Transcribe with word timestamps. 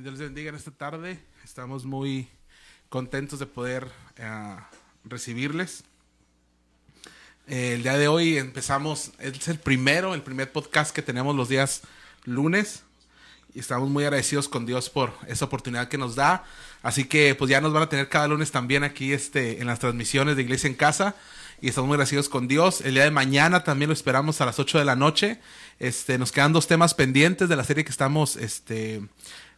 Dios 0.00 0.14
les 0.14 0.20
bendiga 0.20 0.48
en 0.48 0.54
esta 0.54 0.70
tarde. 0.70 1.18
Estamos 1.44 1.84
muy 1.84 2.26
contentos 2.88 3.38
de 3.38 3.46
poder 3.46 3.88
eh, 4.16 4.56
recibirles. 5.04 5.84
El 7.46 7.82
día 7.82 7.98
de 7.98 8.08
hoy 8.08 8.38
empezamos, 8.38 9.12
es 9.18 9.48
el 9.48 9.58
primero, 9.58 10.14
el 10.14 10.22
primer 10.22 10.50
podcast 10.50 10.94
que 10.94 11.02
tenemos 11.02 11.36
los 11.36 11.50
días 11.50 11.82
lunes. 12.24 12.84
Y 13.54 13.60
estamos 13.60 13.90
muy 13.90 14.04
agradecidos 14.04 14.48
con 14.48 14.64
Dios 14.64 14.88
por 14.88 15.12
esa 15.26 15.44
oportunidad 15.44 15.88
que 15.88 15.98
nos 15.98 16.16
da. 16.16 16.44
Así 16.82 17.04
que 17.04 17.34
pues 17.34 17.50
ya 17.50 17.60
nos 17.60 17.74
van 17.74 17.82
a 17.82 17.88
tener 17.90 18.08
cada 18.08 18.28
lunes 18.28 18.50
también 18.50 18.84
aquí 18.84 19.12
este, 19.12 19.60
en 19.60 19.66
las 19.66 19.78
transmisiones 19.78 20.36
de 20.36 20.42
Iglesia 20.42 20.68
en 20.68 20.74
Casa 20.74 21.14
y 21.62 21.68
estamos 21.68 21.86
muy 21.86 21.94
agradecidos 21.94 22.28
con 22.28 22.48
Dios. 22.48 22.80
El 22.80 22.94
día 22.94 23.04
de 23.04 23.12
mañana 23.12 23.62
también 23.62 23.88
lo 23.88 23.94
esperamos 23.94 24.40
a 24.40 24.46
las 24.46 24.58
8 24.58 24.80
de 24.80 24.84
la 24.84 24.96
noche. 24.96 25.38
Este, 25.78 26.18
nos 26.18 26.32
quedan 26.32 26.52
dos 26.52 26.66
temas 26.66 26.92
pendientes 26.92 27.48
de 27.48 27.54
la 27.54 27.62
serie 27.62 27.84
que 27.84 27.92
estamos 27.92 28.34
este, 28.34 29.00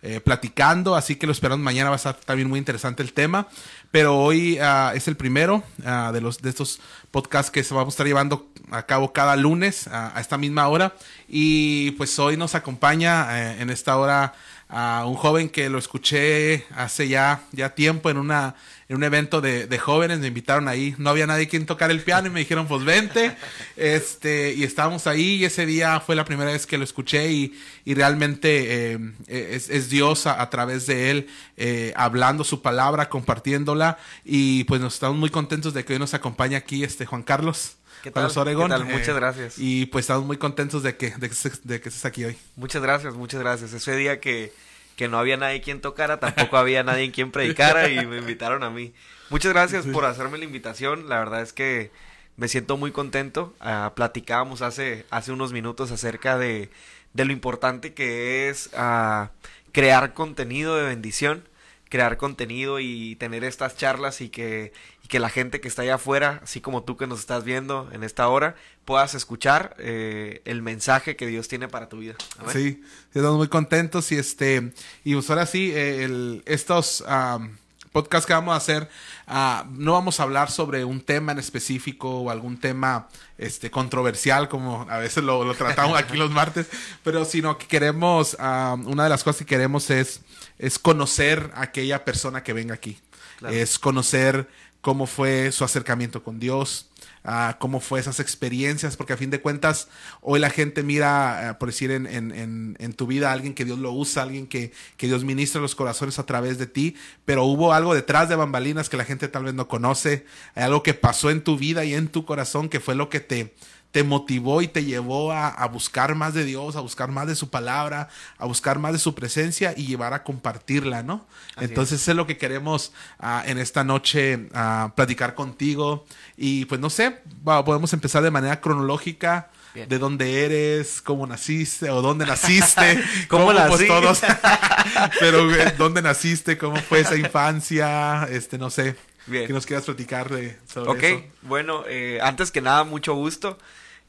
eh, 0.03 0.21
platicando, 0.21 0.97
así 0.97 1.17
que 1.17 1.25
lo 1.25 1.33
esperamos 1.33 1.65
mañana, 1.65 1.89
va 1.89 1.95
a 1.95 1.97
estar 1.97 2.15
también 2.15 2.47
muy 2.47 2.59
interesante 2.59 3.03
el 3.03 3.15
tema, 3.15 3.49
pero 3.91 4.19
hoy 4.19 4.59
uh, 4.61 4.95
es 4.95 5.09
el 5.09 5.17
primero 5.17 5.63
uh, 5.79 6.13
de, 6.13 6.21
los, 6.21 6.43
de 6.43 6.51
estos 6.51 6.79
podcasts 7.11 7.51
que 7.51 7.63
vamos 7.71 7.95
a 7.95 7.95
estar 7.95 8.07
llevando 8.07 8.51
a 8.71 8.85
cabo 8.85 9.15
cada 9.15 9.35
lunes 9.35 9.87
uh, 9.87 10.15
a 10.15 10.21
esta 10.21 10.37
misma 10.37 10.69
hora 10.69 10.95
y 11.27 11.93
pues 11.93 12.19
hoy 12.19 12.37
nos 12.37 12.55
acompaña 12.55 13.29
eh, 13.31 13.63
en 13.63 13.71
esta 13.71 13.97
hora 13.97 14.35
a 14.69 15.05
un 15.07 15.15
joven 15.15 15.49
que 15.49 15.69
lo 15.69 15.79
escuché 15.79 16.65
hace 16.75 17.09
ya, 17.09 17.43
ya 17.53 17.75
tiempo 17.75 18.11
en 18.11 18.19
una 18.19 18.55
en 18.89 18.97
un 18.97 19.05
evento 19.05 19.41
de, 19.41 19.67
de, 19.67 19.79
jóvenes, 19.79 20.19
me 20.19 20.27
invitaron 20.27 20.69
ahí, 20.69 20.95
no 20.99 21.09
había 21.09 21.27
nadie 21.27 21.49
quien 21.49 21.65
tocar 21.65 21.91
el 21.91 22.03
piano 22.03 22.27
y 22.27 22.31
me 22.31 22.41
dijeron, 22.41 22.67
pues 22.67 22.85
vente, 22.85 23.35
este, 23.77 24.53
y 24.53 24.63
estábamos 24.63 25.07
ahí 25.07 25.37
y 25.37 25.45
ese 25.45 25.65
día 25.65 26.01
fue 26.01 26.15
la 26.15 26.25
primera 26.25 26.53
vez 26.53 26.67
que 26.67 26.77
lo 26.77 26.85
escuché 26.85 27.33
y, 27.33 27.59
y 27.85 27.95
realmente 27.95 28.93
eh, 28.93 28.99
es, 29.27 29.71
es, 29.71 29.89
Dios 29.89 30.27
a, 30.27 30.41
a, 30.41 30.51
través 30.51 30.87
de 30.87 31.11
él 31.11 31.29
eh, 31.57 31.95
hablando 31.97 32.45
su 32.45 32.61
palabra, 32.61 33.09
compartiéndola 33.09 33.99
y 34.25 34.65
pues 34.65 34.81
nos 34.81 34.95
estamos 34.95 35.17
muy 35.17 35.31
contentos 35.31 35.73
de 35.73 35.85
que 35.85 35.95
hoy 35.95 35.99
nos 35.99 36.13
acompañe 36.13 36.57
aquí 36.57 36.85
este 36.85 37.07
Juan 37.07 37.23
Carlos. 37.23 37.77
¿Qué 38.05 38.11
tal? 38.11 38.31
Oregón. 38.37 38.67
¿Qué 38.71 38.77
tal? 38.77 38.85
Muchas 38.85 39.09
Eh, 39.09 39.13
gracias. 39.15 39.55
y 39.59 39.87
pues 39.87 40.03
estamos 40.03 40.25
muy 40.27 40.37
contentos 40.37 40.83
de 40.83 40.97
que, 40.97 41.11
de 41.17 41.31
que, 41.31 41.37
de 41.65 41.81
que 41.81 41.89
estés 41.89 42.05
aquí 42.05 42.23
hoy. 42.25 42.37
Muchas 42.57 42.83
gracias, 42.83 43.15
muchas 43.15 43.41
gracias. 43.41 43.73
Ese 43.73 43.97
día 43.97 44.21
que, 44.21 44.53
que 44.97 45.09
no 45.09 45.19
había 45.19 45.39
nadie 45.39 45.63
quien 45.63 45.81
tocara, 45.81 46.21
tampoco 46.21 46.59
había 46.59 46.83
nadie 46.83 47.11
quien 47.13 47.33
predicara 47.33 47.89
y 47.89 48.05
me 48.07 48.19
invitaron 48.19 48.63
a 48.63 48.69
mí. 48.69 48.93
Muchas 49.31 49.55
gracias 49.55 49.85
Sí. 49.85 49.91
por 49.91 50.05
hacerme 50.05 50.37
la 50.37 50.45
invitación. 50.45 51.09
La 51.09 51.19
verdad 51.19 51.41
es 51.41 51.55
que 51.55 51.91
me 52.37 52.49
siento 52.49 52.77
muy 52.77 52.93
contento. 52.93 53.55
Ah, 53.61 53.93
platicábamos 53.97 54.61
hace, 54.61 55.07
hace 55.09 55.33
unos 55.33 55.53
minutos 55.53 55.91
acerca 55.91 56.37
de, 56.37 56.69
de 57.15 57.25
lo 57.25 57.33
importante 57.33 57.95
que 57.95 58.51
es 58.51 58.69
ah, 58.77 59.31
crear 59.73 60.13
contenido 60.13 60.77
de 60.77 60.85
bendición, 60.85 61.49
crear 61.89 62.17
contenido 62.19 62.81
y 62.81 63.17
tener 63.17 63.45
estas 63.45 63.77
charlas 63.77 64.21
y 64.21 64.29
que, 64.29 64.73
y 65.05 65.09
que 65.09 65.19
la 65.19 65.29
gente 65.29 65.61
que 65.61 65.69
está 65.69 65.83
allá 65.83 65.97
afuera, 65.97 66.41
así 66.43 66.63
como 66.63 66.83
tú 66.83 66.97
que 66.97 67.07
nos 67.07 67.21
estás 67.21 67.45
viendo 67.45 67.91
en 67.93 68.03
esta 68.03 68.27
hora, 68.29 68.57
puedas 68.87 69.15
escuchar 69.15 69.77
eh, 69.79 70.41
el 70.47 70.63
mensaje 70.63 71.15
que 71.15 71.27
Dios 71.27 71.47
tiene 71.47 71.69
para 71.69 71.91
tu 71.91 71.99
vida. 71.99 72.15
Amén. 72.39 72.53
Sí, 72.53 72.83
estamos 73.15 73.37
muy 73.37 73.49
contentos 73.49 74.11
y 74.13 74.17
este 74.17 74.73
y 75.05 75.13
pues 75.13 75.29
ahora 75.29 75.45
sí 75.45 75.71
eh, 75.75 76.05
el, 76.05 76.43
estos 76.47 77.05
um, 77.07 77.51
podcasts 77.93 78.27
que 78.27 78.33
vamos 78.33 78.55
a 78.55 78.57
hacer 78.57 78.89
uh, 79.29 79.69
no 79.71 79.93
vamos 79.93 80.21
a 80.21 80.23
hablar 80.23 80.51
sobre 80.51 80.85
un 80.87 81.03
tema 81.03 81.33
en 81.33 81.39
específico 81.39 82.23
o 82.23 82.31
algún 82.31 82.59
tema 82.59 83.09
este 83.37 83.71
controversial 83.71 84.49
como 84.49 84.87
a 84.89 84.99
veces 84.99 85.23
lo, 85.23 85.45
lo 85.45 85.55
tratamos 85.55 85.99
aquí 85.99 86.17
los 86.17 86.31
martes, 86.31 86.67
pero 87.03 87.27
sino 87.27 87.59
que 87.59 87.67
queremos 87.67 88.39
um, 88.41 88.89
una 88.89 89.05
de 89.05 89.11
las 89.11 89.23
cosas 89.23 89.41
que 89.41 89.47
queremos 89.47 89.91
es 89.91 90.23
es 90.59 90.79
conocer 90.79 91.51
a 91.55 91.63
aquella 91.63 92.05
persona 92.07 92.43
que 92.43 92.55
venga 92.55 92.75
aquí, 92.75 92.99
Claro. 93.39 93.55
es 93.55 93.79
conocer 93.79 94.49
cómo 94.85 95.07
fue 95.07 95.51
su 95.51 95.65
acercamiento 95.65 96.23
con 96.23 96.39
Dios, 96.39 96.91
ah, 97.25 97.57
cómo 97.59 97.81
fue 97.81 98.01
esas 98.01 98.21
experiencias, 98.21 98.99
porque 98.99 99.15
a 99.15 99.17
fin 99.17 99.31
de 99.31 99.41
cuentas 99.41 99.89
hoy 100.21 100.39
la 100.39 100.51
gente 100.51 100.83
mira, 100.83 101.49
ah, 101.49 101.59
por 101.59 101.71
decir, 101.71 101.91
en, 101.91 102.07
en, 102.07 102.33
en, 102.33 102.77
en 102.79 102.93
tu 102.93 103.07
vida 103.07 103.33
alguien 103.33 103.55
que 103.55 103.65
Dios 103.65 103.79
lo 103.79 103.93
usa, 103.93 104.23
alguien 104.23 104.47
que, 104.47 104.73
que 104.99 105.07
Dios 105.07 105.25
ministra 105.25 105.63
los 105.63 105.75
corazones 105.75 106.19
a 106.19 106.27
través 106.27 106.59
de 106.59 106.67
ti, 106.67 106.97
pero 107.25 107.45
hubo 107.45 107.73
algo 107.73 107.95
detrás 107.95 108.29
de 108.29 108.37
bambalinas 108.37 108.91
que 108.91 108.99
la 108.99 109.07
gente 109.07 109.27
tal 109.29 109.45
vez 109.45 109.55
no 109.55 109.69
conoce, 109.69 110.27
algo 110.55 110.83
que 110.83 110.93
pasó 110.93 111.31
en 111.31 111.43
tu 111.43 111.57
vida 111.57 111.87
y 111.87 111.95
en 111.95 112.09
tu 112.09 112.27
corazón 112.27 112.69
que 112.69 112.79
fue 112.79 112.95
lo 112.95 113.09
que 113.09 113.21
te, 113.21 113.55
te 113.95 114.03
motivó 114.03 114.61
y 114.61 114.67
te 114.67 114.85
llevó 114.85 115.31
a, 115.31 115.47
a, 115.47 115.69
buscar 115.69 116.17
más 116.17 116.35
de 116.35 116.45
Dios, 116.45 116.75
a 116.75 116.81
buscar 116.81 117.13
más 117.13 117.29
de 117.29 117.37
su 117.37 117.49
palabra, 117.49 118.09
a 118.39 118.45
buscar 118.45 118.81
más 118.81 118.93
de 118.93 118.99
su 118.99 119.15
presencia 119.15 119.73
y 119.77 119.87
llevar 119.87 120.13
a 120.15 120.25
compartirla, 120.25 121.05
¿no? 121.05 121.25
Así 121.55 121.67
Entonces 121.67 122.01
es. 122.03 122.09
es 122.09 122.17
lo 122.17 122.27
que 122.27 122.37
queremos 122.37 122.91
uh, 123.21 123.49
en 123.49 123.57
esta 123.59 123.85
noche 123.85 124.49
uh, 124.53 124.91
platicar 124.97 125.37
contigo 125.37 126.07
y 126.37 126.65
pues 126.65 126.81
no 126.81 126.91
sé, 126.91 127.21
podemos 127.45 127.93
empezar 127.93 128.25
de 128.25 128.33
manera 128.33 128.61
cronológica. 128.61 129.51
Bien. 129.75 129.89
De 129.89 129.99
dónde 129.99 130.45
eres, 130.45 131.01
cómo 131.01 131.25
naciste 131.27 131.91
o 131.91 132.03
dónde 132.03 132.27
naciste, 132.27 133.01
¿Cómo 133.29 133.45
pues, 133.47 133.57
nací? 133.57 133.87
todos, 133.87 134.21
pero 135.21 135.45
güey, 135.47 135.73
dónde 135.79 136.03
naciste, 136.03 136.59
cómo 136.59 136.77
fue 136.77 137.01
esa 137.01 137.17
infancia, 137.17 138.25
este 138.31 138.59
no 138.59 138.71
sé, 138.71 138.97
Bien. 139.27 139.47
que 139.47 139.53
nos 139.53 139.67
quieras 139.67 139.85
platicar 139.85 140.31
de 140.31 140.59
sobre 140.67 140.91
Ok, 140.91 141.03
eso. 141.03 141.23
bueno, 141.43 141.85
eh, 141.89 142.19
antes 142.23 142.51
que 142.51 142.61
nada, 142.61 142.83
mucho 142.83 143.15
gusto. 143.15 143.57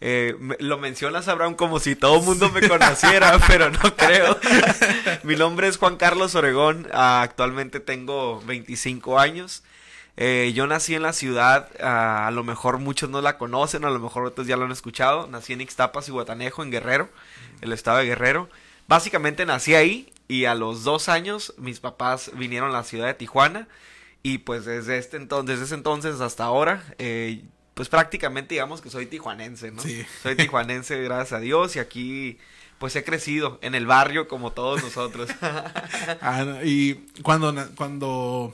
Eh, 0.02 0.36
lo 0.60 0.78
mencionas, 0.78 1.28
Abraham, 1.28 1.56
como 1.56 1.80
si 1.80 1.96
todo 1.96 2.20
el 2.20 2.26
mundo 2.26 2.50
me 2.50 2.68
conociera, 2.68 3.40
pero 3.48 3.72
no 3.72 3.96
creo. 3.96 4.38
Mi 5.24 5.36
nombre 5.36 5.68
es 5.68 5.78
Juan 5.78 5.98
Carlos 5.98 6.36
Oregón, 6.36 6.88
actualmente 6.92 7.80
tengo 7.80 8.42
25 8.46 9.20
años. 9.20 9.64
Eh, 10.18 10.54
yo 10.56 10.66
nací 10.68 10.96
en 10.96 11.02
la 11.02 11.12
ciudad, 11.12 11.70
ah, 11.82 12.28
a 12.28 12.32
lo 12.32 12.44
mejor 12.44 12.78
muchos 12.80 13.10
no 13.10 13.22
la 13.22 13.38
conocen, 13.38 13.84
a 13.84 13.90
lo 13.90 14.00
mejor 14.00 14.26
otros 14.26 14.48
ya 14.48 14.58
lo 14.58 14.66
han 14.66 14.72
escuchado. 14.72 15.28
Nací 15.28 15.54
en 15.54 15.62
Ixtapas 15.62 16.08
y 16.08 16.12
Guatanejo, 16.12 16.64
en 16.64 16.72
Guerrero, 16.72 17.10
el 17.62 17.74
estado 17.74 17.98
de 17.98 18.06
Guerrero. 18.06 18.50
Básicamente 18.88 19.46
nací 19.46 19.76
ahí 19.76 20.14
y 20.28 20.46
a 20.46 20.56
los 20.56 20.84
dos 20.84 21.10
años 21.10 21.54
mis 21.58 21.80
papás 21.80 22.32
vinieron 22.36 22.70
a 22.70 22.74
la 22.74 22.84
ciudad 22.84 23.08
de 23.08 23.14
Tijuana. 23.14 23.68
Y 24.24 24.40
pues 24.40 24.66
desde 24.66 24.98
este 24.98 25.18
entonces, 25.18 25.60
ese 25.60 25.76
entonces 25.76 26.20
hasta 26.20 26.46
ahora, 26.46 26.84
eh, 26.98 27.44
pues 27.76 27.88
prácticamente 27.90 28.56
digamos 28.56 28.82
que 28.82 28.90
soy 28.90 29.06
tijuanense, 29.06 29.70
¿no? 29.72 29.82
Sí. 29.84 30.04
Soy 30.24 30.36
tijuanense, 30.36 31.00
gracias 31.04 31.34
a 31.34 31.40
Dios, 31.40 31.76
y 31.76 31.80
aquí 31.80 32.40
pues 32.80 32.96
he 32.96 33.04
crecido 33.04 33.58
en 33.62 33.74
el 33.76 33.86
barrio 33.86 34.28
como 34.28 34.52
todos 34.52 34.82
nosotros. 34.84 35.30
Ah, 36.22 36.44
no, 36.46 36.64
y 36.64 37.06
cuando, 37.22 37.54
cuando, 37.76 38.54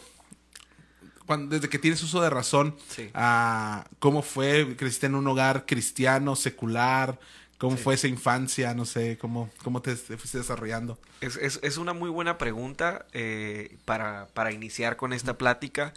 cuando, 1.26 1.56
desde 1.56 1.70
que 1.70 1.80
tienes 1.80 2.02
uso 2.04 2.22
de 2.22 2.30
razón, 2.30 2.76
Sí. 2.90 3.10
ah, 3.14 3.86
¿cómo 4.00 4.22
fue? 4.22 4.76
¿Creciste 4.78 5.06
en 5.08 5.16
un 5.16 5.28
hogar 5.28 5.66
cristiano, 5.66 6.36
secular? 6.36 7.20
¿Cómo 7.58 7.78
Sí. 7.78 7.84
fue 7.84 7.94
esa 7.96 8.08
infancia? 8.08 8.74
No 8.74 8.86
sé, 8.86 9.18
¿cómo, 9.20 9.50
cómo 9.64 9.82
te, 9.82 9.96
te 9.96 10.18
fuiste 10.18 10.40
desarrollando? 10.40 10.98
Es, 11.22 11.36
es, 11.38 11.60
es 11.62 11.78
una 11.78 11.94
muy 11.94 12.10
buena 12.10 12.38
pregunta 12.38 13.06
eh, 13.14 13.78
para, 13.86 14.28
para 14.34 14.52
iniciar 14.52 14.98
con 14.98 15.14
esta 15.14 15.38
plática, 15.38 15.94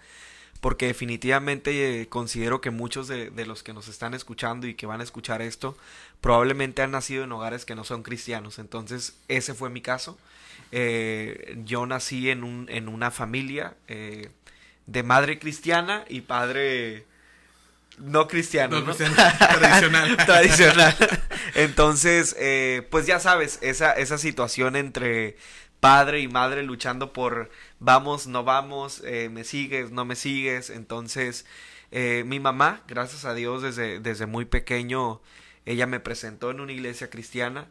porque 0.64 0.86
definitivamente 0.86 2.00
eh, 2.00 2.08
considero 2.08 2.62
que 2.62 2.70
muchos 2.70 3.06
de, 3.06 3.28
de 3.28 3.44
los 3.44 3.62
que 3.62 3.75
nos 3.75 3.86
están 3.86 4.14
escuchando 4.14 4.66
y 4.66 4.72
que 4.72 4.86
van 4.86 5.02
a 5.02 5.04
escuchar 5.04 5.42
esto 5.42 5.76
probablemente 6.22 6.80
han 6.80 6.91
nacido 6.91 7.25
en 7.25 7.32
hogares 7.32 7.66
que 7.66 7.75
no 7.75 7.84
son 7.84 8.02
cristianos. 8.02 8.58
Entonces, 8.58 9.14
ese 9.28 9.52
fue 9.52 9.69
mi 9.69 9.82
caso. 9.82 10.19
Eh, 10.72 11.58
yo 11.66 11.84
nací 11.84 12.30
en, 12.30 12.44
un, 12.44 12.66
en 12.70 12.88
una 12.88 13.10
familia 13.10 13.75
eh, 13.88 14.30
de 14.86 15.02
madre 15.02 15.38
cristiana 15.38 16.06
y 16.08 16.22
padre 16.22 17.04
no 17.98 18.26
cristiano. 18.26 18.81
No, 18.81 18.86
¿no? 18.86 18.94
cristiano, 18.94 19.14
tradicional. 19.58 20.16
tradicional. 20.25 20.96
Entonces, 21.56 22.34
eh, 22.38 22.88
pues 22.91 23.04
ya 23.04 23.20
sabes, 23.20 23.58
esa, 23.60 23.92
esa 23.92 24.16
situación 24.16 24.76
entre 24.76 25.37
padre 25.84 26.20
y 26.20 26.28
madre 26.28 26.62
luchando 26.62 27.12
por 27.12 27.50
vamos, 27.84 28.26
no 28.26 28.44
vamos, 28.44 29.02
eh, 29.04 29.28
me 29.31 29.44
sigues, 29.44 29.90
no 29.90 30.04
me 30.04 30.16
sigues. 30.16 30.70
Entonces, 30.70 31.46
eh, 31.90 32.25
mi 32.26 32.40
mamá, 32.40 32.82
gracias 32.88 33.25
a 33.25 33.34
Dios, 33.34 33.62
desde, 33.62 34.00
desde 34.00 34.26
muy 34.26 34.44
pequeño, 34.44 35.20
ella 35.66 35.86
me 35.86 36.00
presentó 36.00 36.50
en 36.50 36.60
una 36.60 36.72
iglesia 36.72 37.10
cristiana. 37.10 37.70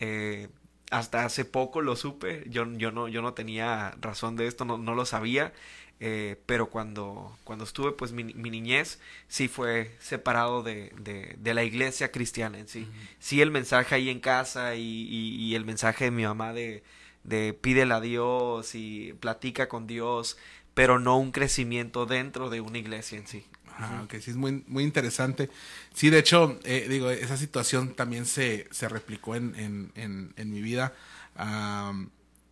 Eh, 0.00 0.48
hasta 0.90 1.24
hace 1.24 1.44
poco 1.44 1.82
lo 1.82 1.96
supe, 1.96 2.44
yo, 2.48 2.66
yo, 2.72 2.90
no, 2.92 3.08
yo 3.08 3.20
no 3.22 3.34
tenía 3.34 3.94
razón 4.00 4.36
de 4.36 4.46
esto, 4.46 4.64
no, 4.64 4.78
no 4.78 4.94
lo 4.94 5.04
sabía, 5.04 5.52
eh, 6.00 6.40
pero 6.46 6.70
cuando, 6.70 7.36
cuando 7.44 7.64
estuve, 7.64 7.92
pues 7.92 8.12
mi, 8.12 8.24
mi 8.24 8.50
niñez 8.50 9.00
sí 9.28 9.48
fue 9.48 9.94
separado 10.00 10.62
de, 10.62 10.92
de, 11.00 11.36
de 11.38 11.54
la 11.54 11.64
iglesia 11.64 12.10
cristiana 12.12 12.58
en 12.58 12.68
sí. 12.68 12.88
Sí 13.18 13.42
el 13.42 13.50
mensaje 13.50 13.96
ahí 13.96 14.08
en 14.08 14.20
casa 14.20 14.76
y, 14.76 14.80
y, 14.82 15.36
y 15.36 15.54
el 15.56 15.64
mensaje 15.66 16.04
de 16.04 16.10
mi 16.10 16.22
mamá 16.24 16.52
de, 16.54 16.82
de 17.28 17.52
pídele 17.52 17.94
a 17.94 18.00
Dios 18.00 18.74
y 18.74 19.14
platica 19.20 19.68
con 19.68 19.86
Dios, 19.86 20.36
pero 20.74 20.98
no 20.98 21.18
un 21.18 21.32
crecimiento 21.32 22.06
dentro 22.06 22.50
de 22.50 22.60
una 22.60 22.78
iglesia 22.78 23.18
en 23.18 23.26
sí. 23.26 23.44
Ah, 23.80 24.02
ok, 24.04 24.14
sí, 24.20 24.30
es 24.30 24.36
muy, 24.36 24.64
muy 24.66 24.82
interesante. 24.82 25.50
Sí, 25.94 26.10
de 26.10 26.18
hecho, 26.18 26.58
eh, 26.64 26.86
digo, 26.88 27.10
esa 27.10 27.36
situación 27.36 27.94
también 27.94 28.26
se, 28.26 28.66
se 28.72 28.88
replicó 28.88 29.36
en, 29.36 29.54
en, 29.56 29.92
en, 29.94 30.32
en 30.36 30.50
mi 30.50 30.60
vida. 30.62 30.92
Am, 31.36 32.10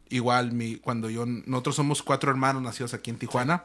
igual, 0.08 0.52
mi, 0.52 0.76
cuando 0.76 1.10
yo, 1.10 1.26
nosotros 1.26 1.74
somos 1.74 2.02
cuatro 2.02 2.30
hermanos 2.30 2.62
nacidos 2.62 2.94
aquí 2.94 3.10
en 3.10 3.18
Tijuana 3.18 3.64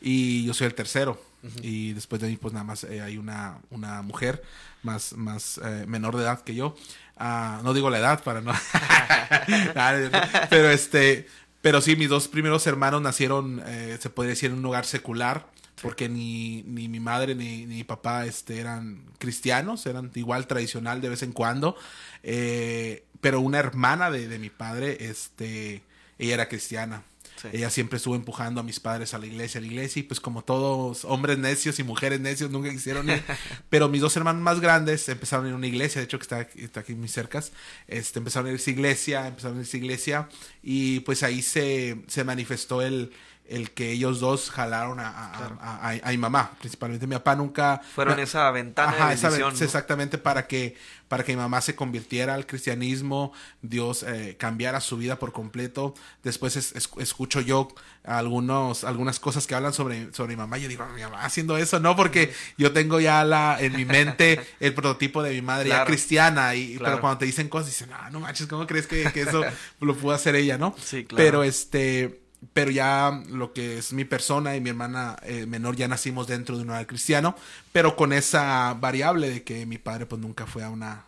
y 0.00 0.46
yo 0.46 0.54
soy 0.54 0.68
el 0.68 0.74
tercero. 0.74 1.20
Y 1.62 1.92
después 1.92 2.20
de 2.20 2.28
mí, 2.28 2.36
pues 2.36 2.54
nada 2.54 2.64
más 2.64 2.82
eh, 2.84 3.00
hay 3.02 3.18
una, 3.18 3.58
una 3.70 4.02
mujer 4.02 4.42
más, 4.82 5.12
más 5.12 5.60
eh, 5.62 5.84
menor 5.86 6.16
de 6.16 6.22
edad 6.22 6.42
que 6.42 6.54
yo. 6.54 6.74
No 7.18 7.74
digo 7.74 7.90
la 7.90 7.98
edad 7.98 8.22
para 8.22 8.40
no. 8.40 8.52
pero 10.50 10.70
este, 10.70 11.26
pero 11.62 11.80
sí, 11.80 11.96
mis 11.96 12.08
dos 12.08 12.28
primeros 12.28 12.66
hermanos 12.66 13.02
nacieron, 13.02 13.62
eh, 13.66 13.96
se 14.00 14.10
podría 14.10 14.30
decir, 14.30 14.50
en 14.50 14.58
un 14.58 14.66
hogar 14.66 14.84
secular 14.84 15.46
porque 15.82 16.08
ni, 16.08 16.62
ni 16.62 16.88
mi 16.88 17.00
madre 17.00 17.34
ni, 17.34 17.66
ni, 17.66 17.76
mi 17.76 17.84
papá 17.84 18.26
este, 18.26 18.60
eran 18.60 19.04
cristianos, 19.18 19.84
eran 19.86 20.10
igual 20.14 20.46
tradicional 20.46 21.00
de 21.00 21.10
vez 21.10 21.22
en 21.22 21.32
cuando, 21.32 21.76
eh, 22.22 23.04
pero 23.20 23.40
una 23.40 23.58
hermana 23.58 24.10
de, 24.10 24.28
de, 24.28 24.38
mi 24.38 24.50
padre, 24.50 24.96
este, 25.00 25.82
ella 26.18 26.34
era 26.34 26.48
cristiana. 26.48 27.02
Sí. 27.40 27.48
Ella 27.52 27.70
siempre 27.70 27.98
estuvo 27.98 28.16
empujando 28.16 28.60
a 28.60 28.64
mis 28.64 28.80
padres 28.80 29.14
a 29.14 29.18
la 29.18 29.26
iglesia, 29.26 29.58
a 29.58 29.62
la 29.62 29.66
iglesia, 29.66 30.00
y 30.00 30.02
pues 30.02 30.20
como 30.20 30.42
todos 30.42 31.04
hombres 31.04 31.38
necios 31.38 31.78
y 31.78 31.82
mujeres 31.82 32.20
necios 32.20 32.50
nunca 32.50 32.70
quisieron 32.70 33.08
ir. 33.10 33.22
Pero 33.70 33.88
mis 33.88 34.00
dos 34.00 34.16
hermanos 34.16 34.42
más 34.42 34.60
grandes 34.60 35.08
empezaron 35.08 35.46
a 35.46 35.48
ir 35.48 35.54
a 35.54 35.56
una 35.56 35.66
iglesia, 35.66 36.00
de 36.00 36.04
hecho 36.06 36.18
que 36.18 36.22
está, 36.22 36.40
está 36.56 36.80
aquí 36.80 36.94
muy 36.94 37.08
cerca, 37.08 37.42
este, 37.86 38.18
empezaron 38.18 38.46
a 38.46 38.50
ir 38.50 38.54
a 38.54 38.56
esa 38.56 38.70
iglesia, 38.70 39.26
empezaron 39.26 39.56
a 39.56 39.60
ir 39.60 39.64
a 39.64 39.68
esa 39.68 39.76
iglesia, 39.76 40.28
y 40.62 41.00
pues 41.00 41.22
ahí 41.22 41.42
se, 41.42 42.02
se 42.06 42.24
manifestó 42.24 42.82
el, 42.82 43.12
el 43.48 43.70
que 43.70 43.92
ellos 43.92 44.20
dos 44.20 44.50
jalaron 44.50 45.00
a, 45.00 45.08
a, 45.08 45.32
claro. 45.32 45.58
a, 45.60 45.90
a, 46.02 46.10
mi 46.10 46.18
mamá, 46.18 46.52
principalmente 46.58 47.06
mi 47.06 47.14
papá 47.14 47.36
nunca... 47.36 47.80
Fueron 47.94 48.18
esa 48.18 48.50
ventana 48.50 48.90
ajá, 48.90 49.08
de 49.08 49.14
bendición, 49.14 49.52
esa, 49.52 49.58
¿no? 49.58 49.64
Exactamente, 49.64 50.18
para 50.18 50.46
que, 50.46 50.76
para 51.08 51.24
que 51.24 51.32
mi 51.32 51.38
mamá 51.38 51.60
se 51.60 51.74
convirtiera 51.74 52.34
al 52.34 52.46
cristianismo, 52.46 53.32
Dios 53.62 54.02
eh, 54.02 54.36
cambiara 54.38 54.80
su 54.80 54.96
vida 54.96 55.18
por 55.18 55.32
completo. 55.32 55.94
Después 56.22 56.56
es, 56.56 56.74
es, 56.74 56.90
escucho 56.98 57.40
yo 57.40 57.68
algunos, 58.04 58.84
algunas 58.84 59.20
cosas 59.20 59.46
que 59.46 59.54
hablan 59.54 59.72
sobre, 59.72 60.12
sobre 60.12 60.30
mi 60.30 60.36
mamá 60.36 60.58
y 60.58 60.62
yo 60.62 60.68
digo, 60.68 60.86
mi 60.94 61.02
mamá 61.02 61.24
haciendo 61.24 61.56
eso, 61.56 61.80
¿no? 61.80 61.94
Porque 61.96 62.32
yo 62.58 62.72
tengo 62.72 63.00
ya 63.00 63.24
la, 63.24 63.56
en 63.60 63.76
mi 63.76 63.84
mente 63.84 64.40
el 64.60 64.74
prototipo 64.74 65.22
de 65.22 65.32
mi 65.32 65.42
madre 65.42 65.66
claro. 65.68 65.84
ya 65.84 65.86
cristiana, 65.86 66.54
y, 66.54 66.76
claro. 66.76 66.84
pero 66.84 67.00
cuando 67.00 67.18
te 67.18 67.26
dicen 67.26 67.48
cosas, 67.48 67.68
dicen, 67.68 67.90
no, 67.90 68.10
no 68.10 68.20
manches, 68.20 68.46
¿cómo 68.46 68.66
crees 68.66 68.86
que, 68.86 69.10
que 69.12 69.22
eso 69.22 69.42
lo 69.80 69.96
pudo 69.96 70.12
hacer 70.12 70.34
ella, 70.34 70.58
no? 70.58 70.74
Sí, 70.82 71.04
claro. 71.04 71.24
Pero 71.24 71.42
este 71.44 72.25
pero 72.52 72.70
ya 72.70 73.22
lo 73.28 73.52
que 73.52 73.78
es 73.78 73.92
mi 73.92 74.04
persona 74.04 74.56
y 74.56 74.60
mi 74.60 74.70
hermana 74.70 75.16
eh, 75.22 75.46
menor 75.46 75.76
ya 75.76 75.88
nacimos 75.88 76.26
dentro 76.26 76.56
de 76.56 76.62
un 76.62 76.70
hogar 76.70 76.86
cristiano, 76.86 77.36
pero 77.72 77.96
con 77.96 78.12
esa 78.12 78.74
variable 78.74 79.28
de 79.30 79.42
que 79.42 79.66
mi 79.66 79.78
padre 79.78 80.06
pues 80.06 80.20
nunca 80.20 80.46
fue 80.46 80.62
a 80.64 80.70
una 80.70 81.04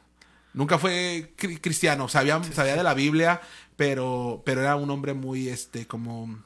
nunca 0.54 0.78
fue 0.78 1.32
cri 1.36 1.58
cristiano, 1.58 2.08
sabía, 2.08 2.42
sí, 2.42 2.52
sabía 2.52 2.72
sí. 2.72 2.78
de 2.78 2.84
la 2.84 2.94
Biblia, 2.94 3.40
pero 3.76 4.42
pero 4.44 4.60
era 4.60 4.76
un 4.76 4.90
hombre 4.90 5.14
muy 5.14 5.48
este 5.48 5.86
como 5.86 6.42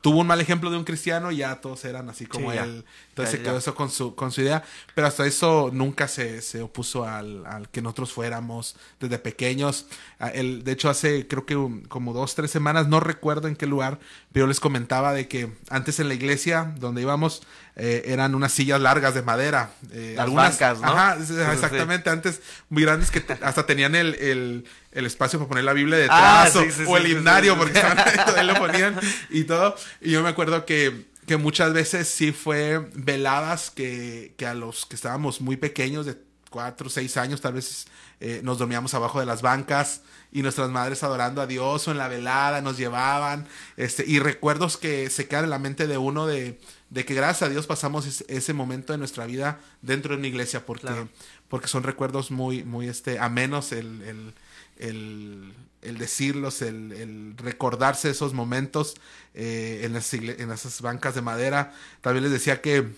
tuvo 0.00 0.20
un 0.20 0.26
mal 0.26 0.40
ejemplo 0.40 0.70
de 0.70 0.76
un 0.78 0.84
cristiano 0.84 1.30
y 1.30 1.38
ya 1.38 1.60
todos 1.60 1.84
eran 1.84 2.08
así 2.08 2.26
como 2.26 2.50
Sí, 2.50 2.56
ya. 2.56 2.64
él. 2.64 2.84
Entonces 3.10 3.32
Ya, 3.34 3.38
se 3.38 3.42
quedó 3.42 3.52
ya. 3.54 3.58
eso 3.58 3.74
con 3.74 3.90
su, 3.90 4.14
con 4.14 4.32
su 4.32 4.40
idea. 4.40 4.62
Pero 4.94 5.06
hasta 5.06 5.26
eso 5.26 5.70
nunca 5.72 6.08
se, 6.08 6.40
se 6.42 6.62
opuso 6.62 7.04
al, 7.04 7.44
al 7.46 7.68
que 7.68 7.82
nosotros 7.82 8.12
fuéramos 8.12 8.76
desde 8.98 9.18
pequeños. 9.18 9.86
Ah, 10.18 10.28
él, 10.28 10.64
de 10.64 10.72
hecho, 10.72 10.88
hace 10.88 11.26
creo 11.28 11.44
que 11.44 11.56
un- 11.56 11.82
como 11.82 12.12
dos, 12.14 12.34
tres 12.34 12.50
semanas, 12.50 12.88
no 12.88 13.00
recuerdo 13.00 13.48
en 13.48 13.56
qué 13.56 13.66
lugar, 13.66 13.98
pero 14.32 14.44
yo 14.44 14.48
les 14.48 14.60
comentaba 14.60 15.12
de 15.12 15.28
que 15.28 15.52
antes 15.68 16.00
en 16.00 16.08
la 16.08 16.14
iglesia 16.14 16.72
donde 16.78 17.02
íbamos 17.02 17.42
eh, 17.76 18.02
eran 18.06 18.34
unas 18.34 18.52
sillas 18.52 18.80
largas 18.80 19.14
de 19.14 19.22
madera. 19.22 19.70
eh, 19.92 20.14
Las 20.16 20.24
algunas, 20.24 20.58
bancas, 20.58 20.80
¿no? 20.80 20.88
Ajá, 20.88 21.16
sí, 21.24 21.34
exactamente. 21.52 22.10
Antes 22.10 22.40
muy 22.68 22.82
grandes 22.82 23.10
que 23.10 23.24
hasta 23.42 23.64
tenían 23.66 23.94
el, 23.94 24.14
el, 24.16 24.64
el 24.92 25.06
espacio 25.06 25.38
para 25.38 25.48
poner 25.48 25.64
la 25.64 25.72
Biblia 25.72 25.98
detrás 25.98 26.18
Ah, 26.56 26.58
o, 26.58 26.62
sí, 26.62 26.70
sí, 26.72 26.82
o 26.86 26.96
sí, 26.96 27.02
el 27.04 27.10
himnario 27.12 27.56
porque 27.56 27.72
estaban 27.78 27.98
ahí 28.38 28.46
lo 28.46 28.54
ponían 28.54 28.98
y 29.30 29.44
todo. 29.44 29.76
Y 30.00 30.10
yo 30.12 30.22
me 30.22 30.28
acuerdo 30.30 30.64
que, 30.66 31.06
que 31.26 31.36
muchas 31.36 31.72
veces 31.72 32.08
sí 32.08 32.32
fue 32.32 32.78
veladas 32.94 33.70
que, 33.70 34.34
que 34.36 34.46
a 34.46 34.54
los 34.54 34.86
que 34.86 34.96
estábamos 34.96 35.40
muy 35.40 35.56
pequeños, 35.56 36.06
de 36.06 36.16
cuatro, 36.50 36.90
seis 36.90 37.16
años, 37.16 37.40
tal 37.40 37.52
vez 37.52 37.86
eh, 38.18 38.40
nos 38.42 38.58
dormíamos 38.58 38.92
abajo 38.94 39.20
de 39.20 39.26
las 39.26 39.40
bancas 39.42 40.02
y 40.32 40.42
nuestras 40.42 40.68
madres 40.70 41.02
adorando 41.04 41.40
a 41.40 41.46
Dios 41.46 41.86
o 41.86 41.90
en 41.92 41.98
la 41.98 42.08
velada 42.08 42.60
nos 42.60 42.76
llevaban. 42.76 43.46
Este, 43.76 44.04
y 44.06 44.18
recuerdos 44.18 44.76
que 44.76 45.08
se 45.10 45.28
quedan 45.28 45.44
en 45.44 45.50
la 45.50 45.58
mente 45.60 45.86
de 45.86 45.98
uno 45.98 46.26
de, 46.26 46.58
de 46.90 47.04
que 47.04 47.14
gracias 47.14 47.48
a 47.48 47.52
Dios 47.52 47.68
pasamos 47.68 48.06
es- 48.06 48.24
ese 48.28 48.52
momento 48.52 48.92
de 48.92 48.98
nuestra 48.98 49.26
vida 49.26 49.60
dentro 49.82 50.12
de 50.14 50.18
una 50.18 50.26
iglesia 50.26 50.66
porque, 50.66 50.86
Claro. 50.88 51.08
porque 51.48 51.68
son 51.68 51.84
recuerdos 51.84 52.32
muy, 52.32 52.64
muy 52.64 52.88
este, 52.88 53.20
amenos 53.20 53.70
el, 53.70 54.02
el, 54.02 54.34
el, 54.80 55.54
el 55.82 55.98
decirlos, 55.98 56.62
el, 56.62 56.92
el 56.92 57.34
recordarse 57.36 58.10
esos 58.10 58.34
momentos 58.34 58.96
eh, 59.34 59.82
en, 59.84 59.92
las 59.92 60.12
en 60.12 60.50
esas 60.50 60.80
bancas 60.80 61.14
de 61.14 61.22
madera. 61.22 61.72
También 62.00 62.24
les 62.24 62.32
decía 62.32 62.60
que 62.60 62.88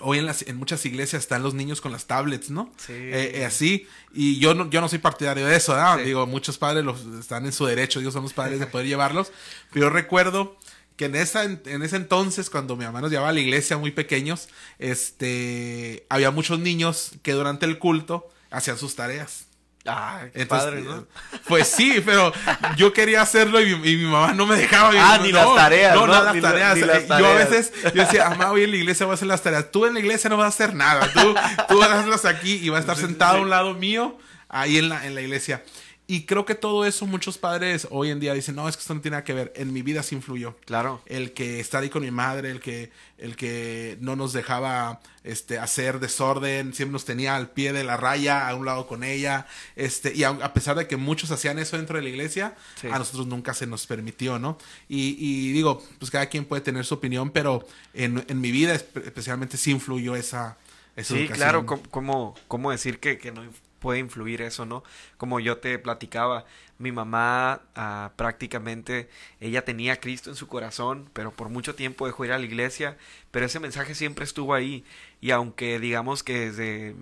hoy 0.00 0.18
en, 0.18 0.26
las, 0.26 0.42
en 0.42 0.56
muchas 0.56 0.84
iglesias 0.86 1.22
están 1.22 1.42
los 1.42 1.54
niños 1.54 1.80
con 1.80 1.92
las 1.92 2.06
tablets, 2.06 2.50
¿no? 2.50 2.72
Sí. 2.76 2.92
Eh, 2.92 3.40
eh, 3.40 3.44
así, 3.44 3.86
y 4.12 4.38
yo 4.38 4.54
no, 4.54 4.70
yo 4.70 4.80
no 4.80 4.88
soy 4.88 4.98
partidario 4.98 5.46
de 5.46 5.56
eso, 5.56 5.76
¿no? 5.76 5.98
Sí. 5.98 6.04
Digo, 6.04 6.26
muchos 6.26 6.58
padres 6.58 6.84
los, 6.84 7.04
están 7.18 7.46
en 7.46 7.52
su 7.52 7.66
derecho, 7.66 8.00
ellos 8.00 8.14
son 8.14 8.22
los 8.22 8.32
padres 8.32 8.60
de 8.60 8.66
poder 8.68 8.86
llevarlos, 8.86 9.32
pero 9.72 9.86
yo 9.86 9.90
recuerdo 9.90 10.56
que 10.96 11.04
en, 11.04 11.14
esa, 11.14 11.44
en 11.44 11.82
ese 11.82 11.96
entonces, 11.96 12.50
cuando 12.50 12.76
mi 12.76 12.84
mamá 12.84 13.00
nos 13.00 13.10
llevaba 13.10 13.28
a 13.28 13.32
la 13.32 13.38
iglesia 13.38 13.78
muy 13.78 13.92
pequeños, 13.92 14.48
este, 14.80 16.04
había 16.08 16.32
muchos 16.32 16.58
niños 16.58 17.12
que 17.22 17.32
durante 17.32 17.66
el 17.66 17.78
culto 17.78 18.28
hacían 18.50 18.78
sus 18.78 18.96
tareas. 18.96 19.47
Ah, 19.88 20.20
qué 20.32 20.42
Entonces, 20.42 20.68
padre, 20.70 20.82
¿no? 20.82 21.06
Pues 21.46 21.66
sí, 21.68 22.02
pero 22.04 22.32
yo 22.76 22.92
quería 22.92 23.22
hacerlo 23.22 23.60
y 23.60 23.74
mi, 23.76 23.90
y 23.90 23.96
mi 23.96 24.04
mamá 24.04 24.32
no 24.34 24.46
me 24.46 24.56
dejaba. 24.56 24.90
Ah, 24.94 25.18
ni 25.22 25.32
las 25.32 25.54
tareas, 25.54 25.94
No, 25.94 26.06
¿no? 26.06 26.14
no, 26.14 26.24
las 26.24 26.34
Ni 26.34 26.40
tareas. 26.40 26.74
ni 26.76 26.82
las 26.82 27.06
Yo 27.08 27.26
a 27.26 27.34
veces, 27.34 27.72
yo 27.94 28.02
decía, 28.02 28.28
mamá, 28.30 28.50
hoy 28.52 28.64
en 28.64 28.70
la 28.70 28.76
iglesia 28.76 29.06
voy 29.06 29.12
a 29.12 29.14
hacer 29.14 29.28
las 29.28 29.42
tareas. 29.42 29.70
Tú 29.70 29.86
en 29.86 29.94
la 29.94 30.00
iglesia 30.00 30.28
no 30.28 30.36
vas 30.36 30.44
a 30.46 30.48
hacer 30.48 30.74
nada. 30.74 31.10
Tú, 31.12 31.34
tú 31.68 31.78
vas 31.78 31.88
a 31.88 31.98
hacerlas 32.00 32.24
aquí 32.26 32.54
y 32.62 32.68
vas 32.68 32.78
a 32.78 32.80
estar 32.80 32.96
sentado 32.96 33.38
a 33.38 33.40
un 33.40 33.50
lado 33.50 33.74
mío, 33.74 34.18
ahí 34.48 34.78
en 34.78 34.88
la, 34.88 35.06
en 35.06 35.14
la 35.14 35.20
iglesia. 35.22 35.62
Y 36.10 36.24
creo 36.24 36.46
que 36.46 36.54
todo 36.54 36.86
eso 36.86 37.04
muchos 37.06 37.36
padres 37.36 37.86
hoy 37.90 38.08
en 38.10 38.18
día 38.18 38.32
dicen, 38.32 38.54
no, 38.56 38.66
es 38.66 38.76
que 38.78 38.80
esto 38.80 38.94
no 38.94 39.02
tiene 39.02 39.16
nada 39.16 39.24
que 39.24 39.34
ver. 39.34 39.52
En 39.56 39.74
mi 39.74 39.82
vida 39.82 40.02
sí 40.02 40.14
influyó 40.14 40.56
Claro. 40.64 41.02
el 41.04 41.34
que 41.34 41.60
estar 41.60 41.82
ahí 41.82 41.90
con 41.90 42.02
mi 42.02 42.10
madre, 42.10 42.50
el 42.50 42.60
que, 42.60 42.90
el 43.18 43.36
que 43.36 43.98
no 44.00 44.16
nos 44.16 44.32
dejaba 44.32 45.00
este, 45.22 45.58
hacer 45.58 46.00
desorden, 46.00 46.72
siempre 46.72 46.94
nos 46.94 47.04
tenía 47.04 47.36
al 47.36 47.50
pie 47.50 47.74
de 47.74 47.84
la 47.84 47.98
raya, 47.98 48.48
a 48.48 48.54
un 48.54 48.64
lado 48.64 48.86
con 48.86 49.04
ella, 49.04 49.46
este, 49.76 50.14
y 50.14 50.24
a, 50.24 50.30
a 50.30 50.54
pesar 50.54 50.76
de 50.78 50.86
que 50.86 50.96
muchos 50.96 51.30
hacían 51.30 51.58
eso 51.58 51.76
dentro 51.76 51.96
de 51.98 52.02
la 52.02 52.08
iglesia, 52.08 52.56
Sí. 52.80 52.86
a 52.90 52.98
nosotros 52.98 53.26
nunca 53.26 53.52
se 53.52 53.66
nos 53.66 53.86
permitió, 53.86 54.38
¿no? 54.38 54.56
Y, 54.88 55.14
y 55.18 55.52
digo, 55.52 55.84
pues 55.98 56.10
cada 56.10 56.24
quien 56.30 56.46
puede 56.46 56.62
tener 56.62 56.86
su 56.86 56.94
opinión, 56.94 57.28
pero 57.28 57.66
en, 57.92 58.24
en 58.28 58.40
mi 58.40 58.50
vida 58.50 58.74
espe- 58.74 59.04
especialmente 59.04 59.58
sí 59.58 59.72
influyó 59.72 60.16
esa, 60.16 60.56
esa 60.96 61.12
Sí, 61.12 61.20
educación. 61.20 61.36
claro, 61.36 61.66
¿cómo, 61.90 62.34
cómo, 62.48 62.70
decir 62.70 62.98
que, 62.98 63.18
que 63.18 63.30
no 63.30 63.42
puede 63.78 63.98
influir 63.98 64.42
eso, 64.42 64.66
no? 64.66 64.82
Como 65.16 65.40
yo 65.40 65.58
te 65.58 65.78
platicaba, 65.78 66.44
mi 66.78 66.92
mamá 66.92 67.62
ah, 67.74 68.12
prácticamente, 68.16 69.08
ella 69.40 69.64
tenía 69.64 69.94
a 69.94 69.96
Cristo 69.96 70.30
en 70.30 70.36
su 70.36 70.46
corazón, 70.48 71.10
pero 71.12 71.32
por 71.32 71.48
mucho 71.48 71.74
tiempo 71.74 72.06
dejó 72.06 72.24
ir 72.24 72.32
a 72.32 72.38
la 72.38 72.44
iglesia, 72.44 72.96
pero 73.30 73.46
ese 73.46 73.60
mensaje 73.60 73.94
siempre 73.94 74.24
estuvo 74.24 74.54
ahí, 74.54 74.84
y 75.20 75.30
aunque 75.32 75.78
digamos 75.80 76.22
que 76.22 76.50
desde, 76.50 76.94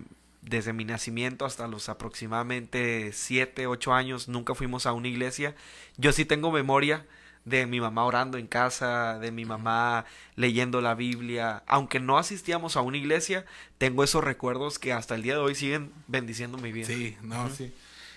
desde 0.43 0.73
mi 0.73 0.85
nacimiento 0.85 1.45
hasta 1.45 1.69
los 1.69 1.89
aproximadamente 1.89 3.13
7, 3.13 3.67
8 3.67 3.93
años 3.95 4.29
nunca 4.29 4.55
fuimos 4.55 4.87
a 4.87 4.93
una 4.93 5.09
iglesia, 5.09 5.55
yo 5.99 6.13
sí 6.13 6.25
tengo 6.25 6.51
memoria 6.53 7.07
de 7.47 7.65
mi 7.67 7.81
mamá 7.81 8.05
orando 8.05 8.37
en 8.37 8.47
casa, 8.47 9.19
de 9.19 9.31
mi 9.33 9.45
mamá 9.47 10.05
leyendo 10.35 10.81
la 10.83 10.95
Biblia. 10.95 11.63
Aunque 11.67 11.99
no 12.01 12.19
asistíamos 12.19 12.77
a 12.77 12.83
una 12.83 12.99
iglesia, 12.99 13.47
tengo 13.79 14.05
esos 14.05 14.23
recuerdos 14.23 14.79
que 14.79 14.93
hasta 14.93 15.15
el 15.15 15.23
día 15.23 15.35
de 15.35 15.41
hoy 15.41 15.55
siguen 15.55 15.93
bendiciendo 16.09 16.59
mi 16.59 16.73
vida. 16.73 16.89
Sí, 16.89 17.17
no, 17.23 17.49
sí. 17.49 17.73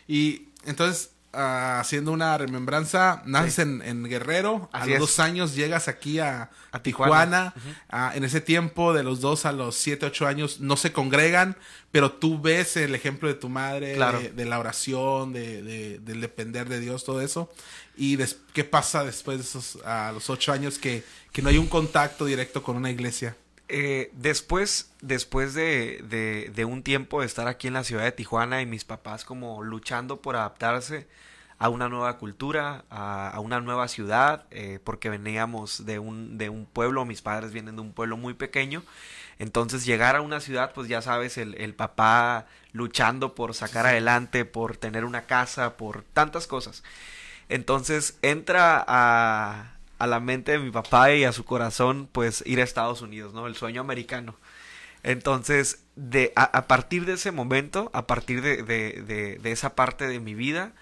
Y 0.07 0.47
entonces, 0.65 1.11
ah, 1.31 1.77
haciendo 1.79 2.11
una 2.11 2.35
remembranza, 2.39 3.21
naces 3.27 3.53
Sí. 3.55 3.61
en, 3.61 3.81
en 3.83 4.03
Guerrero, 4.05 4.67
a 4.73 4.87
los 4.87 4.97
dos 4.99 5.19
años 5.19 5.53
llegas 5.55 5.87
aquí 5.87 6.17
a, 6.19 6.49
A 6.71 6.81
Tijuana. 6.81 7.53
Ah, 7.89 8.11
en 8.15 8.23
ese 8.23 8.41
tiempo, 8.41 8.93
de 8.93 9.03
los 9.03 9.21
dos 9.21 9.45
a 9.45 9.51
los 9.51 9.75
siete, 9.75 10.07
ocho 10.07 10.25
años, 10.25 10.59
no 10.59 10.75
se 10.75 10.91
congregan, 10.91 11.55
pero 11.91 12.11
tú 12.13 12.41
ves 12.41 12.75
el 12.77 12.95
ejemplo 12.95 13.27
de 13.27 13.35
tu 13.35 13.47
madre, 13.49 13.93
Claro. 13.95 14.19
de, 14.19 14.31
de 14.31 14.45
la 14.45 14.57
oración, 14.57 15.31
de, 15.33 15.61
de- 15.61 15.99
del 15.99 16.19
depender 16.19 16.67
de 16.67 16.79
Dios, 16.79 17.03
todo 17.03 17.21
eso. 17.21 17.51
¿Y 17.99 18.15
des- 18.15 18.37
qué 18.53 18.63
pasa 18.63 19.03
después 19.03 19.37
de 19.39 19.43
esos, 19.43 19.77
a 19.85 20.11
los 20.13 20.29
ocho 20.29 20.53
años 20.53 20.79
que, 20.79 21.03
que 21.33 21.41
no 21.41 21.49
hay 21.49 21.57
un 21.57 21.67
contacto 21.67 22.25
directo 22.25 22.63
con 22.63 22.77
una 22.77 22.91
iglesia? 22.91 23.35
Eh, 23.67 24.09
después, 24.13 24.91
después 25.01 25.53
de, 25.53 26.03
de, 26.09 26.51
de 26.55 26.65
un 26.65 26.81
tiempo 26.83 27.19
de 27.21 27.27
estar 27.27 27.47
aquí 27.47 27.67
en 27.67 27.73
la 27.73 27.83
ciudad 27.83 28.03
de 28.03 28.11
Tijuana 28.11 28.61
y 28.61 28.65
mis 28.65 28.85
papás 28.85 29.25
como 29.25 29.63
luchando 29.63 30.21
por 30.21 30.35
adaptarse 30.35 31.07
a 31.59 31.69
una 31.69 31.89
nueva 31.89 32.17
cultura, 32.17 32.85
a, 32.89 33.29
a 33.29 33.39
una 33.41 33.59
nueva 33.61 33.87
ciudad, 33.89 34.45
eh, 34.51 34.79
porque 34.83 35.09
veníamos 35.09 35.85
de 35.85 35.99
un, 35.99 36.37
de 36.37 36.49
un 36.49 36.65
pueblo, 36.65 37.05
mis 37.05 37.21
padres 37.21 37.51
vienen 37.51 37.75
de 37.75 37.81
un 37.81 37.93
pueblo 37.93 38.17
muy 38.17 38.33
pequeño, 38.33 38.83
entonces 39.39 39.85
llegar 39.85 40.15
a 40.15 40.21
una 40.21 40.39
ciudad, 40.41 40.73
pues 40.73 40.87
ya 40.87 41.01
sabes, 41.01 41.37
el, 41.37 41.55
el 41.55 41.73
papá 41.75 42.47
luchando 42.73 43.35
por 43.35 43.53
sacar 43.55 43.85
adelante, 43.87 44.45
por 44.45 44.77
tener 44.77 45.05
una 45.05 45.23
casa, 45.27 45.77
por 45.77 46.03
tantas 46.03 46.47
cosas. 46.47 46.83
Entonces 47.49 48.17
entra 48.21 48.83
a, 48.87 49.73
a 49.99 50.07
la 50.07 50.19
mente 50.19 50.53
de 50.53 50.59
mi 50.59 50.71
papá 50.71 51.11
y 51.13 51.23
a 51.25 51.33
su 51.33 51.45
corazón, 51.45 52.07
pues 52.11 52.43
ir 52.45 52.61
a 52.61 52.63
Estados 52.63 53.01
Unidos, 53.01 53.33
¿no? 53.33 53.47
El 53.47 53.55
sueño 53.55 53.81
americano. 53.81 54.35
Entonces, 55.03 55.83
de, 55.95 56.33
a, 56.35 56.67
partir 56.67 57.05
de 57.05 57.13
ese 57.13 57.31
momento, 57.31 57.89
a 57.93 58.05
partir 58.05 58.41
de, 58.41 58.63
de, 58.63 59.39
de 59.41 59.51
esa 59.51 59.75
parte 59.75 60.07
de 60.07 60.19
mi 60.19 60.35
vida, 60.35 60.73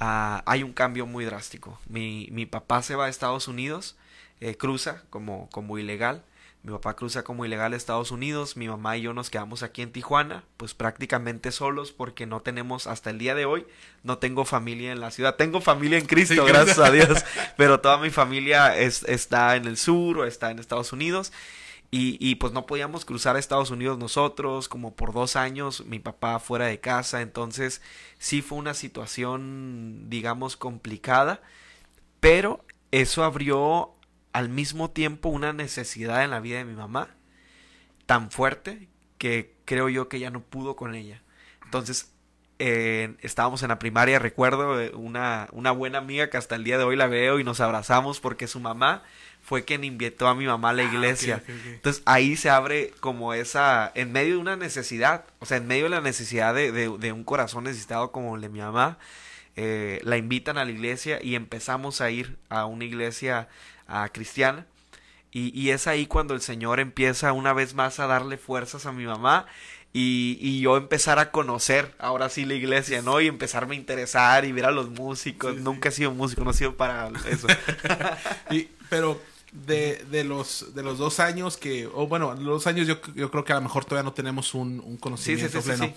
uh, 0.00 0.42
hay 0.46 0.62
un 0.62 0.72
cambio 0.72 1.06
muy 1.06 1.24
drástico. 1.24 1.78
Mi, 1.88 2.28
mi, 2.32 2.46
papá 2.46 2.82
se 2.82 2.94
va 2.94 3.06
a 3.06 3.08
Estados 3.08 3.48
Unidos, 3.48 3.96
eh, 4.40 4.56
cruza 4.56 5.02
como, 5.10 5.48
como 5.50 5.78
ilegal. 5.78 6.22
Mi 6.64 6.70
papá 6.70 6.94
cruza 6.94 7.24
como 7.24 7.44
ilegal 7.44 7.72
a 7.72 7.76
Estados 7.76 8.12
Unidos, 8.12 8.56
mi 8.56 8.68
mamá 8.68 8.96
y 8.96 9.02
yo 9.02 9.12
nos 9.12 9.30
quedamos 9.30 9.64
aquí 9.64 9.82
en 9.82 9.90
Tijuana, 9.90 10.44
pues 10.56 10.74
prácticamente 10.74 11.50
solos 11.50 11.90
porque 11.90 12.24
no 12.24 12.40
tenemos, 12.40 12.86
hasta 12.86 13.10
el 13.10 13.18
día 13.18 13.34
de 13.34 13.46
hoy, 13.46 13.66
no 14.04 14.18
tengo 14.18 14.44
familia 14.44 14.92
en 14.92 15.00
la 15.00 15.10
ciudad. 15.10 15.34
Tengo 15.34 15.60
familia 15.60 15.98
en 15.98 16.06
Cristo, 16.06 16.44
gracias 16.44 16.78
a 16.78 16.92
Dios, 16.92 17.24
pero 17.56 17.80
toda 17.80 17.98
mi 17.98 18.10
familia 18.10 18.76
es, 18.76 19.02
está 19.08 19.56
en 19.56 19.64
el 19.64 19.76
sur 19.76 20.18
o 20.18 20.24
está 20.24 20.52
en 20.52 20.60
Estados 20.60 20.92
Unidos. 20.92 21.32
Y, 21.90 22.16
y, 22.26 22.36
pues 22.36 22.54
no 22.54 22.64
podíamos 22.64 23.04
cruzar 23.04 23.36
a 23.36 23.38
Estados 23.38 23.70
Unidos 23.70 23.98
nosotros, 23.98 24.68
como 24.68 24.94
por 24.94 25.12
dos 25.12 25.36
años, 25.36 25.84
mi 25.84 25.98
papá 25.98 26.38
fuera 26.38 26.66
de 26.66 26.80
casa, 26.80 27.20
entonces 27.20 27.82
sí 28.18 28.40
fue 28.40 28.56
una 28.56 28.72
situación, 28.72 30.08
digamos, 30.08 30.56
complicada, 30.56 31.42
pero 32.18 32.64
eso 32.92 33.24
abrió 33.24 33.94
al 34.32 34.48
mismo 34.48 34.90
tiempo 34.90 35.28
una 35.28 35.52
necesidad 35.52 36.24
en 36.24 36.30
la 36.30 36.40
vida 36.40 36.58
de 36.58 36.64
mi 36.64 36.74
mamá 36.74 37.08
tan 38.06 38.30
fuerte 38.30 38.88
que 39.18 39.54
creo 39.64 39.88
yo 39.88 40.08
que 40.08 40.18
ya 40.18 40.30
no 40.30 40.40
pudo 40.40 40.76
con 40.76 40.94
ella. 40.94 41.22
Entonces, 41.64 42.12
eh, 42.58 43.14
estábamos 43.22 43.62
en 43.62 43.68
la 43.68 43.78
primaria, 43.78 44.18
recuerdo 44.18 44.80
eh, 44.80 44.92
una, 44.94 45.48
una 45.52 45.72
buena 45.72 45.98
amiga 45.98 46.30
que 46.30 46.36
hasta 46.36 46.54
el 46.54 46.64
día 46.64 46.78
de 46.78 46.84
hoy 46.84 46.96
la 46.96 47.06
veo 47.06 47.40
y 47.40 47.44
nos 47.44 47.60
abrazamos 47.60 48.20
porque 48.20 48.46
su 48.46 48.60
mamá 48.60 49.02
fue 49.42 49.64
quien 49.64 49.82
invitó 49.82 50.28
a 50.28 50.34
mi 50.34 50.46
mamá 50.46 50.70
a 50.70 50.72
la 50.72 50.82
ah, 50.82 50.86
iglesia. 50.86 51.42
Entonces 51.48 52.02
ahí 52.06 52.36
se 52.36 52.50
abre 52.50 52.92
como 53.00 53.34
esa, 53.34 53.90
en 53.94 54.12
medio 54.12 54.34
de 54.34 54.40
una 54.40 54.56
necesidad, 54.56 55.24
o 55.40 55.46
sea, 55.46 55.56
en 55.56 55.66
medio 55.66 55.84
de 55.84 55.90
la 55.90 56.00
necesidad 56.00 56.54
de, 56.54 56.70
de, 56.72 57.12
un 57.12 57.24
corazón 57.24 57.64
necesitado 57.64 58.12
como 58.12 58.36
el 58.36 58.42
de 58.42 58.48
mi 58.48 58.60
mamá, 58.60 58.98
eh, 59.56 60.00
la 60.04 60.16
invitan 60.16 60.56
a 60.56 60.64
la 60.64 60.70
iglesia 60.70 61.18
y 61.20 61.34
empezamos 61.34 62.00
a 62.00 62.10
ir 62.10 62.38
a 62.48 62.66
una 62.66 62.84
iglesia 62.84 63.48
cristiana. 64.12 64.66
Y, 65.30 65.58
y, 65.58 65.70
es 65.70 65.86
ahí 65.86 66.06
cuando 66.06 66.34
el 66.34 66.42
Señor 66.42 66.78
empieza 66.78 67.32
una 67.32 67.54
vez 67.54 67.74
más 67.74 67.98
a 68.00 68.06
darle 68.06 68.36
fuerzas 68.36 68.84
a 68.84 68.92
mi 68.92 69.06
mamá 69.06 69.46
y, 69.94 70.38
y, 70.40 70.60
yo 70.60 70.76
empezar 70.76 71.18
a 71.18 71.30
conocer 71.30 71.94
ahora 71.98 72.30
sí 72.30 72.44
la 72.46 72.54
iglesia, 72.54 73.02
¿no? 73.02 73.20
Y 73.20 73.28
empezarme 73.28 73.74
a 73.74 73.78
interesar 73.78 74.44
y 74.44 74.52
ver 74.52 74.64
a 74.64 74.70
los 74.70 74.88
músicos. 74.88 75.56
Nunca 75.56 75.90
he 75.90 75.92
sido 75.92 76.12
músico, 76.12 76.44
no 76.44 76.50
he 76.50 76.54
sido 76.54 76.76
para 76.76 77.10
eso. 77.30 77.46
y, 78.50 78.68
pero 78.88 79.20
de, 79.52 80.02
de, 80.10 80.24
los, 80.24 80.74
de 80.74 80.82
los 80.82 80.96
dos 80.96 81.20
años 81.20 81.58
que, 81.58 81.86
o 81.86 82.06
bueno, 82.06 82.34
los 82.34 82.66
años 82.66 82.86
yo, 82.86 83.00
yo 83.14 83.30
creo 83.30 83.44
que 83.44 83.52
a 83.52 83.56
lo 83.56 83.62
mejor 83.62 83.84
todavía 83.84 84.04
no 84.04 84.14
tenemos 84.14 84.54
un, 84.54 84.80
un 84.80 84.96
conocimiento 84.96 85.60
pleno, 85.60 85.92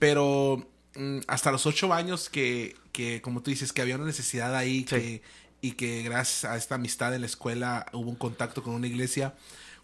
pero 0.00 0.66
mm, 0.96 1.20
hasta 1.28 1.52
los 1.52 1.66
ocho 1.66 1.94
años 1.94 2.28
que, 2.28 2.74
que, 2.90 3.22
como 3.22 3.42
tú 3.42 3.50
dices, 3.50 3.72
que 3.72 3.80
había 3.80 3.94
una 3.94 4.06
necesidad 4.06 4.56
ahí 4.56 4.84
que, 4.84 5.22
y 5.66 5.72
que 5.72 6.04
gracias 6.04 6.44
a 6.44 6.56
esta 6.56 6.76
amistad 6.76 7.12
en 7.12 7.22
la 7.22 7.26
escuela 7.26 7.86
hubo 7.92 8.08
un 8.08 8.14
contacto 8.14 8.62
con 8.62 8.74
una 8.74 8.86
iglesia, 8.86 9.34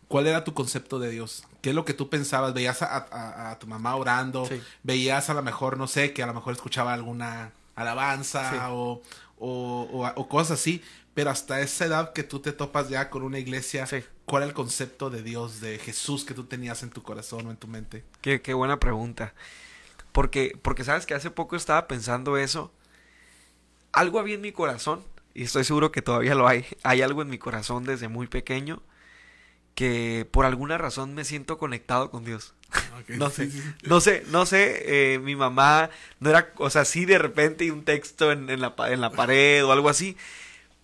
¿cuál 0.07 0.29
era 0.29 0.45
tu 0.45 0.55
concepto 0.55 1.01
de 1.01 1.11
Dios? 1.11 1.43
¿Qué 1.61 1.71
es 1.71 1.75
lo 1.75 1.85
que 1.85 1.93
tú 1.93 2.09
pensabas? 2.09 2.55
¿Veías 2.55 2.83
a, 2.83 3.51
a, 3.51 3.59
tu 3.59 3.67
mamá 3.67 3.97
orando? 3.97 4.49
¿Veías 4.85 5.29
a 5.29 5.35
lo 5.35 5.43
mejor, 5.43 5.77
no 5.77 5.89
sé, 5.89 6.13
que 6.13 6.23
a 6.23 6.27
lo 6.27 6.35
mejor 6.35 6.53
escuchaba 6.53 6.95
alguna 6.95 7.51
alabanza 7.75 8.73
o, 8.73 9.03
o, 9.41 10.13
o, 10.15 10.29
cosas 10.29 10.61
así? 10.61 10.85
Pero 11.15 11.31
hasta 11.31 11.61
esa 11.61 11.87
edad 11.87 12.13
que 12.13 12.23
tú 12.23 12.39
te 12.39 12.53
topas 12.53 12.89
ya 12.89 13.11
con 13.11 13.25
una 13.25 13.41
iglesia, 13.41 13.89
¿cuál 14.25 14.45
es 14.45 14.51
el 14.51 14.55
concepto 14.55 15.11
de 15.11 15.25
Dios, 15.25 15.61
de 15.61 15.81
Jesús 15.81 16.25
que 16.25 16.33
tú 16.33 16.45
tenías 16.45 16.85
en 16.85 16.91
tu 16.91 17.03
corazón 17.03 17.49
o 17.49 17.51
en 17.51 17.57
tu 17.57 17.67
mente? 17.67 18.05
Qué, 18.21 18.41
qué 18.41 18.55
buena 18.55 18.79
pregunta. 18.79 19.35
Porque, 20.13 20.57
porque 20.63 20.85
sabes 20.85 21.07
que 21.07 21.15
hace 21.15 21.33
poco 21.33 21.57
estaba 21.57 21.89
pensando 21.89 22.37
eso. 22.37 22.71
Algo 23.93 24.21
había 24.21 24.37
en 24.37 24.43
mi 24.43 24.53
corazón, 24.53 25.05
y 25.35 25.45
estoy 25.45 25.65
seguro 25.65 25.93
que 25.93 26.03
todavía 26.03 26.35
lo 26.35 26.49
hay. 26.49 26.65
Hay 26.83 27.03
algo 27.03 27.23
en 27.23 27.29
mi 27.29 27.39
corazón 27.39 27.85
desde 27.85 28.09
muy 28.09 28.27
pequeño 28.27 28.83
que 29.75 30.29
por 30.31 30.45
alguna 30.45 30.79
razón 30.79 31.15
me 31.15 31.25
siento 31.25 31.59
conectado 31.59 32.11
con 32.11 32.25
Dios. 32.25 32.55
no 33.09 33.31
sé, 33.31 33.51
no 33.83 34.01
sé, 34.01 34.25
no 34.29 34.47
sé, 34.47 35.15
eh, 35.15 35.19
mi 35.19 35.37
mamá 35.37 35.91
no 36.21 36.31
era, 36.31 36.53
o 36.57 36.71
sea, 36.71 36.85
sí 36.85 37.05
de 37.05 37.19
repente 37.19 37.71
un 37.71 37.85
texto 37.85 38.33
en, 38.33 38.49
en, 38.51 38.61
la, 38.61 38.75
en 38.89 39.01
la 39.01 39.11
pared 39.11 39.65
o 39.65 39.73
algo 39.73 39.89
así, 39.89 40.17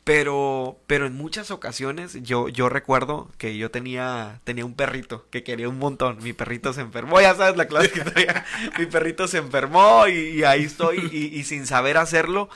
pero, 0.08 0.80
pero 0.86 1.04
en 1.04 1.14
muchas 1.14 1.50
ocasiones 1.50 2.16
yo, 2.22 2.48
yo 2.48 2.70
recuerdo 2.70 3.30
que 3.36 3.58
yo 3.58 3.70
tenía, 3.70 4.40
tenía 4.44 4.64
un 4.64 4.72
perrito 4.72 5.26
que 5.28 5.44
quería 5.44 5.68
un 5.68 5.78
montón. 5.78 6.16
Mi 6.22 6.32
perrito 6.32 6.72
se 6.72 6.80
enfermó, 6.80 7.20
ya 7.20 7.34
sabes 7.34 7.58
la 7.58 7.66
clase 7.66 7.90
que 7.90 8.00
traía. 8.00 8.46
Mi 8.78 8.86
perrito 8.86 9.28
se 9.28 9.36
enfermó 9.36 10.08
y, 10.08 10.44
ahí 10.44 10.64
estoy 10.64 10.98
y, 11.12 11.44
sin 11.44 11.66
saber 11.66 11.98
hacerlo 11.98 12.48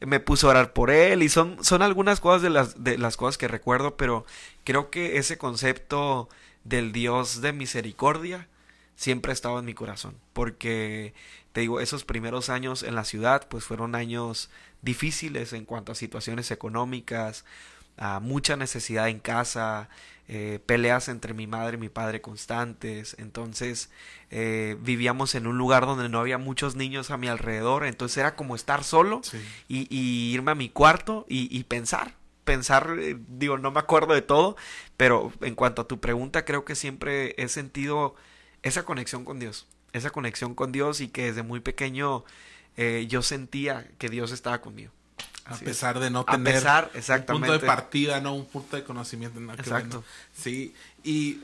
me 0.00 0.20
puso 0.20 0.46
a 0.46 0.50
orar 0.50 0.72
por 0.72 0.90
él 0.90 1.22
y 1.22 1.28
son, 1.28 1.62
son 1.64 1.82
algunas 1.82 2.20
cosas 2.20 2.42
de 2.42 2.50
las, 2.50 2.82
de 2.82 2.98
las 2.98 3.16
cosas 3.16 3.38
que 3.38 3.48
recuerdo, 3.48 3.96
pero 3.96 4.24
creo 4.64 4.90
que 4.90 5.18
ese 5.18 5.38
concepto 5.38 6.28
del 6.64 6.92
Dios 6.92 7.40
de 7.40 7.52
misericordia 7.52 8.48
siempre 8.96 9.30
ha 9.30 9.34
estado 9.34 9.58
en 9.58 9.64
mi 9.64 9.74
corazón, 9.74 10.16
porque 10.32 11.14
te 11.52 11.60
digo, 11.60 11.80
esos 11.80 12.04
primeros 12.04 12.50
años 12.50 12.82
en 12.82 12.94
la 12.94 13.04
ciudad 13.04 13.48
pues 13.48 13.64
fueron 13.64 13.94
años 13.94 14.50
difíciles 14.82 15.52
en 15.52 15.64
cuanto 15.64 15.92
a 15.92 15.96
situaciones 15.96 16.50
económicas, 16.50 17.44
a 17.96 18.20
mucha 18.20 18.56
necesidad 18.56 19.08
en 19.08 19.18
casa, 19.18 19.88
eh, 20.28 20.60
peleas 20.66 21.08
entre 21.08 21.32
mi 21.32 21.46
madre 21.46 21.78
y 21.78 21.80
mi 21.80 21.88
padre 21.88 22.20
constantes, 22.20 23.16
entonces 23.18 23.90
eh, 24.30 24.76
vivíamos 24.80 25.34
en 25.34 25.46
un 25.46 25.56
lugar 25.56 25.86
donde 25.86 26.10
no 26.10 26.20
había 26.20 26.36
muchos 26.36 26.76
niños 26.76 27.10
a 27.10 27.16
mi 27.16 27.28
alrededor, 27.28 27.86
entonces 27.86 28.18
era 28.18 28.36
como 28.36 28.54
estar 28.54 28.84
solo 28.84 29.22
y, 29.68 29.86
irme 30.34 30.50
a 30.50 30.54
mi 30.54 30.68
cuarto 30.68 31.24
y, 31.28 31.64
pensar, 31.64 32.14
pensar, 32.44 32.96
eh, 32.98 33.16
digo, 33.28 33.56
no 33.56 33.70
me 33.70 33.80
acuerdo 33.80 34.12
de 34.12 34.20
todo, 34.20 34.56
pero 34.98 35.32
en 35.40 35.54
cuanto 35.54 35.82
a 35.82 35.88
tu 35.88 35.98
pregunta, 35.98 36.44
creo 36.44 36.66
que 36.66 36.74
siempre 36.74 37.34
he 37.38 37.48
sentido 37.48 38.14
esa 38.62 38.84
conexión 38.84 39.24
con 39.24 39.38
Dios, 39.38 39.66
esa 39.94 40.10
conexión 40.10 40.54
con 40.54 40.72
Dios 40.72 41.00
y 41.00 41.08
que 41.08 41.24
desde 41.24 41.42
muy 41.42 41.60
pequeño 41.60 42.24
eh, 42.76 43.06
yo 43.08 43.22
sentía 43.22 43.90
que 43.98 44.08
Dios 44.08 44.30
estaba 44.30 44.60
conmigo. 44.60 44.92
A 45.44 45.56
pesar 45.56 45.98
de 45.98 46.10
no 46.10 46.24
tener 46.24 46.62
un 46.64 47.26
punto 47.26 47.52
de 47.52 47.60
partida, 47.60 48.20
no 48.20 48.34
un 48.34 48.46
punto 48.46 48.76
de 48.76 48.84
conocimiento. 48.84 49.40
Exacto. 49.54 50.04
Sí, 50.36 50.74
y, 51.02 51.40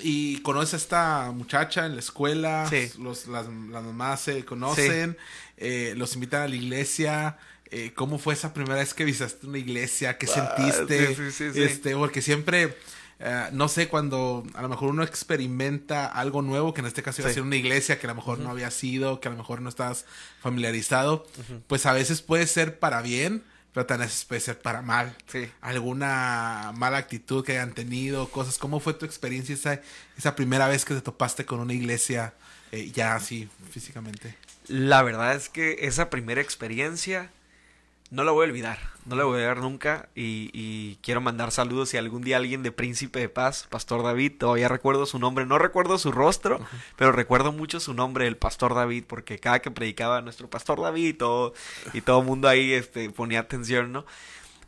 y 0.00 0.40
conoces 0.42 0.74
a 0.74 0.76
esta 0.76 1.30
muchacha 1.32 1.86
en 1.86 1.94
la 1.94 2.00
escuela, 2.00 2.70
los, 2.98 3.26
las, 3.26 3.48
mamás 3.48 4.20
se 4.20 4.44
conocen, 4.44 5.16
eh, 5.56 5.94
los 5.96 6.14
invitan 6.14 6.42
a 6.42 6.48
la 6.48 6.56
iglesia. 6.56 7.38
Eh, 7.72 7.92
¿Cómo 7.94 8.18
fue 8.18 8.34
esa 8.34 8.52
primera 8.52 8.76
vez 8.76 8.94
que 8.94 9.04
visitaste 9.04 9.46
una 9.46 9.58
iglesia? 9.58 10.18
¿Qué 10.18 10.26
ah, 10.26 10.56
sentiste? 10.56 11.64
este, 11.64 11.94
porque 11.94 12.22
siempre 12.22 12.76
eh, 13.22 13.48
no 13.52 13.68
sé, 13.68 13.88
cuando 13.88 14.44
a 14.54 14.62
lo 14.62 14.68
mejor 14.70 14.88
uno 14.88 15.02
experimenta 15.02 16.06
algo 16.06 16.40
nuevo, 16.40 16.72
que 16.72 16.80
en 16.80 16.86
este 16.86 17.02
caso 17.02 17.20
iba 17.20 17.30
a 17.30 17.34
ser 17.34 17.42
una 17.42 17.56
iglesia 17.56 17.98
que 17.98 18.06
a 18.06 18.10
lo 18.10 18.14
mejor 18.14 18.38
no 18.38 18.50
había 18.50 18.70
sido, 18.70 19.20
que 19.20 19.28
a 19.28 19.30
lo 19.30 19.36
mejor 19.36 19.60
no 19.60 19.68
estás 19.68 20.06
familiarizado, 20.40 21.26
pues 21.66 21.84
a 21.84 21.92
veces 21.92 22.22
puede 22.22 22.46
ser 22.46 22.78
para 22.78 23.02
bien, 23.02 23.44
pero 23.74 23.84
también 23.84 24.10
puede 24.26 24.40
ser 24.40 24.58
para 24.58 24.80
mal. 24.80 25.14
Alguna 25.60 26.72
mala 26.76 26.96
actitud 26.96 27.44
que 27.44 27.52
hayan 27.52 27.74
tenido, 27.74 28.30
cosas. 28.30 28.56
¿Cómo 28.56 28.80
fue 28.80 28.94
tu 28.94 29.04
experiencia 29.04 29.54
esa, 29.54 29.82
esa 30.16 30.34
primera 30.34 30.66
vez 30.66 30.86
que 30.86 30.94
te 30.94 31.02
topaste 31.02 31.44
con 31.44 31.60
una 31.60 31.74
iglesia 31.74 32.32
eh, 32.72 32.90
ya 32.90 33.14
así 33.14 33.50
físicamente? 33.70 34.34
La 34.66 35.02
verdad 35.02 35.34
es 35.34 35.50
que 35.50 35.78
esa 35.80 36.08
primera 36.08 36.40
experiencia 36.40 37.30
no 38.10 38.24
la 38.24 38.32
voy 38.32 38.44
a 38.44 38.48
olvidar, 38.48 38.78
no 39.06 39.14
la 39.14 39.22
voy 39.22 39.34
a 39.34 39.36
olvidar 39.36 39.58
nunca 39.58 40.08
y, 40.16 40.96
quiero 41.02 41.20
mandar 41.20 41.52
saludos 41.52 41.90
si 41.90 41.96
algún 41.96 42.22
día 42.22 42.36
alguien 42.36 42.62
de 42.64 42.72
Príncipe 42.72 43.20
de 43.20 43.28
Paz, 43.28 43.66
Pastor 43.70 44.02
David, 44.02 44.32
todavía 44.38 44.68
recuerdo 44.68 45.06
su 45.06 45.18
nombre, 45.20 45.46
no 45.46 45.58
recuerdo 45.58 45.96
su 45.96 46.10
rostro, 46.10 46.60
pero 46.96 47.12
recuerdo 47.12 47.52
mucho 47.52 47.78
su 47.78 47.94
nombre, 47.94 48.26
el 48.26 48.36
Pastor 48.36 48.74
David, 48.74 49.04
porque 49.06 49.38
cada 49.38 49.60
que 49.60 49.70
predicaba 49.70 50.20
nuestro 50.22 50.50
Pastor 50.50 50.80
David 50.80 51.16
todo, 51.18 51.54
y 51.92 52.00
todo 52.00 52.20
el 52.20 52.26
mundo 52.26 52.48
ahí 52.48 52.72
este, 52.72 53.10
ponía 53.10 53.40
atención, 53.40 53.92
¿no? 53.92 54.04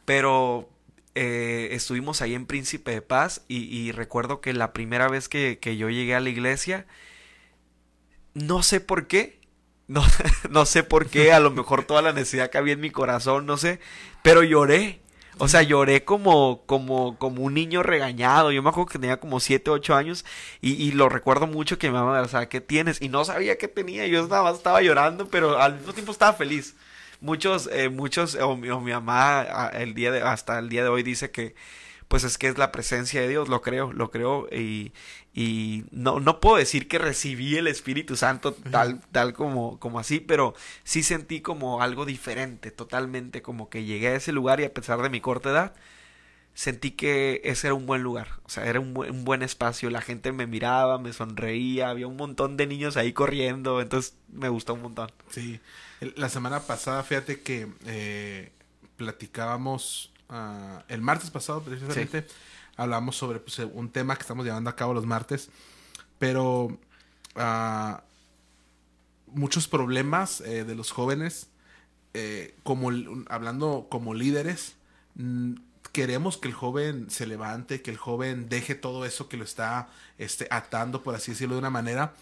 Pero 0.05 0.69
eh, 1.17 1.69
estuvimos 1.73 2.23
ahí 2.23 2.35
en 2.35 2.47
Príncipe 2.47 2.93
de 2.93 3.03
Paz 3.03 3.43
y, 3.49 3.91
recuerdo 3.91 4.41
que 4.41 4.53
la 4.53 4.73
primera 4.73 5.09
vez 5.09 5.29
que, 5.29 5.59
que 5.59 5.77
yo 5.77 5.91
llegué 5.91 6.15
a 6.15 6.21
la 6.21 6.31
iglesia, 6.31 6.87
no 8.35 8.63
sé 8.63 8.81
por 8.81 9.09
qué, 9.09 9.42
no, 9.89 10.05
no 10.51 10.67
sé 10.67 10.83
por 10.83 11.07
qué, 11.09 11.33
a 11.33 11.41
lo 11.41 11.51
mejor 11.51 11.85
toda 11.85 12.03
la 12.03 12.13
necesidad 12.13 12.51
que 12.51 12.59
había 12.59 12.75
en 12.75 12.81
mi 12.81 12.91
corazón, 12.91 13.47
no 13.47 13.57
sé, 13.57 13.81
pero 14.23 14.43
lloré. 14.43 15.01
O 15.39 15.49
sea, 15.49 15.63
lloré 15.63 16.05
como, 16.05 16.63
como, 16.67 17.19
como 17.19 17.43
un 17.43 17.55
niño 17.55 17.83
regañado. 17.83 18.53
Yo 18.53 18.63
me 18.63 18.69
acuerdo 18.69 18.89
que 18.91 18.99
tenía 18.99 19.19
como 19.19 19.41
7, 19.41 19.71
8 19.71 19.95
años 19.95 20.25
y, 20.61 20.75
y 20.75 20.93
lo 20.93 21.09
recuerdo 21.09 21.47
mucho 21.47 21.79
que 21.79 21.89
mi 21.89 21.95
mamá, 21.95 22.21
o 22.21 22.29
sea, 22.29 22.49
¿qué 22.51 22.61
tienes? 22.61 23.01
Y 23.01 23.09
no 23.09 23.25
sabía 23.25 23.57
qué 23.57 23.67
tenía. 23.67 24.07
Yo 24.07 24.27
nada 24.29 24.43
más 24.43 24.57
estaba 24.59 24.83
llorando, 24.83 25.29
pero 25.29 25.59
al 25.59 25.77
mismo 25.77 25.95
tiempo 25.95 26.13
estaba 26.13 26.35
feliz. 26.35 26.77
muchos, 27.21 27.69
eh, 27.73 27.89
muchos, 27.89 28.35
o 28.37 28.57
mi, 28.57 28.69
o 28.71 28.81
mi 28.81 28.93
mamá 28.93 29.71
el 29.75 29.95
día 29.95 30.13
de, 30.13 30.23
hasta 30.23 30.59
el 30.59 30.69
día 30.69 30.83
de 30.83 30.91
hoy 30.91 31.03
dice 31.03 31.31
que 31.31 31.55
pues 32.13 32.25
es 32.25 32.37
que 32.37 32.49
es 32.49 32.59
la 32.59 32.73
presencia 32.73 33.23
de 33.23 33.29
Dios, 33.29 33.49
lo 33.49 33.63
creo, 33.63 33.91
lo 33.91 34.11
creo 34.11 34.47
y, 34.53 34.93
y 35.33 35.85
no, 35.93 36.21
no 36.21 36.41
puedo 36.41 36.59
decir 36.59 36.87
que 36.87 36.99
recibí 36.99 37.57
el 37.57 37.67
Espíritu 37.67 38.17
Santo 38.17 38.53
tal, 38.53 39.01
tal 39.13 39.33
como, 39.33 39.79
como 39.79 39.99
así, 39.99 40.21
pero 40.21 40.55
sí 40.85 41.03
sentí 41.03 41.41
como 41.41 41.81
algo 41.81 42.05
diferente, 42.05 42.71
totalmente 42.71 43.41
como 43.41 43.71
que 43.71 43.85
llegué 43.85 44.09
a 44.09 44.17
ese 44.17 44.31
lugar 44.31 44.61
y 44.61 44.65
a 44.65 44.75
pesar 44.75 45.01
de 45.01 45.09
mi 45.09 45.23
corta 45.23 45.49
edad, 45.49 45.75
sentí 46.53 46.91
que 46.91 47.41
ese 47.45 47.69
era 47.69 47.75
un 47.75 47.87
buen 47.87 48.03
lugar, 48.03 48.29
o 48.43 48.51
sea, 48.51 48.67
era 48.67 48.79
un 48.79 48.93
buen, 48.93 49.11
un 49.11 49.25
buen 49.25 49.43
espacio, 49.43 49.89
la 49.89 50.03
gente 50.03 50.33
me 50.33 50.47
miraba, 50.47 50.99
me 50.99 51.15
sonreía, 51.15 51.89
había 51.89 52.09
un 52.09 52.19
montón 52.19 52.59
de 52.59 52.67
niños 52.67 52.99
ahí 52.99 53.15
corriendo, 53.15 53.81
entonces 53.81 54.19
me 54.31 54.51
gustó 54.51 54.75
un 54.75 54.83
montón. 54.83 55.11
Sí, 55.31 55.61
la 56.17 56.29
semana 56.29 56.61
pasada, 56.61 57.03
fíjate 57.05 57.41
que 57.41 57.69
eh, 57.87 58.53
platicábamos 58.99 60.12
Ah, 60.29 60.85
el 60.89 61.03
martes 61.03 61.31
pasado 61.31 61.63
precisamente 61.63 62.27
hablamos 62.77 63.17
sobre 63.17 63.39
pues, 63.39 63.59
un 63.59 63.91
tema 63.91 64.17
que 64.17 64.23
estamos 64.23 64.45
llevando 64.45 64.71
a 64.71 64.77
cabo 64.77 64.95
los 64.95 65.07
martes, 65.07 65.51
pero 66.19 66.79
uh, 67.37 67.97
muchos 69.27 69.69
problemas 69.69 70.41
eh, 70.41 70.65
de 70.65 70.75
los 70.75 70.91
jóvenes, 70.91 71.49
eh, 72.15 72.55
como 72.63 72.91
hablando 73.29 73.87
como 73.91 74.15
líderes, 74.15 74.75
queremos 75.93 76.39
que 76.39 76.49
el 76.49 76.55
joven 76.55 77.11
se 77.11 77.27
levante, 77.27 77.83
que 77.83 77.91
el 77.91 77.97
joven 77.97 78.49
deje 78.49 78.75
todo 78.75 79.05
eso 79.05 79.29
que 79.29 79.37
lo 79.37 79.45
está 79.45 79.89
este, 80.19 80.47
atando, 80.51 81.03
por 81.03 81.15
así 81.15 81.33
decirlo 81.33 81.55
de 81.55 81.61
una 81.61 81.71
manera, 81.71 82.15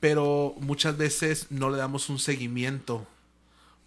pero 0.00 0.54
muchas 0.60 0.96
veces 0.96 1.46
no 1.50 1.70
le 1.70 1.76
damos 1.76 2.08
un 2.08 2.18
seguimiento 2.18 3.06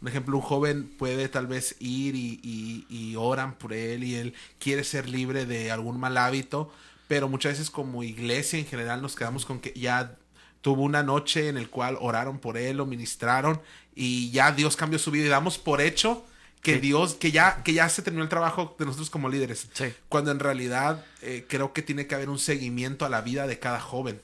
por 0.04 0.10
ejemplo, 0.10 0.36
un 0.36 0.44
joven 0.44 0.84
puede 0.98 1.30
tal 1.30 1.48
vez 1.48 1.78
ir 1.80 2.14
y, 2.14 3.16
oran 3.18 3.58
por 3.58 3.72
él 3.72 4.04
y 4.04 4.16
él 4.16 4.34
quiere 4.60 4.84
ser 4.84 5.08
libre 5.08 5.46
de 5.46 5.72
algún 5.72 5.98
mal 5.98 6.18
hábito, 6.18 6.74
pero 7.08 7.30
muchas 7.30 7.54
veces 7.54 7.70
como 7.70 8.04
iglesia 8.04 8.60
en 8.60 8.66
general 8.66 9.02
nos 9.02 9.16
quedamos 9.16 9.46
con 9.46 9.62
que 9.62 9.72
ya 9.74 10.18
tuvo 10.60 10.82
una 10.82 11.04
noche 11.04 11.48
en 11.48 11.56
el 11.56 11.70
cual 11.70 11.98
oraron 12.02 12.40
por 12.40 12.58
él, 12.58 12.78
lo 12.78 12.86
ministraron 12.86 13.62
y 13.96 14.30
ya 14.32 14.52
Dios 14.52 14.76
cambió 14.76 15.00
su 15.00 15.10
vida 15.10 15.28
y 15.28 15.30
damos 15.30 15.58
por 15.58 15.80
hecho 15.80 16.26
que 16.62 16.80
Dios, 16.80 17.14
que 17.14 17.32
ya, 17.32 17.64
que 17.64 17.72
ya 17.72 17.88
se 17.88 18.02
terminó 18.02 18.24
el 18.24 18.30
trabajo 18.30 18.76
de 18.78 18.84
nosotros 18.84 19.10
como 19.10 19.30
líderes. 19.30 19.70
Cuando 20.10 20.32
en 20.32 20.40
realidad 20.40 21.06
eh, 21.22 21.46
creo 21.48 21.72
que 21.72 21.82
tiene 21.82 22.08
que 22.08 22.16
haber 22.16 22.30
un 22.30 22.40
seguimiento 22.40 23.06
a 23.06 23.10
la 23.10 23.22
vida 23.22 23.48
de 23.48 23.58
cada 23.58 23.80
joven. 23.80 24.22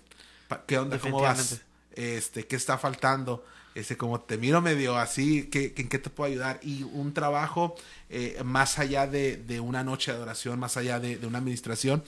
¿Qué 0.67 0.77
onda? 0.77 0.99
¿Cómo 0.99 1.21
vas? 1.21 1.61
Este, 1.93 2.45
¿qué 2.47 2.57
está 2.57 2.77
faltando? 2.77 3.45
Ese 3.79 3.97
como 3.97 4.21
te 4.21 4.37
miro 4.37 4.61
medio 4.61 4.97
así, 4.97 5.49
¿qué, 5.51 5.73
¿en 5.75 5.89
qué 5.89 5.99
te 5.99 6.09
puedo 6.09 6.31
ayudar? 6.31 6.59
Y 6.63 6.83
un 6.83 7.13
trabajo 7.13 7.75
eh, 8.09 8.41
más 8.43 8.79
allá 8.79 9.07
de, 9.07 9.59
una 9.59 9.83
noche 9.83 10.11
de 10.11 10.17
adoración, 10.17 10.59
más 10.59 10.77
allá 10.77 10.99
de, 10.99 11.17
una 11.25 11.39
administración. 11.39 12.03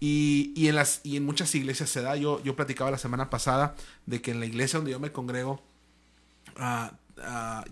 Y, 0.00 0.52
y, 0.56 0.68
en 0.68 0.74
las, 0.74 1.00
y 1.04 1.16
en 1.16 1.24
muchas 1.24 1.54
iglesias 1.54 1.88
se 1.90 2.02
da, 2.02 2.16
yo, 2.16 2.42
yo 2.42 2.56
platicaba 2.56 2.90
la 2.90 2.98
semana 2.98 3.30
pasada 3.30 3.76
de 4.06 4.20
que 4.20 4.32
en 4.32 4.40
la 4.40 4.46
iglesia 4.46 4.78
donde 4.78 4.90
yo 4.90 4.98
me 4.98 5.12
congrego 5.12 5.62
ah, 6.56 6.92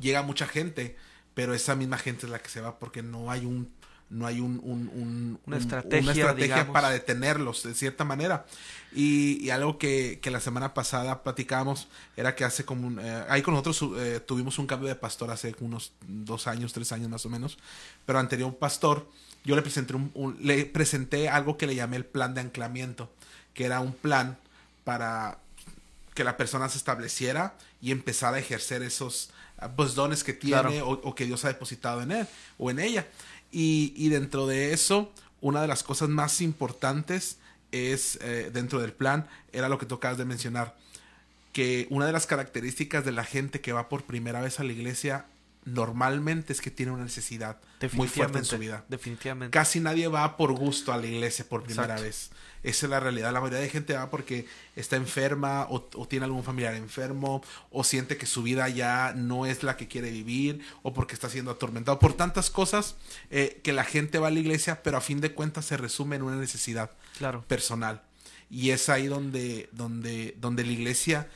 llega 0.00 0.22
mucha 0.22 0.46
gente, 0.46 0.96
pero 1.34 1.54
esa 1.54 1.74
misma 1.74 1.98
gente 1.98 2.26
es 2.26 2.32
la 2.32 2.38
que 2.38 2.48
se 2.48 2.60
va 2.60 2.78
porque 2.78 3.02
no 3.02 3.30
hay 3.30 3.46
un 3.46 3.72
no 4.10 4.26
hay 4.26 4.40
un, 4.40 5.38
una 5.46 5.56
estrategia, 5.56 6.34
para 6.72 6.90
detenerlos 6.90 7.62
de 7.62 7.74
cierta 7.74 8.04
manera. 8.04 8.44
Y, 8.92 9.50
algo 9.50 9.78
que, 9.78 10.18
que, 10.20 10.32
la 10.32 10.40
semana 10.40 10.74
pasada 10.74 11.22
platicamos 11.22 11.86
era 12.16 12.34
que 12.34 12.44
hace 12.44 12.64
como 12.64 13.00
eh, 13.00 13.24
ahí 13.28 13.40
con 13.40 13.54
nosotros 13.54 13.98
eh, 14.00 14.20
tuvimos 14.20 14.58
un 14.58 14.66
cambio 14.66 14.88
de 14.88 14.96
pastor 14.96 15.30
hace 15.30 15.54
unos 15.60 15.92
dos 16.08 16.48
años, 16.48 16.72
tres 16.72 16.90
años 16.90 17.08
más 17.08 17.24
o 17.24 17.30
menos, 17.30 17.56
pero 18.04 18.18
anterior 18.18 18.52
pastor, 18.56 19.08
yo 19.44 19.54
le 19.54 19.62
presenté, 19.62 19.94
un, 19.94 20.36
le 20.40 20.66
presenté 20.66 21.28
algo 21.28 21.56
que 21.56 21.68
le 21.68 21.76
llamé 21.76 21.96
el 21.96 22.04
plan 22.04 22.34
de 22.34 22.40
anclamiento, 22.40 23.08
que 23.54 23.64
era 23.64 23.78
un 23.78 23.92
plan 23.92 24.36
para 24.82 25.38
que 26.14 26.24
la 26.24 26.36
persona 26.36 26.68
se 26.68 26.78
estableciera 26.78 27.54
y 27.80 27.92
empezara 27.92 28.38
a 28.38 28.40
ejercer 28.40 28.82
esos 28.82 29.30
pues, 29.76 29.94
dones 29.94 30.24
que 30.24 30.32
tiene 30.32 30.82
o, 30.82 30.90
o 30.90 31.14
que 31.14 31.26
Dios 31.26 31.44
ha 31.44 31.48
depositado 31.48 32.02
en 32.02 32.10
él 32.10 32.26
o 32.58 32.72
en 32.72 32.80
ella. 32.80 33.06
Y, 33.52 34.08
dentro 34.08 34.46
de 34.46 34.72
eso, 34.72 35.12
una 35.40 35.62
de 35.62 35.68
las 35.68 35.82
cosas 35.82 36.08
más 36.08 36.40
importantes 36.40 37.38
es, 37.72 38.18
eh, 38.22 38.50
dentro 38.52 38.80
del 38.80 38.92
plan, 38.92 39.26
era 39.52 39.68
lo 39.68 39.78
que 39.78 39.86
tú 39.86 39.96
acabas 39.96 40.18
de 40.18 40.24
mencionar, 40.24 40.76
que 41.52 41.86
una 41.90 42.06
de 42.06 42.12
las 42.12 42.26
características 42.26 43.04
de 43.04 43.12
la 43.12 43.24
gente 43.24 43.60
que 43.60 43.72
va 43.72 43.88
por 43.88 44.04
primera 44.04 44.40
vez 44.40 44.60
a 44.60 44.64
la 44.64 44.72
iglesia 44.72 45.26
normalmente 45.64 46.52
es 46.52 46.60
que 46.60 46.70
tiene 46.70 46.92
una 46.92 47.04
necesidad 47.04 47.58
muy 47.92 48.08
fuerte 48.08 48.38
en 48.38 48.44
su 48.44 48.58
vida. 48.58 48.84
Definitivamente. 48.88 49.52
Casi 49.52 49.80
nadie 49.80 50.08
va 50.08 50.36
por 50.36 50.52
gusto 50.52 50.92
a 50.92 50.96
la 50.96 51.06
iglesia 51.06 51.46
por 51.48 51.62
primera 51.62 52.00
vez. 52.00 52.30
Esa 52.62 52.86
es 52.86 52.90
la 52.90 53.00
realidad. 53.00 53.32
La 53.32 53.40
mayoría 53.40 53.60
de 53.60 53.68
gente 53.68 53.94
va 53.94 54.10
porque 54.10 54.46
está 54.76 54.96
enferma 54.96 55.66
o, 55.70 55.80
tiene 56.06 56.24
algún 56.24 56.44
familiar 56.44 56.74
enfermo 56.74 57.42
o 57.70 57.84
siente 57.84 58.16
que 58.16 58.26
su 58.26 58.42
vida 58.42 58.68
ya 58.68 59.12
no 59.14 59.46
es 59.46 59.62
la 59.62 59.76
que 59.76 59.88
quiere 59.88 60.10
vivir 60.10 60.60
o 60.82 60.92
porque 60.92 61.14
está 61.14 61.28
siendo 61.28 61.50
atormentado 61.50 61.98
por 61.98 62.14
tantas 62.14 62.50
cosas 62.50 62.96
eh, 63.30 63.60
que 63.62 63.72
la 63.72 63.84
gente 63.84 64.18
va 64.18 64.28
a 64.28 64.30
la 64.30 64.40
iglesia, 64.40 64.82
pero 64.82 64.98
a 64.98 65.00
fin 65.00 65.20
de 65.20 65.32
cuentas 65.32 65.66
se 65.66 65.76
resume 65.76 66.16
en 66.16 66.22
una 66.22 66.36
necesidad 66.36 66.90
personal. 67.46 68.02
Y 68.50 68.70
es 68.70 68.88
ahí 68.88 69.06
donde, 69.06 69.68
donde, 69.72 70.36
donde 70.38 70.64
la 70.64 70.72
iglesia 70.72 71.28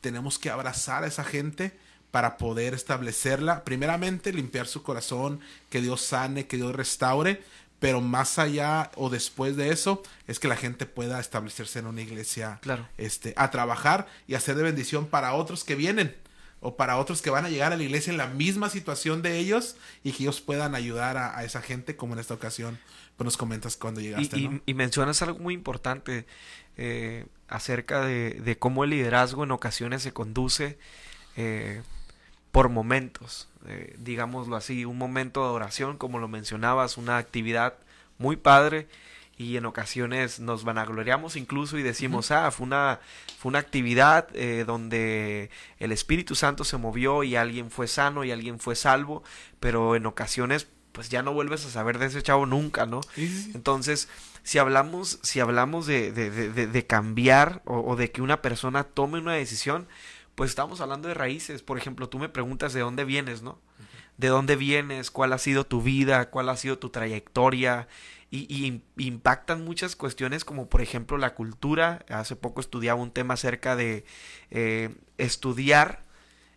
tenemos 0.00 0.38
que 0.38 0.50
abrazar 0.50 1.04
a 1.04 1.06
esa 1.06 1.22
gente 1.22 1.78
para 2.12 2.36
poder 2.36 2.74
establecerla. 2.74 3.64
Primeramente, 3.64 4.32
limpiar 4.32 4.68
su 4.68 4.84
corazón, 4.84 5.40
que 5.70 5.80
Dios 5.80 6.02
sane, 6.02 6.46
que 6.46 6.58
Dios 6.58 6.76
restaure, 6.76 7.42
pero 7.80 8.00
más 8.00 8.38
allá 8.38 8.92
o 8.94 9.10
después 9.10 9.56
de 9.56 9.70
eso 9.70 10.04
es 10.28 10.38
que 10.38 10.46
la 10.46 10.54
gente 10.54 10.86
pueda 10.86 11.18
establecerse 11.18 11.80
en 11.80 11.86
una 11.86 12.00
iglesia 12.00 12.60
claro. 12.62 12.86
este 12.96 13.34
a 13.36 13.50
trabajar 13.50 14.06
y 14.28 14.34
hacer 14.34 14.54
de 14.54 14.62
bendición 14.62 15.06
para 15.06 15.34
otros 15.34 15.64
que 15.64 15.74
vienen 15.74 16.14
o 16.60 16.76
para 16.76 16.96
otros 16.96 17.22
que 17.22 17.30
van 17.30 17.44
a 17.44 17.48
llegar 17.48 17.72
a 17.72 17.76
la 17.76 17.82
iglesia 17.82 18.12
en 18.12 18.18
la 18.18 18.28
misma 18.28 18.68
situación 18.68 19.20
de 19.20 19.38
ellos 19.38 19.74
y 20.04 20.12
que 20.12 20.22
ellos 20.22 20.40
puedan 20.40 20.76
ayudar 20.76 21.16
a, 21.16 21.42
esa 21.42 21.60
gente 21.60 21.96
como 21.96 22.12
en 22.12 22.20
esta 22.20 22.34
ocasión 22.34 22.78
pues 23.16 23.24
nos 23.24 23.36
comentas 23.36 23.76
cuando 23.76 24.00
llegaste 24.00 24.38
y, 24.38 24.62
y, 24.64 24.74
mencionas 24.74 25.20
algo 25.22 25.40
muy 25.40 25.54
importante 25.54 26.24
eh, 26.76 27.26
acerca 27.48 28.04
de, 28.04 28.34
de, 28.34 28.58
cómo 28.58 28.84
el 28.84 28.90
liderazgo 28.90 29.42
en 29.42 29.50
ocasiones 29.50 30.02
se 30.02 30.12
conduce 30.12 30.78
eh, 31.36 31.82
por 32.52 32.68
momentos, 32.68 33.48
eh, 33.66 33.96
digámoslo 33.98 34.56
así, 34.56 34.84
un 34.84 34.98
momento 34.98 35.42
de 35.42 35.50
oración, 35.50 35.96
como 35.96 36.18
lo 36.18 36.28
mencionabas, 36.28 36.98
una 36.98 37.16
actividad 37.16 37.74
muy 38.18 38.36
padre 38.36 38.86
y 39.38 39.56
en 39.56 39.64
ocasiones 39.64 40.38
nos 40.38 40.62
vanagloriamos 40.62 41.36
incluso 41.36 41.78
y 41.78 41.82
decimos, 41.82 42.30
ah, 42.30 42.50
fue 42.50 42.66
una, 42.66 43.00
fue 43.38 43.48
una 43.48 43.58
actividad 43.58 44.28
eh, 44.34 44.64
donde 44.66 45.50
el 45.78 45.92
Espíritu 45.92 46.34
Santo 46.34 46.64
se 46.64 46.76
movió 46.76 47.24
y 47.24 47.36
alguien 47.36 47.70
fue 47.70 47.88
sano 47.88 48.22
y 48.22 48.30
alguien 48.30 48.58
fue 48.58 48.76
salvo, 48.76 49.24
pero 49.58 49.96
en 49.96 50.04
ocasiones 50.04 50.68
pues 50.92 51.08
ya 51.08 51.22
no 51.22 51.32
vuelves 51.32 51.64
a 51.64 51.70
saber 51.70 51.98
de 51.98 52.06
ese 52.06 52.22
chavo 52.22 52.44
nunca, 52.44 52.84
¿no? 52.84 53.00
Entonces, 53.54 54.10
si 54.42 54.58
hablamos, 54.58 55.18
si 55.22 55.40
hablamos 55.40 55.86
de, 55.86 56.12
de, 56.12 56.30
de, 56.30 56.66
de 56.66 56.86
cambiar 56.86 57.62
o, 57.64 57.78
o, 57.78 57.96
de 57.96 58.10
que 58.12 58.20
una 58.20 58.42
persona 58.42 58.84
tome 58.84 59.18
una 59.18 59.32
decisión, 59.32 59.88
pues 60.34 60.50
estamos 60.50 60.80
hablando 60.80 61.08
de 61.08 61.14
raíces. 61.14 61.62
Por 61.62 61.78
ejemplo, 61.78 62.08
tú 62.08 62.18
me 62.18 62.28
preguntas 62.28 62.72
de 62.72 62.80
dónde 62.80 63.04
vienes, 63.04 63.42
¿no? 63.42 63.58
De 64.16 64.28
dónde 64.28 64.56
vienes, 64.56 65.10
cuál 65.10 65.32
ha 65.32 65.38
sido 65.38 65.64
tu 65.64 65.82
vida, 65.82 66.30
cuál 66.30 66.48
ha 66.48 66.56
sido 66.56 66.78
tu 66.78 66.90
trayectoria. 66.90 67.88
Y, 68.30 68.80
impactan 68.96 69.62
muchas 69.62 69.94
cuestiones 69.94 70.44
como 70.46 70.68
por 70.68 70.80
ejemplo 70.80 71.18
la 71.18 71.34
cultura. 71.34 72.04
Hace 72.08 72.34
poco 72.34 72.60
estudiaba 72.60 73.00
un 73.00 73.10
tema 73.10 73.34
acerca 73.34 73.76
de 73.76 74.04
eh, 74.50 74.94
estudiar 75.18 76.02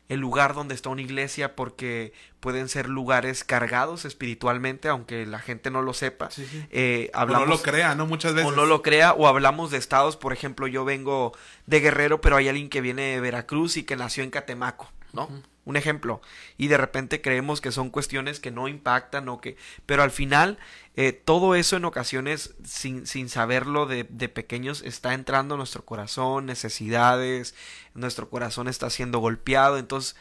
el 0.08 0.20
lugar 0.20 0.54
donde 0.54 0.76
está 0.76 0.90
una 0.90 1.02
iglesia 1.02 1.56
porque 1.56 2.14
pueden 2.40 2.70
ser 2.70 2.88
lugares 2.88 3.44
cargados 3.44 4.06
espiritualmente, 4.06 4.88
aunque 4.88 5.26
la 5.26 5.40
gente 5.40 5.72
no 5.72 5.82
lo 5.82 5.94
sepa. 5.94 6.30
Eh, 6.70 7.10
hablamos, 7.14 7.48
o 7.48 7.50
no 7.50 7.56
lo 7.56 7.62
crea, 7.62 7.96
¿no? 7.96 8.06
Muchas 8.06 8.34
veces. 8.34 8.52
O 8.52 8.56
no 8.56 8.66
lo 8.66 8.82
crea, 8.82 9.14
o 9.14 9.28
hablamos 9.28 9.72
de 9.72 9.78
estados, 9.78 10.16
por 10.18 10.34
ejemplo, 10.34 10.68
yo 10.68 10.86
vengo 10.86 11.34
de 11.66 11.80
Guerrero, 11.80 12.22
pero 12.22 12.36
hay 12.36 12.48
alguien 12.48 12.70
que 12.70 12.82
viene 12.82 13.02
de 13.02 13.20
Veracruz 13.20 13.78
y 13.78 13.84
que 13.84 13.96
nació 13.96 14.24
en 14.24 14.30
Catemaco, 14.30 14.92
¿no? 15.12 15.28
Un 15.66 15.78
ejemplo. 15.78 16.22
Y 16.58 16.68
de 16.68 16.78
repente 16.78 17.22
creemos 17.22 17.60
que 17.60 17.72
son 17.72 17.90
cuestiones 17.90 18.40
que 18.40 18.52
no 18.52 18.68
impactan 18.68 19.28
o 19.30 19.42
que... 19.42 19.58
Pero 19.88 20.04
al 20.04 20.12
final, 20.12 20.60
eh, 20.96 21.12
todo 21.12 21.56
eso 21.56 21.76
en 21.76 21.86
ocasiones, 21.86 22.54
sin, 22.64 23.08
sin 23.08 23.30
saberlo 23.30 23.88
de, 23.88 24.04
de, 24.04 24.30
pequeños, 24.30 24.84
está 24.84 25.16
entrando 25.16 25.56
a 25.56 25.58
nuestro 25.58 25.84
corazón, 25.84 26.46
necesidades, 26.46 27.56
nuestro 27.96 28.30
corazón 28.30 28.68
está 28.68 28.92
siendo 28.92 29.18
golpeado. 29.20 29.80
Entonces, 29.80 30.16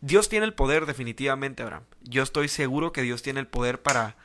Dios 0.00 0.28
tiene 0.28 0.46
el 0.46 0.54
poder 0.54 0.86
definitivamente, 0.86 1.62
Abraham. 1.62 1.84
Yo 2.02 2.22
estoy 2.22 2.48
seguro 2.48 2.92
que 2.92 3.02
Dios 3.02 3.22
tiene 3.22 3.40
el 3.40 3.46
poder 3.46 3.82
para 3.82 4.16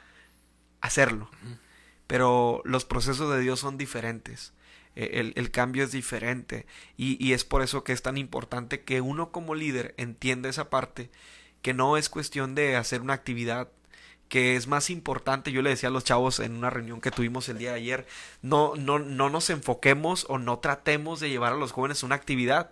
hacerlo. 0.81 1.29
Pero 2.07 2.61
los 2.65 2.85
procesos 2.85 3.33
de 3.33 3.41
Dios 3.41 3.59
son 3.59 3.77
diferentes. 3.77 4.53
Eh, 4.95 5.33
el, 5.35 5.51
cambio 5.51 5.83
es 5.83 5.91
diferente. 5.91 6.65
Y, 6.97 7.33
es 7.33 7.43
por 7.43 7.61
eso 7.61 7.83
que 7.83 7.93
es 7.93 8.01
tan 8.01 8.17
importante 8.17 8.81
que 8.83 9.01
uno 9.01 9.31
como 9.31 9.55
líder 9.55 9.93
entienda 9.97 10.49
esa 10.49 10.69
parte 10.69 11.09
que 11.61 11.73
no 11.73 11.97
es 11.97 12.09
cuestión 12.09 12.55
de 12.55 12.75
hacer 12.75 13.01
una 13.01 13.13
actividad 13.13 13.69
que 14.29 14.55
es 14.55 14.67
más 14.67 14.89
importante, 14.89 15.51
yo 15.51 15.61
le 15.61 15.69
decía 15.69 15.89
a 15.89 15.91
los 15.91 16.03
chavos 16.03 16.39
en 16.39 16.55
una 16.55 16.69
reunión 16.69 17.01
que 17.01 17.11
tuvimos 17.11 17.49
el 17.49 17.59
día 17.59 17.71
de 17.71 17.77
ayer, 17.77 18.07
no, 18.41 18.73
no, 18.75 18.97
no 18.99 19.29
nos 19.29 19.49
enfoquemos 19.51 20.25
o 20.27 20.39
no 20.39 20.59
tratemos 20.59 21.19
de 21.19 21.29
llevar 21.29 21.53
a 21.53 21.57
los 21.57 21.71
jóvenes 21.71 22.03
una 22.03 22.15
actividad, 22.15 22.71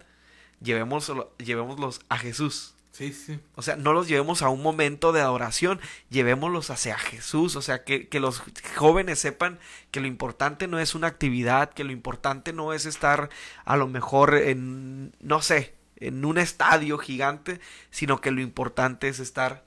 llevémoslos 0.60 2.02
a 2.10 2.18
Jesús. 2.18 2.74
Sí, 2.92 3.14
sí. 3.14 3.40
O 3.56 3.62
sea, 3.62 3.78
no 3.78 3.94
los 3.94 4.08
llevemos 4.08 4.42
a 4.42 4.50
un 4.50 4.62
momento 4.62 5.14
de 5.14 5.22
adoración, 5.22 5.80
llevémoslos 6.10 6.70
hacia 6.70 6.98
Jesús. 6.98 7.56
O 7.56 7.62
sea, 7.62 7.84
que, 7.84 8.10
que, 8.10 8.20
los 8.20 8.44
jóvenes 8.76 9.20
sepan 9.20 9.60
que 9.92 10.02
lo 10.02 10.08
importante 10.08 10.68
no 10.68 10.78
es 10.78 10.94
una 10.94 11.08
actividad, 11.08 11.72
que 11.72 11.86
lo 11.86 11.94
importante 11.94 12.52
no 12.52 12.74
es 12.74 12.86
estar 12.86 13.30
a 13.64 13.78
lo 13.78 13.88
mejor 13.88 14.36
en, 14.36 15.16
no 15.22 15.42
sé, 15.42 15.74
en 15.96 16.26
un 16.26 16.38
estadio 16.38 16.98
gigante, 16.98 17.62
sino 17.92 18.20
que 18.20 18.32
lo 18.32 18.42
importante 18.42 19.08
es 19.08 19.20
estar 19.20 19.64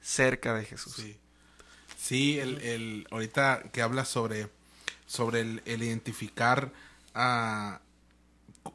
cerca 0.00 0.54
de 0.54 0.64
Jesús. 0.64 0.94
Sí. 0.96 1.16
Sí, 1.96 2.38
el, 2.38 2.60
el, 2.60 3.06
ahorita 3.10 3.62
que 3.72 3.80
hablas 3.80 4.08
sobre, 4.08 4.48
sobre 5.06 5.40
el, 5.40 5.62
el 5.64 5.82
identificar 5.82 6.70
a 7.14 7.80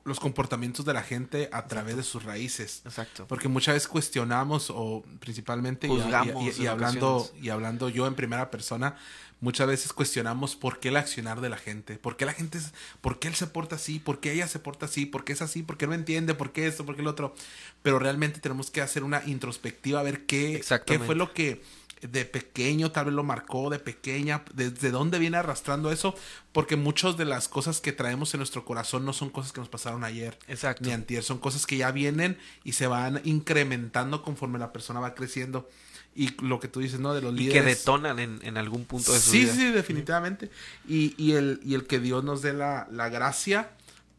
los 0.03 0.19
comportamientos 0.19 0.85
de 0.85 0.93
la 0.93 1.01
gente 1.03 1.49
a 1.51 1.67
través 1.67 1.97
de 1.97 2.03
sus 2.03 2.23
raíces. 2.23 2.81
Exacto. 2.85 3.27
Porque 3.27 3.47
muchas 3.47 3.75
veces 3.75 3.87
cuestionamos 3.87 4.69
o 4.69 5.03
principalmente 5.19 5.87
y, 5.87 5.89
Juzgamos 5.89 6.59
y- 6.59 6.67
hablando 6.67 7.29
y 7.41 7.49
hablando 7.49 7.89
yo 7.89 8.07
en 8.07 8.15
primera 8.15 8.51
persona, 8.51 8.95
muchas 9.41 9.67
veces 9.67 9.93
cuestionamos 9.93 10.55
por 10.55 10.79
qué 10.79 10.89
el 10.89 10.97
accionar 10.97 11.41
de 11.41 11.49
la 11.49 11.57
gente, 11.57 11.97
por 11.97 12.17
qué 12.17 12.25
la 12.25 12.33
gente 12.33 12.57
es, 12.57 12.73
por 13.01 13.19
qué 13.19 13.29
él 13.29 13.35
se 13.35 13.47
porta 13.47 13.75
así, 13.77 13.99
por 13.99 14.19
qué 14.19 14.33
ella 14.33 14.47
se 14.47 14.59
porta 14.59 14.85
así, 14.85 15.05
por 15.05 15.23
qué 15.23 15.33
es 15.33 15.41
así, 15.41 15.63
por 15.63 15.77
qué 15.77 15.87
no 15.87 15.93
entiende, 15.93 16.33
por 16.33 16.51
qué 16.51 16.67
esto, 16.67 16.85
por 16.85 16.95
qué 16.95 17.01
lo 17.01 17.11
otro. 17.11 17.33
Pero 17.81 17.99
realmente 17.99 18.39
tenemos 18.39 18.69
que 18.71 18.81
hacer 18.81 19.03
una 19.03 19.23
introspectiva 19.25 19.99
a 19.99 20.03
ver 20.03 20.25
qué, 20.25 20.63
qué 20.85 20.99
fue 20.99 21.15
lo 21.15 21.33
que 21.33 21.61
de 22.01 22.25
pequeño 22.25 22.91
tal 22.91 23.05
vez 23.05 23.13
lo 23.13 23.23
marcó, 23.23 23.69
de 23.69 23.79
pequeña, 23.79 24.43
desde 24.53 24.91
dónde 24.91 25.19
viene 25.19 25.37
arrastrando 25.37 25.91
eso, 25.91 26.15
porque 26.51 26.75
muchas 26.75 27.17
de 27.17 27.25
las 27.25 27.47
cosas 27.47 27.81
que 27.81 27.91
traemos 27.91 28.33
en 28.33 28.39
nuestro 28.39 28.65
corazón 28.65 29.05
no 29.05 29.13
son 29.13 29.29
cosas 29.29 29.51
que 29.51 29.59
nos 29.59 29.69
pasaron 29.69 30.03
ayer 30.03 30.37
Exacto. 30.47 30.85
ni 30.85 30.91
antier, 30.91 31.23
son 31.23 31.39
cosas 31.39 31.65
que 31.65 31.77
ya 31.77 31.91
vienen 31.91 32.37
y 32.63 32.73
se 32.73 32.87
van 32.87 33.21
incrementando 33.23 34.23
conforme 34.23 34.59
la 34.59 34.71
persona 34.71 34.99
va 34.99 35.13
creciendo. 35.15 35.69
Y 36.15 36.35
lo 36.43 36.59
que 36.59 36.67
tú 36.67 36.79
dices, 36.79 36.99
¿no? 36.99 37.13
De 37.13 37.21
los 37.21 37.39
Y 37.39 37.49
que 37.49 37.61
detonan 37.61 38.19
en, 38.19 38.39
en 38.43 38.57
algún 38.57 38.83
punto 38.85 39.13
de 39.13 39.19
su 39.19 39.31
sí, 39.31 39.41
vida. 39.41 39.53
sí, 39.53 39.71
definitivamente. 39.71 40.49
Y, 40.87 41.13
y, 41.17 41.33
el, 41.33 41.61
y 41.63 41.75
el 41.75 41.85
que 41.85 41.99
Dios 41.99 42.23
nos 42.23 42.41
dé 42.41 42.51
la, 42.51 42.87
la 42.91 43.09
gracia 43.09 43.71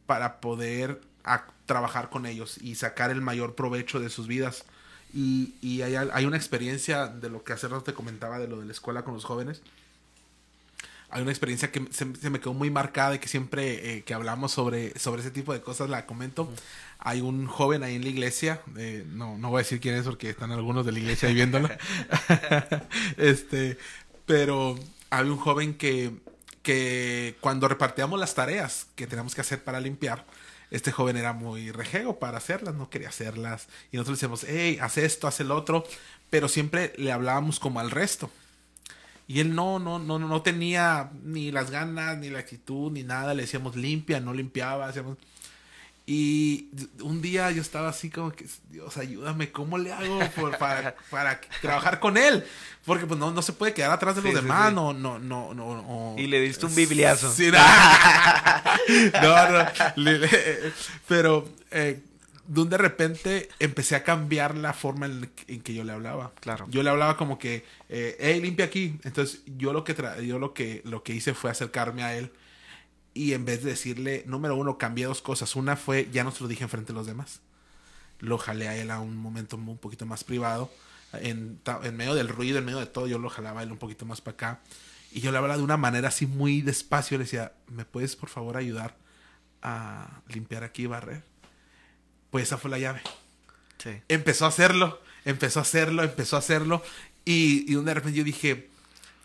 para 0.06 0.40
poder 0.40 1.00
trabajar 1.66 2.08
con 2.08 2.26
ellos 2.26 2.58
y 2.60 2.76
sacar 2.76 3.10
el 3.10 3.20
mayor 3.20 3.54
provecho 3.54 4.00
de 4.00 4.08
sus 4.08 4.26
vidas. 4.28 4.64
Y, 5.12 5.54
y 5.60 5.82
hay, 5.82 5.96
hay 5.96 6.24
una 6.24 6.36
experiencia 6.36 7.06
de 7.06 7.30
lo 7.30 7.42
que 7.42 7.52
hace 7.52 7.68
rato 7.68 7.82
te 7.82 7.94
comentaba 7.94 8.38
de 8.38 8.48
lo 8.48 8.60
de 8.60 8.66
la 8.66 8.72
escuela 8.72 9.02
con 9.02 9.14
los 9.14 9.24
jóvenes. 9.24 9.62
Hay 11.12 11.22
una 11.22 11.32
experiencia 11.32 11.72
que 11.72 11.88
se, 11.90 12.14
se 12.14 12.30
me 12.30 12.38
quedó 12.38 12.54
muy 12.54 12.70
marcada 12.70 13.16
y 13.16 13.18
que 13.18 13.26
siempre 13.26 13.96
eh, 13.96 14.02
que 14.04 14.14
hablamos 14.14 14.52
sobre, 14.52 14.96
sobre 14.96 15.22
ese 15.22 15.32
tipo 15.32 15.52
de 15.52 15.60
cosas 15.60 15.90
la 15.90 16.06
comento. 16.06 16.48
Hay 17.00 17.20
un 17.20 17.46
joven 17.46 17.82
ahí 17.82 17.96
en 17.96 18.02
la 18.02 18.10
iglesia, 18.10 18.60
eh, 18.76 19.04
no, 19.08 19.36
no 19.36 19.50
voy 19.50 19.58
a 19.60 19.62
decir 19.62 19.80
quién 19.80 19.96
es 19.96 20.04
porque 20.04 20.30
están 20.30 20.52
algunos 20.52 20.86
de 20.86 20.92
la 20.92 21.00
iglesia 21.00 21.28
ahí 21.28 21.34
viéndolo. 21.34 21.68
este, 23.16 23.76
pero 24.24 24.78
había 25.10 25.32
un 25.32 25.38
joven 25.38 25.74
que, 25.74 26.12
que 26.62 27.36
cuando 27.40 27.66
repartíamos 27.66 28.20
las 28.20 28.34
tareas 28.34 28.86
que 28.94 29.08
teníamos 29.08 29.34
que 29.34 29.40
hacer 29.40 29.64
para 29.64 29.80
limpiar, 29.80 30.24
este 30.70 30.92
joven 30.92 31.16
era 31.16 31.32
muy 31.32 31.70
rejego 31.72 32.18
para 32.18 32.38
hacerlas, 32.38 32.74
no 32.74 32.90
quería 32.90 33.08
hacerlas. 33.08 33.68
Y 33.92 33.96
nosotros 33.96 34.22
le 34.22 34.28
decíamos, 34.28 34.44
hey, 34.48 34.78
haz 34.80 34.98
esto, 34.98 35.26
haz 35.26 35.40
el 35.40 35.50
otro, 35.50 35.84
pero 36.30 36.48
siempre 36.48 36.92
le 36.96 37.12
hablábamos 37.12 37.58
como 37.58 37.80
al 37.80 37.90
resto. 37.90 38.30
Y 39.26 39.38
él 39.38 39.54
no, 39.54 39.78
no, 39.78 40.00
no, 40.00 40.18
no 40.18 40.42
tenía 40.42 41.10
ni 41.22 41.52
las 41.52 41.70
ganas, 41.70 42.18
ni 42.18 42.30
la 42.30 42.40
actitud, 42.40 42.90
ni 42.90 43.04
nada. 43.04 43.32
Le 43.32 43.42
decíamos 43.42 43.76
limpia, 43.76 44.18
no 44.18 44.34
limpiaba. 44.34 44.88
Hacíamos... 44.88 45.18
Y 46.12 46.66
un 47.02 47.22
día 47.22 47.52
yo 47.52 47.62
estaba 47.62 47.88
así 47.88 48.10
como 48.10 48.32
que, 48.32 48.44
Dios, 48.68 48.96
ayúdame, 48.96 49.52
¿cómo 49.52 49.78
le 49.78 49.92
hago 49.92 50.18
por- 50.34 50.58
para, 50.58 50.96
para 51.10 51.40
trabajar 51.62 52.00
con 52.00 52.16
él? 52.16 52.44
Porque 52.84 53.06
pues 53.06 53.20
no, 53.20 53.30
no 53.30 53.42
se 53.42 53.52
puede 53.52 53.74
quedar 53.74 53.92
atrás 53.92 54.16
de 54.16 54.22
los 54.22 54.30
Sí, 54.32 54.36
demás, 54.36 54.70
sí. 54.70 54.74
no, 54.74 54.92
no, 54.92 55.20
no, 55.20 55.54
no, 55.54 55.76
no. 55.76 56.16
Y 56.18 56.26
le 56.26 56.40
diste 56.40 56.66
un 56.66 56.74
bibliazo. 56.74 57.32
Sí, 57.32 57.52
no, 57.52 57.58
no, 59.22 59.52
no, 59.52 59.68
pero 61.06 61.48
eh, 61.70 62.00
de 62.48 62.76
repente 62.76 63.48
empecé 63.60 63.94
a 63.94 64.02
cambiar 64.02 64.56
la 64.56 64.72
forma 64.72 65.06
en, 65.06 65.30
en 65.46 65.60
que 65.60 65.74
yo 65.74 65.84
le 65.84 65.92
hablaba. 65.92 66.32
Claro. 66.40 66.66
Yo 66.70 66.82
le 66.82 66.90
hablaba 66.90 67.16
como 67.16 67.38
que, 67.38 67.64
eh, 67.88 68.16
hey, 68.18 68.40
limpia 68.40 68.64
aquí. 68.64 68.98
Entonces 69.04 69.42
yo 69.56 69.72
lo 69.72 69.84
que 69.84 69.96
tra- 69.96 70.20
yo 70.22 70.40
lo 70.40 70.54
que 70.54 70.82
lo 70.84 71.04
que 71.04 71.14
hice 71.14 71.34
fue 71.34 71.50
acercarme 71.52 72.02
a 72.02 72.16
él 72.16 72.32
y 73.14 73.32
en 73.32 73.44
vez 73.44 73.62
de 73.62 73.70
decirle, 73.70 74.24
número 74.26 74.56
uno, 74.56 74.78
cambié 74.78 75.06
dos 75.06 75.20
cosas. 75.22 75.56
Una 75.56 75.76
fue, 75.76 76.08
ya 76.12 76.24
no 76.24 76.30
se 76.30 76.42
lo 76.42 76.48
dije 76.48 76.62
enfrente 76.64 76.92
de 76.92 76.98
los 76.98 77.06
demás. 77.06 77.40
Lo 78.20 78.38
jalé 78.38 78.68
a 78.68 78.76
él 78.76 78.90
a 78.90 79.00
un 79.00 79.16
momento 79.16 79.56
un 79.56 79.78
poquito 79.78 80.06
más 80.06 80.24
privado. 80.24 80.70
En, 81.12 81.58
en 81.82 81.96
medio 81.96 82.14
del 82.14 82.28
ruido, 82.28 82.58
en 82.58 82.64
medio 82.64 82.78
de 82.78 82.86
todo, 82.86 83.06
yo 83.08 83.18
lo 83.18 83.28
jalaba 83.30 83.60
a 83.60 83.62
él 83.64 83.72
un 83.72 83.78
poquito 83.78 84.04
más 84.06 84.20
para 84.20 84.34
acá. 84.34 84.60
Y 85.10 85.20
yo 85.20 85.32
le 85.32 85.38
hablaba 85.38 85.56
de 85.56 85.64
una 85.64 85.76
manera 85.76 86.08
así 86.08 86.26
muy 86.26 86.60
despacio. 86.62 87.18
Le 87.18 87.24
decía, 87.24 87.52
¿me 87.68 87.84
puedes 87.84 88.14
por 88.14 88.28
favor 88.28 88.56
ayudar 88.56 88.96
a 89.62 90.20
limpiar 90.28 90.62
aquí 90.62 90.82
y 90.84 90.86
barrer? 90.86 91.24
Pues 92.30 92.44
esa 92.44 92.58
fue 92.58 92.70
la 92.70 92.78
llave 92.78 93.02
Sí. 93.78 93.90
empezó 94.08 94.44
a 94.44 94.48
hacerlo, 94.48 95.00
empezó 95.24 95.58
a 95.58 95.62
hacerlo, 95.62 96.02
empezó 96.04 96.36
a 96.36 96.40
hacerlo. 96.40 96.82
Y, 97.24 97.64
y 97.72 97.74
de 97.74 97.94
repente 97.94 98.18
yo 98.18 98.24
dije, 98.24 98.68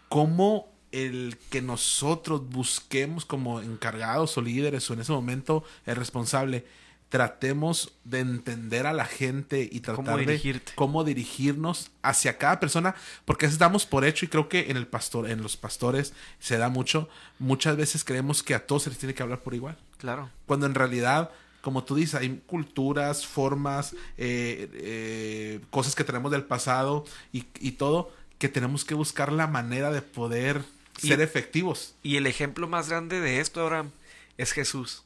¿cómo 0.09 0.74
el 0.91 1.37
que 1.49 1.61
nosotros 1.61 2.49
busquemos 2.49 3.25
como 3.25 3.61
encargados 3.61 4.37
o 4.37 4.41
líderes 4.41 4.89
o 4.89 4.93
en 4.93 5.01
ese 5.01 5.11
momento 5.11 5.63
el 5.85 5.95
responsable, 5.95 6.65
tratemos 7.09 7.93
de 8.03 8.19
entender 8.19 8.87
a 8.87 8.93
la 8.93 9.05
gente 9.05 9.69
y 9.71 9.79
tratar 9.79 10.03
¿Cómo 10.03 10.17
de 10.17 10.61
cómo 10.75 11.03
dirigirnos 11.03 11.91
hacia 12.01 12.37
cada 12.37 12.59
persona, 12.59 12.95
porque 13.25 13.47
damos 13.47 13.85
por 13.85 14.05
hecho 14.05 14.25
y 14.25 14.27
creo 14.27 14.49
que 14.49 14.69
en 14.71 14.77
el 14.77 14.87
pastor, 14.87 15.29
en 15.29 15.41
los 15.41 15.55
pastores 15.55 16.13
se 16.39 16.57
da 16.57 16.69
mucho, 16.69 17.07
muchas 17.39 17.77
veces 17.77 18.03
creemos 18.03 18.43
que 18.43 18.55
a 18.55 18.65
todos 18.65 18.83
se 18.83 18.89
les 18.89 18.99
tiene 18.99 19.13
que 19.13 19.23
hablar 19.23 19.41
por 19.41 19.53
igual 19.53 19.77
Claro. 19.97 20.29
cuando 20.45 20.65
en 20.65 20.75
realidad, 20.75 21.31
como 21.61 21.83
tú 21.83 21.95
dices, 21.95 22.15
hay 22.15 22.41
culturas, 22.45 23.25
formas, 23.25 23.93
eh, 24.17 24.69
eh, 24.73 25.59
cosas 25.69 25.95
que 25.95 26.03
tenemos 26.03 26.31
del 26.31 26.43
pasado 26.43 27.05
y, 27.31 27.45
y 27.59 27.73
todo, 27.73 28.11
que 28.39 28.49
tenemos 28.49 28.83
que 28.83 28.93
buscar 28.93 29.31
la 29.31 29.47
manera 29.47 29.91
de 29.91 30.01
poder 30.01 30.63
Y- 31.01 31.07
ser 31.09 31.21
efectivos. 31.21 31.95
Y 32.03 32.17
el 32.17 32.27
ejemplo 32.27 32.67
más 32.67 32.89
grande 32.89 33.19
de 33.21 33.39
esto, 33.39 33.61
Abraham, 33.61 33.91
es 34.37 34.51
Jesús. 34.51 35.03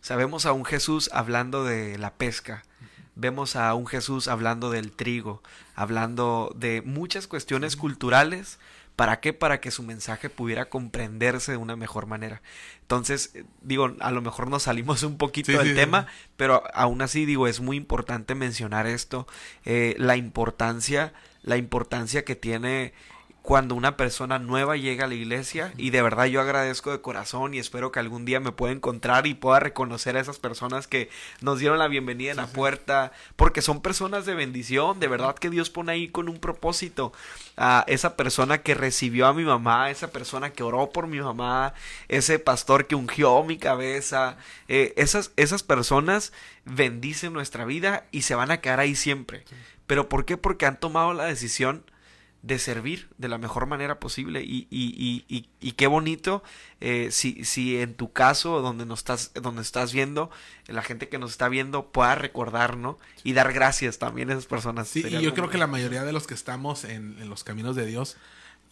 Sabemos 0.00 0.46
a 0.46 0.52
un 0.52 0.64
Jesús 0.64 1.10
hablando 1.12 1.64
de 1.64 1.98
la 1.98 2.12
pesca. 2.14 2.64
Vemos 3.16 3.56
a 3.56 3.72
un 3.74 3.86
Jesús 3.86 4.28
hablando 4.28 4.70
del 4.70 4.92
trigo, 4.92 5.42
hablando 5.74 6.52
de 6.56 6.82
muchas 6.82 7.26
cuestiones 7.26 7.76
culturales. 7.76 8.58
¿Para 8.94 9.20
qué? 9.20 9.32
Para 9.34 9.60
que 9.60 9.70
su 9.70 9.82
mensaje 9.82 10.30
pudiera 10.30 10.70
comprenderse 10.70 11.52
de 11.52 11.58
una 11.58 11.76
mejor 11.76 12.06
manera. 12.06 12.40
Entonces, 12.82 13.30
eh, 13.34 13.44
digo, 13.60 13.94
a 14.00 14.10
lo 14.10 14.22
mejor 14.22 14.48
nos 14.48 14.62
salimos 14.64 15.02
un 15.02 15.18
poquito 15.18 15.52
Sí, 15.52 15.58
del 15.58 15.68
sí, 15.68 15.74
tema, 15.74 16.06
sí. 16.08 16.28
pero 16.36 16.62
aún 16.72 17.02
así 17.02 17.26
digo, 17.26 17.46
es 17.46 17.60
muy 17.60 17.76
importante 17.76 18.34
mencionar 18.34 18.86
esto, 18.86 19.26
eh, 19.66 19.94
la 19.98 20.16
importancia, 20.16 21.12
la 21.42 21.58
importancia 21.58 22.24
que 22.24 22.36
tiene 22.36 22.94
cuando 23.46 23.76
una 23.76 23.96
persona 23.96 24.40
nueva 24.40 24.76
llega 24.76 25.04
a 25.04 25.06
la 25.06 25.14
iglesia 25.14 25.72
y 25.76 25.90
de 25.90 26.02
verdad 26.02 26.24
yo 26.24 26.40
agradezco 26.40 26.90
de 26.90 27.00
corazón 27.00 27.54
y 27.54 27.60
espero 27.60 27.92
que 27.92 28.00
algún 28.00 28.24
día 28.24 28.40
me 28.40 28.50
pueda 28.50 28.72
encontrar 28.72 29.28
y 29.28 29.34
pueda 29.34 29.60
reconocer 29.60 30.16
a 30.16 30.20
esas 30.20 30.40
personas 30.40 30.88
que 30.88 31.10
nos 31.40 31.60
dieron 31.60 31.78
la 31.78 31.86
bienvenida 31.86 32.32
en 32.32 32.38
la 32.38 32.48
puerta 32.48 33.12
porque 33.36 33.62
son 33.62 33.82
personas 33.82 34.26
de 34.26 34.34
bendición, 34.34 34.98
de 34.98 35.06
verdad 35.06 35.36
que 35.36 35.48
Dios 35.48 35.70
pone 35.70 35.92
ahí 35.92 36.08
con 36.08 36.28
un 36.28 36.40
propósito 36.40 37.12
a 37.56 37.84
esa 37.86 38.16
persona 38.16 38.58
que 38.58 38.74
recibió 38.74 39.28
a 39.28 39.32
mi 39.32 39.44
mamá, 39.44 39.90
esa 39.90 40.10
persona 40.10 40.50
que 40.50 40.64
oró 40.64 40.90
por 40.90 41.06
mi 41.06 41.20
mamá, 41.20 41.72
ese 42.08 42.40
pastor 42.40 42.88
que 42.88 42.96
ungió 42.96 43.44
mi 43.44 43.58
cabeza, 43.58 44.38
eh, 44.66 44.92
esas, 44.96 45.30
esas 45.36 45.62
personas 45.62 46.32
bendicen 46.64 47.32
nuestra 47.32 47.64
vida 47.64 48.06
y 48.10 48.22
se 48.22 48.34
van 48.34 48.50
a 48.50 48.60
quedar 48.60 48.80
ahí 48.80 48.96
siempre. 48.96 49.44
¿Pero 49.86 50.08
por 50.08 50.24
qué? 50.24 50.36
Porque 50.36 50.66
han 50.66 50.80
tomado 50.80 51.12
la 51.12 51.26
decisión 51.26 51.84
de 52.42 52.58
servir 52.58 53.08
de 53.18 53.28
la 53.28 53.38
mejor 53.38 53.66
manera 53.66 53.98
posible 53.98 54.42
y, 54.42 54.68
y, 54.70 54.94
y, 54.96 55.24
y, 55.28 55.48
y 55.60 55.72
qué 55.72 55.86
bonito 55.86 56.44
eh, 56.80 57.08
si, 57.10 57.44
si 57.44 57.78
en 57.78 57.94
tu 57.94 58.12
caso 58.12 58.60
donde 58.60 58.86
nos 58.86 59.00
estás 59.00 59.32
donde 59.34 59.62
estás 59.62 59.92
viendo 59.92 60.30
la 60.68 60.82
gente 60.82 61.08
que 61.08 61.18
nos 61.18 61.32
está 61.32 61.48
viendo 61.48 61.90
pueda 61.90 62.14
recordar 62.14 62.76
no 62.76 62.98
y 63.24 63.32
dar 63.32 63.52
gracias 63.52 63.98
también 63.98 64.30
a 64.30 64.34
esas 64.34 64.46
personas. 64.46 64.88
Sí, 64.88 65.04
y 65.06 65.20
yo 65.20 65.34
creo 65.34 65.50
que 65.50 65.58
la 65.58 65.66
mayoría 65.66 66.04
de 66.04 66.12
los 66.12 66.26
que 66.26 66.34
estamos 66.34 66.84
en, 66.84 67.16
en 67.20 67.28
los 67.28 67.44
caminos 67.44 67.76
de 67.76 67.86
Dios, 67.86 68.16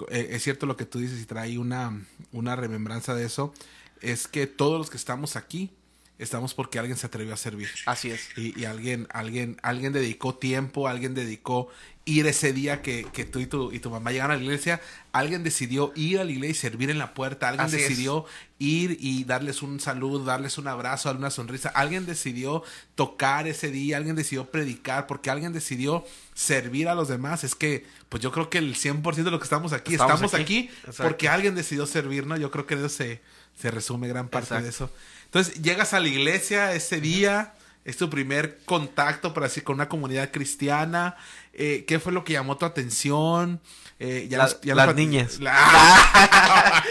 eh, 0.08 0.28
es 0.30 0.42
cierto 0.42 0.66
lo 0.66 0.76
que 0.76 0.86
tú 0.86 0.98
dices 0.98 1.20
y 1.20 1.26
trae 1.26 1.58
una, 1.58 2.00
una 2.32 2.56
remembranza 2.56 3.14
de 3.14 3.24
eso, 3.24 3.52
es 4.00 4.28
que 4.28 4.46
todos 4.46 4.78
los 4.78 4.90
que 4.90 4.96
estamos 4.96 5.36
aquí, 5.36 5.70
estamos 6.18 6.54
porque 6.54 6.78
alguien 6.78 6.96
se 6.96 7.06
atrevió 7.06 7.34
a 7.34 7.36
servir. 7.36 7.68
así 7.86 8.10
es 8.10 8.28
Y, 8.36 8.58
y 8.60 8.64
alguien, 8.66 9.06
alguien, 9.10 9.56
alguien 9.62 9.92
dedicó 9.92 10.34
tiempo, 10.36 10.88
alguien 10.88 11.14
dedicó 11.14 11.68
ir 12.06 12.26
ese 12.26 12.52
día 12.52 12.82
que, 12.82 13.06
que 13.12 13.24
tú 13.24 13.40
y 13.40 13.46
tu, 13.46 13.72
y 13.72 13.78
tu 13.80 13.88
mamá 13.90 14.12
llegaron 14.12 14.32
a 14.32 14.38
la 14.38 14.44
iglesia, 14.44 14.80
alguien 15.12 15.42
decidió 15.42 15.90
ir 15.96 16.20
a 16.20 16.24
la 16.24 16.30
iglesia 16.32 16.50
y 16.50 16.54
servir 16.70 16.90
en 16.90 16.98
la 16.98 17.14
puerta, 17.14 17.48
alguien 17.48 17.66
Así 17.66 17.76
es. 17.76 17.88
decidió 17.88 18.26
ir 18.58 18.98
y 19.00 19.24
darles 19.24 19.62
un 19.62 19.80
saludo, 19.80 20.22
darles 20.24 20.58
un 20.58 20.68
abrazo, 20.68 21.08
darle 21.08 21.20
una 21.20 21.30
sonrisa, 21.30 21.70
alguien 21.70 22.04
decidió 22.04 22.62
tocar 22.94 23.48
ese 23.48 23.70
día, 23.70 23.96
alguien 23.96 24.16
decidió 24.16 24.50
predicar, 24.50 25.06
porque 25.06 25.30
alguien 25.30 25.52
decidió 25.54 26.04
servir 26.34 26.88
a 26.88 26.94
los 26.94 27.08
demás. 27.08 27.42
Es 27.42 27.54
que, 27.54 27.86
pues 28.10 28.22
yo 28.22 28.30
creo 28.32 28.50
que 28.50 28.58
el 28.58 28.74
100% 28.76 29.14
de 29.24 29.30
lo 29.30 29.38
que 29.38 29.44
estamos 29.44 29.72
aquí, 29.72 29.94
Estamos 29.94 30.14
estamos, 30.22 30.34
aquí. 30.34 30.68
porque 30.98 31.28
alguien 31.30 31.54
decidió 31.54 31.86
servir, 31.86 32.26
¿no? 32.26 32.36
Yo 32.36 32.50
creo 32.50 32.66
que 32.66 32.76
de 32.76 32.86
eso 32.86 32.94
se, 32.96 33.22
se 33.58 33.70
resume 33.70 34.08
gran 34.08 34.28
parte 34.28 34.60
de 34.60 34.68
eso. 34.68 34.90
Entonces, 35.34 35.60
llegas 35.62 35.92
a 35.94 35.98
la 35.98 36.06
iglesia 36.06 36.74
ese 36.74 37.00
día, 37.00 37.54
es 37.84 37.96
tu 37.96 38.08
primer 38.08 38.60
contacto, 38.64 39.34
por 39.34 39.42
así, 39.42 39.62
con 39.62 39.74
una 39.74 39.88
comunidad 39.88 40.30
cristiana. 40.30 41.16
Eh, 41.52 41.84
¿Qué 41.88 41.98
fue 41.98 42.12
lo 42.12 42.22
que 42.22 42.34
llamó 42.34 42.56
tu 42.56 42.64
atención? 42.64 43.60
Eh, 43.98 44.28
La- 44.30 44.44
nos 44.44 44.60
las 44.76 44.94
niñas. 44.94 45.38
La- 45.40 46.84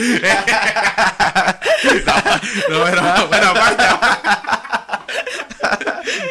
no, 2.69 2.79
bueno. 2.79 3.01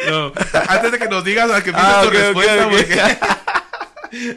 No, 0.07 0.31
antes 0.67 0.91
de 0.91 0.99
que 0.99 1.07
nos 1.07 1.23
digas 1.23 1.49
a 1.49 1.63
que 1.63 1.69
empieces 1.71 1.93
Ah, 1.95 2.01
tu 2.03 2.09
respuesta, 2.11 2.67
ok. 2.67 2.71
porque... 2.71 3.17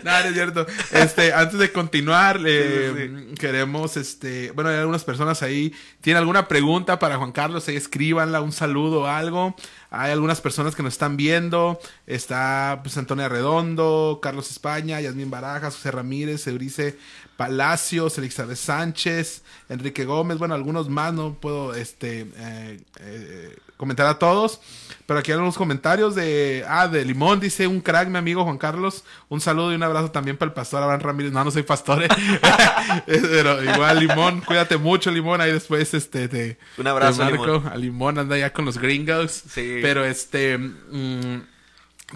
No, 0.03 0.11
no 0.11 0.29
es 0.29 0.35
cierto. 0.35 0.67
Este, 0.93 1.33
antes 1.33 1.59
de 1.59 1.73
continuar, 1.73 2.41
eh, 2.47 2.93
Sí, 2.97 3.35
queremos, 3.35 3.97
este, 3.97 4.51
bueno, 4.53 4.71
hay 4.71 4.77
algunas 4.77 5.05
personas 5.05 5.43
ahí. 5.43 5.75
¿Tienen 6.01 6.21
alguna 6.21 6.49
pregunta 6.49 6.99
para 6.99 7.17
Juan 7.17 7.33
Carlos? 7.33 7.69
Ahí 7.69 7.77
escríbanla, 7.77 8.41
un 8.41 8.53
saludo 8.53 9.03
o 9.03 9.07
algo. 9.07 9.55
Hay 9.97 10.13
algunas 10.13 10.41
personas 10.41 10.75
que 10.75 10.83
nos 10.83 10.95
están 10.95 11.17
viendo. 11.17 11.79
Está 12.07 12.81
pues 12.83 12.97
Antonia 12.97 13.29
Redondo, 13.29 14.21
Carlos 14.23 14.51
España, 14.51 15.01
Yasmín 15.01 15.31
Barajas, 15.31 15.75
José 15.75 15.91
Ramírez, 15.91 16.47
Eurice 16.47 16.99
Palacios, 17.37 18.17
Elizabeth 18.17 18.57
Sánchez, 18.57 19.43
Enrique 19.69 20.05
Gómez, 20.05 20.39
bueno, 20.39 20.55
algunos 20.55 20.89
más, 20.89 21.13
no 21.13 21.35
puedo 21.35 21.75
este 21.75 22.27
eh, 22.37 22.81
eh, 23.01 23.57
comentar 23.77 24.07
a 24.07 24.19
todos. 24.19 24.61
Pero 25.07 25.21
aquí 25.21 25.31
hay 25.31 25.35
algunos 25.35 25.57
comentarios 25.57 26.17
de. 26.17 26.65
Ah, 26.69 26.89
de 26.89 27.05
Limón, 27.05 27.39
dice 27.39 27.67
un 27.69 27.81
crack, 27.81 28.09
mi 28.09 28.19
amigo 28.19 28.43
Juan 28.43 28.59
Carlos. 28.59 29.05
Un 29.29 29.41
saludo 29.41 29.71
y 29.71 29.77
un 29.77 29.83
abrazo 29.85 30.11
también 30.11 30.37
para 30.37 30.49
el 30.49 30.53
pastor 30.53 30.83
Abraham 30.83 31.01
Ramírez. 31.01 31.33
No, 31.33 31.45
no 31.45 31.51
soy 31.53 31.63
pastor, 31.63 32.03
eh. 32.03 32.09
Pero 33.07 33.63
igual, 33.63 34.01
Limón, 34.01 34.41
cuídate 34.41 34.79
mucho, 34.79 35.13
Limón. 35.13 35.41
Ahí 35.41 35.53
después, 35.53 35.95
este, 35.95 36.27
te. 36.27 36.59
Un 36.77 36.89
abrazo, 36.89 37.19
te 37.19 37.31
marco. 37.31 37.47
Limón. 37.47 37.69
A 37.69 37.77
Limón 37.77 38.19
anda 38.19 38.37
ya 38.37 38.53
con 38.53 38.65
los 38.65 38.79
gringos. 38.79 39.31
Sí. 39.49 39.79
Pero 39.87 40.05
este. 40.05 40.59
mm, 40.59 41.42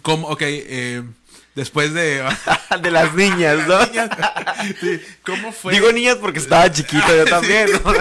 ¿Cómo? 0.02 0.26
Ok, 0.26 0.42
eh, 0.42 1.04
después 1.54 1.94
de. 1.94 2.20
de 2.82 2.90
las 2.90 3.14
niñas, 3.14 3.64
¿no? 3.68 3.78
Sí, 4.80 5.00
¿Cómo 5.24 5.52
fue? 5.52 5.74
Digo 5.74 5.92
niñas 5.92 6.16
porque 6.16 6.40
estaba 6.40 6.70
chiquito 6.72 7.14
yo 7.14 7.24
también. 7.26 7.68
¿no? 7.72 7.92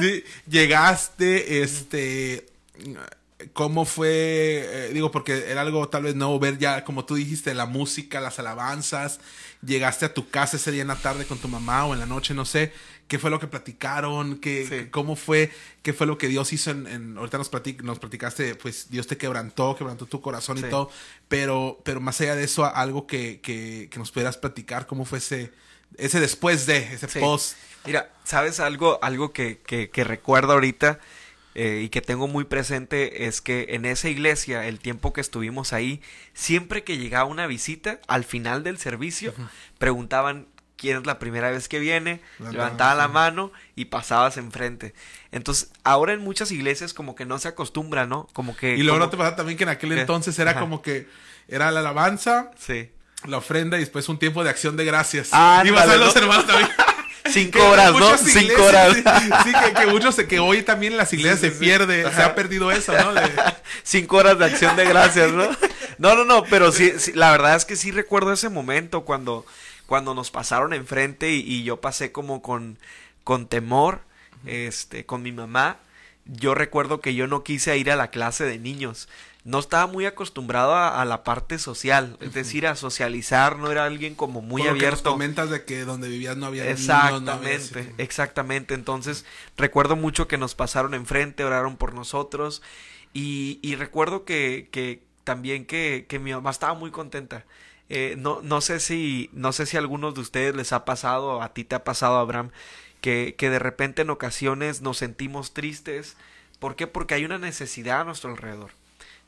Sí, 0.00 0.24
llegaste, 0.48 1.60
este, 1.62 2.46
¿cómo 3.52 3.84
fue? 3.84 4.08
Eh, 4.08 4.90
digo, 4.94 5.10
porque 5.10 5.44
era 5.50 5.60
algo 5.60 5.86
tal 5.90 6.04
vez 6.04 6.14
nuevo 6.14 6.38
ver 6.38 6.56
ya, 6.56 6.82
como 6.82 7.04
tú 7.04 7.14
dijiste, 7.16 7.52
la 7.52 7.66
música, 7.66 8.18
las 8.18 8.38
alabanzas. 8.38 9.20
Llegaste 9.60 10.06
a 10.06 10.14
tu 10.14 10.30
casa 10.30 10.56
ese 10.56 10.72
día 10.72 10.80
en 10.80 10.88
la 10.88 10.96
tarde 10.96 11.26
con 11.26 11.36
tu 11.36 11.48
mamá 11.48 11.84
o 11.84 11.92
en 11.92 12.00
la 12.00 12.06
noche, 12.06 12.32
no 12.32 12.46
sé. 12.46 12.72
¿Qué 13.08 13.18
fue 13.18 13.30
lo 13.30 13.38
que 13.38 13.46
platicaron? 13.46 14.38
¿Qué, 14.38 14.66
Sí. 14.66 14.88
¿Cómo 14.90 15.16
fue? 15.16 15.50
¿Qué 15.82 15.92
fue 15.92 16.06
lo 16.06 16.16
que 16.16 16.28
Dios 16.28 16.52
hizo 16.52 16.70
en... 16.70 16.86
en- 16.86 17.18
ahorita 17.18 17.36
nos, 17.38 17.50
platic- 17.52 17.82
nos 17.82 17.98
platicaste, 17.98 18.54
pues 18.54 18.88
Dios 18.90 19.06
te 19.06 19.16
quebrantó, 19.18 19.76
quebrantó 19.76 20.06
tu 20.06 20.20
corazón 20.22 20.56
Sí. 20.58 20.64
y 20.66 20.70
todo. 20.70 20.90
Pero, 21.28 21.80
pero 21.84 22.00
más 22.00 22.20
allá 22.22 22.34
de 22.36 22.44
eso, 22.44 22.64
algo 22.64 23.06
que, 23.06 23.40
que, 23.42 23.88
que 23.90 23.98
nos 23.98 24.10
pudieras 24.10 24.38
platicar, 24.38 24.86
¿cómo 24.86 25.04
fue 25.04 25.18
ese, 25.18 25.52
ese 25.98 26.20
después 26.20 26.64
de, 26.66 26.78
ese 26.78 27.06
Sí. 27.08 27.18
post? 27.20 27.56
Mira, 27.84 28.10
¿sabes 28.24 28.60
algo, 28.60 28.98
algo 29.02 29.32
que, 29.32 29.58
que, 29.58 29.90
que 29.90 30.04
recuerdo 30.04 30.52
ahorita 30.52 30.98
eh, 31.54 31.82
y 31.84 31.88
que 31.90 32.00
tengo 32.00 32.28
muy 32.28 32.44
presente? 32.44 33.26
Es 33.26 33.42
que 33.42 33.66
en 33.70 33.84
esa 33.84 34.08
iglesia, 34.08 34.66
el 34.68 34.78
tiempo 34.78 35.12
que 35.12 35.20
estuvimos 35.20 35.72
ahí, 35.74 36.00
siempre 36.32 36.82
que 36.84 36.96
llegaba 36.96 37.24
una 37.28 37.46
visita, 37.46 38.00
al 38.06 38.24
final 38.24 38.62
del 38.62 38.78
servicio, 38.78 39.34
preguntaban 39.78 40.46
quién 40.82 40.98
es 40.98 41.06
la 41.06 41.18
primera 41.20 41.50
vez 41.50 41.68
que 41.68 41.78
viene, 41.78 42.20
levantaban 42.50 42.98
la 42.98 43.06
mano 43.08 43.52
y 43.76 43.86
pasabas 43.86 44.36
enfrente. 44.36 44.92
Entonces, 45.30 45.70
ahora 45.84 46.12
en 46.12 46.20
muchas 46.20 46.50
iglesias 46.50 46.92
como 46.92 47.14
que 47.14 47.24
no 47.24 47.38
se 47.38 47.48
acostumbra, 47.48 48.04
¿no? 48.04 48.28
Como 48.34 48.54
que... 48.56 48.74
Y 48.76 48.82
luego 48.82 48.96
como- 48.98 49.04
no 49.06 49.10
te 49.10 49.16
pasa 49.16 49.36
también 49.36 49.56
que 49.56 49.62
en 49.64 49.70
aquel 49.70 49.94
¿Qué? 49.94 50.00
entonces 50.00 50.36
era 50.38 50.50
Ajá. 50.50 50.60
como 50.60 50.82
que 50.82 51.06
era 51.48 51.70
la 51.70 51.80
alabanza, 51.80 52.50
Sí. 52.58 52.90
la 53.26 53.38
ofrenda 53.38 53.76
y 53.76 53.80
después 53.80 54.08
un 54.08 54.18
tiempo 54.18 54.42
de 54.44 54.50
acción 54.50 54.76
de 54.76 54.84
gracias. 54.84 55.28
Ah, 55.32 55.62
y 55.64 55.70
vas 55.70 55.88
a 55.88 55.96
los 55.96 56.14
¿no? 56.14 56.20
hermanos 56.20 56.46
también. 56.46 56.68
Cinco 57.30 57.52
Que 57.60 57.64
horas, 57.64 57.92
¿no? 57.92 58.18
Cinco 58.18 58.64
horas. 58.64 58.94
Sí, 58.96 59.02
sí, 59.44 59.52
que, 59.64 59.72
que 59.74 59.86
muchos, 59.86 60.16
que 60.16 60.40
hoy 60.40 60.62
también 60.62 60.92
en 60.94 60.96
las 60.98 61.12
iglesias 61.12 61.38
Sí, 61.40 61.46
sí, 61.46 61.52
se 61.54 61.58
pierde, 61.60 62.12
se 62.12 62.20
ha 62.20 62.34
perdido 62.34 62.72
eso, 62.72 62.92
¿no? 62.92 63.14
De- 63.14 63.30
Cinco 63.84 64.16
horas 64.16 64.38
de 64.40 64.46
acción 64.46 64.74
de 64.74 64.84
gracias, 64.86 65.30
¿no? 65.30 65.48
No, 65.98 66.16
no, 66.16 66.24
no, 66.24 66.42
pero 66.44 66.72
sí, 66.72 66.92
sí, 66.98 67.12
la 67.14 67.30
verdad 67.30 67.54
es 67.54 67.64
que 67.64 67.76
sí 67.76 67.92
recuerdo 67.92 68.32
ese 68.32 68.48
momento 68.48 69.04
cuando, 69.04 69.46
cuando 69.86 70.14
nos 70.14 70.30
pasaron 70.30 70.72
enfrente 70.72 71.32
y, 71.32 71.40
y 71.40 71.64
yo 71.64 71.80
pasé 71.80 72.12
como 72.12 72.42
con, 72.42 72.78
con 73.24 73.46
temor, 73.46 74.02
este, 74.46 75.06
con 75.06 75.22
mi 75.22 75.32
mamá. 75.32 75.78
Yo 76.24 76.54
recuerdo 76.54 77.00
que 77.00 77.14
yo 77.14 77.26
no 77.26 77.42
quise 77.42 77.76
ir 77.78 77.90
a 77.90 77.96
la 77.96 78.10
clase 78.10 78.44
de 78.44 78.58
niños. 78.58 79.08
No 79.44 79.58
estaba 79.58 79.88
muy 79.88 80.06
acostumbrado 80.06 80.74
a, 80.74 81.02
a 81.02 81.04
la 81.04 81.24
parte 81.24 81.58
social, 81.58 82.16
es 82.20 82.32
decir, 82.32 82.64
a 82.66 82.76
socializar, 82.76 83.58
no 83.58 83.72
era 83.72 83.84
alguien 83.86 84.14
como 84.14 84.40
muy 84.40 84.62
por 84.62 84.70
lo 84.70 84.78
que 84.78 84.86
nos 84.86 85.02
abierto. 85.02 85.10
comentas 85.10 85.50
de 85.50 85.64
que 85.64 85.84
donde 85.84 86.08
vivías 86.08 86.36
no 86.36 86.46
había 86.46 86.68
niños, 86.68 87.20
no 87.20 87.32
había 87.32 87.56
Exactamente, 87.56 87.94
exactamente. 87.98 88.74
Entonces, 88.74 89.24
recuerdo 89.56 89.96
mucho 89.96 90.28
que 90.28 90.38
nos 90.38 90.54
pasaron 90.54 90.94
enfrente, 90.94 91.44
oraron 91.44 91.76
por 91.76 91.92
nosotros. 91.92 92.62
Y, 93.12 93.58
y 93.62 93.74
recuerdo 93.74 94.24
que, 94.24 94.68
que 94.70 95.02
también 95.24 95.66
que, 95.66 96.06
que 96.08 96.18
mi 96.20 96.32
mamá 96.32 96.50
estaba 96.50 96.74
muy 96.74 96.90
contenta. 96.92 97.44
Eh, 97.88 98.14
no, 98.18 98.40
no 98.42 98.60
sé 98.60 98.80
si, 98.80 99.30
no 99.32 99.52
sé 99.52 99.66
si 99.66 99.76
a 99.76 99.80
algunos 99.80 100.14
de 100.14 100.20
ustedes 100.20 100.54
les 100.54 100.72
ha 100.72 100.84
pasado, 100.84 101.42
a 101.42 101.52
ti 101.52 101.64
te 101.64 101.74
ha 101.74 101.84
pasado, 101.84 102.18
Abraham, 102.18 102.50
que, 103.00 103.34
que 103.36 103.50
de 103.50 103.58
repente 103.58 104.02
en 104.02 104.10
ocasiones 104.10 104.80
nos 104.82 104.98
sentimos 104.98 105.52
tristes. 105.54 106.16
¿Por 106.58 106.76
qué? 106.76 106.86
Porque 106.86 107.14
hay 107.14 107.24
una 107.24 107.38
necesidad 107.38 108.02
a 108.02 108.04
nuestro 108.04 108.30
alrededor 108.30 108.70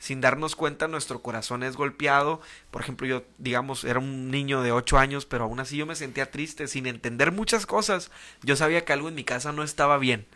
sin 0.04 0.20
darnos 0.20 0.54
cuenta 0.54 0.86
nuestro 0.86 1.22
corazón 1.22 1.62
es 1.62 1.76
golpeado. 1.76 2.40
Por 2.70 2.82
ejemplo, 2.82 3.06
yo, 3.06 3.24
digamos, 3.38 3.84
era 3.84 3.98
un 3.98 4.30
niño 4.30 4.60
de 4.60 4.70
8 4.70 4.98
años, 4.98 5.24
pero 5.24 5.44
aún 5.44 5.60
así 5.60 5.78
yo 5.78 5.86
me 5.86 5.94
sentía 5.94 6.30
triste, 6.30 6.68
sin 6.68 6.86
entender 6.86 7.32
muchas 7.32 7.64
cosas. 7.64 8.10
Yo 8.42 8.54
sabía 8.54 8.84
que 8.84 8.92
algo 8.92 9.08
en 9.08 9.14
mi 9.14 9.24
casa 9.24 9.52
no 9.52 9.62
estaba 9.62 9.96
bien 9.96 10.26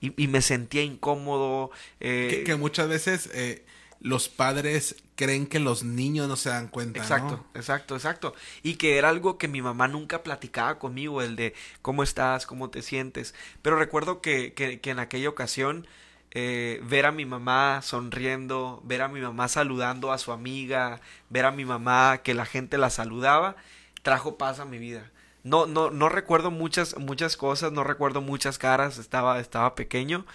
y, 0.00 0.20
y 0.22 0.28
me 0.28 0.40
sentía 0.40 0.82
incómodo. 0.82 1.70
eh, 2.00 2.42
que, 2.46 2.56
muchas 2.56 2.88
veces 2.88 3.28
eh, 3.34 3.66
los 4.00 4.28
padres 4.28 4.96
creen 5.16 5.46
que 5.46 5.58
los 5.58 5.82
niños 5.82 6.28
no 6.28 6.36
se 6.36 6.50
dan 6.50 6.68
cuenta, 6.68 7.00
Exacto, 7.00 7.36
¿no? 7.38 7.46
exacto, 7.54 7.96
exacto. 7.96 8.34
Y 8.62 8.74
que 8.76 8.98
era 8.98 9.08
algo 9.08 9.38
que 9.38 9.48
mi 9.48 9.62
mamá 9.62 9.88
nunca 9.88 10.22
platicaba 10.22 10.78
conmigo, 10.78 11.22
el 11.22 11.36
de 11.36 11.54
cómo 11.82 12.02
estás, 12.02 12.46
cómo 12.46 12.70
te 12.70 12.82
sientes. 12.82 13.34
Pero 13.62 13.76
recuerdo 13.78 14.20
que, 14.20 14.54
que, 14.54 14.80
que 14.80 14.90
en 14.90 15.00
aquella 15.00 15.28
ocasión 15.28 15.86
eh, 16.30 16.80
ver 16.84 17.06
a 17.06 17.12
mi 17.12 17.24
mamá 17.24 17.80
sonriendo, 17.82 18.80
ver 18.84 19.02
a 19.02 19.08
mi 19.08 19.20
mamá 19.20 19.48
saludando 19.48 20.12
a 20.12 20.18
su 20.18 20.32
amiga, 20.32 21.00
ver 21.30 21.46
a 21.46 21.52
mi 21.52 21.64
mamá 21.64 22.18
que 22.22 22.34
la 22.34 22.44
gente 22.46 22.78
la 22.78 22.90
saludaba, 22.90 23.56
trajo 24.02 24.36
paz 24.38 24.60
a 24.60 24.64
mi 24.64 24.78
vida. 24.78 25.10
No, 25.44 25.66
no, 25.66 25.90
no 25.90 26.08
recuerdo 26.08 26.50
muchas, 26.50 26.98
muchas 26.98 27.36
cosas, 27.36 27.72
no 27.72 27.82
recuerdo 27.84 28.20
muchas 28.20 28.58
caras, 28.58 28.98
estaba, 28.98 29.40
estaba 29.40 29.74
pequeño, 29.74 30.26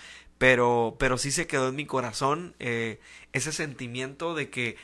pero, 0.44 0.98
pero 1.00 1.18
sí 1.18 1.32
se 1.32 1.48
quedó 1.48 1.70
en 1.70 1.78
mi 1.78 1.86
corazón 1.86 2.54
eh, 2.60 3.00
ese 3.32 3.54
sentimiento 3.54 4.36
de 4.36 4.50
que 4.50 4.76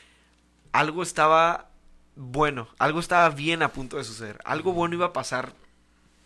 algo 0.72 1.02
estaba 1.02 1.68
bueno, 2.16 2.66
algo 2.78 2.98
estaba 2.98 3.28
bien 3.28 3.62
a 3.62 3.70
punto 3.70 3.98
de 3.98 4.04
suceder, 4.04 4.38
algo 4.46 4.72
bueno 4.72 4.94
iba 4.94 5.04
a 5.04 5.12
pasar 5.12 5.52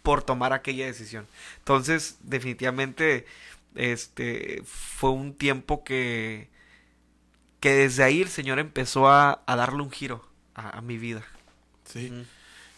por 0.05 0.23
tomar 0.23 0.53
aquella 0.53 0.87
decisión. 0.87 1.27
Entonces, 1.59 2.19
definitivamente, 2.23 3.27
este 3.75 4.63
fue 4.65 5.11
un 5.11 5.35
tiempo 5.35 5.83
que, 5.83 6.49
que 7.59 7.71
desde 7.75 8.05
ahí 8.05 8.23
el 8.23 8.29
Señor 8.29 8.61
empezó 8.61 9.09
a, 9.09 9.43
a 9.47 9.57
darle 9.57 9.83
un 9.83 9.91
giro 9.91 10.25
a, 10.55 10.79
a 10.79 10.81
mi 10.81 10.97
vida. 10.97 11.25
Sí. 11.93 12.13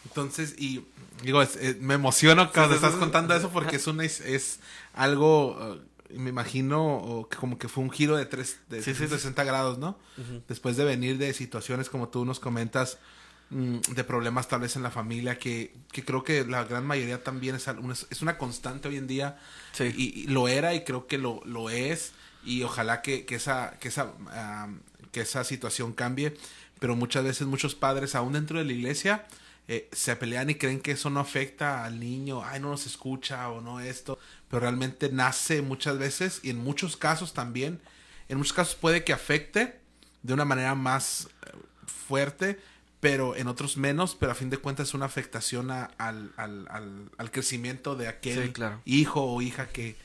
Entonces, 0.05 0.55
y 0.57 0.83
digo, 1.21 1.41
es- 1.43 1.55
es- 1.57 1.79
me 1.81 1.93
emociono 1.93 2.51
cuando 2.51 2.71
Sí, 2.71 2.75
estás 2.77 2.93
sí. 2.93 2.99
contando 2.99 3.35
eso 3.35 3.51
porque 3.51 3.75
es 3.75 3.85
una 3.87 4.05
es, 4.05 4.21
es 4.21 4.59
algo, 4.93 5.57
eh, 5.61 5.81
me 6.15 6.29
imagino, 6.29 6.85
o 6.97 7.27
que 7.29 7.37
como 7.37 7.57
que 7.57 7.67
fue 7.67 7.83
un 7.83 7.89
giro 7.91 8.15
de, 8.17 8.25
tres, 8.25 8.59
de 8.69 8.77
Sí, 8.81 8.91
sí, 8.91 8.91
sí. 8.93 8.97
360 9.07 9.43
grados, 9.43 9.77
¿no? 9.77 9.97
Después 10.47 10.77
de 10.77 10.85
venir 10.85 11.17
de 11.17 11.33
situaciones 11.33 11.89
como 11.89 12.09
tú 12.09 12.23
nos 12.25 12.39
comentas, 12.39 12.97
mm, 13.49 13.79
de 13.95 14.03
problemas 14.03 14.47
tal 14.47 14.61
vez 14.61 14.75
en 14.75 14.83
la 14.83 14.91
familia, 14.91 15.37
que, 15.37 15.73
que 15.91 16.03
creo 16.03 16.23
que 16.23 16.45
la 16.45 16.63
gran 16.65 16.85
mayoría 16.85 17.23
también 17.23 17.55
es, 17.55 17.67
una- 17.67 17.93
es 17.93 18.21
una 18.21 18.37
constante 18.37 18.87
hoy 18.87 18.97
en 18.97 19.07
día. 19.07 19.37
Sí. 19.73 19.93
Y, 19.95 20.21
y 20.21 20.27
lo 20.27 20.47
era 20.47 20.73
y 20.73 20.83
creo 20.83 21.07
que 21.07 21.17
lo, 21.17 21.41
lo 21.45 21.69
es. 21.69 22.11
Y 22.45 22.63
ojalá 22.63 23.01
que, 23.01 23.25
que 23.25 23.35
esa, 23.35 23.77
que 23.79 23.89
esa, 23.89 24.13
am, 24.31 24.79
que 25.11 25.21
esa 25.21 25.43
situación 25.43 25.93
cambie. 25.93 26.35
pero 26.79 26.95
muchas 26.95 27.23
veces 27.23 27.47
muchos 27.47 27.73
padres, 27.75 28.13
aún 28.15 28.33
dentro 28.33 28.59
de 28.59 28.65
la 28.65 28.71
iglesia, 28.73 29.25
eh, 29.69 29.89
se 29.91 30.15
pelean 30.15 30.49
y 30.49 30.55
creen 30.55 30.79
que 30.79 30.91
eso 30.91 31.09
no 31.09 31.19
afecta 31.19 31.83
al 31.83 31.99
niño, 31.99 32.41
ay, 32.43 32.61
no 32.61 32.69
nos 32.69 32.85
escucha 32.85 33.49
o 33.49 33.59
no 33.59 33.81
esto, 33.81 34.17
pero 34.49 34.61
realmente 34.61 35.09
nace 35.11 35.61
muchas 35.61 35.97
veces 35.97 36.39
y 36.41 36.51
en 36.51 36.57
muchos 36.57 36.95
casos 36.95 37.33
también, 37.33 37.81
en 38.29 38.37
muchos 38.37 38.53
casos 38.53 38.75
puede 38.75 39.03
que 39.03 39.11
afecte 39.11 39.77
de 40.23 40.33
una 40.33 40.45
manera 40.45 40.73
más 40.73 41.27
eh, 41.45 41.51
fuerte, 41.85 42.59
pero 43.01 43.35
en 43.35 43.47
otros 43.47 43.75
menos, 43.75 44.15
pero 44.15 44.31
a 44.31 44.35
fin 44.35 44.49
de 44.49 44.57
cuentas 44.57 44.89
es 44.89 44.93
una 44.93 45.05
afectación 45.05 45.69
al, 45.69 45.89
al, 45.97 46.67
al, 47.17 47.31
crecimiento 47.31 47.95
de 47.95 48.07
aquel 48.07 48.53
hijo 48.85 49.21
o 49.21 49.41
hija 49.41 49.67
que, 49.67 49.97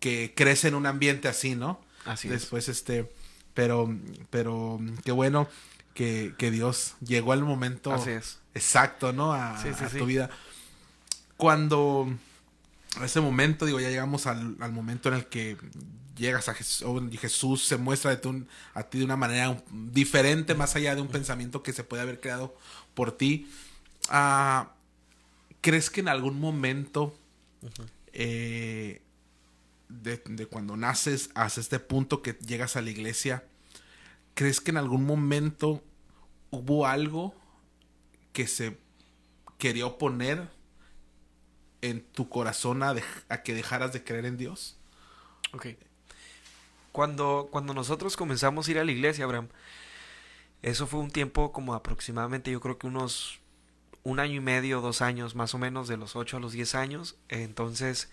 que 0.00 0.32
crece 0.34 0.68
en 0.68 0.74
un 0.74 0.86
ambiente 0.86 1.28
así, 1.28 1.54
¿no? 1.54 1.80
Así 2.06 2.28
Después, 2.28 2.68
este, 2.68 3.10
pero, 3.54 3.94
pero 4.30 4.80
qué 5.04 5.12
bueno 5.12 5.46
que, 5.94 6.34
que 6.38 6.50
Dios 6.50 6.94
llegó 7.00 7.32
al 7.32 7.44
momento 7.44 7.94
exacto, 8.54 9.12
¿no? 9.12 9.32
A, 9.32 9.62
tu 9.96 10.06
vida. 10.06 10.30
Cuando, 11.36 12.12
a 12.96 13.04
ese 13.04 13.20
momento, 13.20 13.66
digo, 13.66 13.80
ya 13.80 13.88
llegamos 13.88 14.26
al, 14.26 14.56
al 14.60 14.72
momento 14.72 15.08
en 15.08 15.14
el 15.16 15.26
que 15.26 15.56
llegas 16.20 16.48
a 16.48 16.54
Jesús, 16.54 16.86
Jesús 17.18 17.64
se 17.64 17.78
muestra 17.78 18.14
de 18.14 18.44
a 18.74 18.82
ti 18.84 18.98
de 18.98 19.04
una 19.04 19.16
manera 19.16 19.62
diferente, 19.72 20.54
más 20.54 20.76
allá 20.76 20.94
de 20.94 21.00
un 21.00 21.08
pensamiento 21.08 21.62
que 21.62 21.72
se 21.72 21.82
puede 21.82 22.02
haber 22.02 22.20
creado 22.20 22.54
por 22.94 23.12
ti. 23.12 23.50
Ah, 24.10 24.74
¿Crees 25.62 25.90
que 25.90 26.00
en 26.00 26.08
algún 26.08 26.38
momento 26.38 27.16
eh, 28.12 29.00
de, 29.88 30.22
de, 30.26 30.46
cuando 30.46 30.76
naces 30.76 31.30
hasta 31.34 31.60
este 31.60 31.80
punto 31.80 32.22
que 32.22 32.34
llegas 32.46 32.76
a 32.76 32.82
la 32.82 32.90
iglesia, 32.90 33.44
¿crees 34.34 34.60
que 34.60 34.70
en 34.70 34.76
algún 34.76 35.04
momento 35.04 35.82
hubo 36.50 36.86
algo 36.86 37.34
que 38.32 38.46
se 38.46 38.78
quería 39.58 39.86
oponer 39.86 40.48
en 41.82 42.02
tu 42.02 42.28
corazón 42.28 42.82
a, 42.82 42.94
que 43.42 43.54
dejaras 43.54 43.92
de 43.92 44.04
creer 44.04 44.26
en 44.26 44.36
Dios? 44.36 44.78
Ok. 45.52 45.68
Cuando, 46.92 47.48
cuando 47.50 47.74
nosotros 47.74 48.16
comenzamos 48.16 48.66
a 48.66 48.70
ir 48.70 48.78
a 48.78 48.84
la 48.84 48.92
iglesia, 48.92 49.24
Abraham, 49.24 49.48
eso 50.62 50.86
fue 50.86 51.00
un 51.00 51.10
tiempo 51.10 51.52
como 51.52 51.74
aproximadamente, 51.74 52.50
yo 52.50 52.60
creo 52.60 52.78
que 52.78 52.86
unos 52.86 53.40
un 54.02 54.18
año 54.18 54.36
y 54.36 54.40
medio, 54.40 54.80
dos 54.80 55.02
años, 55.02 55.34
más 55.34 55.54
o 55.54 55.58
menos, 55.58 55.88
de 55.88 55.96
los 55.96 56.16
8 56.16 56.38
a 56.38 56.40
los 56.40 56.52
10 56.52 56.74
años. 56.74 57.16
Entonces, 57.28 58.10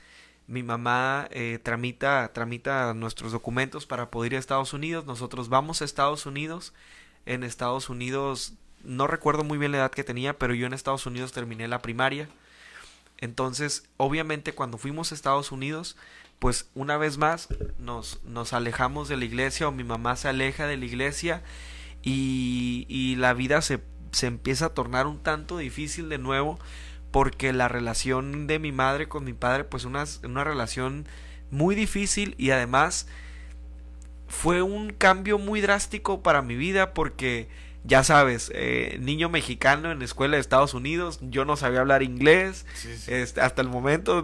mi 0.48 0.64
mamá 0.64 1.28
eh, 1.32 1.60
tramita, 1.62 2.32
tramita 2.34 2.94
nuestros 2.94 3.32
documentos 3.32 3.86
para 3.86 4.12
poder 4.12 4.34
ir 4.34 4.38
a 4.38 4.40
Estados 4.40 4.74
Unidos. 4.74 5.06
Nosotros 5.06 5.50
vamos 5.50 5.82
a 5.82 5.86
Estados 5.86 6.26
Unidos. 6.26 6.74
En 7.26 7.44
Estados 7.44 7.90
Unidos, 7.90 8.54
no 8.88 9.06
recuerdo 9.06 9.44
muy 9.44 9.58
bien 9.58 9.74
la 9.74 9.80
edad 9.80 9.92
que 9.92 10.04
tenía, 10.04 10.40
pero 10.40 10.54
yo 10.56 10.66
en 10.66 10.74
Estados 10.74 11.06
Unidos 11.06 11.34
terminé 11.34 11.68
la 11.68 11.82
primaria. 11.82 12.30
Entonces, 13.18 13.88
obviamente, 13.98 14.54
cuando 14.54 14.78
fuimos 14.78 15.12
a 15.12 15.16
Estados 15.16 15.52
Unidos, 15.52 15.98
pues 16.40 16.70
una 16.74 16.98
vez 16.98 17.18
más 17.18 17.50
nos, 17.80 18.24
nos 18.24 18.54
alejamos 18.54 19.10
de 19.10 19.18
la 19.18 19.26
iglesia 19.26 19.68
o 19.68 19.72
mi 19.72 19.84
mamá 19.84 20.16
se 20.16 20.30
aleja 20.30 20.68
de 20.68 20.78
la 20.78 20.86
iglesia 20.86 21.44
y, 22.02 22.86
y 22.88 23.16
la 23.16 23.34
vida 23.34 23.62
se, 23.62 23.82
se 24.12 24.28
empieza 24.28 24.68
a 24.68 24.74
tornar 24.74 25.08
un 25.08 25.22
tanto 25.22 25.58
difícil 25.58 26.10
de 26.10 26.20
nuevo 26.20 26.60
porque 27.12 27.54
la 27.54 27.68
relación 27.68 28.48
de 28.48 28.60
mi 28.60 28.72
madre 28.72 29.08
con 29.08 29.24
mi 29.24 29.34
padre 29.34 29.64
pues 29.64 29.84
una, 29.86 30.06
una 30.24 30.44
relación 30.44 31.08
muy 31.50 31.74
difícil 31.74 32.36
y 32.38 32.52
además 32.52 33.08
fue 34.28 34.62
un 34.62 34.92
cambio 34.92 35.40
muy 35.40 35.60
drástico 35.62 36.22
para 36.22 36.42
mi 36.42 36.56
vida 36.56 36.94
porque 36.94 37.50
ya 37.88 38.04
sabes, 38.04 38.52
eh, 38.54 38.98
niño 39.02 39.30
mexicano 39.30 39.92
en 39.92 40.00
la 40.00 40.06
escuela 40.06 40.36
de 40.36 40.42
Estados 40.42 40.74
Unidos, 40.74 41.20
yo 41.22 41.46
no 41.46 41.56
sabía 41.56 41.80
hablar 41.80 42.04
inglés 42.04 42.66
Este, 43.08 43.40
hasta 43.40 43.62
el 43.62 43.70
momento, 43.70 44.24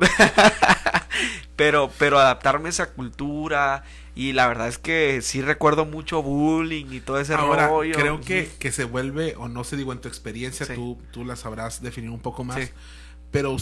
pero, 1.55 1.89
pero 1.97 2.19
adaptarme 2.19 2.67
a 2.67 2.69
esa 2.71 2.91
cultura 2.91 3.85
y 4.15 4.33
la 4.33 4.47
verdad 4.47 4.67
es 4.67 4.77
que 4.77 5.21
sí 5.21 5.41
recuerdo 5.41 5.85
mucho 5.85 6.21
bullying 6.21 6.87
y 6.91 6.99
todo 6.99 7.19
ese 7.19 7.35
Ahora, 7.35 7.69
rollo. 7.69 7.95
Creo 7.95 8.19
que, 8.19 8.51
que 8.59 8.71
se 8.73 8.83
vuelve, 8.83 9.35
o 9.37 9.47
no 9.47 9.63
sé, 9.63 9.77
digo, 9.77 9.93
en 9.93 10.01
tu 10.01 10.09
experiencia, 10.09 10.67
tú, 10.75 10.99
tú 11.11 11.23
la 11.23 11.37
sabrás 11.37 11.81
definir 11.81 12.09
un 12.09 12.19
poco 12.19 12.43
más, 12.43 12.69
pero 13.31 13.53
uh, 13.53 13.59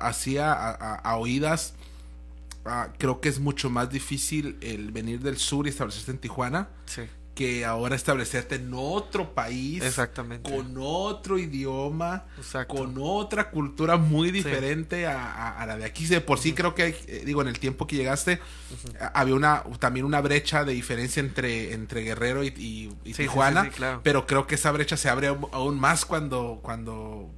así 0.00 0.36
a, 0.38 1.16
oídas, 1.16 1.74
ah, 2.66 2.88
creo 2.98 3.22
que 3.22 3.30
es 3.30 3.40
mucho 3.40 3.70
más 3.70 3.88
difícil 3.88 4.58
el 4.60 4.92
venir 4.92 5.20
del 5.20 5.38
sur 5.38 5.66
y 5.66 5.70
establecerse 5.70 6.10
en 6.10 6.18
Tijuana. 6.18 6.68
Sí 6.84 7.02
que 7.40 7.64
ahora 7.64 7.96
establecerte 7.96 8.56
en 8.56 8.70
otro 8.74 9.32
país, 9.32 9.82
Exactamente. 9.82 10.50
con 10.50 10.74
otro 10.76 11.38
idioma, 11.38 12.26
con 12.68 12.96
otra 13.00 13.50
cultura 13.50 13.96
muy 13.96 14.30
diferente 14.30 15.06
a, 15.06 15.64
la 15.66 15.78
de 15.78 15.86
aquí. 15.86 16.04
De 16.04 16.20
por 16.20 16.38
sí 16.38 16.52
creo 16.52 16.74
que, 16.74 16.88
eh, 16.88 17.22
digo, 17.24 17.40
en 17.40 17.48
el 17.48 17.58
tiempo 17.58 17.86
que 17.86 17.96
llegaste, 17.96 18.40
había 19.14 19.34
una 19.34 19.64
también 19.78 20.04
una 20.04 20.20
brecha 20.20 20.66
de 20.66 20.74
diferencia 20.74 21.20
entre, 21.20 21.72
entre 21.72 22.02
Guerrero 22.02 22.44
y, 22.44 22.94
Tijuana, 23.16 23.70
pero 24.02 24.26
creo 24.26 24.46
que 24.46 24.56
esa 24.56 24.70
brecha 24.70 24.98
se 24.98 25.08
abre 25.08 25.28
aún 25.28 25.80
más 25.80 26.04
cuando, 26.04 26.60
cuando 26.60 27.32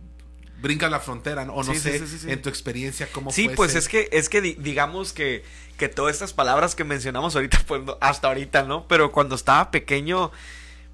brinca 0.63 0.89
la 0.89 1.01
frontera, 1.01 1.45
¿no? 1.45 1.55
O 1.55 1.65
no 1.65 1.75
sé, 1.75 2.03
en 2.27 2.41
tu 2.41 2.49
experiencia, 2.49 3.09
cómo 3.13 3.31
sí, 3.31 3.51
pues 3.55 3.75
es 3.75 3.89
que, 3.89 4.09
es 4.13 4.29
que 4.29 4.41
digamos 4.41 5.13
que, 5.13 5.45
que 5.83 5.89
todas 5.89 6.15
estas 6.15 6.33
palabras 6.33 6.77
que 6.77 6.85
mencionamos 6.85 7.35
ahorita, 7.35 7.61
pues 7.67 7.83
hasta 8.01 8.29
ahorita, 8.29 8.63
¿no? 8.63 8.87
Pero 8.87 9.11
cuando 9.11 9.35
estaba 9.35 9.73
pequeño, 9.73 10.31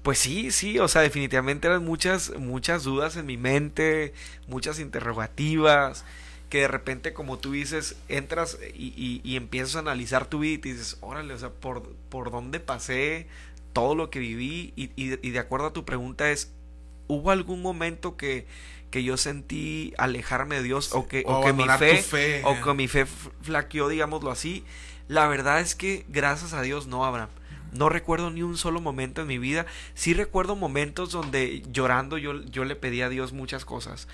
pues 0.01 0.17
sí, 0.17 0.49
sí, 0.49 0.79
o 0.79 0.87
sea, 0.87 1.03
definitivamente 1.03 1.67
eran 1.67 1.85
muchas, 1.85 2.33
muchas 2.39 2.85
dudas 2.85 3.15
en 3.15 3.27
mi 3.27 3.37
mente, 3.37 4.15
muchas 4.47 4.79
interrogativas, 4.79 6.05
que 6.49 6.61
de 6.61 6.69
repente, 6.69 7.13
como 7.13 7.37
tú 7.37 7.51
dices, 7.51 7.97
entras 8.07 8.57
y, 8.73 9.21
y, 9.23 9.35
empiezas 9.35 9.75
a 9.75 9.79
analizar 9.79 10.25
tu 10.25 10.39
vida 10.39 10.53
y 10.53 10.57
te 10.57 10.69
dices, 10.69 10.97
órale, 11.01 11.35
o 11.35 11.37
sea, 11.37 11.51
por, 11.51 11.83
por 12.09 12.31
dónde 12.31 12.59
pasé, 12.59 13.27
todo 13.73 13.93
lo 13.93 14.09
que 14.09 14.17
viví, 14.17 14.73
y, 14.75 14.89
y 14.95 15.29
de 15.29 15.39
acuerdo 15.39 15.67
a 15.67 15.73
tu 15.73 15.85
pregunta 15.85 16.31
es, 16.31 16.51
¿hubo 17.05 17.29
algún 17.29 17.61
momento 17.61 18.17
que 18.17 18.47
que 18.89 19.03
yo 19.03 19.17
sentí 19.17 19.93
alejarme 19.97 20.55
de 20.55 20.63
Dios 20.63 20.93
o 20.93 21.07
que, 21.07 21.23
o, 21.25 21.43
que 21.43 21.53
mi 21.53 21.67
fe, 21.67 22.41
o 22.43 22.61
que 22.61 22.73
mi 22.73 22.87
fe 22.87 23.05
flaqueó, 23.41 23.87
digámoslo 23.87 24.31
así. 24.31 24.63
La 25.07 25.27
verdad 25.27 25.59
es 25.59 25.75
que 25.75 26.05
gracias 26.07 26.53
a 26.53 26.61
Dios 26.61 26.87
no, 26.87 27.05
Abraham. 27.05 27.29
No 27.71 27.89
recuerdo 27.89 28.31
ni 28.31 28.41
un 28.41 28.57
solo 28.57 28.81
momento 28.81 29.21
en 29.21 29.27
mi 29.27 29.37
vida. 29.37 29.65
Sí 29.93 30.13
recuerdo 30.13 30.55
momentos 30.55 31.11
donde 31.11 31.61
llorando 31.71 32.17
yo, 32.17 32.41
yo 32.45 32.65
le 32.65 32.75
pedí 32.75 33.01
a 33.01 33.09
Dios 33.09 33.31
muchas 33.31 33.63
cosas. 33.63 34.07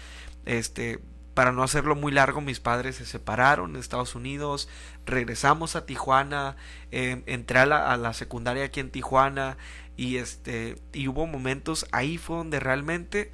Este, 0.45 0.99
para 1.33 1.51
no 1.51 1.63
hacerlo 1.63 1.95
muy 1.95 2.11
largo, 2.11 2.41
mis 2.41 2.59
padres 2.59 2.95
se 2.97 3.05
separaron 3.05 3.71
en 3.71 3.75
Estados 3.77 4.15
Unidos, 4.15 4.69
regresamos 5.05 5.75
a 5.75 5.85
Tijuana, 5.85 6.55
em, 6.91 7.23
entré 7.25 7.59
a 7.59 7.65
la, 7.65 7.91
a 7.91 7.97
la, 7.97 8.13
secundaria 8.13 8.65
aquí 8.65 8.79
en 8.79 8.89
Tijuana 8.89 9.57
y 9.97 10.17
este 10.17 10.75
y 10.93 11.07
hubo 11.07 11.27
momentos 11.27 11.87
ahí 11.91 12.17
fue 12.17 12.37
donde 12.37 12.59
realmente 12.59 13.31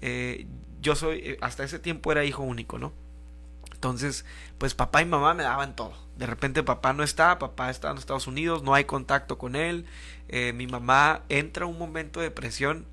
eh, 0.00 0.46
yo 0.84 0.94
soy, 0.94 1.18
eh, 1.20 1.38
hasta 1.40 1.64
ese 1.64 1.80
tiempo 1.80 2.12
era 2.12 2.24
hijo 2.24 2.42
único, 2.42 2.78
¿no? 2.78 2.92
Entonces, 3.72 4.24
pues 4.58 4.74
papá 4.74 5.02
y 5.02 5.06
mamá 5.06 5.34
me 5.34 5.42
daban 5.42 5.74
todo. 5.74 5.94
De 6.16 6.26
repente 6.26 6.62
papá 6.62 6.92
no 6.92 7.02
está, 7.02 7.38
papá 7.38 7.70
está 7.70 7.90
en 7.90 7.98
Estados 7.98 8.26
Unidos, 8.26 8.62
no 8.62 8.74
hay 8.74 8.84
contacto 8.84 9.36
con 9.36 9.56
él. 9.56 9.86
Eh, 10.28 10.52
mi 10.52 10.66
mamá 10.66 11.22
entra 11.28 11.66
un 11.66 11.78
momento 11.78 12.20
de 12.20 12.30
presión 12.30 12.86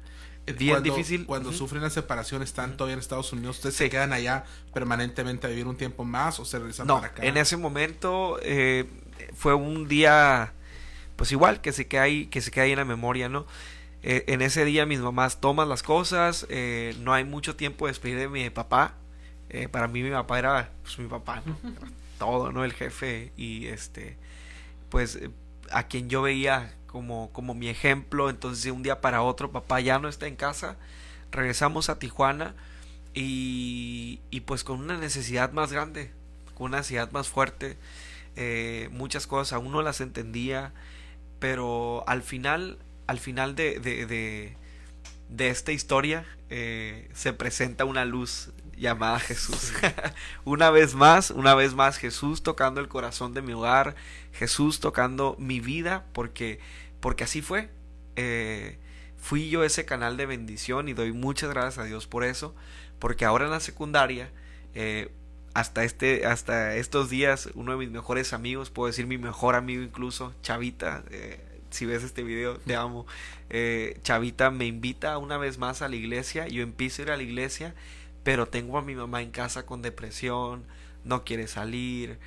eh, 0.47 0.53
bien 0.53 0.81
difícil. 0.81 1.25
Cuando 1.25 1.53
sufren 1.53 1.81
la 1.81 1.89
separación, 1.89 2.41
están 2.41 2.77
todavía 2.77 2.93
en 2.93 2.99
Estados 2.99 3.31
Unidos, 3.31 3.57
¿ustedes 3.57 3.75
se 3.75 3.89
quedan 3.89 4.11
allá 4.11 4.45
permanentemente 4.73 5.47
a 5.47 5.49
vivir 5.49 5.67
un 5.67 5.77
tiempo 5.77 6.03
más 6.03 6.39
o 6.39 6.45
se 6.45 6.57
regresan 6.57 6.87
para 6.87 7.07
acá? 7.07 7.23
En 7.23 7.37
ese 7.37 7.57
momento 7.57 8.39
fue 9.35 9.53
un 9.53 9.87
día, 9.87 10.53
pues 11.15 11.31
igual, 11.31 11.61
que 11.61 11.73
se 11.73 11.87
queda 11.87 12.03
ahí, 12.03 12.25
que 12.27 12.41
se 12.41 12.51
queda 12.51 12.63
ahí 12.65 12.71
en 12.71 12.79
la 12.79 12.85
memoria, 12.85 13.29
¿no? 13.29 13.45
Eh, 14.03 14.23
en 14.27 14.41
ese 14.41 14.65
día 14.65 14.85
mis 14.85 14.99
mamás 14.99 15.39
toman 15.39 15.69
las 15.69 15.83
cosas, 15.83 16.47
eh, 16.49 16.95
no 16.99 17.13
hay 17.13 17.23
mucho 17.23 17.55
tiempo 17.55 17.85
de 17.85 17.91
despedir 17.91 18.17
de 18.17 18.29
mi 18.29 18.49
papá. 18.49 18.95
Eh, 19.49 19.67
para 19.67 19.87
mí 19.87 20.01
mi 20.01 20.11
papá 20.11 20.39
era 20.39 20.71
pues, 20.81 20.97
mi 20.97 21.07
papá, 21.07 21.43
todo, 22.17 22.51
¿no? 22.51 22.63
El 22.63 22.73
jefe 22.73 23.31
y 23.37 23.67
este, 23.67 24.17
pues 24.89 25.19
a 25.71 25.83
quien 25.83 26.09
yo 26.09 26.21
veía 26.23 26.75
como, 26.87 27.31
como 27.31 27.53
mi 27.53 27.69
ejemplo. 27.69 28.29
Entonces 28.29 28.63
de 28.63 28.71
un 28.71 28.83
día 28.83 29.01
para 29.01 29.21
otro 29.21 29.51
papá 29.51 29.79
ya 29.81 29.99
no 29.99 30.07
está 30.07 30.27
en 30.27 30.35
casa, 30.35 30.77
regresamos 31.31 31.89
a 31.89 31.99
Tijuana 31.99 32.55
y, 33.13 34.21
y 34.31 34.41
pues 34.41 34.63
con 34.63 34.79
una 34.79 34.97
necesidad 34.97 35.51
más 35.51 35.71
grande, 35.71 36.11
con 36.55 36.67
una 36.67 36.77
necesidad 36.77 37.11
más 37.11 37.29
fuerte. 37.29 37.77
muchas 38.91 39.27
cosas 39.27 39.53
aún 39.53 39.71
no 39.71 39.81
las 39.83 40.01
entendía, 40.01 40.73
pero 41.39 42.03
al 42.07 42.23
final 42.23 42.79
al 43.11 43.19
final 43.19 43.55
de, 43.55 43.77
de, 43.81 44.55
de, 45.27 45.49
esta 45.49 45.73
historia 45.73 46.25
eh, 46.49 47.09
se 47.13 47.33
presenta 47.33 47.83
una 47.83 48.05
luz 48.05 48.51
llamada 48.77 49.19
Jesús. 49.19 49.73
una 50.45 50.69
vez 50.69 50.95
más, 50.95 51.29
una 51.29 51.53
vez 51.53 51.73
más 51.73 51.97
Jesús 51.97 52.41
tocando 52.41 52.79
el 52.79 52.87
corazón 52.87 53.33
de 53.33 53.41
mi 53.41 53.51
hogar, 53.51 53.95
Jesús 54.31 54.79
tocando 54.79 55.35
mi 55.39 55.59
vida, 55.59 56.05
porque, 56.13 56.59
porque 57.01 57.25
así 57.25 57.41
fue. 57.41 57.69
Eh, 58.15 58.79
fui 59.17 59.49
yo 59.49 59.65
ese 59.65 59.83
canal 59.83 60.15
de 60.15 60.25
bendición 60.25 60.87
y 60.87 60.93
doy 60.93 61.11
muchas 61.11 61.49
gracias 61.49 61.79
a 61.79 61.83
Dios 61.83 62.07
por 62.07 62.23
eso, 62.23 62.55
porque 62.97 63.25
ahora 63.25 63.43
en 63.43 63.51
la 63.51 63.59
secundaria, 63.59 64.31
eh, 64.73 65.11
hasta, 65.53 65.83
este, 65.83 66.25
hasta 66.25 66.77
estos 66.77 67.09
días, 67.09 67.49
uno 67.55 67.73
de 67.73 67.77
mis 67.77 67.91
mejores 67.91 68.31
amigos, 68.31 68.69
puedo 68.69 68.87
decir 68.87 69.05
mi 69.05 69.17
mejor 69.17 69.55
amigo 69.55 69.83
incluso, 69.83 70.33
Chavita, 70.43 71.03
eh, 71.11 71.50
si 71.71 71.85
ves 71.85 72.03
este 72.03 72.23
video, 72.23 72.57
te 72.59 72.75
amo. 72.75 73.05
Eh, 73.49 73.99
Chavita 74.03 74.51
me 74.51 74.65
invita 74.65 75.17
una 75.17 75.37
vez 75.37 75.57
más 75.57 75.81
a 75.81 75.89
la 75.89 75.95
iglesia, 75.95 76.47
yo 76.47 76.63
empiezo 76.63 77.01
a 77.01 77.05
ir 77.05 77.11
a 77.11 77.17
la 77.17 77.23
iglesia, 77.23 77.73
pero 78.23 78.47
tengo 78.47 78.77
a 78.77 78.81
mi 78.81 78.95
mamá 78.95 79.21
en 79.21 79.31
casa 79.31 79.65
con 79.65 79.81
depresión, 79.81 80.63
no 81.03 81.23
quiere 81.23 81.47
salir, 81.47 82.19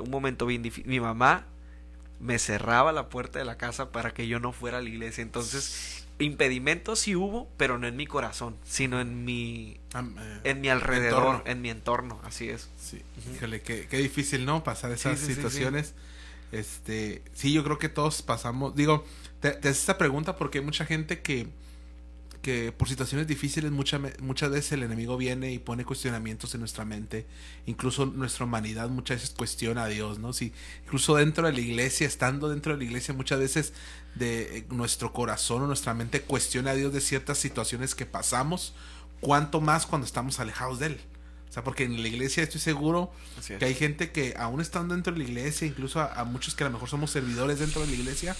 un 0.00 0.10
momento 0.10 0.46
bien 0.46 0.62
difícil. 0.62 0.88
Mi 0.88 1.00
mamá 1.00 1.46
me 2.22 2.38
cerraba 2.38 2.92
la 2.92 3.08
puerta 3.08 3.38
de 3.40 3.44
la 3.44 3.58
casa 3.58 3.90
para 3.90 4.14
que 4.14 4.28
yo 4.28 4.38
no 4.38 4.52
fuera 4.52 4.78
a 4.78 4.80
la 4.80 4.88
iglesia. 4.88 5.22
Entonces, 5.22 6.06
impedimentos 6.18 7.00
sí 7.00 7.16
hubo, 7.16 7.48
pero 7.56 7.78
no 7.78 7.86
en 7.86 7.96
mi 7.96 8.06
corazón, 8.06 8.56
sino 8.64 9.00
en 9.00 9.24
mi 9.24 9.80
eh, 9.94 10.40
en 10.44 10.60
mi 10.60 10.68
alrededor, 10.68 11.42
en 11.46 11.60
mi 11.60 11.70
entorno, 11.70 12.20
así 12.24 12.48
es. 12.48 12.70
Sí, 12.78 13.02
qué, 13.40 13.98
difícil, 13.98 14.46
¿no? 14.46 14.62
Pasar 14.62 14.92
esas 14.92 15.18
situaciones. 15.18 15.94
Este, 16.52 17.22
sí, 17.32 17.52
yo 17.52 17.64
creo 17.64 17.78
que 17.78 17.88
todos 17.88 18.22
pasamos, 18.22 18.74
digo, 18.76 19.04
te, 19.40 19.48
haces 19.48 19.80
esta 19.80 19.98
pregunta 19.98 20.36
porque 20.36 20.58
hay 20.58 20.64
mucha 20.64 20.86
gente 20.86 21.22
que 21.22 21.48
que 22.42 22.72
por 22.72 22.88
situaciones 22.88 23.28
difíciles 23.28 23.70
muchas 23.70 24.00
muchas 24.20 24.50
veces 24.50 24.72
el 24.72 24.82
enemigo 24.82 25.16
viene 25.16 25.52
y 25.52 25.60
pone 25.60 25.84
cuestionamientos 25.84 26.52
en 26.54 26.60
nuestra 26.60 26.84
mente. 26.84 27.24
Incluso 27.66 28.04
nuestra 28.04 28.44
humanidad 28.44 28.90
muchas 28.90 29.18
veces 29.18 29.30
cuestiona 29.30 29.84
a 29.84 29.88
Dios, 29.88 30.18
¿no? 30.18 30.32
Si, 30.32 30.52
incluso 30.84 31.14
dentro 31.14 31.46
de 31.46 31.52
la 31.52 31.60
iglesia, 31.60 32.06
estando 32.06 32.48
dentro 32.48 32.72
de 32.72 32.78
la 32.78 32.84
iglesia, 32.84 33.14
muchas 33.14 33.38
veces 33.38 33.72
de 34.16 34.58
eh, 34.58 34.66
nuestro 34.70 35.12
corazón 35.12 35.62
o 35.62 35.66
nuestra 35.68 35.94
mente 35.94 36.20
cuestiona 36.22 36.72
a 36.72 36.74
Dios 36.74 36.92
de 36.92 37.00
ciertas 37.00 37.38
situaciones 37.38 37.94
que 37.94 38.06
pasamos, 38.06 38.74
cuanto 39.20 39.60
más 39.60 39.86
cuando 39.86 40.04
estamos 40.04 40.40
alejados 40.40 40.80
de 40.80 40.86
Él. 40.86 41.00
O 41.52 41.54
sea, 41.54 41.62
porque 41.62 41.84
en 41.84 42.00
la 42.00 42.08
iglesia 42.08 42.42
estoy 42.42 42.62
seguro 42.62 43.12
que 43.58 43.62
hay 43.62 43.74
gente 43.74 44.10
que 44.10 44.32
aún 44.38 44.62
estando 44.62 44.94
dentro 44.94 45.12
de 45.12 45.18
la 45.18 45.24
iglesia, 45.24 45.66
incluso 45.66 46.00
a, 46.00 46.24
muchos 46.24 46.54
que 46.54 46.64
a 46.64 46.68
lo 46.68 46.72
mejor 46.72 46.88
somos 46.88 47.10
servidores 47.10 47.58
dentro 47.58 47.82
de 47.82 47.88
la 47.88 47.92
iglesia, 47.92 48.34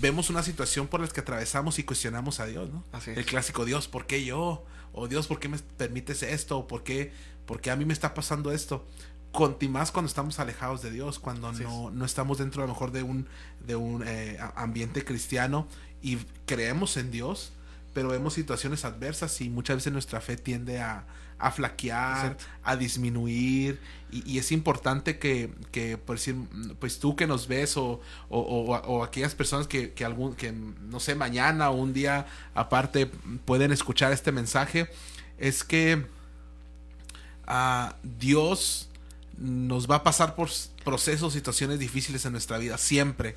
vemos 0.00 0.30
una 0.30 0.42
situación 0.42 0.88
por 0.88 1.00
la 1.00 1.08
que 1.08 1.20
atravesamos 1.20 1.78
y 1.78 1.84
cuestionamos 1.84 2.40
a 2.40 2.46
Dios, 2.46 2.70
¿no? 2.72 2.82
El 3.14 3.26
clásico 3.26 3.66
Dios, 3.66 3.88
¿por 3.88 4.06
qué 4.06 4.24
yo? 4.24 4.64
O 4.94 5.06
Dios, 5.06 5.26
¿por 5.26 5.38
qué 5.38 5.50
me 5.50 5.58
permites 5.58 6.22
esto? 6.22 6.60
¿O 6.60 6.66
por 6.66 6.82
qué, 6.82 7.12
por 7.44 7.60
qué 7.60 7.70
a 7.70 7.76
mí 7.76 7.84
me 7.84 7.92
está 7.92 8.14
pasando 8.14 8.52
esto? 8.52 8.86
Conti 9.30 9.68
más 9.68 9.92
cuando 9.92 10.08
estamos 10.08 10.38
alejados 10.38 10.80
de 10.80 10.92
Dios, 10.92 11.18
cuando 11.18 11.52
no, 11.52 11.90
no, 11.90 12.06
estamos 12.06 12.38
dentro 12.38 12.62
a 12.62 12.66
lo 12.66 12.72
mejor 12.72 12.90
de 12.90 13.02
un, 13.02 13.28
de 13.66 13.76
un 13.76 14.02
eh, 14.06 14.38
ambiente 14.56 15.04
cristiano 15.04 15.68
y 16.00 16.16
creemos 16.46 16.96
en 16.96 17.10
Dios, 17.10 17.52
pero 17.92 18.08
vemos 18.08 18.32
situaciones 18.32 18.86
adversas 18.86 19.42
y 19.42 19.50
muchas 19.50 19.76
veces 19.76 19.92
nuestra 19.92 20.22
fe 20.22 20.38
tiende 20.38 20.80
a, 20.80 21.04
a 21.38 21.50
flaquear, 21.50 22.36
a 22.62 22.76
disminuir. 22.76 23.80
Y, 24.10 24.38
es 24.38 24.52
importante 24.52 25.18
que, 25.18 25.52
que 25.72 25.98
pues, 25.98 26.30
pues 26.78 27.00
tú 27.00 27.16
que 27.16 27.26
nos 27.26 27.48
ves 27.48 27.76
o, 27.76 28.00
o, 28.28 29.02
aquellas 29.02 29.34
personas 29.34 29.66
que, 29.66 29.92
que, 29.92 30.04
algún, 30.04 30.34
que, 30.34 30.52
no 30.52 31.00
sé, 31.00 31.16
mañana 31.16 31.70
o 31.70 31.74
un 31.74 31.92
día 31.92 32.26
aparte 32.54 33.06
pueden 33.44 33.72
escuchar 33.72 34.12
este 34.12 34.30
mensaje, 34.30 34.88
es 35.38 35.64
que 35.64 36.06
ah, 37.46 37.96
Dios 38.02 38.88
nos 39.36 39.90
va 39.90 39.96
a 39.96 40.02
pasar 40.04 40.34
por 40.34 40.48
procesos, 40.84 41.32
situaciones 41.32 41.78
difíciles 41.78 42.24
en 42.24 42.32
nuestra 42.32 42.58
vida, 42.58 42.78
siempre. 42.78 43.36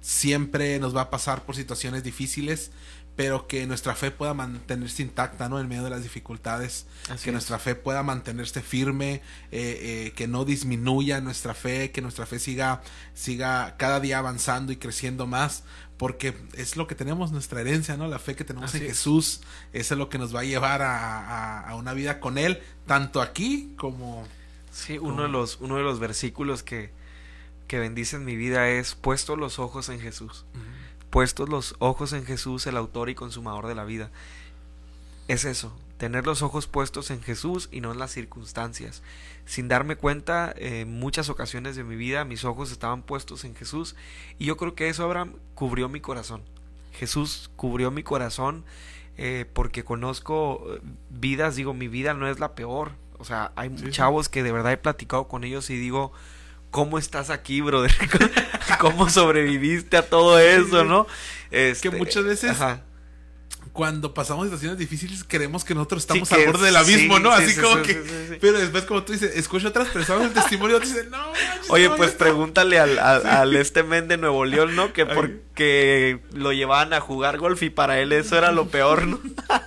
Siempre 0.00 0.80
nos 0.80 0.96
va 0.96 1.02
a 1.02 1.10
pasar 1.10 1.44
por 1.44 1.54
situaciones 1.54 2.02
difíciles, 2.02 2.72
pero 3.14 3.46
que 3.46 3.66
nuestra 3.66 3.94
fe 3.94 4.10
pueda 4.10 4.32
mantenerse 4.32 5.02
intacta, 5.02 5.48
¿no? 5.48 5.60
En 5.60 5.68
medio 5.68 5.84
de 5.84 5.90
las 5.90 6.02
dificultades, 6.02 6.86
que 7.22 7.30
nuestra 7.30 7.58
fe 7.58 7.74
pueda 7.74 8.02
mantenerse 8.02 8.62
firme, 8.62 9.14
eh, 9.50 10.06
eh, 10.10 10.12
que 10.16 10.26
no 10.28 10.44
disminuya 10.44 11.20
nuestra 11.20 11.52
fe, 11.52 11.90
que 11.90 12.00
nuestra 12.00 12.24
fe 12.24 12.38
siga, 12.38 12.80
siga 13.12 13.76
cada 13.76 14.00
día 14.00 14.18
avanzando 14.18 14.72
y 14.72 14.76
creciendo 14.76 15.26
más, 15.26 15.64
porque 15.98 16.34
es 16.54 16.76
lo 16.76 16.86
que 16.86 16.94
tenemos, 16.94 17.32
nuestra 17.32 17.60
herencia, 17.60 17.98
¿no? 17.98 18.08
La 18.08 18.18
fe 18.18 18.34
que 18.34 18.44
tenemos 18.44 18.74
en 18.74 18.82
Jesús, 18.82 19.42
eso 19.74 19.94
es 19.94 19.98
lo 19.98 20.08
que 20.08 20.18
nos 20.18 20.34
va 20.34 20.40
a 20.40 20.44
llevar 20.44 20.80
a, 20.82 21.74
una 21.76 21.92
vida 21.92 22.18
con 22.18 22.38
Él, 22.38 22.60
tanto 22.86 23.20
aquí 23.20 23.74
como... 23.76 24.26
Sí, 24.72 24.96
uno, 24.96 25.24
de 25.24 25.28
los, 25.28 25.58
uno 25.60 25.76
de 25.76 25.82
los 25.82 26.00
versículos 26.00 26.62
que, 26.62 26.90
que 27.66 27.78
bendicen 27.78 28.24
mi 28.24 28.36
vida 28.36 28.70
es 28.70 28.94
puesto 28.94 29.36
los 29.36 29.58
ojos 29.58 29.90
en 29.90 30.00
Jesús 30.00 30.46
puestos 31.12 31.50
los 31.50 31.76
ojos 31.78 32.14
en 32.14 32.24
Jesús, 32.24 32.66
el 32.66 32.78
autor 32.78 33.10
y 33.10 33.14
consumador 33.14 33.66
de 33.66 33.74
la 33.74 33.84
vida. 33.84 34.10
Es 35.28 35.44
eso, 35.44 35.70
tener 35.98 36.24
los 36.24 36.40
ojos 36.40 36.66
puestos 36.66 37.10
en 37.10 37.22
Jesús 37.22 37.68
y 37.70 37.82
no 37.82 37.92
en 37.92 37.98
las 37.98 38.12
circunstancias. 38.12 39.02
Sin 39.44 39.68
darme 39.68 39.96
cuenta, 39.96 40.54
en 40.56 40.98
muchas 40.98 41.28
ocasiones 41.28 41.76
de 41.76 41.84
mi 41.84 41.96
vida 41.96 42.24
mis 42.24 42.46
ojos 42.46 42.72
estaban 42.72 43.02
puestos 43.02 43.44
en 43.44 43.54
Jesús 43.54 43.94
y 44.38 44.46
yo 44.46 44.56
creo 44.56 44.74
que 44.74 44.88
eso, 44.88 45.04
Abraham, 45.04 45.34
cubrió 45.54 45.90
mi 45.90 46.00
corazón. 46.00 46.40
Jesús 46.92 47.50
cubrió 47.56 47.90
mi 47.90 48.02
corazón 48.02 48.64
eh, 49.18 49.44
porque 49.52 49.84
conozco 49.84 50.64
eh, 50.66 50.80
vidas, 51.10 51.56
digo, 51.56 51.74
mi 51.74 51.88
vida 51.88 52.14
no 52.14 52.26
es 52.26 52.40
la 52.40 52.54
peor. 52.54 52.92
O 53.18 53.26
sea, 53.26 53.52
hay 53.54 53.70
chavos 53.90 54.30
que 54.30 54.42
de 54.42 54.50
verdad 54.50 54.72
he 54.72 54.78
platicado 54.78 55.28
con 55.28 55.44
ellos 55.44 55.68
y 55.68 55.76
digo, 55.76 56.12
¿cómo 56.72 56.98
estás 56.98 57.30
aquí, 57.30 57.60
brother? 57.60 57.94
¿Cómo 58.80 59.08
sobreviviste 59.08 59.96
a 59.96 60.08
todo 60.08 60.40
eso, 60.40 60.82
no? 60.82 61.06
Es 61.52 61.80
que 61.80 61.88
este, 61.88 61.98
muchas 61.98 62.24
veces 62.24 62.56
cuando 63.72 64.12
pasamos 64.12 64.44
situaciones 64.46 64.78
difíciles 64.78 65.24
creemos 65.26 65.64
que 65.64 65.74
nosotros 65.74 66.02
estamos 66.02 66.30
al 66.32 66.46
borde 66.46 66.66
del 66.66 66.76
abismo, 66.76 67.18
¿no? 67.20 67.30
Así 67.30 67.58
como 67.58 67.82
que... 67.82 68.38
Pero 68.40 68.58
después 68.58 68.84
como 68.84 69.02
tú 69.02 69.12
dices, 69.12 69.36
escucho 69.36 69.68
a 69.68 69.70
otras 69.70 69.88
personas 69.88 70.26
el 70.26 70.32
testimonio 70.32 70.78
y 70.78 70.80
dicen, 70.80 71.10
no, 71.10 71.32
Oye, 71.68 71.88
pues 71.90 72.12
pregúntale 72.12 72.78
al, 72.78 72.98
al, 72.98 73.54
este 73.54 73.82
men 73.82 74.08
de 74.08 74.16
Nuevo 74.16 74.44
León, 74.44 74.74
¿no? 74.74 74.92
Que 74.92 75.06
porque 75.06 76.20
lo 76.32 76.52
llevaban 76.52 76.92
a 76.92 77.00
jugar 77.00 77.38
golf 77.38 77.62
y 77.62 77.70
para 77.70 78.00
él 78.00 78.12
eso 78.12 78.36
era 78.36 78.50
lo 78.50 78.68
peor, 78.68 79.06
¿no? 79.06 79.20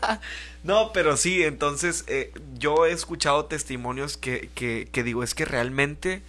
no, 0.63 0.91
pero 0.91 1.17
sí, 1.17 1.43
entonces 1.43 2.03
eh, 2.07 2.31
yo 2.57 2.85
he 2.85 2.91
escuchado 2.91 3.45
testimonios 3.45 4.17
que, 4.17 4.49
que, 4.55 4.87
que 4.91 5.03
digo, 5.03 5.23
es 5.23 5.33
que 5.33 5.45
realmente 5.45 6.21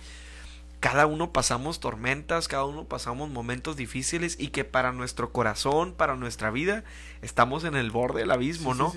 cada 0.87 1.07
uno 1.07 1.33
pasamos 1.33 1.81
tormentas, 1.81 2.47
cada 2.47 2.65
uno 2.65 2.85
pasamos 2.85 3.29
momentos 3.29 3.77
difíciles 3.77 4.37
y 4.39 4.51
que 4.51 4.63
para 4.63 4.93
nuestro 4.93 5.33
corazón, 5.33 5.93
para 5.93 6.15
nuestra 6.15 6.53
vida, 6.53 6.85
estamos 7.23 7.65
en 7.65 7.75
el 7.75 7.91
borde 7.91 8.21
del 8.21 8.31
abismo, 8.31 8.73
¿no? 8.73 8.95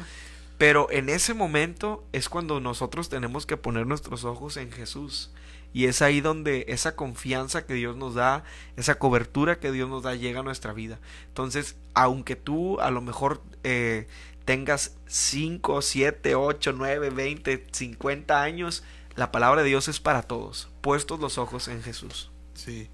Pero 0.59 0.91
en 0.91 1.09
ese 1.09 1.33
momento 1.33 2.05
es 2.13 2.29
cuando 2.29 2.59
nosotros 2.59 3.09
tenemos 3.09 3.47
que 3.47 3.57
poner 3.57 3.87
nuestros 3.87 4.23
ojos 4.23 4.57
en 4.57 4.71
Jesús. 4.71 5.31
Y 5.73 5.85
es 5.85 6.03
ahí 6.03 6.21
donde 6.21 6.65
esa 6.67 6.95
confianza 6.95 7.65
que 7.65 7.73
Dios 7.73 7.97
nos 7.97 8.13
da, 8.13 8.43
esa 8.77 8.99
cobertura 8.99 9.59
que 9.59 9.71
Dios 9.71 9.89
nos 9.89 10.03
da, 10.03 10.13
llega 10.13 10.41
a 10.41 10.43
nuestra 10.43 10.73
vida. 10.73 10.99
Entonces, 11.29 11.75
aunque 11.95 12.35
tú 12.35 12.79
a 12.81 12.91
lo 12.91 13.01
mejor 13.01 13.41
eh, 13.63 14.07
tengas 14.45 14.95
5, 15.07 15.81
7, 15.81 16.35
8, 16.35 16.71
9, 16.71 17.09
20, 17.09 17.65
50 17.71 18.43
años, 18.43 18.83
la 19.15 19.31
palabra 19.31 19.63
de 19.63 19.69
Dios 19.69 19.87
es 19.87 19.99
para 19.99 20.21
todos, 20.21 20.68
puestos 20.81 21.19
los 21.19 21.37
ojos 21.37 21.67
en 21.67 21.81
Jesús. 21.83 22.29
Sí. 22.53 22.89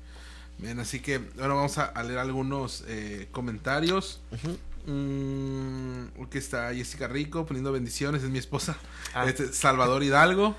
Bien, 0.58 0.80
así 0.80 1.00
que 1.02 1.22
ahora 1.40 1.54
vamos 1.54 1.78
a, 1.78 1.92
leer 2.04 2.20
algunos 2.20 2.84
eh, 2.88 3.28
comentarios. 3.32 4.22
aquí 4.32 4.92
mm, 4.92 6.28
está 6.32 6.74
Jessica 6.74 7.08
Rico 7.08 7.46
poniendo 7.46 7.72
bendiciones, 7.72 8.24
es 8.24 8.30
mi 8.30 8.40
esposa. 8.40 8.78
Ah. 9.14 9.26
Este, 9.28 9.52
Salvador 9.52 10.04
Hidalgo. 10.04 10.56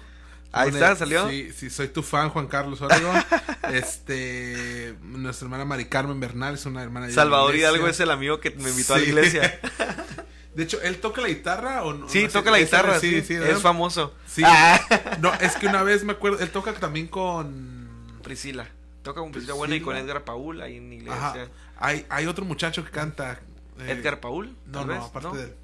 Ahí 0.52 0.70
está, 0.70 0.96
salió. 0.96 1.28
Sí, 1.28 1.50
sí, 1.54 1.70
soy 1.70 1.88
tu 1.88 2.02
fan, 2.02 2.30
Juan 2.30 2.46
Carlos 2.46 2.80
Oregón. 2.80 3.16
este, 3.72 4.96
nuestra 5.02 5.46
hermana 5.46 5.64
Mari 5.64 5.86
Carmen 5.86 6.18
Bernal 6.20 6.54
es 6.54 6.66
una 6.66 6.82
hermana 6.82 7.06
de 7.06 7.12
Salvador 7.12 7.54
Hidalgo 7.54 7.88
es 7.88 8.00
el 8.00 8.10
amigo 8.10 8.40
que 8.40 8.50
me 8.50 8.70
invitó 8.70 8.94
a 8.94 8.98
la 8.98 9.04
iglesia. 9.04 9.60
De 10.56 10.62
hecho, 10.62 10.80
¿él 10.80 11.00
toca 11.00 11.20
la 11.20 11.28
guitarra 11.28 11.84
o 11.84 11.92
no? 11.92 12.08
Sí, 12.08 12.28
toca 12.28 12.50
la 12.50 12.58
guitarra, 12.58 12.98
sí, 12.98 13.20
sí, 13.20 13.34
es 13.34 13.60
famoso. 13.60 14.14
Sí. 14.26 14.42
Ah. 14.42 14.80
No, 15.20 15.32
es 15.34 15.54
que 15.56 15.66
una 15.66 15.82
vez 15.82 16.02
me 16.02 16.12
acuerdo, 16.12 16.38
él 16.38 16.48
toca 16.48 16.72
también 16.72 17.08
con 17.08 18.18
Priscila. 18.22 18.66
Toca 19.02 19.20
con 19.20 19.32
Priscila, 19.32 19.52
Buena 19.52 19.76
y 19.76 19.82
con 19.82 19.94
Edgar 19.96 20.24
Paul 20.24 20.62
ahí 20.62 20.78
en 20.78 20.90
iglesia. 20.94 21.50
Hay, 21.78 22.06
hay 22.08 22.26
otro 22.26 22.46
muchacho 22.46 22.82
que 22.82 22.90
canta. 22.90 23.38
Eh, 23.80 23.92
¿Edgar 23.92 24.18
Paul? 24.20 24.56
No, 24.64 24.86
no, 24.86 24.94
aparte 24.94 25.36
de 25.36 25.54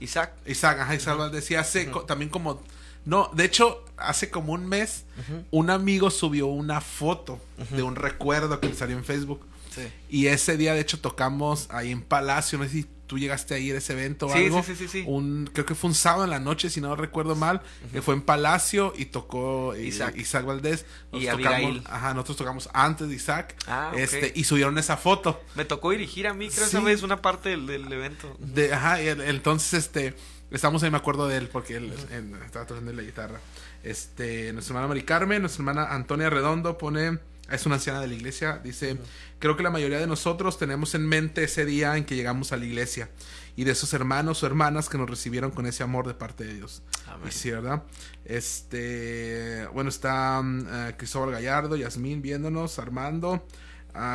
Isaac. 0.00 0.32
Isaac, 0.44 0.80
ajá, 0.80 0.96
Isaac 0.96 1.30
decía 1.30 1.60
hace 1.60 1.88
también 2.08 2.28
como 2.28 2.60
no, 3.04 3.30
de 3.32 3.44
hecho, 3.44 3.84
hace 3.96 4.30
como 4.30 4.52
un 4.52 4.66
mes, 4.66 5.04
un 5.52 5.70
amigo 5.70 6.10
subió 6.10 6.48
una 6.48 6.80
foto 6.80 7.40
de 7.70 7.84
un 7.84 7.94
recuerdo 7.94 8.58
que 8.58 8.68
le 8.68 8.74
salió 8.74 8.96
en 8.96 9.04
Facebook. 9.04 9.46
Sí. 9.74 9.82
Y 10.08 10.26
ese 10.26 10.56
día, 10.56 10.74
de 10.74 10.80
hecho, 10.80 11.00
tocamos 11.00 11.68
ahí 11.70 11.92
en 11.92 12.02
Palacio, 12.02 12.58
no 12.58 12.64
sé 12.64 12.70
si 12.70 12.86
tú 13.10 13.18
llegaste 13.18 13.54
a 13.54 13.58
ir 13.58 13.74
a 13.74 13.78
ese 13.78 13.94
evento 13.94 14.26
o 14.28 14.32
Sí, 14.32 14.44
algo. 14.44 14.62
sí, 14.62 14.76
sí, 14.76 14.86
sí, 14.86 14.88
sí. 15.00 15.04
Un, 15.04 15.50
creo 15.52 15.66
que 15.66 15.74
fue 15.74 15.88
un 15.88 15.94
sábado 15.96 16.22
en 16.22 16.30
la 16.30 16.38
noche, 16.38 16.70
si 16.70 16.80
no 16.80 16.94
recuerdo 16.94 17.34
mal, 17.34 17.60
que 17.92 18.02
fue 18.02 18.14
en 18.14 18.22
Palacio 18.22 18.92
y 18.96 19.06
tocó 19.06 19.74
eh, 19.74 19.82
Isaac. 19.82 20.14
Isaac, 20.16 20.44
Valdés. 20.46 20.86
Y 21.12 21.24
Nosotros 21.26 21.34
Abigail. 21.46 21.78
tocamos, 21.78 21.92
ajá, 22.00 22.14
nosotros 22.14 22.36
tocamos 22.36 22.68
antes 22.72 23.08
de 23.08 23.16
Isaac. 23.16 23.56
Ah, 23.66 23.90
este, 23.96 24.32
y 24.36 24.44
subieron 24.44 24.78
esa 24.78 24.96
foto. 24.96 25.42
Me 25.56 25.64
tocó 25.64 25.90
dirigir 25.90 26.28
a 26.28 26.34
mí, 26.34 26.48
creo, 26.50 26.66
Sí. 26.68 26.76
esa 26.76 26.84
vez 26.84 27.02
una 27.02 27.20
parte 27.20 27.48
del, 27.48 27.66
del 27.66 27.92
evento. 27.92 28.36
De, 28.38 28.72
ajá, 28.72 29.02
y 29.02 29.08
el- 29.08 29.22
entonces, 29.22 29.74
este, 29.74 30.14
estamos 30.52 30.84
ahí, 30.84 30.90
me 30.92 30.98
acuerdo 30.98 31.26
de 31.26 31.36
él, 31.38 31.48
porque 31.48 31.74
él 31.78 31.92
en- 32.12 32.36
estaba 32.44 32.64
tocando 32.64 32.92
la 32.92 33.02
guitarra. 33.02 33.40
Este, 33.82 34.52
nuestra 34.52 34.72
hermana 34.74 34.88
Mari 34.88 35.02
Carmen, 35.02 35.40
nuestra 35.42 35.62
hermana 35.62 35.92
Antonia 35.94 36.30
Redondo 36.30 36.76
pone, 36.78 37.18
es 37.50 37.66
una 37.66 37.76
anciana 37.76 38.00
de 38.00 38.06
la 38.06 38.14
iglesia, 38.14 38.60
dice, 38.62 38.98
creo 39.38 39.56
que 39.56 39.62
la 39.62 39.70
mayoría 39.70 39.98
de 39.98 40.06
nosotros 40.06 40.58
tenemos 40.58 40.94
en 40.94 41.06
mente 41.06 41.44
ese 41.44 41.64
día 41.64 41.96
en 41.96 42.04
que 42.04 42.16
llegamos 42.16 42.52
a 42.52 42.56
la 42.56 42.64
iglesia 42.64 43.10
y 43.56 43.64
de 43.64 43.72
esos 43.72 43.92
hermanos 43.92 44.42
o 44.42 44.46
hermanas 44.46 44.88
que 44.88 44.98
nos 44.98 45.10
recibieron 45.10 45.50
con 45.50 45.66
ese 45.66 45.82
amor 45.82 46.06
de 46.06 46.14
parte 46.14 46.44
de 46.44 46.54
Dios. 46.54 46.82
Amén. 47.06 47.28
Y 47.28 47.32
sí, 47.32 47.50
¿verdad? 47.50 47.82
Este, 48.24 49.66
bueno, 49.72 49.90
está 49.90 50.40
mm, 50.42 50.66
eh, 50.70 50.94
Cristóbal 50.96 51.32
Gallardo, 51.32 51.76
Yasmín 51.76 52.22
viéndonos, 52.22 52.78
Armando, 52.78 53.44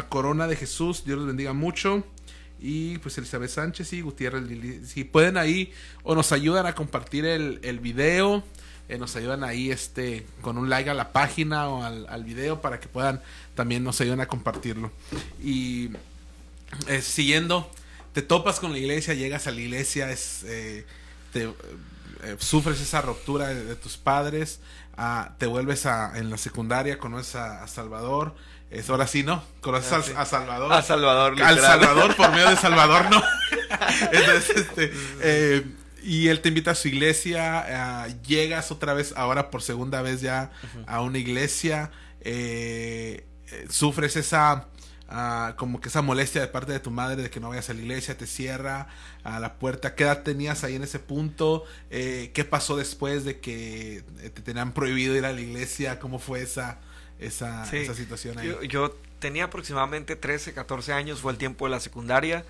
Corona 0.10 0.48
de 0.48 0.56
Jesús, 0.56 1.04
Dios 1.06 1.18
los 1.18 1.28
bendiga 1.28 1.54
mucho. 1.54 2.04
Y 2.60 2.98
pues 3.00 3.18
Elizabeth 3.18 3.50
Sánchez 3.50 3.92
y 3.94 4.02
Gutiérrez 4.02 4.44
Lili. 4.44 4.86
Si 4.86 5.04
pueden 5.04 5.38
ahí 5.38 5.74
o 6.04 6.16
nos 6.16 6.32
ayudan 6.32 6.66
a 6.66 6.74
compartir 6.74 7.26
el, 7.26 7.60
el 7.64 7.80
video, 7.80 8.44
eh, 8.90 8.98
nos 8.98 9.16
ayudan 9.16 9.44
ahí 9.44 9.72
este 9.72 10.26
con 10.42 10.58
un 10.58 10.70
like 10.70 10.90
a 10.90 10.94
la 10.94 11.12
página 11.12 11.68
o 11.70 11.84
al, 11.84 12.06
al 12.10 12.24
video 12.24 12.62
para 12.62 12.80
que 12.80 12.88
puedan 12.88 13.22
también 13.56 13.84
nos 13.84 14.00
ayuden 14.02 14.22
a 14.22 14.28
compartirlo. 14.28 14.92
Y 15.44 15.92
eh, 16.88 17.02
siguiendo, 17.02 17.70
te 18.14 18.22
topas 18.22 18.60
con 18.60 18.72
la 18.72 18.78
iglesia, 18.78 19.14
llegas 19.14 19.48
a 19.48 19.52
la 19.52 19.62
iglesia, 19.62 20.10
es, 20.12 20.44
eh, 20.46 20.86
te, 21.34 21.44
eh, 22.24 22.36
sufres 22.40 22.80
esa 22.82 23.02
ruptura 23.02 23.48
de, 23.48 23.64
de 23.64 23.76
tus 23.76 23.98
padres, 23.98 24.60
ah, 24.98 25.34
te 25.38 25.46
vuelves 25.48 25.86
a, 25.86 26.18
en 26.18 26.30
la 26.30 26.38
secundaria, 26.38 26.98
conoces 26.98 27.36
a, 27.36 27.64
a 27.64 27.68
Salvador, 27.68 28.36
es, 28.72 28.90
ahora 28.90 29.08
sí, 29.08 29.24
¿no? 29.24 29.44
Conoces 29.62 29.92
Ah, 29.94 30.02
sí. 30.04 30.12
a 30.18 30.26
Salvador. 30.26 30.74
A 30.74 30.82
Salvador, 30.82 31.42
Al. 31.42 31.60
Salvador, 31.60 32.16
por 32.16 32.32
medio 32.32 32.50
de 32.50 32.56
Salvador, 32.58 33.10
¿no? 33.10 33.22
Entonces, 34.12 34.50
este, 34.58 34.92
eh, 35.22 35.64
y 36.06 36.28
él 36.28 36.42
te 36.42 36.50
invita 36.50 36.72
a 36.72 36.76
su 36.76 36.88
iglesia, 36.88 38.04
ah, 38.04 38.08
llegas 38.28 38.72
otra 38.72 38.94
vez, 38.94 39.14
ahora 39.18 39.50
por 39.50 39.64
segunda 39.64 40.02
vez 40.02 40.22
ya 40.22 40.52
a 40.86 41.02
una 41.02 41.18
iglesia, 41.18 41.92
eh, 42.22 43.26
eh, 43.52 43.66
sufres 43.70 44.16
esa, 44.16 44.68
ah, 45.10 45.56
como 45.58 45.82
que 45.82 45.90
esa 45.90 46.02
molestia 46.04 46.42
de 46.42 46.48
parte 46.48 46.72
de 46.72 46.80
tu 46.80 46.92
madre 46.92 47.24
de 47.24 47.30
que 47.30 47.40
no 47.40 47.50
vayas 47.50 47.70
a 47.70 47.74
la 47.74 47.82
iglesia, 47.82 48.18
te 48.18 48.28
cierra 48.28 48.88
a 49.24 49.40
la 49.40 49.56
puerta. 49.56 49.96
¿Qué 49.96 50.04
edad 50.04 50.22
tenías 50.24 50.64
ahí 50.64 50.76
en 50.76 50.84
ese 50.84 51.00
punto? 51.00 51.64
Eh, 51.90 52.32
¿Qué 52.34 52.46
pasó 52.46 52.78
después 52.78 53.26
de 53.26 53.40
que 53.40 54.04
eh, 54.20 54.30
te 54.30 54.42
tenían 54.42 54.74
prohibido 54.74 55.16
ir 55.16 55.26
a 55.26 55.34
la 55.34 55.42
iglesia? 55.42 56.00
¿Cómo 56.00 56.20
fue 56.20 56.42
esa, 56.44 56.80
esa, 57.20 57.66
Sí. 57.66 57.78
esa 57.78 57.96
situación 57.96 58.38
ahí? 58.38 58.48
Yo, 58.48 58.62
yo 58.64 58.96
tenía 59.20 59.46
aproximadamente 59.46 60.16
13, 60.16 60.54
14 60.54 60.94
años, 60.94 61.20
fue 61.20 61.32
el 61.32 61.38
tiempo 61.40 61.66
de 61.66 61.72
la 61.72 61.80
secundaria. 61.80 62.46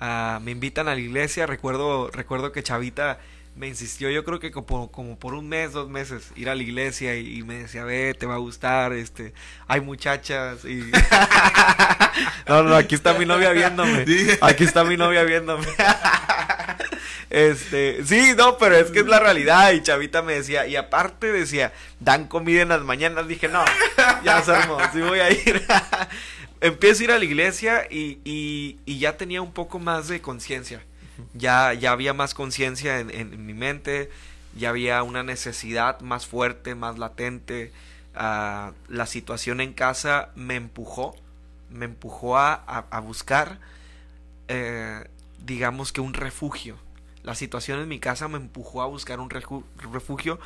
Me 0.00 0.50
invitan 0.50 0.88
a 0.88 0.94
la 0.94 1.00
iglesia, 1.00 1.46
recuerdo, 1.46 2.10
recuerdo 2.10 2.52
que 2.52 2.62
Chavita 2.62 3.18
me 3.56 3.68
insistió, 3.68 4.10
yo 4.10 4.22
creo 4.22 4.38
que 4.38 4.50
como, 4.50 4.92
como 4.92 5.18
por 5.18 5.32
un 5.32 5.48
mes, 5.48 5.72
dos 5.72 5.88
meses, 5.88 6.30
ir 6.36 6.50
a 6.50 6.54
la 6.54 6.62
iglesia 6.62 7.16
y, 7.16 7.38
y 7.38 7.42
me 7.42 7.60
decía, 7.60 7.84
ve, 7.84 8.12
te 8.12 8.26
va 8.26 8.34
a 8.34 8.38
gustar, 8.38 8.92
este, 8.92 9.32
hay 9.66 9.80
muchachas 9.80 10.64
y... 10.66 10.90
no, 12.48 12.62
no, 12.62 12.76
aquí 12.76 12.94
está 12.94 13.14
mi 13.14 13.24
novia 13.24 13.52
viéndome, 13.52 14.04
aquí 14.42 14.64
está 14.64 14.84
mi 14.84 14.96
novia 14.96 15.22
viéndome. 15.24 15.66
Este, 17.28 18.04
sí, 18.04 18.34
no, 18.36 18.56
pero 18.56 18.76
es 18.76 18.90
que 18.90 19.00
es 19.00 19.06
la 19.06 19.18
realidad. 19.18 19.72
Y 19.72 19.82
Chavita 19.82 20.22
me 20.22 20.34
decía, 20.34 20.66
y 20.66 20.76
aparte 20.76 21.32
decía, 21.32 21.72
dan 22.00 22.28
comida 22.28 22.62
en 22.62 22.68
las 22.68 22.82
mañanas. 22.82 23.26
Dije, 23.26 23.48
no, 23.48 23.64
ya 24.24 24.38
armó, 24.38 24.78
sí 24.92 25.00
voy 25.00 25.20
a 25.20 25.30
ir. 25.30 25.66
Empiezo 26.60 27.02
a 27.02 27.04
ir 27.04 27.10
a 27.12 27.18
la 27.18 27.24
iglesia 27.24 27.86
y, 27.90 28.18
y, 28.24 28.78
y 28.86 28.98
ya 28.98 29.16
tenía 29.16 29.42
un 29.42 29.52
poco 29.52 29.78
más 29.78 30.08
de 30.08 30.20
conciencia. 30.20 30.82
Ya, 31.34 31.72
ya 31.74 31.92
había 31.92 32.14
más 32.14 32.34
conciencia 32.34 32.98
en, 33.00 33.10
en- 33.10 33.32
en 33.34 33.46
mi 33.46 33.54
mente, 33.54 34.10
ya 34.56 34.70
había 34.70 35.02
una 35.02 35.22
necesidad 35.22 36.00
más 36.00 36.26
fuerte, 36.26 36.74
más 36.74 36.98
latente. 36.98 37.72
Ah, 38.14 38.72
la 38.88 39.06
situación 39.06 39.60
en 39.60 39.72
casa 39.74 40.30
me 40.34 40.54
empujó, 40.56 41.14
me 41.70 41.84
empujó 41.84 42.38
a, 42.38 42.54
a- 42.54 42.86
a 42.90 43.00
buscar, 43.00 43.58
eh, 44.48 45.04
digamos 45.44 45.92
que 45.92 46.00
un 46.00 46.14
refugio. 46.14 46.76
La 47.22 47.34
situación 47.34 47.80
en 47.80 47.88
mi 47.88 47.98
casa 48.00 48.28
me 48.28 48.36
empujó 48.38 48.82
a 48.82 48.86
buscar 48.86 49.20
un 49.20 49.30
refugio 49.30 50.38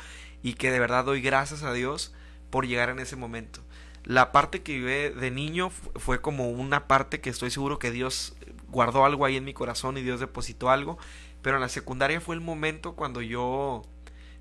y 0.43 0.53
que 0.55 0.71
de 0.71 0.79
verdad 0.79 1.05
doy 1.05 1.21
gracias 1.21 1.63
a 1.63 1.73
Dios 1.73 2.13
por 2.49 2.67
llegar 2.67 2.89
en 2.89 2.99
ese 2.99 3.15
momento. 3.15 3.61
La 4.03 4.31
parte 4.31 4.61
que 4.63 4.73
viví 4.73 5.19
de 5.19 5.31
niño 5.31 5.69
fu- 5.69 5.91
fue 5.97 6.21
como 6.21 6.49
una 6.49 6.87
parte 6.87 7.21
que 7.21 7.29
estoy 7.29 7.51
seguro 7.51 7.79
que 7.79 7.91
Dios 7.91 8.35
guardó 8.69 9.05
algo 9.05 9.25
ahí 9.25 9.37
en 9.37 9.45
mi 9.45 9.53
corazón 9.53 9.97
y 9.97 10.01
Dios 10.01 10.19
depositó 10.19 10.69
algo, 10.69 10.97
pero 11.41 11.57
en 11.57 11.61
la 11.61 11.69
secundaria 11.69 12.21
fue 12.21 12.35
el 12.35 12.41
momento 12.41 12.93
cuando 12.95 13.21
yo 13.21 13.83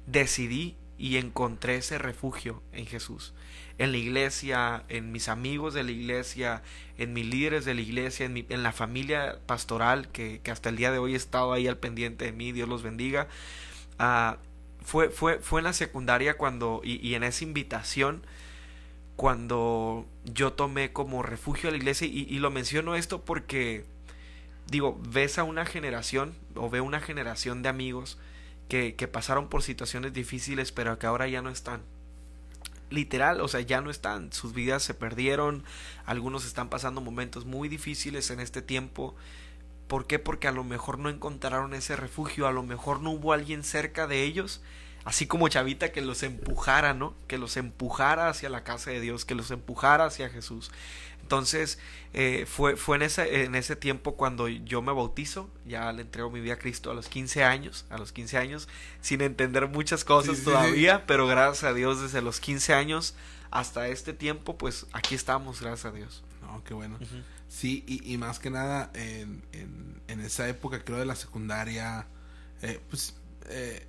decidí 0.07 0.77
y 0.99 1.17
encontré 1.17 1.77
ese 1.77 1.99
refugio 1.99 2.63
en 2.73 2.87
Jesús. 2.87 3.33
En 3.79 3.93
la 3.93 3.99
iglesia, 3.99 4.85
en 4.89 5.13
mis 5.13 5.29
amigos 5.29 5.73
de 5.73 5.83
la 5.83 5.91
iglesia, 5.93 6.63
en 6.99 7.15
mis 7.15 7.27
líderes 7.27 7.65
de 7.65 7.75
la 7.75 7.81
iglesia, 7.81 8.27
en, 8.27 8.35
mi- 8.35 8.47
en 8.51 8.63
la 8.63 8.73
familia 8.73 9.39
pastoral 9.47 10.09
que, 10.09 10.41
que 10.43 10.51
hasta 10.51 10.69
el 10.69 10.77
día 10.77 10.91
de 10.93 10.99
hoy 10.99 11.15
he 11.15 11.17
estado 11.17 11.53
ahí 11.53 11.67
al 11.67 11.79
pendiente 11.79 12.27
de 12.27 12.33
mí, 12.33 12.53
Dios 12.53 12.69
los 12.69 12.83
bendiga. 12.83 13.29
Ah, 13.99 14.39
fue, 14.83 15.11
fue, 15.11 15.39
fue 15.41 15.61
en 15.61 15.65
la 15.65 15.73
secundaria 15.73 16.37
cuando, 16.37 16.81
y 16.85 17.15
en 17.15 17.23
esa 17.23 17.45
invitación, 17.45 18.23
cuando 19.21 20.07
yo 20.25 20.55
tomé 20.55 20.95
como 20.95 21.23
refugio 21.23 21.69
a 21.69 21.73
la 21.73 21.77
iglesia, 21.77 22.07
y, 22.07 22.39
lo 22.39 22.51
menciono 22.51 22.95
esto 22.95 23.23
porque, 23.23 23.85
digo, 24.71 24.99
ves 25.11 25.39
a 25.39 25.45
una 25.45 25.67
generación, 25.67 26.35
o 26.55 26.71
veo 26.71 26.83
una 26.83 27.01
generación 27.01 27.61
de 27.61 27.69
amigos 27.69 28.17
que, 28.71 28.95
que 28.95 29.09
pasaron 29.09 29.51
por 29.51 29.63
situaciones 29.63 30.15
difíciles, 30.15 30.73
pero 30.73 30.99
que 30.99 31.07
ahora 31.07 31.29
ya 31.29 31.43
no 31.43 31.51
están. 31.51 31.83
Literal, 32.89 33.43
o 33.43 33.49
sea, 33.49 33.61
ya 33.61 33.83
no 33.83 33.91
están, 33.91 34.33
sus 34.33 34.55
vidas 34.55 34.83
se 34.85 34.95
perdieron, 34.95 35.65
algunos 36.07 36.47
están 36.47 36.71
pasando 36.71 37.03
momentos 37.03 37.45
muy 37.45 37.69
difíciles 37.69 38.31
en 38.31 38.41
este 38.41 38.63
tiempo. 38.63 39.15
¿Por 39.87 40.07
qué? 40.07 40.19
Porque 40.19 40.49
a 40.49 40.53
lo 40.53 40.65
mejor 40.65 40.99
no 40.99 41.11
encontraron 41.11 41.75
ese 41.75 41.95
refugio, 41.95 42.47
a 42.47 42.53
lo 42.53 42.63
mejor 42.63 43.03
no 43.03 43.11
hubo 43.11 43.35
alguien 43.35 43.65
cerca 43.65 44.07
de 44.07 44.23
ellos, 44.23 44.63
así 45.05 45.27
como 45.27 45.49
Chavita 45.49 45.93
que 45.93 46.01
los 46.01 46.23
empujara, 46.23 46.95
¿no? 46.95 47.15
Que 47.27 47.39
los 47.39 47.57
empujara 47.57 48.29
hacia 48.29 48.49
la 48.49 48.65
casa 48.65 48.91
de 48.91 49.01
Dios, 49.01 49.25
que 49.25 49.35
los 49.35 49.51
empujara 49.51 50.05
hacia 50.05 50.29
Jesús. 50.29 50.71
Entonces, 51.23 51.79
eh, 52.13 52.45
fue, 52.49 52.77
fue 52.77 52.97
en, 52.97 53.03
ese, 53.03 53.45
en 53.45 53.55
ese 53.55 53.77
tiempo 53.77 54.17
cuando 54.17 54.49
yo 54.49 54.83
me 54.83 54.93
bautizo, 54.93 55.49
ya 55.65 55.93
le 55.93 56.03
entrego 56.03 56.29
mi 56.31 56.41
vida 56.41 56.55
a 56.55 56.59
Cristo 56.59 56.91
a 56.91 56.95
los 56.95 57.09
15 57.09 57.45
años, 57.45 57.85
a 57.89 57.99
los 57.99 58.11
15 58.11 58.37
años, 58.37 58.69
sin 59.01 59.21
entender 59.21 59.69
muchas 59.69 60.05
cosas 60.05 60.37
Sí, 60.37 60.43
sí, 60.43 60.51
todavía, 60.51 61.07
pero 61.07 61.29
gracias 61.29 61.65
a 61.65 61.73
Dios 61.73 62.01
desde 62.01 62.21
los 62.21 62.41
15 62.41 62.75
años 62.75 63.15
hasta 63.53 63.89
este 63.89 64.13
tiempo, 64.13 64.59
pues 64.59 64.87
aquí 64.93 65.15
estamos, 65.15 65.61
gracias 65.61 65.93
a 65.93 65.97
Dios. 65.97 66.25
No, 66.43 66.65
qué 66.65 66.75
bueno. 66.75 66.99
Sí, 67.49 67.85
y, 67.87 68.13
y 68.13 68.19
más 68.19 68.39
que 68.39 68.51
nada 68.51 68.91
en, 68.95 69.45
en, 69.53 70.03
en 70.09 70.21
esa 70.21 70.49
época, 70.49 70.85
creo 70.85 70.99
de 70.99 71.05
la 71.05 71.17
secundaria, 71.17 72.09
eh, 72.63 72.81
pues 72.89 73.15
eh, 73.49 73.87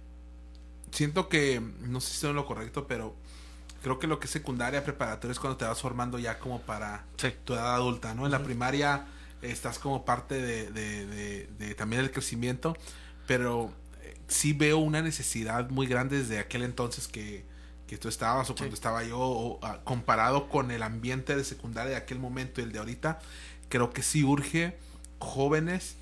siento 0.92 1.30
que, 1.30 1.62
no 1.82 2.02
sé 2.02 2.14
si 2.14 2.26
en 2.28 2.36
lo 2.36 2.46
correcto, 2.46 2.88
pero 2.88 3.16
creo 3.82 3.98
que 4.00 4.08
lo 4.08 4.20
que 4.20 4.26
es 4.26 4.32
secundaria, 4.32 4.84
preparatoria 4.84 5.32
es 5.32 5.40
cuando 5.40 5.58
te 5.58 5.66
vas 5.66 5.82
formando 5.82 6.20
ya 6.20 6.38
como 6.40 6.62
para 6.62 7.06
Sí. 7.18 7.30
tu 7.44 7.54
edad 7.54 7.74
adulta, 7.76 8.14
¿no? 8.14 8.26
En 8.26 8.32
la 8.32 8.44
primaria 8.44 9.08
estás 9.42 9.80
como 9.80 10.06
parte 10.06 10.36
de, 10.42 10.70
de- 10.72 11.06
de- 11.08 11.48
de 11.58 11.76
también 11.76 12.02
del 12.04 12.12
crecimiento, 12.12 12.78
pero 13.26 13.72
eh, 14.04 14.16
sí 14.28 14.54
veo 14.54 14.78
una 14.78 15.02
necesidad 15.02 15.70
muy 15.70 15.88
grande 15.88 16.20
desde 16.20 16.38
aquel 16.40 16.62
entonces 16.64 17.08
que, 17.08 17.44
que 17.88 17.98
tú 17.98 18.08
estabas 18.08 18.50
o 18.52 18.56
cuando 18.56 18.76
estaba 18.76 19.04
yo, 19.04 19.18
o, 19.20 19.60
ah, 19.64 19.80
comparado 19.84 20.48
con 20.48 20.70
el 20.72 20.84
ambiente 20.84 21.36
de 21.36 21.44
secundaria 21.44 21.92
de 21.92 21.98
aquel 21.98 22.20
momento 22.20 22.62
y 22.62 22.66
el 22.66 22.72
de 22.72 22.80
ahorita, 22.80 23.20
creo 23.68 23.90
que 23.92 24.04
sí 24.04 24.24
urge 24.24 24.78
jóvenes 25.20 25.96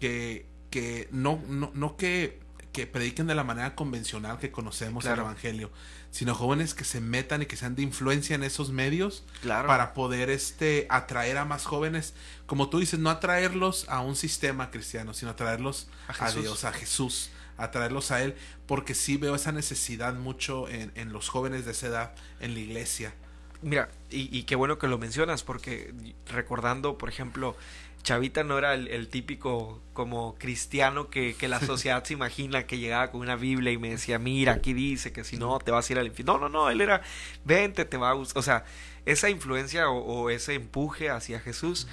que, 0.00 0.46
que 0.70 1.08
no, 1.12 1.38
no, 1.48 1.70
no 1.74 1.96
que, 1.96 2.40
que 2.76 2.86
prediquen 2.86 3.26
de 3.26 3.34
la 3.34 3.42
manera 3.42 3.74
convencional 3.74 4.38
que 4.38 4.50
conocemos 4.52 5.04
Claro. 5.04 5.22
el 5.22 5.28
Evangelio, 5.30 5.70
sino 6.10 6.34
jóvenes 6.34 6.74
que 6.74 6.84
se 6.84 7.00
metan 7.00 7.40
y 7.40 7.46
que 7.46 7.56
sean 7.56 7.74
de 7.74 7.80
influencia 7.80 8.34
en 8.36 8.42
esos 8.42 8.70
medios 8.70 9.24
Claro. 9.40 9.66
para 9.66 9.94
poder 9.94 10.28
este 10.28 10.86
atraer 10.90 11.38
a 11.38 11.46
más 11.46 11.64
jóvenes, 11.64 12.12
como 12.44 12.68
tú 12.68 12.78
dices, 12.78 13.00
no 13.00 13.08
atraerlos 13.08 13.88
a 13.88 14.00
un 14.00 14.14
sistema 14.14 14.70
cristiano, 14.70 15.14
sino 15.14 15.30
atraerlos 15.30 15.88
A. 16.18 16.30
Dios, 16.32 16.64
a 16.64 16.72
Jesús, 16.72 17.30
atraerlos 17.56 18.10
a 18.10 18.22
Él, 18.22 18.34
porque 18.66 18.94
sí 18.94 19.16
veo 19.16 19.34
esa 19.34 19.52
necesidad 19.52 20.12
mucho 20.12 20.68
en, 20.68 20.92
en 20.96 21.14
los 21.14 21.30
jóvenes 21.30 21.64
de 21.64 21.70
esa 21.72 21.86
edad 21.86 22.14
en 22.40 22.52
la 22.52 22.60
iglesia. 22.60 23.14
Mira, 23.62 23.88
y, 24.10 24.28
y 24.38 24.42
qué 24.42 24.54
bueno 24.54 24.78
que 24.78 24.86
lo 24.86 24.98
mencionas, 24.98 25.42
porque 25.42 25.94
recordando, 26.30 26.98
por 26.98 27.08
ejemplo, 27.08 27.56
Chavita 28.06 28.44
no 28.44 28.56
era 28.56 28.74
el, 28.74 29.08
típico 29.08 29.82
como 29.92 30.36
cristiano 30.38 31.10
que, 31.10 31.34
la 31.48 31.58
sociedad 31.58 32.04
se 32.04 32.12
imagina 32.12 32.64
que 32.64 32.78
llegaba 32.78 33.10
con 33.10 33.20
una 33.20 33.34
Biblia 33.34 33.72
y 33.72 33.78
me 33.78 33.90
decía, 33.90 34.20
mira, 34.20 34.52
aquí 34.52 34.74
dice 34.74 35.12
que 35.12 35.24
si 35.24 35.36
no 35.36 35.58
te 35.58 35.72
vas 35.72 35.90
a 35.90 35.92
ir 35.92 35.98
al 35.98 36.06
infierno. 36.06 36.34
No, 36.34 36.48
no, 36.48 36.48
no, 36.48 36.70
él 36.70 36.80
era, 36.80 37.02
vente, 37.44 37.84
te 37.84 37.96
va 37.96 38.10
a 38.10 38.12
gustar. 38.12 38.38
O 38.38 38.42
sea, 38.42 38.64
esa 39.06 39.28
influencia 39.28 39.90
o, 39.90 40.30
ese 40.30 40.54
empuje 40.54 41.10
hacia 41.10 41.40
Jesús. 41.40 41.88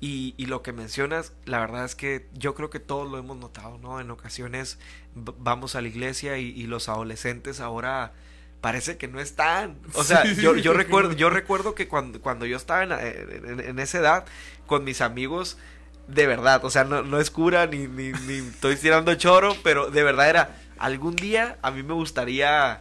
Y, 0.00 0.34
y, 0.38 0.46
lo 0.46 0.62
que 0.62 0.72
mencionas, 0.72 1.34
la 1.44 1.60
verdad 1.60 1.84
es 1.84 1.94
que 1.94 2.26
yo 2.32 2.54
creo 2.54 2.70
que 2.70 2.80
todos 2.80 3.10
lo 3.10 3.18
hemos 3.18 3.36
notado, 3.36 3.76
¿no? 3.76 4.00
En 4.00 4.10
ocasiones 4.10 4.78
vamos 5.14 5.74
a 5.74 5.82
la 5.82 5.88
iglesia 5.88 6.38
y, 6.38 6.58
y 6.58 6.68
los 6.68 6.88
adolescentes 6.88 7.60
ahora 7.60 8.14
parece 8.60 8.96
que 8.96 9.08
no 9.08 9.20
están. 9.20 9.78
O 9.94 10.04
sea, 10.04 10.24
yo, 10.24 10.56
yo, 10.56 10.72
recuerdo, 10.74 11.12
yo 11.12 11.30
recuerdo 11.30 11.74
que 11.74 11.88
cuando, 11.88 12.20
cuando 12.20 12.46
yo 12.46 12.56
estaba 12.56 12.82
en, 12.84 13.60
en, 13.60 13.78
esa 13.78 13.98
edad, 13.98 14.24
con 14.70 14.84
mis 14.84 15.00
amigos, 15.00 15.58
de 16.06 16.28
verdad, 16.28 16.64
o 16.64 16.70
sea, 16.70 16.84
no, 16.84 17.02
no 17.02 17.18
es 17.18 17.32
cura 17.32 17.66
ni, 17.66 17.88
ni, 17.88 18.12
ni, 18.12 18.36
estoy 18.36 18.76
tirando 18.76 19.12
choro, 19.16 19.56
pero 19.64 19.90
de 19.90 20.04
verdad 20.04 20.28
era, 20.28 20.56
algún 20.78 21.16
día 21.16 21.58
a 21.60 21.72
mí 21.72 21.82
me 21.82 21.92
gustaría 21.92 22.80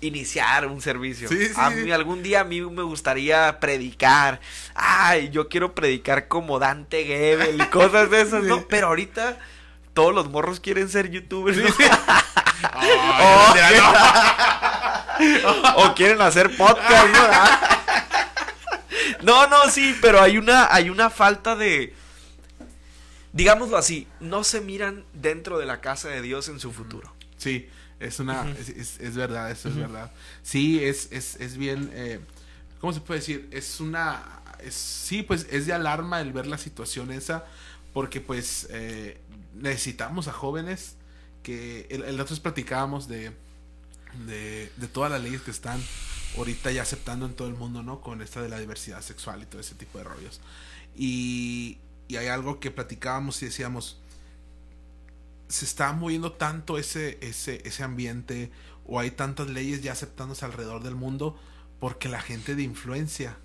iniciar 0.00 0.66
un 0.66 0.82
servicio. 0.82 1.28
a 1.54 1.70
mí 1.70 1.92
algún 1.92 2.24
día 2.24 2.40
a 2.40 2.44
mí 2.44 2.60
me 2.60 2.82
gustaría 2.82 3.60
predicar. 3.60 4.40
Ay, 4.74 5.30
yo 5.30 5.48
quiero 5.48 5.76
predicar 5.76 6.26
como 6.26 6.58
Dante 6.58 7.04
Gebel 7.04 7.62
y 7.62 7.66
cosas 7.66 8.10
de 8.10 8.22
esas, 8.22 8.42
¿no? 8.42 8.62
Pero 8.68 8.88
ahorita 8.88 9.38
todos 9.94 10.12
los 10.12 10.28
morros 10.28 10.58
quieren 10.58 10.88
ser 10.88 11.08
youtubers. 11.08 11.56
o 15.76 15.94
quieren 15.94 16.20
hacer 16.20 16.56
podcast, 16.56 17.06
¿no? 17.12 17.20
no, 19.22 19.70
sí, 19.70 19.94
pero 20.00 20.20
hay 20.20 20.38
una, 20.38 20.72
hay 20.72 20.90
una 20.90 21.10
falta 21.10 21.56
de, 21.56 21.94
digámoslo 23.32 23.76
así, 23.76 24.06
no 24.20 24.44
se 24.44 24.60
miran 24.60 25.04
dentro 25.12 25.58
de 25.58 25.66
la 25.66 25.80
casa 25.80 26.08
de 26.08 26.22
Dios 26.22 26.48
en 26.48 26.60
su 26.60 26.72
futuro. 26.72 27.12
Sí, 27.36 27.68
es 28.00 28.20
una, 28.20 28.48
es, 28.50 29.14
verdad, 29.14 29.50
eso 29.50 29.68
es 29.68 29.76
verdad. 29.76 30.12
Sí, 30.42 30.82
es, 30.82 31.08
es, 31.12 31.36
es 31.36 31.56
bien, 31.56 31.90
eh, 31.92 32.20
¿cómo 32.80 32.92
se 32.92 33.00
puede 33.00 33.20
decir? 33.20 33.48
Es 33.50 33.80
una, 33.80 34.42
sí, 34.70 35.22
pues 35.22 35.46
es 35.50 35.66
de 35.66 35.72
alarma 35.72 36.20
el 36.20 36.32
ver 36.32 36.46
la 36.46 36.58
situación 36.58 37.12
esa, 37.12 37.44
porque 37.92 38.20
pues 38.20 38.66
eh, 38.70 39.20
necesitamos 39.54 40.28
a 40.28 40.32
jóvenes 40.32 40.96
que 41.42 41.86
el, 41.90 42.02
el 42.02 42.20
otro 42.20 42.36
platicábamos 42.36 43.08
de 43.08 43.32
de, 44.26 44.70
todas 44.92 45.10
las 45.10 45.22
leyes 45.22 45.42
que 45.42 45.50
están 45.50 45.80
ahorita 46.36 46.70
ya 46.70 46.82
aceptando 46.82 47.26
en 47.26 47.34
todo 47.34 47.48
el 47.48 47.54
mundo, 47.54 47.82
¿no? 47.82 48.00
Con 48.00 48.22
esta 48.22 48.42
de 48.42 48.48
la 48.48 48.58
diversidad 48.58 49.00
sexual 49.00 49.42
y 49.42 49.46
todo 49.46 49.60
ese 49.60 49.74
tipo 49.74 49.98
de 49.98 50.04
rollos. 50.04 50.40
Y, 50.96 51.78
y 52.08 52.16
hay 52.16 52.28
algo 52.28 52.60
que 52.60 52.70
platicábamos 52.70 53.42
y 53.42 53.46
decíamos, 53.46 53.98
se 55.48 55.64
está 55.64 55.92
moviendo 55.92 56.32
tanto 56.32 56.78
ese, 56.78 57.18
ese, 57.22 57.62
ese 57.66 57.82
ambiente 57.82 58.50
o 58.86 59.00
hay 59.00 59.10
tantas 59.10 59.48
leyes 59.48 59.82
ya 59.82 59.92
aceptándose 59.92 60.44
alrededor 60.44 60.82
del 60.82 60.94
mundo 60.94 61.38
porque 61.80 62.08
la 62.08 62.20
gente 62.20 62.54
de 62.54 62.62
influencia 62.62 63.36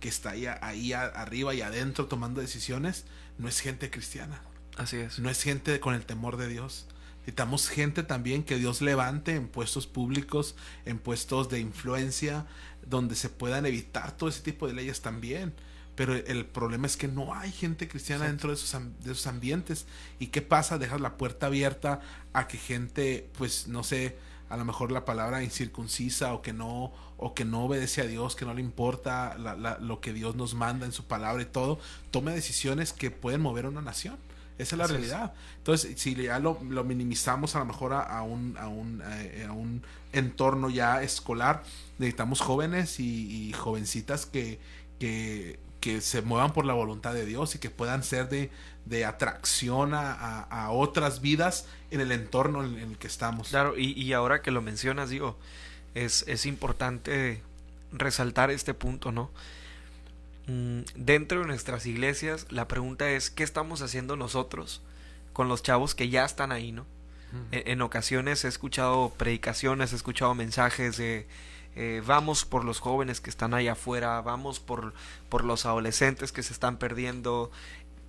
que 0.00 0.08
está 0.08 0.30
ahí, 0.30 0.46
ahí 0.46 0.92
arriba 0.92 1.54
y 1.54 1.62
adentro 1.62 2.06
tomando 2.06 2.40
decisiones 2.40 3.04
no 3.38 3.48
es 3.48 3.60
gente 3.60 3.90
cristiana. 3.90 4.42
Así 4.76 4.96
es. 4.96 5.18
No 5.18 5.28
es 5.30 5.42
gente 5.42 5.78
con 5.80 5.94
el 5.94 6.04
temor 6.04 6.36
de 6.36 6.48
Dios. 6.48 6.86
Necesitamos 7.22 7.68
gente 7.68 8.02
también 8.02 8.42
que 8.42 8.58
Dios 8.58 8.82
levante 8.82 9.36
en 9.36 9.48
puestos 9.48 9.86
públicos, 9.86 10.56
en 10.84 10.98
puestos 10.98 11.48
de 11.48 11.60
influencia, 11.60 12.46
donde 12.84 13.14
se 13.14 13.28
puedan 13.28 13.64
evitar 13.64 14.16
todo 14.16 14.28
ese 14.28 14.42
tipo 14.42 14.66
de 14.66 14.74
leyes 14.74 15.00
también. 15.00 15.54
Pero 15.94 16.14
el 16.14 16.46
problema 16.46 16.86
es 16.86 16.96
que 16.96 17.06
no 17.06 17.34
hay 17.34 17.52
gente 17.52 17.86
cristiana 17.86 18.26
dentro 18.26 18.48
de 18.50 18.56
esos, 18.56 18.72
de 19.04 19.12
esos 19.12 19.26
ambientes. 19.26 19.86
¿Y 20.18 20.28
qué 20.28 20.42
pasa? 20.42 20.78
Dejas 20.78 21.00
la 21.00 21.16
puerta 21.16 21.46
abierta 21.46 22.00
a 22.32 22.48
que 22.48 22.58
gente, 22.58 23.28
pues 23.38 23.68
no 23.68 23.84
sé, 23.84 24.16
a 24.48 24.56
lo 24.56 24.64
mejor 24.64 24.90
la 24.90 25.04
palabra 25.04 25.42
incircuncisa 25.42 26.34
o 26.34 26.42
que 26.42 26.52
no 26.52 26.92
o 27.16 27.34
que 27.34 27.44
no 27.44 27.64
obedece 27.66 28.00
a 28.00 28.06
Dios, 28.06 28.34
que 28.34 28.44
no 28.44 28.52
le 28.52 28.60
importa 28.60 29.36
lo 29.80 30.00
que 30.00 30.12
Dios 30.12 30.34
nos 30.34 30.54
manda 30.54 30.86
en 30.86 30.92
su 30.92 31.04
palabra 31.04 31.40
y 31.40 31.46
todo, 31.46 31.78
tome 32.10 32.34
decisiones 32.34 32.92
que 32.92 33.12
pueden 33.12 33.40
mover 33.40 33.66
a 33.66 33.68
una 33.68 33.80
nación. 33.80 34.16
Esa 34.62 34.76
es 34.76 34.78
la 34.78 34.86
realidad. 34.86 35.32
Entonces, 35.58 36.00
si 36.00 36.14
ya 36.14 36.38
lo, 36.38 36.54
minimizamos 36.84 37.56
a 37.56 37.58
lo 37.58 37.66
mejor 37.66 37.92
a, 37.92 38.22
un, 38.22 38.56
a, 38.58 38.68
un, 38.68 39.02
eh, 39.04 39.46
a, 39.48 39.52
un, 39.52 39.82
entorno 40.12 40.70
ya 40.70 41.02
escolar, 41.02 41.62
necesitamos 41.98 42.40
jóvenes 42.40 43.00
y, 43.00 43.52
jovencitas 43.54 44.26
que, 44.26 44.58
que, 44.98 45.58
que, 45.80 46.00
se 46.00 46.22
muevan 46.22 46.52
por 46.52 46.64
la 46.64 46.74
voluntad 46.74 47.14
de 47.14 47.24
Dios 47.26 47.54
y 47.54 47.58
que 47.58 47.70
puedan 47.70 48.02
ser 48.02 48.28
de, 48.28 48.50
de 48.84 49.04
atracción 49.04 49.92
a, 49.94 50.68
otras 50.70 51.20
vidas 51.20 51.66
en 51.90 52.00
el 52.00 52.12
entorno 52.12 52.64
en, 52.64 52.78
el 52.78 52.98
que 52.98 53.06
estamos. 53.06 53.48
Claro, 53.48 53.78
y, 53.78 53.92
y 53.92 54.12
ahora 54.12 54.42
que 54.42 54.50
lo 54.50 54.62
mencionas, 54.62 55.10
digo, 55.10 55.38
es, 55.94 56.24
es 56.28 56.46
importante 56.46 57.42
resaltar 57.92 58.50
este 58.50 58.74
punto, 58.74 59.12
¿no? 59.12 59.30
Mm, 60.46 60.80
dentro 60.96 61.40
de 61.40 61.46
nuestras 61.46 61.86
iglesias, 61.86 62.46
la 62.50 62.68
pregunta 62.68 63.10
es, 63.10 63.30
¿qué 63.30 63.44
estamos 63.44 63.82
haciendo 63.82 64.16
nosotros 64.16 64.82
con 65.32 65.48
los 65.48 65.62
chavos 65.62 65.94
que 65.94 66.08
ya 66.08 66.24
están 66.24 66.52
ahí, 66.52 66.72
no? 66.72 66.86
en, 67.50 67.80
ocasiones 67.80 68.44
he 68.44 68.48
escuchado 68.48 69.10
predicaciones, 69.16 69.94
he 69.94 69.96
escuchado 69.96 70.34
mensajes 70.34 70.98
de 70.98 71.26
eh, 71.74 72.02
vamos 72.06 72.44
por 72.44 72.64
los 72.64 72.80
jóvenes 72.80 73.22
que 73.22 73.30
están 73.30 73.54
ahí 73.54 73.68
afuera, 73.68 74.20
vamos 74.20 74.60
por, 74.60 74.92
por 75.30 75.44
los 75.44 75.64
adolescentes 75.64 76.30
que 76.32 76.42
se 76.42 76.52
están 76.52 76.76
perdiendo, 76.76 77.50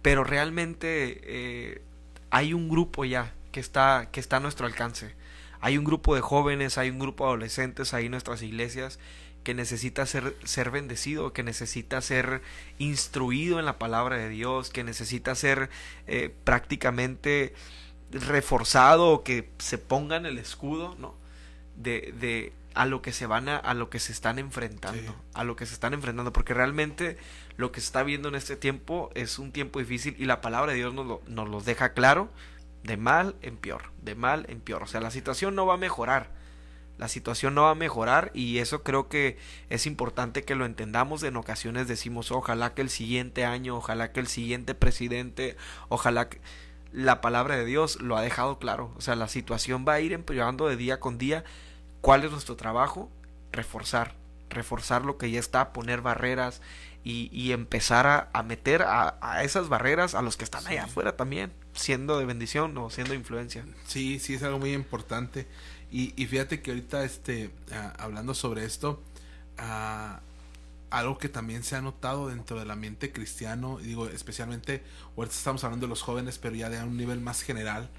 pero 0.02 0.26
realmente 0.26 1.22
eh, 1.24 1.82
hay 2.30 2.54
un 2.54 2.68
grupo 2.68 3.06
ya 3.06 3.34
que 3.54 3.62
está, 3.62 4.10
que 4.12 4.20
está 4.20 4.38
a 4.38 4.40
nuestro 4.42 4.66
alcance. 4.66 5.16
Hay 5.62 5.78
un 5.78 5.86
grupo 5.86 6.14
de 6.14 6.20
jóvenes, 6.20 6.78
hay 6.78 6.90
un 6.90 7.00
grupo 7.00 7.24
de 7.24 7.30
adolescentes 7.30 7.94
ahí 7.94 8.06
en 8.06 8.12
nuestras 8.12 8.42
iglesias 8.42 9.00
que 9.44 9.54
necesita 9.54 10.06
ser, 10.06 10.36
ser 10.44 10.72
bendecido, 10.72 11.34
que 11.34 11.44
necesita 11.44 12.02
ser 12.02 12.42
instruido 12.80 13.60
en 13.60 13.66
la 13.66 13.78
palabra 13.78 14.18
de 14.18 14.30
Dios, 14.30 14.70
que 14.70 14.84
necesita 14.84 15.36
ser 15.36 15.70
eh, 16.08 16.34
prácticamente 16.44 17.54
reforzado 18.12 19.10
o 19.10 19.24
que 19.24 19.50
se 19.60 19.78
pongan 19.78 20.26
el 20.26 20.38
escudo, 20.38 20.96
¿no? 21.00 21.16
De, 21.76 22.14
de 22.20 22.54
a 22.74 22.86
lo 22.86 23.02
que 23.02 23.12
se 23.12 23.26
van 23.26 23.50
a, 23.50 23.58
a 23.58 23.74
lo 23.74 23.90
que 23.90 24.00
se 24.00 24.12
están 24.12 24.40
enfrentando, 24.40 25.16
a 25.34 25.44
lo 25.44 25.56
que 25.56 25.66
se 25.66 25.74
están 25.74 25.94
enfrentando, 25.94 26.34
porque 26.34 26.54
realmente 26.54 27.18
lo 27.58 27.72
que 27.72 27.82
se 27.82 27.86
está 27.86 28.04
viendo 28.04 28.30
en 28.30 28.36
este 28.36 28.56
tiempo 28.56 29.12
es 29.14 29.38
un 29.40 29.52
tiempo 29.52 29.80
difícil 29.80 30.16
y 30.18 30.26
la 30.26 30.42
palabra 30.42 30.72
de 30.72 30.80
Dios 30.80 30.94
nos 30.94 31.06
lo, 31.06 31.22
nos 31.28 31.50
lo 31.50 31.62
deja 31.62 31.94
claro, 31.94 32.30
de 32.84 32.98
mal 32.98 33.36
en 33.42 33.58
peor, 33.58 33.92
de 34.02 34.16
mal 34.16 34.46
en 34.50 34.60
peor, 34.60 34.84
o 34.84 34.88
sea, 34.88 35.02
la 35.02 35.12
situación 35.12 35.56
no 35.56 35.66
va 35.66 35.76
a 35.76 35.78
mejorar, 35.78 36.30
la 36.98 37.08
situación 37.08 37.56
no 37.56 37.64
va 37.64 37.72
a 37.72 37.76
mejorar 37.76 38.32
y 38.34 38.60
eso 38.60 38.84
creo 38.84 39.10
que 39.10 39.38
es 39.70 39.86
importante 39.86 40.44
que 40.44 40.56
lo 40.56 40.66
entendamos. 40.66 41.24
En 41.24 41.38
ocasiones 41.38 41.88
decimos, 41.88 42.32
ojalá 42.32 42.74
que 42.74 42.82
el 42.82 42.90
siguiente 42.90 43.46
año, 43.46 43.78
ojalá 43.78 44.12
que 44.12 44.20
el 44.20 44.28
siguiente 44.28 44.76
presidente, 44.76 45.58
ojalá 45.90 46.30
que... 46.30 46.40
La 46.92 47.22
palabra 47.22 47.56
de 47.56 47.66
Dios 47.66 48.00
lo 48.02 48.18
ha 48.18 48.22
dejado 48.22 48.60
claro. 48.60 48.94
O 48.96 49.02
sea, 49.02 49.16
la 49.16 49.28
situación 49.28 49.84
va 49.88 49.94
a 49.94 50.00
ir 50.00 50.14
empeorando 50.14 50.68
de 50.68 50.78
día 50.78 51.00
con 51.00 51.18
día. 51.18 51.44
¿Cuál 52.02 52.24
es 52.24 52.30
nuestro 52.30 52.56
trabajo? 52.56 53.10
Reforzar. 53.52 54.14
Reforzar 54.52 55.04
lo 55.04 55.18
que 55.18 55.32
ya 55.32 55.40
está, 55.40 55.74
poner 55.74 56.02
barreras 56.02 56.62
y, 57.04 57.52
empezar 57.52 58.30
a, 58.32 58.44
meter 58.44 58.84
a, 58.84 59.44
esas 59.44 59.70
barreras 59.70 60.16
a 60.16 60.22
los 60.22 60.38
que 60.38 60.44
están 60.44 60.66
allá 60.68 60.86
afuera 60.86 61.18
también, 61.18 61.52
siendo 61.74 62.18
de 62.18 62.26
bendición 62.26 62.78
o 62.78 62.90
siendo 62.90 63.14
influencia. 63.14 63.66
Sí, 63.86 64.20
sí, 64.20 64.36
es 64.36 64.44
algo 64.44 64.60
muy 64.60 64.74
importante. 64.74 65.48
Y, 65.94 66.26
fíjate 66.26 66.64
que 66.64 66.72
ahorita, 66.72 67.04
este, 67.04 67.52
ah, 67.72 67.94
hablando 68.00 68.34
sobre 68.34 68.66
esto, 68.66 69.00
ah, 69.60 70.22
algo 70.90 71.20
que 71.20 71.30
también 71.30 71.62
se 71.62 71.76
ha 71.76 71.84
notado 71.84 72.30
dentro 72.30 72.58
del 72.58 72.72
ambiente 72.72 73.12
cristiano, 73.12 73.78
digo, 73.78 74.08
especialmente, 74.08 74.84
ahorita 75.16 75.36
estamos 75.36 75.64
hablando 75.64 75.86
de 75.86 75.92
los 75.92 76.02
jóvenes, 76.02 76.40
pero 76.40 76.56
ya 76.56 76.72
de 76.72 76.82
un 76.82 76.98
nivel 76.98 77.22
más 77.22 77.44
general, 77.44 77.92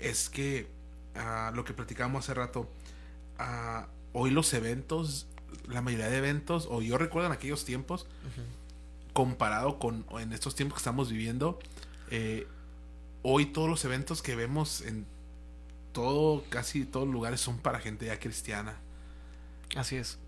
es 0.00 0.28
que 0.28 0.66
ah, 1.14 1.52
lo 1.54 1.64
que 1.64 1.72
platicamos 1.72 2.24
hace 2.24 2.34
rato, 2.34 2.68
hoy 4.12 4.32
los 4.32 4.52
eventos, 4.52 5.28
la 5.68 5.82
mayoría 5.82 6.08
de 6.08 6.16
eventos, 6.16 6.66
o 6.68 6.82
yo 6.82 6.98
recuerdo 6.98 7.28
en 7.28 7.32
aquellos 7.32 7.64
tiempos, 7.64 8.08
comparado 9.12 9.78
con 9.78 10.04
en 10.18 10.32
estos 10.32 10.56
tiempos 10.56 10.78
que 10.78 10.80
estamos 10.80 11.10
viviendo, 11.10 11.60
eh, 12.10 12.48
hoy 13.22 13.46
todos 13.46 13.68
los 13.68 13.84
eventos 13.84 14.20
que 14.20 14.34
vemos 14.34 14.80
en 14.80 15.06
todo, 15.96 16.44
casi 16.50 16.84
todos 16.84 17.06
los 17.06 17.14
lugares 17.14 17.40
son 17.40 17.56
para 17.56 17.80
gente 17.80 18.04
ya 18.04 18.20
cristiana. 18.20 18.76
Así 19.74 19.96
es. 19.96 20.18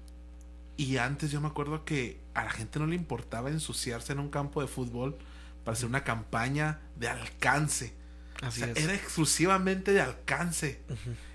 Y 0.79 0.97
antes 0.97 1.31
yo 1.31 1.43
me 1.43 1.49
acuerdo 1.49 1.85
que 1.85 2.19
a 2.33 2.43
la 2.43 2.51
gente 2.51 2.79
no 2.79 2.87
le 2.87 2.95
importaba 2.95 3.51
ensuciarse 3.51 4.15
en 4.15 4.19
un 4.19 4.31
campo 4.31 4.63
de 4.63 4.67
fútbol 4.67 5.19
para 5.65 5.75
hacer 5.75 5.87
una 5.87 6.05
campaña 6.05 6.81
de 6.97 7.09
alcance. 7.09 7.93
Así 8.41 8.63
es. 8.63 8.79
Era 8.79 8.95
exclusivamente 8.95 9.93
de 9.93 10.01
alcance. 10.01 10.81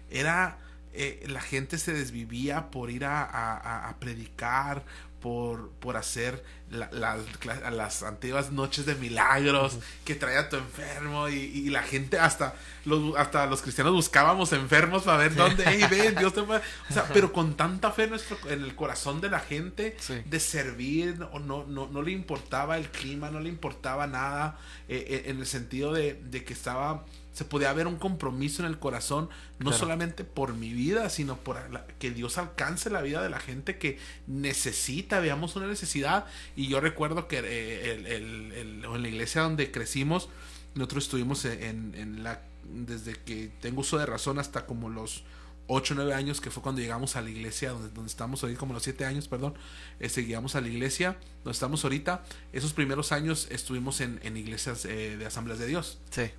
Era 0.09 0.57
eh, 0.93 1.23
la 1.27 1.41
gente 1.41 1.77
se 1.77 1.93
desvivía 1.93 2.71
por 2.71 2.89
ir 2.89 3.05
a, 3.05 3.87
a 3.87 3.99
predicar, 3.99 4.83
por, 5.23 5.69
por 5.79 5.95
hacer 5.95 6.43
las 6.69 8.03
antiguas 8.03 8.51
noches 8.51 8.85
de 8.85 8.95
milagros 8.95 9.77
que 10.03 10.15
traía 10.15 10.41
a 10.41 10.49
tu 10.49 10.57
enfermo 10.57 11.29
y, 11.29 11.69
la 11.69 11.81
gente 11.81 12.19
hasta 12.19 12.55
los, 12.83 13.15
hasta 13.15 13.45
los 13.45 13.61
cristianos 13.61 13.93
buscábamos 13.93 14.51
enfermos 14.51 15.03
para 15.03 15.19
ver 15.19 15.33
dónde, 15.33 15.63
hey, 15.65 15.85
ven, 15.89 16.15
Dios 16.15 16.33
te 16.33 16.41
o 16.41 16.59
sea, 16.89 17.07
pero 17.13 17.31
con 17.31 17.55
tanta 17.55 17.91
fe 17.91 18.03
en, 18.03 18.09
nuestro, 18.09 18.37
en 18.49 18.65
el 18.65 18.75
corazón 18.75 19.21
de 19.21 19.29
la 19.29 19.39
gente 19.39 19.95
de 20.25 20.39
servir, 20.41 21.25
o 21.31 21.39
no, 21.39 21.63
no, 21.67 21.87
no 21.87 22.01
le 22.01 22.11
importaba 22.11 22.75
el 22.75 22.89
clima, 22.89 23.31
no 23.31 23.39
le 23.39 23.47
importaba 23.47 24.07
nada, 24.07 24.59
eh, 24.89 25.05
eh, 25.07 25.23
en 25.27 25.39
el 25.39 25.45
sentido 25.45 25.93
de, 25.93 26.15
de 26.15 26.43
que 26.43 26.51
estaba 26.51 27.05
se 27.33 27.45
podía 27.45 27.71
haber 27.71 27.87
un 27.87 27.97
compromiso 27.97 28.61
en 28.61 28.69
el 28.69 28.79
corazón, 28.79 29.29
no 29.59 29.73
solamente 29.73 30.23
por 30.23 30.53
mi 30.53 30.71
vida, 30.71 31.09
sino 31.09 31.35
por 31.37 31.57
que 31.99 32.11
Dios 32.11 32.37
alcance 32.37 32.89
la 32.89 33.01
vida 33.01 33.21
de 33.21 33.29
la 33.29 33.39
gente 33.39 33.77
que 33.77 33.97
necesita, 34.27 35.19
veamos 35.19 35.55
una 35.55 35.67
necesidad. 35.67 36.25
Y 36.55 36.67
yo 36.67 36.79
recuerdo 36.79 37.27
que 37.27 37.41
eh, 37.43 38.21
en 38.21 38.81
la 39.01 39.07
iglesia 39.07 39.41
donde 39.41 39.71
crecimos, 39.71 40.29
nosotros 40.75 41.05
estuvimos 41.05 41.45
en, 41.45 42.23
la, 42.23 42.41
desde 42.63 43.15
que 43.15 43.51
tengo 43.61 43.81
uso 43.81 43.97
de 43.97 44.05
razón 44.05 44.39
hasta 44.39 44.65
como 44.65 44.89
los 44.89 45.23
8 45.67 45.93
o 45.93 45.97
9 45.97 46.13
años, 46.13 46.41
que 46.41 46.51
fue 46.51 46.61
cuando 46.61 46.81
llegamos 46.81 47.15
a 47.15 47.21
la 47.21 47.29
iglesia, 47.29 47.71
donde, 47.71 47.89
donde 47.89 48.09
estamos 48.09 48.43
hoy, 48.43 48.55
como 48.55 48.73
los 48.73 48.83
7 48.83 49.05
años, 49.05 49.27
perdón, 49.27 49.53
este, 49.99 50.25
llegamos 50.25 50.55
a 50.55 50.61
la 50.61 50.67
iglesia 50.67 51.17
donde 51.43 51.51
estamos 51.51 51.83
ahorita. 51.83 52.23
Esos 52.51 52.73
primeros 52.73 53.11
años 53.11 53.47
estuvimos 53.49 54.01
en, 54.01 54.19
iglesias 54.37 54.85
eh, 54.85 55.17
de 55.17 55.25
asambleas 55.25 55.59
de 55.59 55.67
Dios. 55.67 55.99
Sí. 56.09 56.31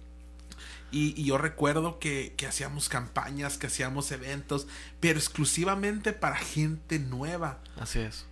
Y, 0.94 1.24
yo 1.24 1.38
recuerdo 1.38 1.98
que, 1.98 2.32
hacíamos 2.46 2.88
campañas, 2.88 3.58
que 3.58 3.66
hacíamos 3.66 4.12
eventos, 4.12 4.68
pero 5.00 5.18
exclusivamente 5.18 6.12
para 6.12 6.36
gente 6.36 7.00
nueva. 7.00 7.58
Así 7.76 7.98
es. 7.98 8.26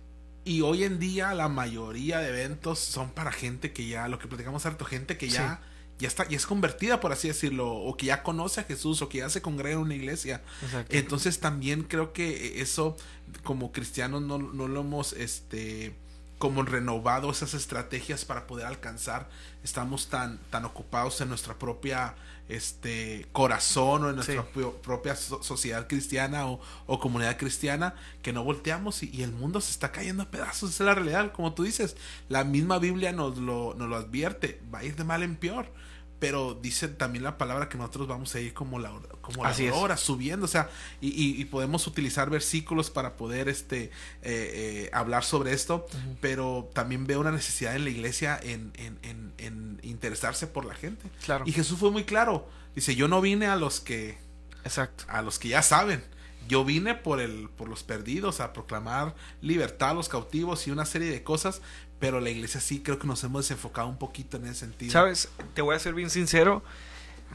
Y 0.45 0.61
hoy 0.61 0.85
en 0.85 0.97
día 0.97 1.33
la 1.33 1.49
mayoría 1.49 2.19
de 2.19 2.29
eventos 2.29 2.79
son 2.79 3.11
para 3.11 3.33
gente 3.33 3.73
que 3.73 3.87
ya, 3.87 4.07
lo 4.07 4.17
que 4.17 4.29
platicamos 4.29 4.65
harto, 4.65 4.85
gente 4.85 5.17
que 5.17 5.27
ya, 5.27 5.59
ya 5.99 6.07
está, 6.07 6.25
ya 6.27 6.37
es 6.37 6.45
convertida, 6.45 7.01
por 7.01 7.11
así 7.11 7.27
decirlo, 7.27 7.69
o 7.69 7.97
que 7.97 8.05
ya 8.05 8.23
conoce 8.23 8.61
a 8.61 8.63
Jesús, 8.63 9.01
o 9.01 9.09
que 9.09 9.17
ya 9.17 9.29
se 9.29 9.41
congrega 9.41 9.75
en 9.75 9.81
una 9.81 9.95
iglesia. 9.95 10.41
Entonces 10.87 11.41
también 11.41 11.83
creo 11.83 12.13
que 12.13 12.61
eso, 12.61 12.95
como 13.43 13.73
cristianos, 13.73 14.21
no, 14.21 14.37
no 14.37 14.69
lo 14.69 14.81
hemos, 14.81 15.11
este, 15.11 15.97
como 16.43 16.61
renovado 16.63 17.31
esas 17.31 17.53
estrategias 17.53 18.25
para 18.25 18.47
poder 18.47 18.65
alcanzar. 18.65 19.29
Estamos 19.63 20.09
tan, 20.09 20.39
tan 20.49 20.65
ocupados 20.65 21.21
en 21.21 21.29
nuestra 21.29 21.53
propia 21.53 22.15
este 22.49 23.25
corazón 23.31 24.03
o 24.03 24.09
en 24.09 24.17
nuestra 24.17 24.43
propia 24.81 25.15
sociedad 25.15 25.87
cristiana 25.87 26.45
o, 26.45 26.59
comunidad 26.99 27.37
cristiana 27.37 27.95
que 28.21 28.33
no 28.33 28.43
volteamos 28.43 29.03
y, 29.03 29.23
el 29.23 29.31
mundo 29.31 29.61
se 29.61 29.71
está 29.71 29.93
cayendo 29.93 30.23
a 30.23 30.31
pedazos. 30.31 30.71
Esa 30.71 30.83
es 30.83 30.87
la 30.87 30.95
realidad, 30.95 31.31
como 31.31 31.53
tú 31.53 31.63
dices. 31.63 31.95
La 32.27 32.43
misma 32.43 32.77
Biblia 32.77 33.13
nos 33.13 33.37
lo, 33.37 33.73
nos 33.75 33.87
lo 33.87 33.95
advierte. 33.95 34.61
Va 34.73 34.79
a 34.79 34.83
ir 34.83 34.97
de 34.97 35.05
mal 35.05 35.23
en 35.23 35.37
peor 35.37 35.71
pero 36.23 36.53
dice 36.53 36.87
también 36.87 37.25
la 37.25 37.37
palabra 37.37 37.67
que 37.67 37.77
nosotros 37.77 38.07
vamos 38.07 38.33
a 38.33 38.39
ir 38.39 38.53
como 38.53 38.79
la, 38.79 38.93
como 39.19 39.43
la 39.43 39.53
hora 39.73 39.97
subiendo, 39.97 40.45
o 40.45 40.47
sea, 40.47 40.69
y, 41.01 41.43
podemos 41.43 41.85
utilizar 41.85 42.29
versículos 42.29 42.89
para 42.89 43.17
poder 43.17 43.49
este, 43.49 43.83
eh, 43.83 43.91
eh, 44.21 44.89
hablar 44.93 45.25
sobre 45.25 45.51
esto, 45.51 45.85
pero 46.21 46.69
también 46.73 47.05
veo 47.05 47.19
una 47.19 47.33
necesidad 47.33 47.75
en 47.75 47.83
la 47.83 47.89
iglesia 47.89 48.39
en, 48.41 48.71
en, 48.75 49.33
en, 49.37 49.81
interesarse 49.83 50.47
por 50.47 50.63
la 50.63 50.75
gente. 50.75 51.09
Claro. 51.25 51.43
Y 51.45 51.51
Jesús 51.51 51.77
fue 51.77 51.91
muy 51.91 52.05
claro, 52.05 52.47
dice, 52.73 52.95
yo 52.95 53.09
no 53.09 53.19
vine 53.19 53.47
a 53.47 53.57
los 53.57 53.81
que, 53.81 54.17
Exacto. 54.63 55.03
a 55.09 55.21
los 55.23 55.39
que 55.39 55.49
ya 55.49 55.61
saben, 55.61 56.05
yo 56.47 56.65
vine 56.65 56.95
por 56.95 57.19
el 57.19 57.49
por 57.49 57.69
los 57.69 57.83
perdidos 57.83 58.39
a 58.39 58.53
proclamar 58.53 59.15
libertad 59.41 59.91
a 59.91 59.93
los 59.93 60.09
cautivos 60.09 60.67
y 60.67 60.71
una 60.71 60.85
serie 60.85 61.09
de 61.09 61.23
cosas, 61.23 61.61
pero 62.03 62.19
la 62.19 62.29
iglesia 62.29 62.59
sí 62.59 62.81
creo 62.81 62.99
que 62.99 63.07
nos 63.07 63.23
hemos 63.23 63.45
desenfocado 63.45 63.87
un 63.87 63.97
poquito 63.97 64.35
en 64.35 64.43
ese 64.43 64.55
sentido. 64.55 64.91
Sabes, 64.91 65.29
te 65.53 65.61
voy 65.61 65.73
a 65.73 65.79
ser 65.79 65.93
bien 65.93 66.09
sincero 66.09 66.61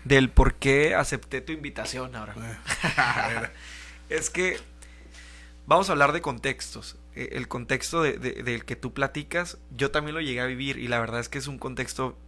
del 0.04 0.28
por 0.28 0.56
qué 0.56 0.94
acepté 0.94 1.40
tu 1.40 1.52
invitación 1.52 2.14
ahora. 2.14 2.34
Eh, 2.36 3.48
es 4.14 4.28
que 4.28 4.58
vamos 5.66 5.88
a 5.88 5.92
hablar 5.92 6.12
de 6.12 6.20
contextos. 6.20 6.98
E, 7.14 7.30
el 7.32 7.48
contexto 7.48 8.02
de, 8.02 8.18
del 8.18 8.66
que 8.66 8.76
tú 8.76 8.92
platicas, 8.92 9.56
yo 9.74 9.90
también 9.90 10.14
lo 10.14 10.20
llegué 10.20 10.42
a 10.42 10.44
vivir 10.44 10.76
y 10.76 10.86
la 10.88 11.00
verdad 11.00 11.20
es 11.20 11.30
que 11.30 11.38
es 11.38 11.46
un 11.46 11.56
contexto 11.56 12.18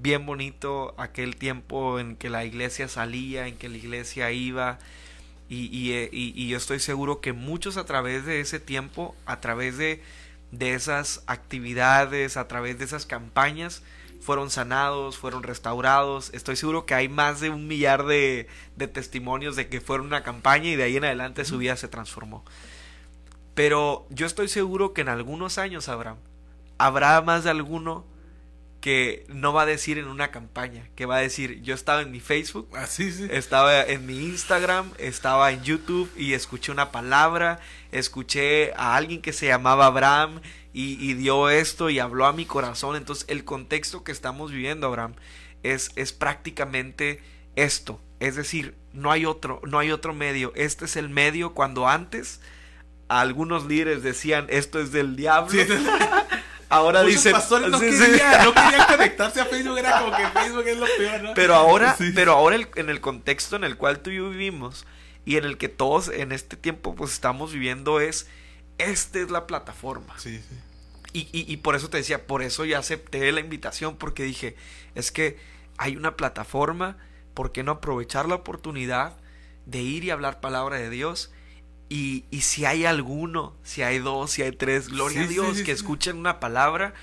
bien 0.00 0.26
bonito, 0.26 0.96
aquel 0.98 1.36
tiempo 1.36 2.00
en 2.00 2.16
que 2.16 2.28
la 2.28 2.44
iglesia 2.44 2.88
salía, 2.88 3.46
en 3.46 3.56
que 3.56 3.68
la 3.68 3.76
iglesia 3.76 4.32
iba, 4.32 4.80
eh, 5.54 6.08
y, 6.10 6.48
yo 6.48 6.56
estoy 6.56 6.80
seguro 6.80 7.20
que 7.20 7.32
muchos 7.34 7.76
a 7.76 7.84
través 7.84 8.24
de 8.24 8.40
ese 8.40 8.58
tiempo, 8.58 9.14
a 9.26 9.40
través 9.40 9.76
de, 9.76 10.02
de 10.52 10.74
esas 10.74 11.24
actividades, 11.26 12.36
a 12.36 12.46
través 12.46 12.78
de 12.78 12.84
esas 12.84 13.06
campañas, 13.06 13.82
fueron 14.20 14.50
sanados, 14.50 15.18
fueron 15.18 15.42
restaurados. 15.42 16.30
Estoy 16.32 16.54
seguro 16.54 16.86
que 16.86 16.94
hay 16.94 17.08
más 17.08 17.40
de 17.40 17.50
un 17.50 17.66
millar 17.66 18.06
de, 18.06 18.46
de 18.76 18.86
testimonios 18.86 19.56
de 19.56 19.68
que 19.68 19.80
fueron 19.80 20.06
una 20.06 20.22
campaña 20.22 20.68
y 20.68 20.76
de 20.76 20.84
ahí 20.84 20.96
en 20.96 21.04
adelante 21.04 21.44
su 21.44 21.58
vida 21.58 21.76
se 21.76 21.88
transformó. 21.88 22.44
Pero 23.54 24.06
yo 24.10 24.26
estoy 24.26 24.48
seguro 24.48 24.92
que 24.92 25.00
en 25.00 25.08
algunos 25.08 25.58
años, 25.58 25.88
Abraham, 25.88 26.18
habrá 26.78 27.20
más 27.22 27.44
de 27.44 27.50
alguno 27.50 28.04
que 28.82 29.24
no 29.28 29.52
va 29.52 29.62
a 29.62 29.66
decir 29.66 29.96
en 29.96 30.08
una 30.08 30.32
campaña, 30.32 30.88
que 30.96 31.06
va 31.06 31.16
a 31.16 31.20
decir, 31.20 31.62
yo 31.62 31.72
estaba 31.72 32.02
en 32.02 32.10
mi 32.10 32.18
Facebook, 32.18 32.68
ah, 32.74 32.88
estaba 33.30 33.80
en 33.84 34.04
mi 34.06 34.18
Instagram, 34.24 34.90
estaba 34.98 35.52
en 35.52 35.62
YouTube 35.62 36.10
y 36.16 36.32
escuché 36.32 36.72
una 36.72 36.90
palabra, 36.90 37.60
escuché 37.92 38.72
a 38.74 38.96
alguien 38.96 39.22
que 39.22 39.32
se 39.32 39.46
llamaba 39.46 39.86
Abraham 39.86 40.40
y, 40.72 41.14
dio 41.14 41.48
esto 41.48 41.90
y 41.90 42.00
habló 42.00 42.26
a 42.26 42.32
mi 42.32 42.44
corazón. 42.44 42.96
Entonces 42.96 43.24
el 43.28 43.44
contexto 43.44 44.02
que 44.02 44.10
estamos 44.10 44.50
viviendo, 44.50 44.88
Abraham, 44.88 45.14
es, 45.62 45.92
es 45.94 46.12
prácticamente 46.12 47.22
esto. 47.54 48.00
Es 48.18 48.34
decir, 48.34 48.74
no 48.92 49.12
hay 49.12 49.26
otro, 49.26 49.60
no 49.64 49.78
hay 49.78 49.92
otro 49.92 50.12
medio. 50.12 50.52
Este 50.56 50.86
es 50.86 50.96
el 50.96 51.08
medio 51.08 51.54
cuando 51.54 51.88
antes 51.88 52.40
algunos 53.06 53.66
líderes 53.66 54.02
decían 54.02 54.46
esto 54.48 54.80
es 54.80 54.90
del 54.90 55.14
diablo. 55.14 55.52
ahora 56.72 57.02
dicen 57.02 57.32
pastores 57.32 57.68
no, 57.68 57.78
querían, 57.78 58.86
conectarse 58.88 59.40
a 59.40 59.44
Facebook 59.44 59.78
era 59.78 60.00
como 60.00 60.16
que 60.16 60.26
Facebook 60.28 60.66
es 60.66 60.78
lo 60.78 60.86
peor 60.96 61.22
¿no? 61.22 61.34
pero 61.34 61.54
ahora 61.54 61.96
pero 62.14 62.32
ahora 62.32 62.56
en 62.76 62.88
el 62.88 63.00
contexto 63.00 63.56
en 63.56 63.64
el 63.64 63.76
cual 63.76 64.00
tú 64.00 64.10
y 64.10 64.16
yo 64.16 64.30
vivimos 64.30 64.86
y 65.24 65.36
en 65.36 65.44
el 65.44 65.58
que 65.58 65.68
todos 65.68 66.08
en 66.08 66.32
este 66.32 66.56
tiempo 66.56 66.94
pues 66.94 67.12
estamos 67.12 67.52
viviendo 67.52 68.00
es 68.00 68.26
esta 68.78 69.18
es 69.18 69.30
la 69.30 69.46
plataforma 69.46 70.18
sí, 70.18 70.38
sí. 70.38 70.56
Y, 71.14 71.20
y, 71.30 71.52
y 71.52 71.58
por 71.58 71.76
eso 71.76 71.90
te 71.90 71.98
decía 71.98 72.26
por 72.26 72.42
eso 72.42 72.64
ya 72.64 72.78
acepté 72.78 73.30
la 73.32 73.40
invitación 73.40 73.96
porque 73.96 74.22
dije 74.22 74.56
es 74.94 75.12
que 75.12 75.38
hay 75.76 75.96
una 75.96 76.16
plataforma 76.16 76.96
¿por 77.34 77.52
qué 77.52 77.62
no 77.62 77.72
aprovechar 77.72 78.26
la 78.28 78.36
oportunidad 78.36 79.14
de 79.66 79.80
ir 79.80 80.04
y 80.04 80.10
hablar 80.10 80.40
palabra 80.40 80.76
de 80.76 80.90
Dios 80.90 81.30
y, 81.92 82.24
y, 82.30 82.40
si 82.40 82.64
hay 82.64 82.86
alguno, 82.86 83.52
si 83.64 83.82
hay 83.82 83.98
dos, 83.98 84.30
si 84.30 84.40
hay 84.40 84.52
tres, 84.52 84.88
gloria 84.88 85.24
a 85.24 85.26
Dios, 85.26 85.60
que 85.60 85.72
escuchen 85.72 86.16
una 86.16 86.40
palabra 86.40 86.94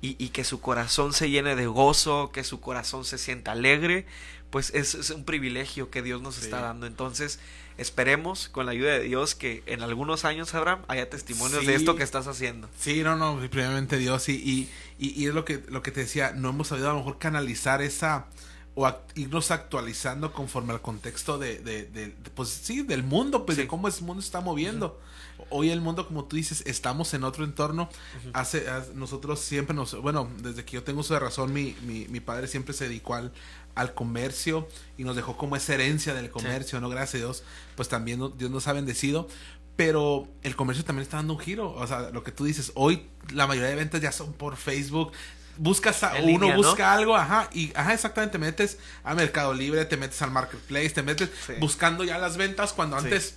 y, 0.00 0.16
y, 0.18 0.30
que 0.30 0.42
su 0.42 0.62
corazón 0.62 1.12
se 1.12 1.28
llene 1.28 1.54
de 1.54 1.66
gozo, 1.66 2.30
que 2.32 2.44
su 2.44 2.58
corazón 2.58 3.04
se 3.04 3.18
sienta 3.18 3.52
alegre, 3.52 4.06
pues 4.48 4.70
es, 4.74 4.94
es 4.94 5.10
un 5.10 5.24
privilegio 5.24 5.90
que 5.90 6.00
Dios 6.00 6.22
nos 6.22 6.42
está 6.42 6.62
dando. 6.62 6.86
Entonces, 6.86 7.40
esperemos 7.76 8.48
con 8.48 8.64
la 8.64 8.72
ayuda 8.72 8.92
de 8.92 9.00
Dios 9.00 9.34
que 9.34 9.62
en 9.66 9.82
algunos 9.82 10.24
años, 10.24 10.54
Abraham, 10.54 10.80
haya 10.88 11.10
testimonios 11.10 11.66
de 11.66 11.74
esto 11.74 11.94
que 11.94 12.02
estás 12.02 12.26
haciendo. 12.26 12.70
Sí, 12.80 13.02
no, 13.02 13.16
no, 13.16 13.38
primeramente 13.50 13.98
Dios. 13.98 14.30
Y, 14.30 14.32
y, 14.32 14.70
y, 14.98 15.26
es 15.26 15.34
lo 15.34 15.44
que, 15.44 15.62
lo 15.68 15.82
que 15.82 15.90
te 15.90 16.00
decía, 16.00 16.32
no 16.34 16.48
hemos 16.48 16.68
sabido 16.68 16.88
a 16.88 16.94
lo 16.94 17.00
mejor 17.00 17.18
canalizar 17.18 17.82
esa 17.82 18.28
o 18.74 18.88
irnos 19.14 19.50
actualizando 19.50 20.32
conforme 20.32 20.72
al 20.72 20.80
contexto 20.80 21.38
de, 21.38 21.58
de, 21.58 22.14
pues 22.34 22.48
sí, 22.48 22.82
del 22.82 23.02
mundo, 23.02 23.44
pues 23.44 23.58
de 23.58 23.66
cómo 23.66 23.88
ese 23.88 24.02
mundo 24.02 24.22
está 24.22 24.40
moviendo. 24.40 25.00
Hoy 25.50 25.70
el 25.70 25.80
mundo, 25.80 26.06
como 26.06 26.24
tú 26.24 26.36
dices, 26.36 26.62
estamos 26.66 27.12
en 27.14 27.24
otro 27.24 27.44
entorno. 27.44 27.88
hace, 28.32 28.66
nosotros 28.94 29.40
siempre 29.40 29.74
nos, 29.74 30.00
bueno, 30.00 30.28
desde 30.42 30.64
que 30.64 30.72
yo 30.72 30.84
tengo 30.84 31.02
de 31.02 31.18
razón, 31.18 31.52
mi, 31.52 31.76
mi, 31.82 32.06
mi 32.08 32.20
padre 32.20 32.46
siempre 32.48 32.74
se 32.74 32.88
dedicó 32.88 33.14
al, 33.14 33.32
al 33.74 33.94
comercio 33.94 34.68
y 34.96 35.04
nos 35.04 35.16
dejó 35.16 35.36
como 35.36 35.56
esa 35.56 35.74
herencia 35.74 36.14
del 36.14 36.30
comercio, 36.30 36.80
¿no? 36.80 36.88
Gracias 36.88 37.14
a 37.14 37.18
Dios, 37.26 37.44
pues 37.76 37.88
también 37.88 38.20
Dios 38.36 38.50
nos 38.50 38.66
ha 38.68 38.72
bendecido. 38.72 39.28
Pero 39.76 40.26
el 40.42 40.56
comercio 40.56 40.84
también 40.84 41.04
está 41.04 41.18
dando 41.18 41.34
un 41.34 41.38
giro. 41.38 41.72
O 41.72 41.86
sea, 41.86 42.10
lo 42.10 42.24
que 42.24 42.32
tú 42.32 42.44
dices, 42.44 42.72
hoy 42.74 43.06
la 43.32 43.46
mayoría 43.46 43.70
de 43.70 43.76
ventas 43.76 44.00
ya 44.00 44.10
son 44.10 44.32
por 44.32 44.56
Facebook, 44.56 45.12
buscas 45.58 46.02
a, 46.02 46.14
uno 46.22 46.54
busca 46.54 46.92
algo, 46.92 47.16
ajá, 47.16 47.50
y 47.52 47.72
ajá, 47.74 47.94
exactamente, 47.94 48.38
metes 48.38 48.78
a 49.04 49.14
Mercado 49.14 49.52
Libre, 49.52 49.84
te 49.84 49.96
metes 49.96 50.20
al 50.22 50.30
Marketplace, 50.30 50.90
te 50.90 51.02
metes 51.02 51.30
buscando 51.58 52.04
ya 52.04 52.18
las 52.18 52.36
ventas 52.36 52.72
cuando 52.72 52.96
antes 52.96 53.34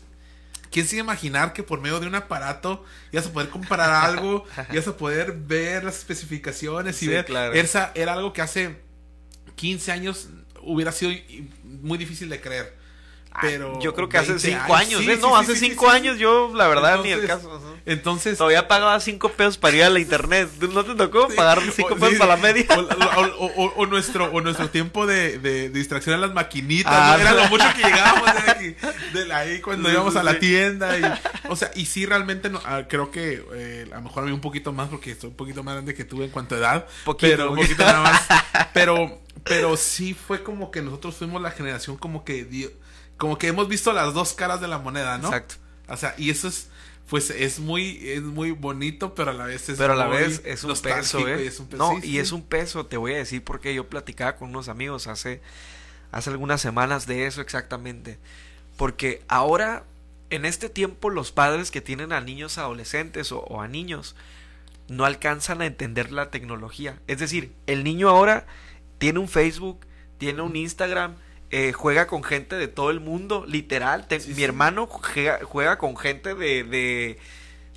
¿Quién 0.72 0.88
se 0.88 0.96
iba 0.96 1.04
a 1.04 1.06
imaginar 1.06 1.52
que 1.52 1.64
por 1.64 1.82
medio 1.82 2.00
de 2.00 2.08
un 2.08 2.16
aparato 2.16 2.86
ibas 3.12 3.28
a 3.28 3.34
poder 3.34 3.50
comprar 3.50 3.90
algo, 3.90 4.46
ibas 4.72 4.88
a 4.88 4.96
poder 4.96 5.34
ver 5.34 5.84
las 5.84 5.98
especificaciones 5.98 7.04
y 7.04 7.08
ver? 7.08 7.26
Esa 7.54 7.92
era 7.94 8.14
algo 8.14 8.32
que 8.32 8.42
hace 8.42 8.78
15 9.56 9.92
años 9.92 10.30
hubiera 10.62 10.94
sido 10.94 11.12
muy 11.64 11.98
difícil 11.98 12.30
de 12.30 12.40
creer. 12.40 12.81
Pero 13.40 13.80
yo 13.80 13.94
creo 13.94 14.10
que 14.10 14.18
hace 14.18 14.34
20 14.34 14.50
cinco 14.50 14.76
años, 14.76 15.00
Sí, 15.02 15.10
¿eh? 15.10 15.16
sí, 15.16 15.22
no, 15.22 15.30
sí, 15.30 15.36
hace 15.52 15.56
cinco 15.56 15.90
años 15.90 16.18
yo, 16.20 16.52
la 16.56 16.68
verdad, 16.68 17.02
ni 17.04 17.12
el 17.12 17.26
caso. 17.28 17.50
ajá. 17.56 17.66
Entonces, 17.86 18.38
Todavía 18.38 18.68
pagaba 18.68 19.00
cinco 19.00 19.30
pesos 19.30 19.58
para 19.58 19.76
ir 19.76 19.84
a 19.84 19.90
la 19.90 20.00
internet. 20.00 20.50
¿No 20.72 20.84
te 20.86 20.94
tocó 20.94 21.28
pagar 21.30 21.60
cinco 21.76 21.96
o- 21.96 21.98
pesos 21.98 22.20
para 22.20 22.36
la 22.36 22.42
media? 22.42 22.66
O, 23.76 23.86
nuestro, 23.88 24.26
o 24.32 24.42
nuestro 24.42 24.70
tiempo 24.70 25.06
de, 25.08 25.40
de 25.40 25.70
distracción 25.70 26.16
en 26.16 26.22
las 26.22 26.34
maquinitas. 26.34 26.94
Ah, 26.94 27.16
¿no? 27.18 27.22
Era 27.22 27.34
lo 27.34 27.50
mucho 27.50 27.66
que 27.76 27.84
llegábamos 27.84 28.30
de, 29.14 29.34
ahí 29.34 29.62
cuando 29.62 29.92
íbamos 29.92 30.16
a 30.16 30.24
la 30.24 30.38
tienda. 30.40 30.98
Y, 30.98 31.04
o 31.50 31.56
sea, 31.56 31.72
y 31.76 31.86
sí, 31.86 32.06
realmente 32.06 32.50
no- 32.50 32.62
ah, 32.66 32.84
creo 32.88 33.12
que 33.12 33.44
eh, 33.54 33.88
a 33.92 33.96
lo 33.96 34.02
mejor 34.04 34.24
a 34.24 34.26
mí 34.28 34.32
un 34.32 34.42
poquito 34.42 34.72
más 34.74 34.90
porque 34.90 35.12
estoy 35.12 35.30
un 35.32 35.36
poquito 35.36 35.64
más 35.64 35.74
grande 35.76 35.94
que 35.94 36.06
tú 36.06 36.22
en 36.24 36.30
cuanto 36.30 36.56
a 36.56 36.58
edad. 36.60 36.86
Poquito, 37.04 37.32
pero 37.32 37.50
un 37.52 37.56
poquito. 37.58 37.78
poquito 37.78 37.92
nada 37.92 38.02
más. 38.04 38.68
Pero, 38.74 39.22
pero 39.44 39.76
sí 39.78 40.14
fue 40.14 40.44
como 40.44 40.72
que 40.72 40.82
nosotros 40.82 41.16
fuimos 41.16 41.42
la 41.42 41.52
generación 41.52 41.98
como 41.98 42.24
que 42.24 42.46
dio- 42.46 42.72
como 43.22 43.38
que 43.38 43.50
hemos 43.50 43.68
visto 43.68 43.94
las 43.94 44.16
dos 44.16 44.34
caras 44.34 44.62
de 44.62 44.68
la 44.68 44.80
moneda, 44.80 45.20
¿no? 45.20 45.28
Exacto. 45.28 45.54
O 45.88 45.96
sea, 45.96 46.16
y 46.18 46.32
eso 46.32 46.48
es 46.48 46.70
pues 47.08 47.30
es 47.30 47.60
muy 47.60 48.00
es 48.10 48.24
muy 48.24 48.50
bonito, 48.50 49.14
pero 49.14 49.30
a 49.30 49.34
la 49.36 49.46
vez 49.46 49.70
es 49.70 49.78
Pero 49.78 49.94
a 49.94 49.96
la 49.96 50.08
muy 50.08 50.18
vez 50.18 50.42
es 50.44 50.64
un 50.64 50.76
peso, 50.76 51.28
¿eh? 51.28 51.44
y 51.44 51.48
es 51.48 51.60
un 51.60 51.68
peso. 51.68 51.94
No, 51.94 52.02
Sí, 52.02 52.08
y 52.08 52.12
sí. 52.14 52.18
es 52.18 52.32
un 52.32 52.42
peso, 52.42 52.88
te 52.88 52.98
voy 52.98 53.14
a 53.14 53.18
decir 53.18 53.44
porque 53.44 53.76
yo 53.76 53.88
platicaba 53.88 54.38
con 54.38 54.50
unos 54.50 54.70
amigos 54.70 55.06
hace, 55.06 55.40
hace 56.12 56.32
algunas 56.32 56.62
semanas 56.62 57.06
de 57.06 57.28
eso 57.28 57.42
exactamente. 57.42 58.18
Porque 58.76 59.22
ahora, 59.28 59.84
en 60.32 60.44
este 60.46 60.68
tiempo, 60.68 61.12
los 61.12 61.32
padres 61.32 61.70
que 61.70 61.80
tienen 61.80 62.14
a 62.14 62.22
niños 62.22 62.58
adolescentes 62.58 63.32
o, 63.32 63.42
o 63.42 63.62
a 63.62 63.68
niños 63.68 64.16
no 64.88 65.06
alcanzan 65.06 65.62
a 65.62 65.68
entender 65.68 66.12
la 66.12 66.32
tecnología. 66.32 67.00
Es 67.06 67.20
decir, 67.20 67.54
el 67.68 67.84
niño 67.84 68.10
ahora 68.10 68.48
tiene 68.98 69.20
un 69.20 69.28
Facebook, 69.28 69.86
tiene 70.18 70.42
un 70.42 70.56
Instagram, 70.56 71.18
eh, 71.52 71.74
juega 71.74 72.08
con 72.08 72.24
gente 72.24 72.56
de 72.56 72.68
todo 72.68 72.90
el 72.92 73.00
mundo, 73.00 73.46
literal. 73.48 74.08
Te- 74.08 74.20
Sí, 74.20 74.30
mi 74.30 74.36
sí. 74.36 74.44
hermano 74.44 74.88
juega, 74.88 75.40
juega 75.44 75.78
con 75.78 75.98
gente 75.98 76.34
de, 76.34 76.64
de, 76.64 77.20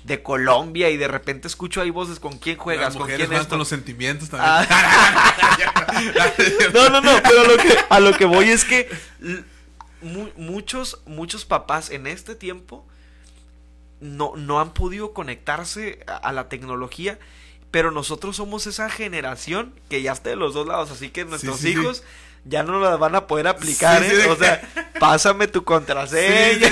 de 0.05 0.23
Colombia 0.23 0.89
y 0.89 0.97
de 0.97 1.07
repente 1.07 1.47
escucho 1.47 1.81
ahí 1.81 1.89
voces 1.89 2.19
con 2.19 2.37
quién 2.37 2.57
juegas, 2.57 2.93
Las 2.93 2.97
con 2.97 3.07
quién 3.07 3.31
esto? 3.33 3.49
con 3.49 3.59
los 3.59 3.67
sentimientos 3.67 4.29
también. 4.29 4.49
Ah. 4.69 5.51
No, 6.73 6.89
no, 6.89 7.01
no, 7.01 7.11
pero 7.23 7.43
lo 7.47 7.57
que, 7.57 7.77
a 7.89 7.99
lo 7.99 8.11
que 8.17 8.25
voy 8.25 8.49
es 8.49 8.65
que 8.65 8.89
mu- 10.01 10.29
muchos, 10.35 11.01
muchos 11.05 11.45
papás 11.45 11.89
en 11.89 12.07
este 12.07 12.35
tiempo 12.35 12.85
no, 14.01 14.33
no 14.35 14.59
han 14.59 14.73
podido 14.73 15.13
conectarse 15.13 16.03
a, 16.07 16.17
a 16.17 16.31
la 16.33 16.49
tecnología, 16.49 17.17
pero 17.71 17.91
nosotros 17.91 18.35
somos 18.35 18.67
esa 18.67 18.89
generación 18.89 19.73
que 19.89 20.01
ya 20.01 20.11
está 20.11 20.29
de 20.29 20.35
los 20.35 20.53
dos 20.53 20.67
lados, 20.67 20.91
así 20.91 21.09
que 21.09 21.25
nuestros 21.25 21.57
sí, 21.57 21.73
sí. 21.73 21.79
hijos 21.79 22.03
ya 22.45 22.63
no 22.63 22.79
la 22.79 22.95
van 22.95 23.15
a 23.15 23.27
poder 23.27 23.47
aplicar, 23.47 24.01
Sí, 24.03 24.09
¿eh? 24.11 24.21
sí. 24.23 24.29
O 24.29 24.35
sea, 24.35 24.61
pásame 24.99 25.47
tu 25.47 25.63
contraseña. 25.63 26.69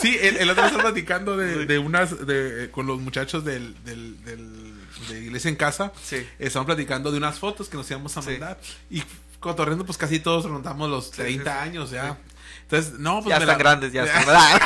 sí, 0.00 0.16
el, 0.20 0.36
el 0.36 0.50
otro 0.50 0.62
día 0.62 0.70
estaba 0.70 0.90
platicando 0.90 1.36
de, 1.36 1.66
de 1.66 1.78
unas 1.78 2.26
de, 2.26 2.68
con 2.70 2.86
los 2.86 3.00
muchachos 3.00 3.44
del, 3.44 3.74
del, 3.84 4.22
del- 4.24 4.76
de 5.08 5.20
Iglesia 5.20 5.48
en 5.50 5.56
Casa. 5.56 5.92
Sí. 6.02 6.26
Estaban 6.38 6.66
platicando 6.66 7.10
de 7.12 7.18
unas 7.18 7.38
fotos 7.38 7.68
que 7.68 7.76
nos 7.76 7.90
íbamos 7.90 8.16
a 8.16 8.22
mandar. 8.22 8.58
Y 8.90 9.02
cotorreando, 9.40 9.84
pues 9.84 9.98
casi 9.98 10.20
todos 10.20 10.44
rondamos 10.46 10.88
los 10.90 11.06
Sí, 11.06 11.12
30 11.16 11.50
sí, 11.52 11.58
sí. 11.58 11.68
años 11.68 11.90
ya. 11.90 12.16
Entonces, 12.62 12.94
no, 12.98 13.16
pues 13.22 13.26
ya 13.28 13.34
están 13.36 13.48
la- 13.48 13.54
grandes, 13.56 13.92
ya 13.92 14.04
están 14.04 14.24
grandes. 14.26 14.62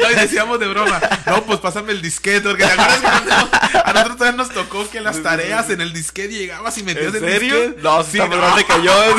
No, 0.00 0.10
y 0.10 0.14
decíamos 0.14 0.58
de 0.60 0.68
broma. 0.68 1.00
No, 1.26 1.42
pues 1.44 1.58
pásame 1.60 1.92
el 1.92 2.02
disquete. 2.02 2.40
Porque 2.48 2.64
¿te 2.64 2.72
acuerdas 2.72 3.04
a 3.84 3.92
nosotros 3.92 4.16
también 4.18 4.36
nos 4.36 4.50
tocó 4.50 4.88
que 4.90 5.00
las 5.00 5.22
tareas 5.22 5.68
en 5.70 5.80
el 5.80 5.92
disquete 5.92 6.32
llegabas 6.34 6.76
y 6.78 6.82
metías 6.82 7.14
¿En 7.14 7.24
el 7.24 7.30
serio? 7.32 7.56
disquete? 7.60 7.82
No, 7.82 8.02
sí, 8.02 8.18
está 8.18 8.26
más 8.28 8.38
grande 8.38 8.64
que 8.64 8.82
yo. 8.82 8.92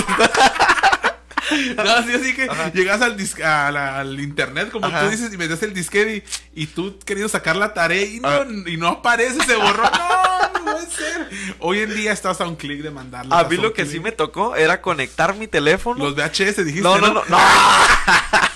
No, 1.75 2.01
sí, 2.03 2.13
así 2.13 2.33
que 2.33 2.49
llegas 2.73 3.01
al, 3.01 3.17
dis- 3.17 3.43
a 3.43 3.69
la- 3.69 3.99
al 3.99 4.17
internet, 4.19 4.71
como 4.71 4.87
Ajá. 4.87 5.01
tú 5.03 5.09
dices, 5.09 5.31
y 5.31 5.37
metes 5.37 5.61
el 5.61 5.73
disquete 5.73 6.23
y, 6.55 6.63
y 6.63 6.67
tú 6.67 6.97
queriendo 7.05 7.27
sacar 7.29 7.57
la 7.57 7.73
tarea 7.73 8.01
y 8.01 8.21
no, 8.21 8.29
Ah. 8.29 8.45
y 8.65 8.77
no 8.77 8.87
aparece, 8.87 9.43
se 9.45 9.55
borró. 9.57 9.83
No, 9.83 10.49
no 10.53 10.63
puede 10.63 10.89
ser. 10.89 11.29
Hoy 11.59 11.79
en 11.81 11.93
día 11.93 12.13
estás 12.13 12.39
a 12.39 12.47
un 12.47 12.55
clic 12.55 12.81
de 12.81 12.91
mandarlo. 12.91 13.35
A 13.35 13.43
mí 13.43 13.57
lo 13.57 13.73
que 13.73 13.85
sí 13.85 13.99
me 13.99 14.13
tocó 14.13 14.55
era 14.55 14.81
conectar 14.81 15.35
mi 15.35 15.47
teléfono. 15.47 16.03
Los 16.05 16.15
VHS 16.15 16.63
dijiste. 16.63 16.81
No, 16.81 16.97
no, 16.97 17.07
no, 17.13 17.21
no. 17.27 17.37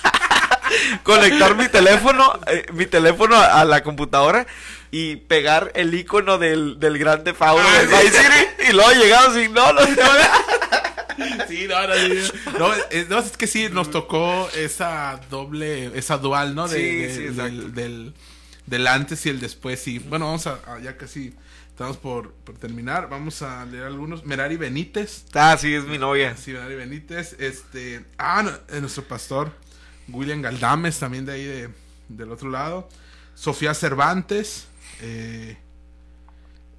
Conectar 1.02 1.54
mi 1.56 1.68
teléfono, 1.68 2.32
eh, 2.46 2.66
mi 2.72 2.86
teléfono 2.86 3.36
a, 3.36 3.60
a 3.60 3.64
la 3.64 3.82
computadora 3.82 4.46
y 4.90 5.16
pegar 5.16 5.70
el 5.74 5.92
icono 5.94 6.38
del, 6.38 6.78
del 6.80 6.98
grande 6.98 7.34
Fauno 7.34 7.64
Ah, 7.66 7.78
del. 7.78 7.88
Vice 7.88 8.10
City 8.22 8.68
y 8.70 8.72
luego 8.72 8.90
llegado 8.92 9.30
así, 9.30 9.48
no, 9.48 9.72
no, 9.72 9.80
Sí, 11.48 11.66
no, 11.68 11.86
no, 11.86 12.58
no, 12.58 12.74
es, 12.90 13.08
no, 13.08 13.18
es 13.18 13.36
que 13.36 13.46
sí, 13.48 13.68
nos 13.70 13.90
tocó 13.90 14.48
esa 14.54 15.20
doble, 15.30 15.90
esa 15.98 16.16
dual, 16.18 16.54
¿no? 16.54 16.68
De, 16.68 16.78
Sí, 16.78 16.96
de- 16.96 17.14
sí, 17.14 17.22
del, 17.34 17.74
del, 17.74 18.14
del 18.66 18.86
antes 18.86 19.26
y 19.26 19.30
el 19.30 19.40
después. 19.40 19.86
Y 19.88 19.98
bueno, 19.98 20.26
vamos 20.26 20.46
a, 20.46 20.60
a- 20.66 20.78
ya 20.78 20.96
casi 20.96 21.34
estamos 21.70 21.96
por, 21.96 22.32
por 22.44 22.56
terminar. 22.56 23.08
Vamos 23.08 23.42
a 23.42 23.64
leer 23.66 23.84
algunos. 23.84 24.24
Merari 24.24 24.56
Benítez. 24.56 25.24
Ah, 25.34 25.56
sí, 25.60 25.74
es 25.74 25.84
mi 25.84 25.98
novia. 25.98 26.36
Sí, 26.36 26.52
Merari 26.52 26.76
Benítez. 26.76 27.34
Este, 27.40 28.04
ah, 28.18 28.42
no, 28.44 28.50
eh, 28.76 28.80
nuestro 28.80 29.02
pastor 29.02 29.50
William 30.08 30.42
Galdames, 30.42 30.98
también 30.98 31.24
de 31.26 31.32
ahí 31.32 31.44
de, 31.44 31.70
del 32.08 32.32
otro 32.32 32.50
lado. 32.50 32.88
Sofía 33.34 33.74
Cervantes. 33.74 34.66
eh, 35.00 35.56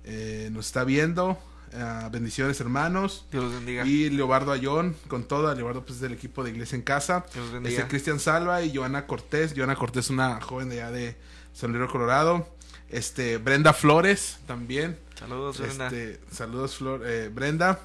eh, 0.04 0.50
nos 0.52 0.66
está 0.66 0.84
viendo. 0.84 1.38
Ah, 1.74 2.10
bendiciones, 2.12 2.60
hermanos. 2.60 3.28
Dios 3.32 3.44
los 3.44 3.54
bendiga. 3.54 3.86
Y 3.86 4.10
Leobardo 4.10 4.52
Ayón, 4.52 4.96
con 5.08 5.24
todo. 5.26 5.54
Leobardo, 5.54 5.82
pues, 5.86 5.98
es 5.98 6.02
del 6.02 6.14
equipo 6.14 6.44
de 6.44 6.50
Iglesia 6.50 6.76
en 6.76 6.82
Casa. 6.82 7.26
Dios 7.32 7.46
los 7.46 7.54
bendiga. 7.54 7.78
Este, 7.78 7.90
Cristian 7.90 8.20
Salva 8.20 8.64
y 8.64 8.76
Joana 8.76 9.06
Cortés. 9.06 9.54
Joana 9.56 9.76
Cortés, 9.76 10.10
una 10.10 10.42
joven 10.42 10.70
de 10.70 10.82
allá 10.82 10.92
de 10.92 11.18
San 11.54 11.72
Luis 11.72 11.90
Colorado. 11.92 12.48
Este, 12.90 13.38
Brenda 13.38 13.74
Flores, 13.74 14.40
también. 14.48 14.98
Saludos, 15.18 15.60
Brenda. 15.60 15.88
Este, 15.88 16.20
saludos, 16.32 16.76
Flor, 16.76 17.04
eh, 17.06 17.30
Brenda. 17.30 17.80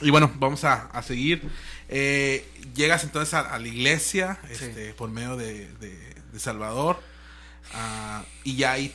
Y 0.00 0.10
bueno, 0.10 0.30
vamos 0.38 0.64
a, 0.64 0.86
a 0.86 1.02
seguir. 1.02 1.42
Eh, 1.88 2.46
llegas 2.74 3.04
entonces 3.04 3.34
a, 3.34 3.40
a 3.40 3.58
la 3.58 3.68
iglesia 3.68 4.38
Sí. 4.46 4.52
este, 4.64 4.92
por 4.94 5.10
medio 5.10 5.36
de, 5.36 5.68
de- 5.76 6.14
de 6.32 6.38
Salvador. 6.40 7.00
Ah, 7.72 8.24
y 8.44 8.56
ya 8.56 8.72
ahí, 8.72 8.94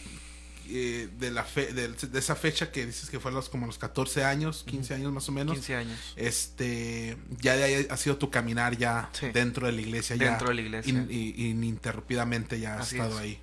eh, 0.70 1.10
de, 1.20 1.32
la 1.32 1.44
fe- 1.44 1.74
de, 1.74 1.90
de 1.90 2.20
esa 2.20 2.36
fecha 2.36 2.72
que 2.72 2.86
dices 2.86 3.10
que 3.10 3.20
fue 3.20 3.32
a 3.32 3.34
los, 3.34 3.50
como 3.50 3.66
los 3.66 3.78
14 3.78 4.24
años, 4.24 4.64
15 4.68 4.94
años 4.96 5.12
más 5.12 5.28
o 5.30 5.32
menos. 5.32 5.54
15 5.56 5.76
años. 5.76 6.14
Este, 6.16 7.18
ya 7.42 7.56
de 7.56 7.64
ahí 7.64 7.88
ha 7.90 7.98
sido 7.98 8.18
tu 8.18 8.30
caminar 8.30 8.78
ya 8.78 9.10
Sí. 9.14 9.28
dentro 9.34 9.66
de 9.68 9.74
la 9.74 9.82
iglesia. 9.82 10.16
ya 10.16 10.30
Dentro 10.30 10.50
de 10.50 10.54
la 10.56 10.62
iglesia. 10.62 10.90
in- 10.92 11.08
y- 11.10 11.50
ininterrumpidamente 11.50 12.60
ya 12.60 12.76
has 12.76 12.82
Así 12.88 12.96
estado 12.98 13.16
es. 13.16 13.22
ahí. 13.22 13.40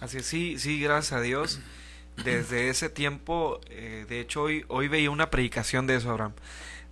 Así 0.00 0.18
es, 0.18 0.26
sí, 0.26 0.58
sí, 0.58 0.80
gracias 0.80 1.12
a 1.12 1.20
Dios. 1.22 1.60
Desde 2.24 2.68
ese 2.68 2.90
tiempo, 2.90 3.60
eh, 3.70 4.04
de 4.08 4.20
hecho, 4.20 4.42
hoy, 4.42 4.64
hoy 4.68 4.88
veía 4.88 5.10
una 5.10 5.30
predicación 5.30 5.86
de 5.86 5.96
eso, 5.96 6.10
Abraham, 6.10 6.32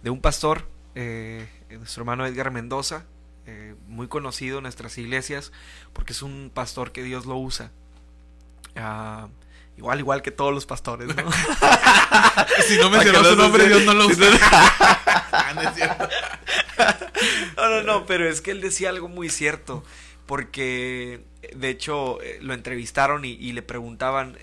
de 0.03 0.11
un 0.11 0.21
pastor, 0.21 0.69
eh, 0.95 1.47
nuestro 1.71 2.03
hermano 2.03 2.27
Edgar 2.27 2.51
Mendoza, 2.51 3.05
eh, 3.47 3.75
muy 3.87 4.09
conocido 4.09 4.59
en 4.59 4.63
nuestras 4.65 4.97
iglesias, 4.99 5.53
porque 5.93 6.13
es 6.13 6.23
un 6.23 6.51
pastor 6.53 6.93
que 6.93 7.03
Dios 7.03 7.27
lo 7.27 7.37
usa. 7.37 7.71
Ah, 8.77 9.29
igual, 9.77 9.99
igual 10.01 10.23
que 10.23 10.31
todos 10.31 10.53
los 10.55 10.67
pastores, 10.67 11.09
¿no? 11.09 11.15
Si 12.67 12.77
no 12.79 12.91
mencionó 12.91 13.25
su 13.25 13.37
nombre, 13.37 13.67
Dios 13.69 13.85
no 13.85 13.95
lo 13.95 14.07
usa. 14.07 14.27
no- 14.31 15.55
no 15.63 15.69
es 15.69 15.75
cierto. 15.75 16.09
No, 17.57 17.69
no, 17.71 17.83
no, 17.83 18.07
pero 18.07 18.29
es 18.29 18.41
que 18.41 18.51
él 18.53 18.61
decía 18.61 18.91
algo 18.91 19.09
muy 19.09 19.29
cierto, 19.29 19.83
porque 20.27 21.25
de 21.55 21.69
hecho 21.71 22.21
eh, 22.23 22.39
lo 22.41 22.55
entrevistaron 22.55 23.25
y, 23.25 23.31
y 23.33 23.53
le 23.53 23.63
preguntaban, 23.63 24.39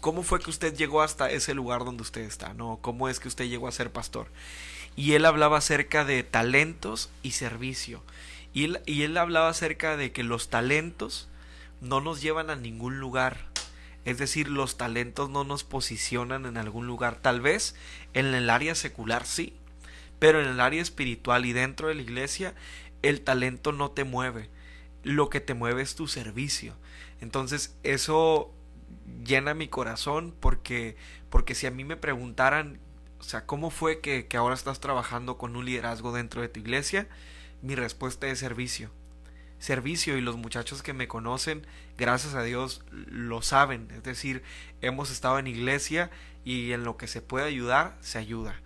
¿cómo 0.00 0.22
fue 0.22 0.40
que 0.40 0.50
usted 0.50 0.74
llegó 0.74 1.02
hasta 1.02 1.30
ese 1.30 1.54
lugar 1.54 1.84
donde 1.84 2.02
usted 2.02 2.22
está? 2.22 2.54
¿No? 2.54 2.78
¿Cómo 2.80 3.08
es 3.08 3.20
que 3.20 3.28
usted 3.28 3.48
llegó 3.48 3.68
a 3.68 3.72
ser 3.72 3.90
pastor? 3.90 4.28
Y 4.96 5.12
él 5.12 5.24
hablaba 5.24 5.58
acerca 5.58 6.04
de 6.04 6.22
talentos 6.22 7.10
y 7.22 7.32
servicio. 7.32 8.02
Y 8.52 8.64
él, 8.64 8.80
y 8.86 9.02
él 9.02 9.16
hablaba 9.16 9.48
acerca 9.48 9.96
de 9.96 10.12
que 10.12 10.24
los 10.24 10.48
talentos 10.48 11.28
no 11.80 12.00
nos 12.00 12.20
llevan 12.20 12.50
a 12.50 12.56
ningún 12.56 12.98
lugar. 12.98 13.46
Es 14.04 14.18
decir, 14.18 14.48
los 14.48 14.76
talentos 14.76 15.30
no 15.30 15.44
nos 15.44 15.64
posicionan 15.64 16.46
en 16.46 16.56
algún 16.56 16.86
lugar. 16.86 17.16
Tal 17.20 17.40
vez 17.40 17.74
en 18.14 18.34
el 18.34 18.50
área 18.50 18.74
secular 18.74 19.26
sí, 19.26 19.54
pero 20.18 20.40
en 20.40 20.48
el 20.48 20.60
área 20.60 20.82
espiritual 20.82 21.46
y 21.46 21.52
dentro 21.52 21.88
de 21.88 21.94
la 21.94 22.02
iglesia, 22.02 22.54
el 23.02 23.20
talento 23.20 23.72
no 23.72 23.90
te 23.90 24.04
mueve. 24.04 24.48
Lo 25.04 25.30
que 25.30 25.40
te 25.40 25.54
mueve 25.54 25.82
es 25.82 25.94
tu 25.94 26.08
servicio. 26.08 26.74
Entonces, 27.20 27.76
eso 27.82 28.52
llena 29.24 29.54
mi 29.54 29.68
corazón 29.68 30.34
porque, 30.38 30.96
porque 31.30 31.54
si 31.54 31.66
a 31.66 31.70
mí 31.70 31.84
me 31.84 31.96
preguntaran, 31.96 32.80
o 33.20 33.22
sea, 33.22 33.46
¿cómo 33.46 33.70
fue 33.70 34.00
que, 34.00 34.26
que 34.26 34.36
ahora 34.36 34.54
estás 34.54 34.80
trabajando 34.80 35.38
con 35.38 35.56
un 35.56 35.64
liderazgo 35.64 36.12
dentro 36.12 36.40
de 36.40 36.48
tu 36.48 36.60
iglesia? 36.60 37.08
Mi 37.62 37.74
respuesta 37.74 38.28
es 38.28 38.38
servicio. 38.38 38.90
Servicio 39.58 40.16
y 40.16 40.20
los 40.20 40.36
muchachos 40.36 40.82
que 40.82 40.92
me 40.92 41.08
conocen, 41.08 41.66
gracias 41.96 42.34
a 42.34 42.42
Dios, 42.42 42.82
lo 42.90 43.42
saben. 43.42 43.88
Es 43.90 44.04
decir, 44.04 44.42
hemos 44.80 45.10
estado 45.10 45.38
en 45.40 45.48
iglesia 45.48 46.10
y 46.44 46.72
en 46.72 46.84
lo 46.84 46.96
que 46.96 47.08
se 47.08 47.22
puede 47.22 47.46
ayudar, 47.46 47.96
se 48.00 48.18
ayuda. 48.18 48.60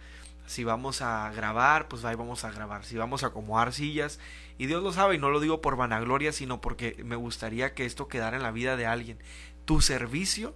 Si 0.46 0.64
vamos 0.64 1.00
a 1.00 1.32
grabar, 1.32 1.88
pues 1.88 2.04
ahí 2.04 2.14
vamos 2.14 2.44
a 2.44 2.50
grabar. 2.50 2.84
Si 2.84 2.96
vamos 2.96 3.24
a 3.24 3.28
acomodar 3.28 3.72
sillas, 3.72 4.20
y 4.58 4.66
Dios 4.66 4.82
lo 4.82 4.92
sabe, 4.92 5.14
y 5.14 5.18
no 5.18 5.30
lo 5.30 5.40
digo 5.40 5.62
por 5.62 5.76
vanagloria, 5.76 6.30
sino 6.30 6.60
porque 6.60 7.02
me 7.04 7.16
gustaría 7.16 7.72
que 7.72 7.86
esto 7.86 8.08
quedara 8.08 8.36
en 8.36 8.42
la 8.42 8.50
vida 8.50 8.76
de 8.76 8.84
alguien. 8.84 9.18
Tu 9.64 9.80
servicio 9.80 10.54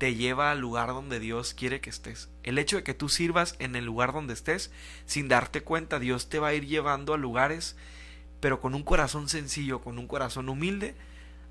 te 0.00 0.14
lleva 0.14 0.50
al 0.50 0.60
lugar 0.60 0.88
donde 0.88 1.20
Dios 1.20 1.52
quiere 1.52 1.82
que 1.82 1.90
estés. 1.90 2.30
El 2.42 2.58
hecho 2.58 2.76
de 2.76 2.82
que 2.82 2.94
tú 2.94 3.10
sirvas 3.10 3.54
en 3.58 3.76
el 3.76 3.84
lugar 3.84 4.14
donde 4.14 4.32
estés, 4.32 4.70
sin 5.04 5.28
darte 5.28 5.60
cuenta, 5.60 5.98
Dios 5.98 6.30
te 6.30 6.38
va 6.38 6.48
a 6.48 6.54
ir 6.54 6.66
llevando 6.66 7.12
a 7.12 7.18
lugares, 7.18 7.76
pero 8.40 8.62
con 8.62 8.74
un 8.74 8.82
corazón 8.82 9.28
sencillo, 9.28 9.82
con 9.82 9.98
un 9.98 10.06
corazón 10.06 10.48
humilde, 10.48 10.94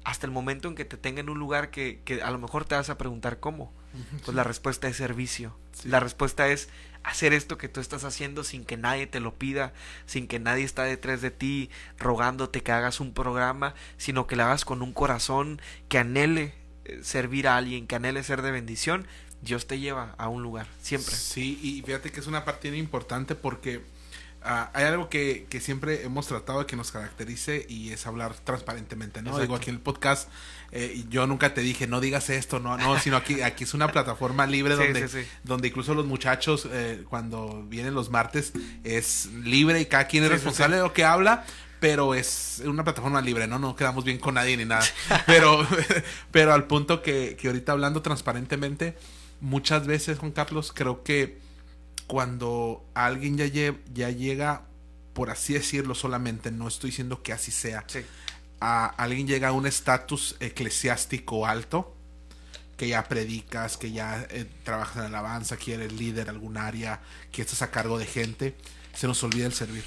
hasta 0.03 0.25
el 0.25 0.31
momento 0.31 0.67
en 0.67 0.73
que 0.73 0.83
te 0.83 0.97
tenga 0.97 1.19
en 1.19 1.29
un 1.29 1.37
lugar 1.37 1.69
que, 1.69 2.01
que 2.05 2.23
a 2.23 2.31
lo 2.31 2.39
mejor 2.39 2.65
te 2.65 2.73
vas 2.73 2.89
a 2.89 2.97
preguntar 2.97 3.39
cómo. 3.39 3.71
Pues 4.25 4.35
la 4.35 4.43
respuesta 4.43 4.87
es 4.87 4.97
servicio. 4.97 5.55
La 5.83 5.99
respuesta 5.99 6.47
es 6.47 6.69
hacer 7.03 7.33
esto 7.33 7.57
que 7.57 7.69
tú 7.69 7.79
estás 7.79 8.03
haciendo 8.03 8.43
sin 8.43 8.65
que 8.65 8.77
nadie 8.77 9.07
te 9.07 9.19
lo 9.19 9.35
pida, 9.35 9.73
sin 10.05 10.27
que 10.27 10.39
nadie 10.39 10.63
está 10.63 10.83
detrás 10.83 11.21
de 11.21 11.31
ti 11.31 11.69
rogándote 11.97 12.61
que 12.61 12.71
hagas 12.71 12.99
un 12.99 13.13
programa, 13.13 13.75
sino 13.97 14.27
que 14.27 14.35
lo 14.35 14.43
hagas 14.43 14.65
con 14.65 14.81
un 14.81 14.93
corazón 14.93 15.61
que 15.87 15.99
anhele 15.99 16.59
servir 17.03 17.47
a 17.47 17.57
alguien, 17.57 17.87
que 17.87 17.95
anhele 17.95 18.23
ser 18.23 18.41
de 18.41 18.51
bendición, 18.51 19.05
Dios 19.41 19.67
te 19.67 19.79
lleva 19.79 20.15
a 20.17 20.27
un 20.27 20.43
lugar, 20.43 20.67
siempre. 20.81 21.15
Sí, 21.15 21.59
y 21.61 21.81
fíjate 21.83 22.11
que 22.11 22.19
es 22.19 22.27
una 22.27 22.43
parte 22.45 22.67
importante 22.75 23.35
porque 23.35 23.81
ah, 24.43 24.69
hay 24.73 24.85
algo 24.85 25.09
que, 25.09 25.45
que, 25.49 25.61
siempre 25.61 26.03
hemos 26.03 26.27
tratado 26.27 26.59
de 26.59 26.65
que 26.65 26.75
nos 26.75 26.91
caracterice 26.91 27.65
y 27.69 27.91
es 27.91 28.05
hablar 28.05 28.35
transparentemente, 28.43 29.21
¿no? 29.21 29.39
Digo, 29.39 29.55
aquí 29.55 29.69
en 29.69 29.77
el 29.77 29.81
podcast 29.81 30.29
eh, 30.71 31.03
yo 31.09 31.25
nunca 31.25 31.53
te 31.53 31.61
dije, 31.61 31.87
no 31.87 31.99
digas 31.99 32.29
esto, 32.29 32.59
no, 32.59 32.77
no, 32.77 32.99
sino 32.99 33.17
aquí, 33.17 33.41
aquí 33.41 33.63
es 33.63 33.73
una 33.73 33.91
plataforma 33.91 34.45
libre 34.45 34.75
donde, 34.75 35.25
donde 35.43 35.67
incluso 35.69 35.93
los 35.93 36.05
muchachos, 36.05 36.67
eh, 36.71 37.03
cuando 37.09 37.63
vienen 37.67 37.93
los 37.93 38.09
martes, 38.09 38.53
es 38.83 39.27
libre 39.43 39.81
y 39.81 39.85
cada 39.85 40.07
quien 40.07 40.23
es 40.25 40.29
responsable 40.29 40.75
de 40.75 40.83
lo 40.83 40.93
que 40.93 41.05
habla, 41.05 41.45
pero 41.80 42.13
es 42.13 42.61
una 42.65 42.84
plataforma 42.84 43.21
libre, 43.21 43.47
¿no? 43.47 43.59
No 43.59 43.75
quedamos 43.75 44.03
bien 44.03 44.17
con 44.17 44.36
nadie 44.36 44.57
ni 44.57 44.65
nada. 44.65 44.86
Pero, 45.25 45.65
pero 46.32 46.53
al 46.53 46.65
punto 46.67 47.01
que, 47.01 47.38
que 47.39 47.47
ahorita 47.47 47.71
hablando 47.71 48.01
transparentemente, 48.01 48.97
muchas 49.41 49.88
veces, 49.88 50.19
Juan 50.19 50.32
Carlos, 50.32 50.71
creo 50.73 51.03
que 51.03 51.39
cuando 52.07 52.84
alguien 52.95 53.38
ya, 53.38 53.45
ya 53.93 54.09
llega, 54.09 54.63
por 55.13 55.30
así 55.30 55.53
decirlo 55.53 55.95
solamente, 55.95 56.51
no 56.51 56.67
estoy 56.67 56.89
diciendo 56.89 57.21
que 57.21 57.34
así 57.34 57.51
sea, 57.51 57.86
a 58.59 58.86
alguien 58.88 59.27
llega 59.27 59.49
a 59.49 59.51
un 59.51 59.65
estatus 59.67 60.36
eclesiástico 60.39 61.45
alto, 61.45 61.95
que 62.77 62.88
ya 62.88 63.03
predicas, 63.03 63.77
que 63.77 63.91
ya 63.91 64.25
eh, 64.32 64.45
trabajas 64.63 64.97
en 64.97 65.03
alabanza, 65.03 65.57
que 65.57 65.75
eres 65.75 65.93
líder 65.93 66.30
en 66.30 66.36
algún 66.36 66.57
área, 66.57 67.01
que 67.32 67.41
estás 67.41 67.61
a 67.61 67.71
cargo 67.71 67.99
de 67.99 68.05
gente, 68.05 68.55
se 68.95 69.05
nos 69.05 69.21
olvida 69.23 69.45
el 69.45 69.53
servir. 69.53 69.84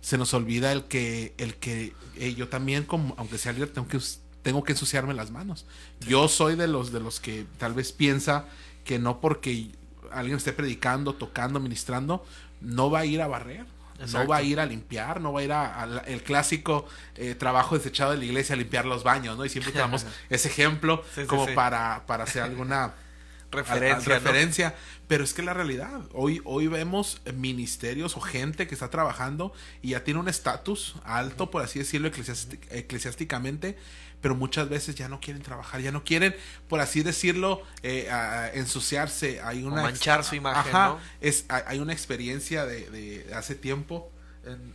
Se 0.00 0.18
nos 0.18 0.34
olvida 0.34 0.72
el 0.72 0.84
que, 0.84 1.34
el 1.38 1.56
que 1.56 1.94
eh, 2.16 2.34
yo 2.34 2.48
también, 2.48 2.84
como, 2.84 3.14
aunque 3.18 3.38
sea 3.38 3.52
líder, 3.52 3.70
tengo 3.70 3.88
que, 3.88 3.98
tengo 4.42 4.64
que 4.64 4.72
ensuciarme 4.72 5.14
las 5.14 5.30
manos. 5.30 5.66
Yo 6.00 6.28
soy 6.28 6.56
de 6.56 6.68
los, 6.68 6.92
de 6.92 7.00
los 7.00 7.20
que 7.20 7.46
tal 7.58 7.74
vez 7.74 7.92
piensa 7.92 8.46
que 8.84 8.98
no 8.98 9.20
porque 9.20 9.70
alguien 10.10 10.36
esté 10.36 10.52
predicando, 10.52 11.14
tocando, 11.14 11.60
ministrando, 11.60 12.24
no 12.60 12.90
va 12.90 13.00
a 13.00 13.04
ir 13.04 13.22
a 13.22 13.26
barrer. 13.26 13.66
No 14.12 14.26
va 14.26 14.38
a 14.38 14.42
ir 14.42 14.58
a 14.58 14.66
limpiar, 14.66 15.20
no 15.20 15.32
va 15.32 15.40
a 15.40 15.42
ir 15.44 15.52
a, 15.52 16.02
el 16.06 16.24
clásico 16.24 16.88
eh, 17.14 17.36
trabajo 17.36 17.76
desechado 17.78 18.10
de 18.10 18.16
la 18.16 18.24
iglesia 18.24 18.54
a 18.54 18.58
limpiar 18.58 18.84
los 18.84 19.04
baños, 19.04 19.38
¿no? 19.38 19.44
Y 19.44 19.48
siempre 19.48 19.72
tenemos 19.72 20.06
ese 20.28 20.48
ejemplo 20.48 21.04
como 21.28 21.46
Para, 21.54 22.04
para 22.06 22.24
hacer 22.24 22.42
alguna 22.42 22.94
referencia. 23.52 24.14
referencia. 24.14 24.74
Pero 25.12 25.24
es 25.24 25.34
que 25.34 25.42
la 25.42 25.52
realidad, 25.52 26.00
hoy, 26.14 26.40
hoy 26.46 26.68
vemos 26.68 27.20
ministerios 27.34 28.16
o 28.16 28.20
gente 28.22 28.66
que 28.66 28.72
está 28.72 28.88
trabajando 28.88 29.52
y 29.82 29.90
ya 29.90 30.04
tiene 30.04 30.18
un 30.20 30.26
estatus 30.26 30.94
alto, 31.04 31.50
por 31.50 31.60
así 31.60 31.78
decirlo, 31.78 32.08
eclesiásticamente, 32.08 33.76
pero 34.22 34.34
muchas 34.34 34.70
veces 34.70 34.94
ya 34.94 35.10
no 35.10 35.20
quieren 35.20 35.42
trabajar, 35.42 35.82
ya 35.82 35.92
no 35.92 36.02
quieren, 36.02 36.34
por 36.66 36.80
así 36.80 37.02
decirlo, 37.02 37.60
eh, 37.82 38.08
ensuciarse. 38.54 39.42
Hay 39.42 39.64
una 39.64 39.82
manchar 39.82 40.24
su 40.24 40.34
imagen. 40.34 40.96
es, 41.20 41.44
hay 41.50 41.78
una 41.78 41.92
experiencia 41.92 42.64
de, 42.64 43.30
hace 43.36 43.54
tiempo. 43.54 44.10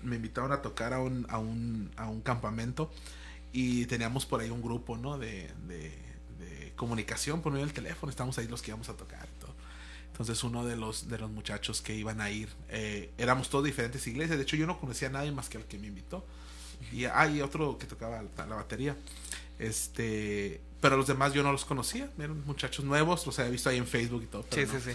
me 0.03 0.17
invitaron 0.17 0.51
a 0.51 0.61
tocar 0.61 0.93
a 0.93 0.99
un, 0.99 1.25
a 1.29 1.39
un, 1.39 1.89
a 1.97 2.09
un 2.09 2.21
campamento 2.21 2.91
y 3.51 3.87
teníamos 3.87 4.27
por 4.27 4.41
ahí 4.41 4.51
un 4.51 4.61
grupo, 4.61 4.97
¿no? 4.97 5.17
de 5.17 5.49
comunicación 6.75 7.41
por 7.41 7.51
medio 7.51 7.65
del 7.65 7.73
teléfono, 7.73 8.09
estamos 8.09 8.37
ahí 8.37 8.47
los 8.47 8.61
que 8.61 8.69
íbamos 8.69 8.87
a 8.87 8.93
tocar. 8.93 9.27
Entonces 10.17 10.43
uno 10.43 10.65
de 10.65 10.75
los, 10.75 11.09
de 11.09 11.19
los 11.19 11.29
muchachos 11.29 11.83
que 11.83 11.93
iban 11.93 12.21
a 12.21 12.31
ir, 12.31 12.49
eh, 12.69 13.11
éramos 13.19 13.51
todos 13.51 13.63
diferentes 13.63 14.07
iglesias, 14.07 14.39
de 14.39 14.43
hecho 14.45 14.55
yo 14.55 14.65
no 14.65 14.79
conocía 14.79 15.09
a 15.09 15.11
nadie 15.11 15.31
más 15.31 15.47
que 15.47 15.59
al 15.59 15.65
que 15.65 15.77
me 15.77 15.85
invitó. 15.85 16.25
Y 16.91 17.05
hay 17.05 17.39
otro 17.39 17.77
que 17.77 17.85
tocaba 17.85 18.23
la, 18.23 18.45
batería. 18.55 18.97
Este, 19.59 20.59
pero 20.81 20.97
los 20.97 21.05
demás 21.05 21.33
yo 21.33 21.43
no 21.43 21.51
los 21.51 21.65
conocía, 21.65 22.09
eran 22.17 22.43
muchachos 22.47 22.83
nuevos, 22.83 23.27
los 23.27 23.37
había 23.37 23.51
visto 23.51 23.69
ahí 23.69 23.77
en 23.77 23.85
Facebook 23.85 24.23
y 24.23 24.25
todo. 24.25 24.43
Sí, 24.49 24.65
sí, 24.65 24.77
sí. 24.83 24.91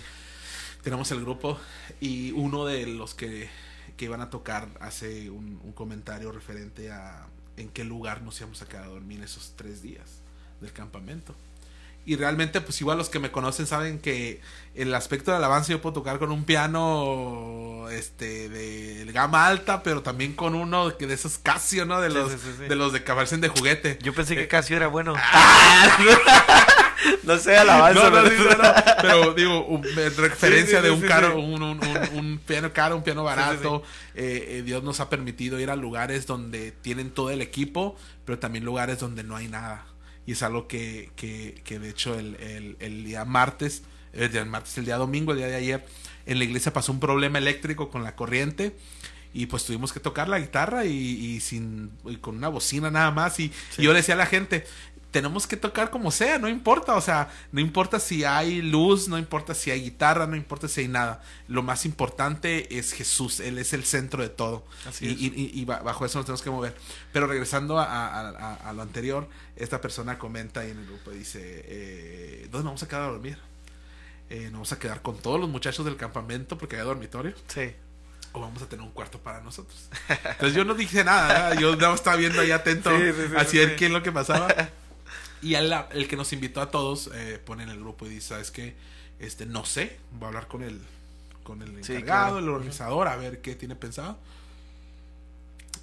Tenemos 0.83 1.09
el 1.13 1.21
grupo 1.21 1.57
y 2.01 2.33
uno 2.33 2.67
de 2.67 2.89
los 2.89 3.15
que, 3.15 3.49
que 3.97 4.07
iban 4.07 4.23
a 4.23 4.29
tocar 4.29 4.69
hace 4.81 5.31
un, 5.31 5.61
un 5.63 5.73
comentario 5.73 6.33
referente 6.33 6.91
a 6.91 7.29
en 7.57 7.69
qué 7.69 7.85
lugar 7.85 8.23
nos 8.23 8.41
íbamos 8.41 8.61
a 8.63 8.67
quedar 8.67 8.87
a 8.87 8.89
dormir 8.89 9.23
esos 9.23 9.53
tres 9.55 9.83
días 9.83 10.19
del 10.61 10.73
campamento. 10.73 11.37
Y 12.05 12.17
realmente, 12.17 12.61
pues 12.61 12.81
igual 12.81 12.99
los 12.99 13.09
que 13.09 13.21
me 13.21 13.31
conocen 13.31 13.67
saben 13.67 14.01
que 14.01 14.41
el 14.75 14.93
aspecto 14.95 15.31
de 15.31 15.37
alabanza 15.37 15.71
yo 15.71 15.81
puedo 15.81 15.93
tocar 15.93 16.19
con 16.19 16.33
un 16.33 16.45
piano 16.45 17.87
este 17.91 18.49
de 18.49 19.05
gama 19.13 19.47
alta, 19.47 19.83
pero 19.83 20.03
también 20.03 20.33
con 20.33 20.55
uno 20.55 20.97
que 20.97 21.07
de 21.07 21.15
esos 21.15 21.39
Casio, 21.39 21.85
¿no? 21.85 22.01
De 22.01 22.09
los 22.09 22.59
de 22.59 22.75
los 22.75 22.93
de 22.93 23.05
que 23.05 23.37
de 23.37 23.49
juguete. 23.49 23.99
Yo 24.03 24.13
pensé 24.15 24.35
que 24.35 24.45
eh, 24.45 24.49
Casio 24.49 24.77
era 24.77 24.89
bueno. 24.89 25.15
Ah. 25.17 25.97
no 27.23 27.39
sé 27.39 27.57
alabanza, 27.57 28.11
no, 28.11 28.95
pero 29.01 29.35
digo, 29.35 29.81
referencia 30.17 30.83
de 30.83 30.91
un 30.91 31.03
caro, 31.03 31.39
un, 31.39 31.63
un, 31.63 31.81
un, 32.15 32.39
piano 32.39 32.73
caro, 32.73 32.97
un 32.97 33.05
piano 33.05 33.23
barato. 33.23 33.83
Eh, 34.15 34.47
eh, 34.49 34.63
Dios 34.63 34.83
nos 34.83 34.99
ha 34.99 35.09
permitido 35.09 35.61
ir 35.61 35.71
a 35.71 35.77
lugares 35.77 36.27
donde 36.27 36.73
tienen 36.73 37.11
todo 37.11 37.31
el 37.31 37.43
equipo, 37.43 37.97
pero 38.25 38.41
también 38.41 38.65
lugares 38.65 38.99
donde 38.99 39.23
no 39.23 39.37
hay 39.37 39.47
nada 39.47 39.92
y 40.27 40.33
es 40.33 40.43
algo 40.43 40.69
que, 40.69 41.11
que, 41.17 41.61
que 41.65 41.79
de 41.79 41.91
hecho 41.91 42.19
el, 42.19 42.37
el, 42.37 42.77
el, 42.81 43.05
día 43.05 43.25
martes, 43.25 43.83
el 44.13 44.31
día 44.31 44.45
martes, 44.45 44.79
el 44.79 44.85
día 44.85 44.97
domingo, 44.97 45.33
el 45.33 45.39
día 45.39 45.49
de 45.49 45.57
ayer, 45.57 45.87
en 46.27 46.39
la 46.39 46.45
iglesia 46.45 46.73
pasó 46.73 46.93
un 46.93 47.01
problema 47.01 47.39
eléctrico 47.39 47.91
con 47.91 48.05
la 48.05 48.15
corriente 48.15 48.77
y 49.35 49.47
pues 49.47 49.65
tuvimos 49.65 49.93
que 49.93 50.01
tocar 50.01 50.29
la 50.29 50.39
guitarra 50.39 50.85
y, 50.85 50.91
y 50.93 51.41
sin 51.41 51.91
y 52.05 52.17
con 52.17 52.37
una 52.37 52.49
bocina 52.49 52.91
nada 52.91 53.11
más 53.11 53.41
y, 53.41 53.51
y, 53.79 53.83
yo 53.83 53.93
le 53.93 53.99
decía 53.99 54.15
a 54.15 54.19
la 54.19 54.27
gente 54.27 54.65
tenemos 55.13 55.47
que 55.47 55.59
tocar 55.59 55.91
como 55.91 56.11
sea, 56.11 56.39
no 56.39 56.49
importa, 56.49 56.97
o 56.97 57.01
sea, 57.03 57.31
no 57.53 57.61
importa 57.61 58.01
si 58.01 58.25
hay 58.25 58.63
luz, 58.63 59.09
no 59.09 59.19
importa 59.19 59.55
si 59.55 59.71
hay 59.71 59.83
guitarra, 59.83 60.27
no 60.27 60.37
importa 60.37 60.69
si 60.69 60.81
hay 60.81 60.89
nada. 60.89 61.23
Lo 61.49 61.63
más 61.63 61.85
importante 61.85 62.79
es 62.79 62.93
Jesús, 62.93 63.39
Él 63.39 63.59
es 63.59 63.75
el 63.75 63.85
centro 63.85 64.23
de 64.23 64.31
todo. 64.31 64.65
Así 64.89 65.07
y, 65.07 65.61
y, 65.61 65.65
bajo 65.67 66.07
eso 66.07 66.19
nos 66.19 66.25
tenemos 66.25 66.43
que 66.43 66.51
mover. 66.51 66.75
Pero 67.13 67.27
regresando 67.27 67.79
a, 67.79 68.73
lo 68.75 68.83
anterior, 68.83 69.29
esta 69.55 69.83
persona 69.83 70.19
comenta 70.19 70.61
ahí 70.61 70.71
en 70.71 70.79
el 70.79 70.87
grupo, 70.87 71.11
dice, 71.11 71.41
eh, 71.43 72.49
¿dónde 72.51 72.65
vamos 72.65 72.83
a 72.83 72.89
quedar 72.89 73.03
a 73.03 73.07
dormir? 73.09 73.39
Eh, 74.31 74.45
¿Nos 74.45 74.53
vamos 74.53 74.73
a 74.73 74.79
quedar 74.79 75.03
con 75.03 75.19
todos 75.19 75.39
los 75.39 75.51
muchachos 75.51 75.85
del 75.85 75.97
campamento 75.97 76.57
porque 76.57 76.77
hay 76.77 76.83
dormitorio? 76.85 77.35
Sí 77.49 77.75
o 78.35 78.41
vamos 78.41 78.63
a 78.63 78.67
tener 78.67 78.83
un 78.83 78.93
cuarto 78.93 79.19
para 79.19 79.43
nosotros. 79.43 79.91
Entonces 80.09 80.55
yo 80.55 80.65
no 80.65 80.73
dije 80.73 81.05
nada, 81.05 81.55
yo 81.55 81.75
estaba 81.75 82.17
viendo 82.17 82.41
ahí 82.41 82.51
atento 82.51 82.89
a 82.91 82.95
ver 82.95 83.77
qué 83.77 83.85
es 83.85 83.91
lo 83.91 84.03
que 84.03 84.11
pasaba. 84.11 84.49
Y 85.43 85.57
el, 85.57 85.75
el 85.91 86.09
que 86.09 86.17
nos 86.17 86.33
invitó 86.33 86.61
a 86.61 86.71
todos 86.71 87.11
eh, 87.13 87.41
pone 87.45 87.65
en 87.65 87.69
el 87.69 87.81
grupo 87.81 88.07
y 88.07 88.11
dice, 88.11 88.29
¿sabes 88.29 88.53
qué? 88.53 88.75
Este, 89.19 89.45
no 89.45 89.65
sé, 89.65 89.99
voy 90.13 90.25
a 90.25 90.29
hablar 90.29 90.47
con 90.47 90.63
el, 90.63 90.81
con 91.43 91.63
el 91.63 91.77
encargado, 91.77 92.39
el 92.39 92.49
organizador, 92.49 93.09
a 93.09 93.17
ver 93.17 93.41
qué 93.41 93.57
tiene 93.57 93.75
pensado. 93.75 94.19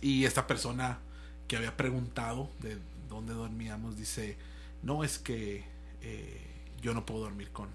Y 0.02 0.24
esta 0.24 0.48
persona 0.48 1.00
que 1.48 1.58
había 1.58 1.76
preguntado 1.76 2.50
de 2.60 2.78
dónde 3.10 3.34
dormíamos 3.34 3.98
dice, 3.98 4.38
no 4.82 5.04
es 5.04 5.20
que 5.20 5.66
eh, 6.02 6.42
yo 6.82 6.94
no 6.94 7.06
puedo 7.06 7.22
dormir 7.22 7.50
con, 7.52 7.68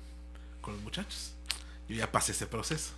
con 0.62 0.74
los 0.74 0.82
muchachos. 0.82 1.32
Yo 1.87 1.97
ya 1.97 2.11
pasé 2.11 2.32
ese 2.32 2.47
proceso. 2.47 2.93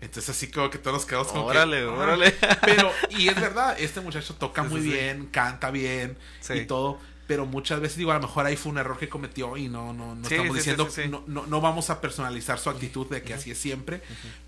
Entonces 0.00 0.28
así 0.28 0.50
como 0.50 0.70
que 0.70 0.78
todos 0.78 0.96
nos 0.96 1.06
quedamos 1.06 1.28
como 1.28 1.44
órale, 1.44 1.78
que, 1.78 1.84
órale. 1.84 2.34
Pero, 2.62 2.90
y 3.10 3.28
es 3.28 3.40
verdad, 3.40 3.76
este 3.78 4.00
muchacho 4.00 4.34
toca 4.34 4.64
muy 4.64 4.80
bien, 4.80 5.26
canta 5.26 5.70
bien 5.70 6.18
y 6.52 6.66
todo 6.66 6.98
pero 7.26 7.46
muchas 7.46 7.80
veces 7.80 7.98
digo, 7.98 8.12
a 8.12 8.14
lo 8.14 8.22
mejor 8.22 8.46
ahí 8.46 8.56
fue 8.56 8.72
un 8.72 8.78
error 8.78 8.98
que 8.98 9.08
cometió 9.08 9.56
y 9.56 9.68
no, 9.68 9.92
no, 9.92 10.14
no 10.14 10.22
estamos 10.28 10.56
diciendo, 10.56 10.88
no, 11.26 11.46
no, 11.46 11.60
vamos 11.60 11.90
a 11.90 12.00
personalizar 12.00 12.58
su 12.58 12.70
actitud 12.70 13.06
de 13.08 13.22
que 13.22 13.34
así 13.34 13.50
es 13.50 13.58
siempre, 13.58 14.02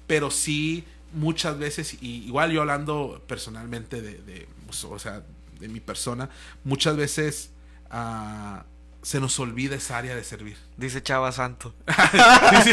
pero 0.06 0.30
sí 0.30 0.84
muchas 1.12 1.58
veces, 1.58 1.96
y 2.00 2.26
igual 2.26 2.50
yo 2.50 2.60
hablando 2.60 3.22
personalmente 3.26 4.02
de, 4.02 4.18
de 4.18 4.48
pues, 4.66 4.84
o 4.84 4.98
sea, 4.98 5.22
de 5.58 5.68
mi 5.68 5.80
persona, 5.80 6.28
muchas 6.64 6.96
veces 6.96 7.50
uh, 7.92 8.60
se 9.02 9.20
nos 9.20 9.38
olvida 9.38 9.76
esa 9.76 9.98
área 9.98 10.14
de 10.14 10.24
servir. 10.24 10.56
Dice 10.76 11.02
Chava 11.02 11.32
Santo. 11.32 11.74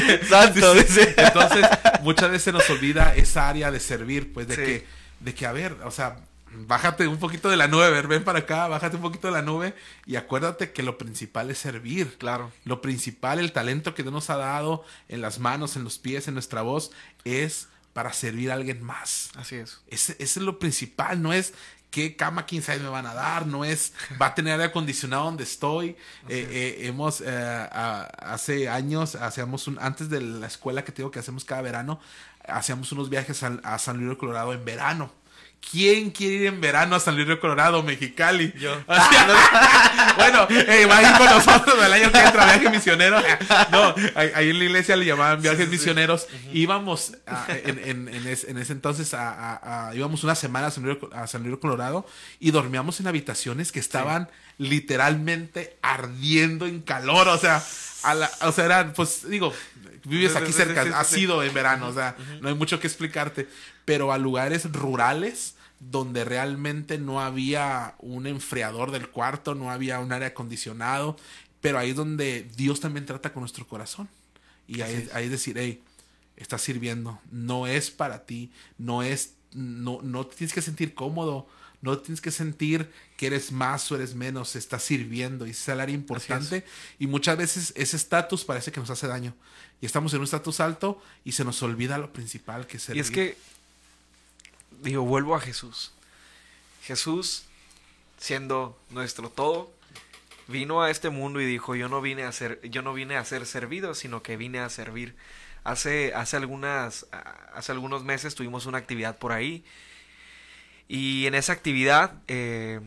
Dice. 0.74 1.14
Entonces, 1.16 1.66
muchas 2.02 2.32
veces 2.32 2.44
se 2.44 2.52
nos 2.52 2.70
olvida 2.70 3.16
esa 3.16 3.48
área 3.48 3.72
de 3.72 3.80
servir, 3.80 4.34
pues 4.34 4.48
de 4.48 4.56
que, 4.56 4.88
de 5.20 5.34
que, 5.34 5.46
a 5.46 5.52
ver, 5.52 5.78
o 5.84 5.92
sea, 5.92 6.18
bájate 6.56 7.08
un 7.08 7.18
poquito 7.18 7.50
de 7.50 7.58
la 7.58 7.68
nube, 7.68 7.90
ver, 7.90 8.08
ven 8.08 8.24
para 8.24 8.40
acá, 8.40 8.68
bájate 8.68 8.96
un 8.96 9.02
poquito 9.02 9.28
de 9.28 9.34
la 9.34 9.42
nube 9.42 9.74
y 10.06 10.16
acuérdate 10.16 10.72
que 10.72 10.84
lo 10.84 10.98
principal 10.98 11.50
es 11.52 11.58
servir. 11.58 12.18
Claro. 12.18 12.52
Lo 12.66 12.82
principal, 12.82 13.40
el 13.40 13.52
talento 13.52 13.94
que 13.96 14.04
Dios 14.04 14.14
nos 14.14 14.30
ha 14.30 14.38
dado 14.38 14.84
en 15.10 15.22
las 15.22 15.40
manos, 15.40 15.76
en 15.76 15.84
los 15.84 15.98
pies, 16.00 16.28
en 16.28 16.34
nuestra 16.36 16.62
voz, 16.62 16.92
es 17.26 17.68
para 17.94 18.12
servir 18.14 18.52
a 18.52 18.56
alguien 18.56 18.82
más. 18.84 19.30
Así 19.36 19.56
es. 19.56 19.82
Ese, 19.88 20.14
ese 20.14 20.40
es 20.40 20.46
lo 20.46 20.58
principal, 20.60 21.22
no 21.22 21.32
es 21.34 21.54
qué 21.92 22.16
cama 22.16 22.48
king 22.48 22.62
size 22.62 22.80
me 22.80 22.90
van 22.90 23.06
a 23.06 23.14
dar, 23.14 23.46
no 23.46 23.64
es 23.64 23.94
va 24.22 24.28
a 24.28 24.36
tener 24.36 24.54
aire 24.54 24.66
acondicionado 24.66 25.26
donde 25.26 25.44
estoy. 25.44 25.90
Eh, 26.28 26.48
eh, 26.50 26.78
hemos 26.88 27.22
eh, 27.22 27.28
a- 27.30 28.10
hace 28.34 28.68
años 28.68 29.14
hacíamos 29.16 29.68
un 29.68 29.78
antes 29.80 30.10
de 30.10 30.20
la 30.22 30.48
escuela 30.48 30.84
que 30.84 30.92
te 30.92 30.98
digo 31.04 31.12
que 31.12 31.20
hacemos 31.20 31.46
cada 31.46 31.62
verano, 31.62 32.00
hacíamos 32.48 32.92
unos 32.92 33.10
viajes 33.12 33.44
a, 33.44 33.60
a 33.64 33.78
San 33.78 33.98
Luis 33.98 34.10
río 34.10 34.18
Colorado 34.18 34.54
en 34.54 34.66
verano. 34.66 35.12
¿Quién 35.72 36.12
quiere 36.12 36.36
ir 36.36 36.46
en 36.48 36.62
verano 36.62 36.96
a 36.96 37.00
San 37.00 37.16
Luis 37.16 37.26
río 37.28 37.40
Colorado, 37.40 37.82
Mexicali? 37.82 38.54
Yo. 38.60 38.76
bueno, 40.18 40.48
eh, 40.50 40.86
va 40.86 40.98
a 40.98 41.02
ir 41.02 41.18
con 41.18 41.26
nosotros 41.26 41.84
el 41.84 41.94
año 41.94 42.12
que 42.12 42.20
entra, 42.20 42.46
viaje 42.46 42.70
misionero. 42.70 43.20
No, 43.72 43.96
ahí 44.16 44.50
en 44.50 44.60
la 44.60 44.66
iglesia 44.66 44.96
le 44.96 45.06
llamaban 45.06 45.42
viajes 45.42 45.70
misioneros. 45.70 46.28
Íbamos 46.54 47.14
a- 47.26 47.48
en, 47.50 47.80
en- 47.80 48.08
en 48.08 48.28
es- 48.28 48.44
en 48.44 48.58
ese 48.60 48.74
entonces, 48.74 49.14
a, 49.14 49.92
íbamos 49.96 50.24
una 50.24 50.36
semana 50.36 50.68
a 50.68 50.72
San, 50.72 50.84
Luis, 50.84 50.98
a 51.14 51.26
San 51.28 51.44
Luis 51.44 51.58
Colorado 51.60 52.06
y 52.40 52.52
dormíamos 52.52 53.00
en 53.00 53.08
habitaciones 53.08 53.72
que 53.72 53.80
estaban 53.80 54.30
literalmente 54.60 55.78
ardiendo 55.82 56.68
en 56.68 56.82
calor. 56.82 57.28
O 57.30 57.38
sea, 57.38 57.64
a 58.04 58.14
la- 58.14 58.32
o 58.42 58.52
sea, 58.52 58.66
eran, 58.66 58.94
pues 58.94 59.28
digo, 59.28 59.54
vives 60.04 60.32
Sí, 60.34 60.38
sí, 60.38 60.44
aquí 60.44 60.52
sí, 60.52 60.58
cerca, 60.58 60.84
sí, 60.84 60.90
sí, 60.90 60.96
has 60.96 61.08
sí. 61.08 61.16
sido 61.16 61.42
en 61.44 61.54
verano, 61.54 61.88
o 61.88 61.94
sea, 61.94 62.16
no 62.42 62.50
hay 62.50 62.56
mucho 62.56 62.80
que 62.80 62.88
explicarte. 62.88 63.48
Pero 63.86 64.14
a 64.14 64.18
lugares 64.18 64.72
rurales 64.72 65.53
donde 65.90 66.26
realmente 66.26 66.98
no 66.98 67.22
había 67.22 67.96
un 68.00 68.28
enfriador 68.28 68.92
del 68.92 69.10
cuarto, 69.10 69.56
no 69.56 69.72
había 69.72 70.00
un 70.00 70.12
aire 70.12 70.28
acondicionado, 70.28 71.18
pero 71.62 71.80
ahí 71.80 71.92
es 71.92 71.96
donde 71.96 72.50
Dios 72.56 72.80
también 72.80 73.06
trata 73.06 73.34
con 73.34 73.42
nuestro 73.42 73.68
corazón. 73.68 74.10
Y 74.68 74.82
ahí, 74.82 74.94
es. 74.94 75.14
ahí 75.14 75.26
es 75.26 75.32
decir, 75.32 75.58
hey, 75.58 75.82
estás 76.38 76.62
sirviendo, 76.62 77.20
no 77.32 77.68
es 77.68 77.92
para 77.92 78.26
ti, 78.26 78.52
no 78.78 79.04
es, 79.04 79.36
no, 79.54 80.02
no 80.02 80.26
te 80.26 80.36
tienes 80.36 80.54
que 80.54 80.62
sentir 80.62 80.94
cómodo, 80.94 81.48
no 81.84 81.98
tienes 81.98 82.22
que 82.22 82.32
sentir 82.32 82.90
que 83.18 83.28
eres 83.28 83.52
más 83.52 83.92
o 83.92 83.96
eres 83.96 84.16
menos, 84.16 84.56
estás 84.56 84.84
sirviendo 84.84 85.46
y 85.46 85.50
ese 85.50 85.62
es 85.64 85.68
el 85.70 85.82
área 85.82 85.94
importante. 85.94 86.66
Y 86.98 87.08
muchas 87.08 87.38
veces 87.38 87.74
ese 87.76 87.98
estatus 87.98 88.46
parece 88.46 88.72
que 88.72 88.80
nos 88.80 88.90
hace 88.90 89.06
daño. 89.06 89.36
Y 89.82 89.86
estamos 89.86 90.14
en 90.14 90.20
un 90.20 90.24
estatus 90.24 90.62
alto 90.62 91.02
y 91.26 91.34
se 91.34 91.44
nos 91.44 91.62
olvida 91.62 91.98
lo 91.98 92.14
principal 92.14 92.68
que 92.68 92.78
es 92.78 92.84
Y 92.84 92.86
servir. 92.86 93.02
es 93.02 93.12
que, 93.12 93.38
digo, 94.84 95.04
vuelvo 95.04 95.36
a 95.36 95.40
Jesús. 95.40 95.92
Jesús, 96.84 97.46
siendo 98.18 98.78
nuestro 98.90 99.30
todo, 99.30 99.72
vino 100.48 100.82
a 100.82 100.92
este 100.92 101.10
mundo 101.10 101.42
y 101.42 101.46
dijo, 101.46 101.76
yo 101.76 101.88
no 101.90 102.02
vine 102.02 102.24
a 102.24 102.32
ser, 102.32 102.60
yo 102.70 102.82
no 102.82 102.94
vine 102.94 103.16
a 103.18 103.26
ser 103.26 103.46
servido, 103.46 103.96
sino 103.96 104.22
que 104.22 104.38
vine 104.38 104.60
a 104.60 104.70
servir. 104.70 105.16
Hace, 105.64 106.14
hace 106.14 106.36
algunas, 106.36 107.08
hace 107.54 107.72
algunos 107.72 108.04
meses 108.04 108.36
tuvimos 108.36 108.66
una 108.66 108.78
actividad 108.78 109.18
por 109.18 109.32
ahí. 109.32 109.64
Y 110.90 111.26
en 111.26 111.36
esa 111.36 111.54
actividad 111.54 112.16
eh, 112.28 112.82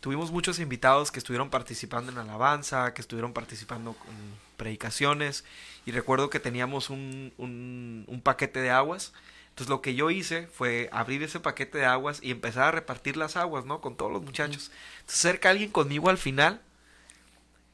tuvimos 0.00 0.30
muchos 0.30 0.58
invitados 0.58 1.12
que 1.12 1.18
estuvieron 1.18 1.50
participando 1.50 2.10
en 2.10 2.16
alabanza, 2.18 2.94
que 2.94 3.02
estuvieron 3.02 3.34
participando 3.34 3.92
con 3.92 4.14
predicaciones. 4.56 5.44
Y 5.84 5.92
recuerdo 5.92 6.30
que 6.30 6.40
teníamos 6.40 6.88
un, 6.88 7.34
un, 7.36 8.04
un 8.06 8.20
paquete 8.22 8.60
de 8.60 8.70
aguas. 8.70 9.12
Entonces 9.58 9.70
lo 9.70 9.82
que 9.82 9.96
yo 9.96 10.08
hice 10.10 10.46
fue 10.46 10.88
abrir 10.92 11.20
ese 11.24 11.40
paquete 11.40 11.78
de 11.78 11.84
aguas 11.84 12.20
y 12.22 12.30
empezar 12.30 12.62
a 12.62 12.70
repartir 12.70 13.16
las 13.16 13.36
aguas, 13.36 13.64
¿no? 13.64 13.80
Con 13.80 13.96
todos 13.96 14.12
los 14.12 14.22
muchachos. 14.22 14.70
Entonces 15.00 15.18
acerca 15.26 15.50
alguien 15.50 15.70
conmigo 15.72 16.10
al 16.10 16.18
final 16.18 16.60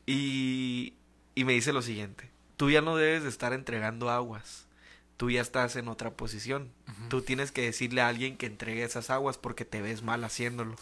y, 0.07 0.95
y 1.35 1.45
me 1.45 1.53
dice 1.53 1.75
lo 1.75 1.83
siguiente. 1.83 2.31
Tú 2.57 2.71
ya 2.71 2.81
no 2.81 2.97
debes 2.97 3.23
de 3.25 3.29
estar 3.29 3.53
entregando 3.53 4.09
aguas. 4.11 4.65
Tú 5.19 5.31
ya 5.31 5.41
estás 5.43 5.77
en 5.77 5.89
otra 5.89 6.11
posición. 6.13 6.71
Tú 7.11 7.21
tienes 7.23 7.53
que 7.53 7.61
decirle 7.63 8.01
a 8.01 8.09
alguien 8.09 8.37
que 8.39 8.47
entregue 8.47 8.83
esas 8.83 9.11
aguas 9.11 9.37
porque 9.37 9.65
te 9.67 9.83
ves 9.83 10.03
mal 10.03 10.25
haciéndolo. 10.25 10.77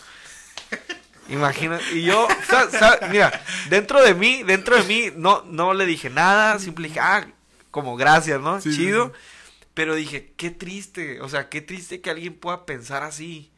Imagina, 1.29 1.81
y 1.93 2.03
yo, 2.03 2.27
sa- 2.49 2.71
sa- 2.71 3.09
mira, 3.11 3.33
dentro 3.71 4.03
de 4.03 4.15
mí, 4.15 4.43
dentro 4.45 4.77
de 4.77 4.83
mí, 4.85 5.11
no, 5.17 5.43
no 5.47 5.73
le 5.75 5.87
dije 5.87 6.11
nada, 6.11 6.59
simple 6.59 6.89
dije, 6.89 7.01
ah, 7.01 7.27
como 7.71 7.97
gracias, 7.97 8.41
¿no? 8.41 8.61
Sí, 8.61 8.71
sí, 8.73 8.77
Chido. 8.79 9.07
sí. 9.07 9.13
Pero 9.75 9.95
dije, 9.95 10.33
qué 10.37 10.51
triste, 10.51 11.21
o 11.21 11.29
sea, 11.29 11.49
qué 11.49 11.61
triste 11.63 12.01
que 12.01 12.11
alguien 12.11 12.35
pueda 12.35 12.67
pensar 12.67 13.03
así. 13.03 13.51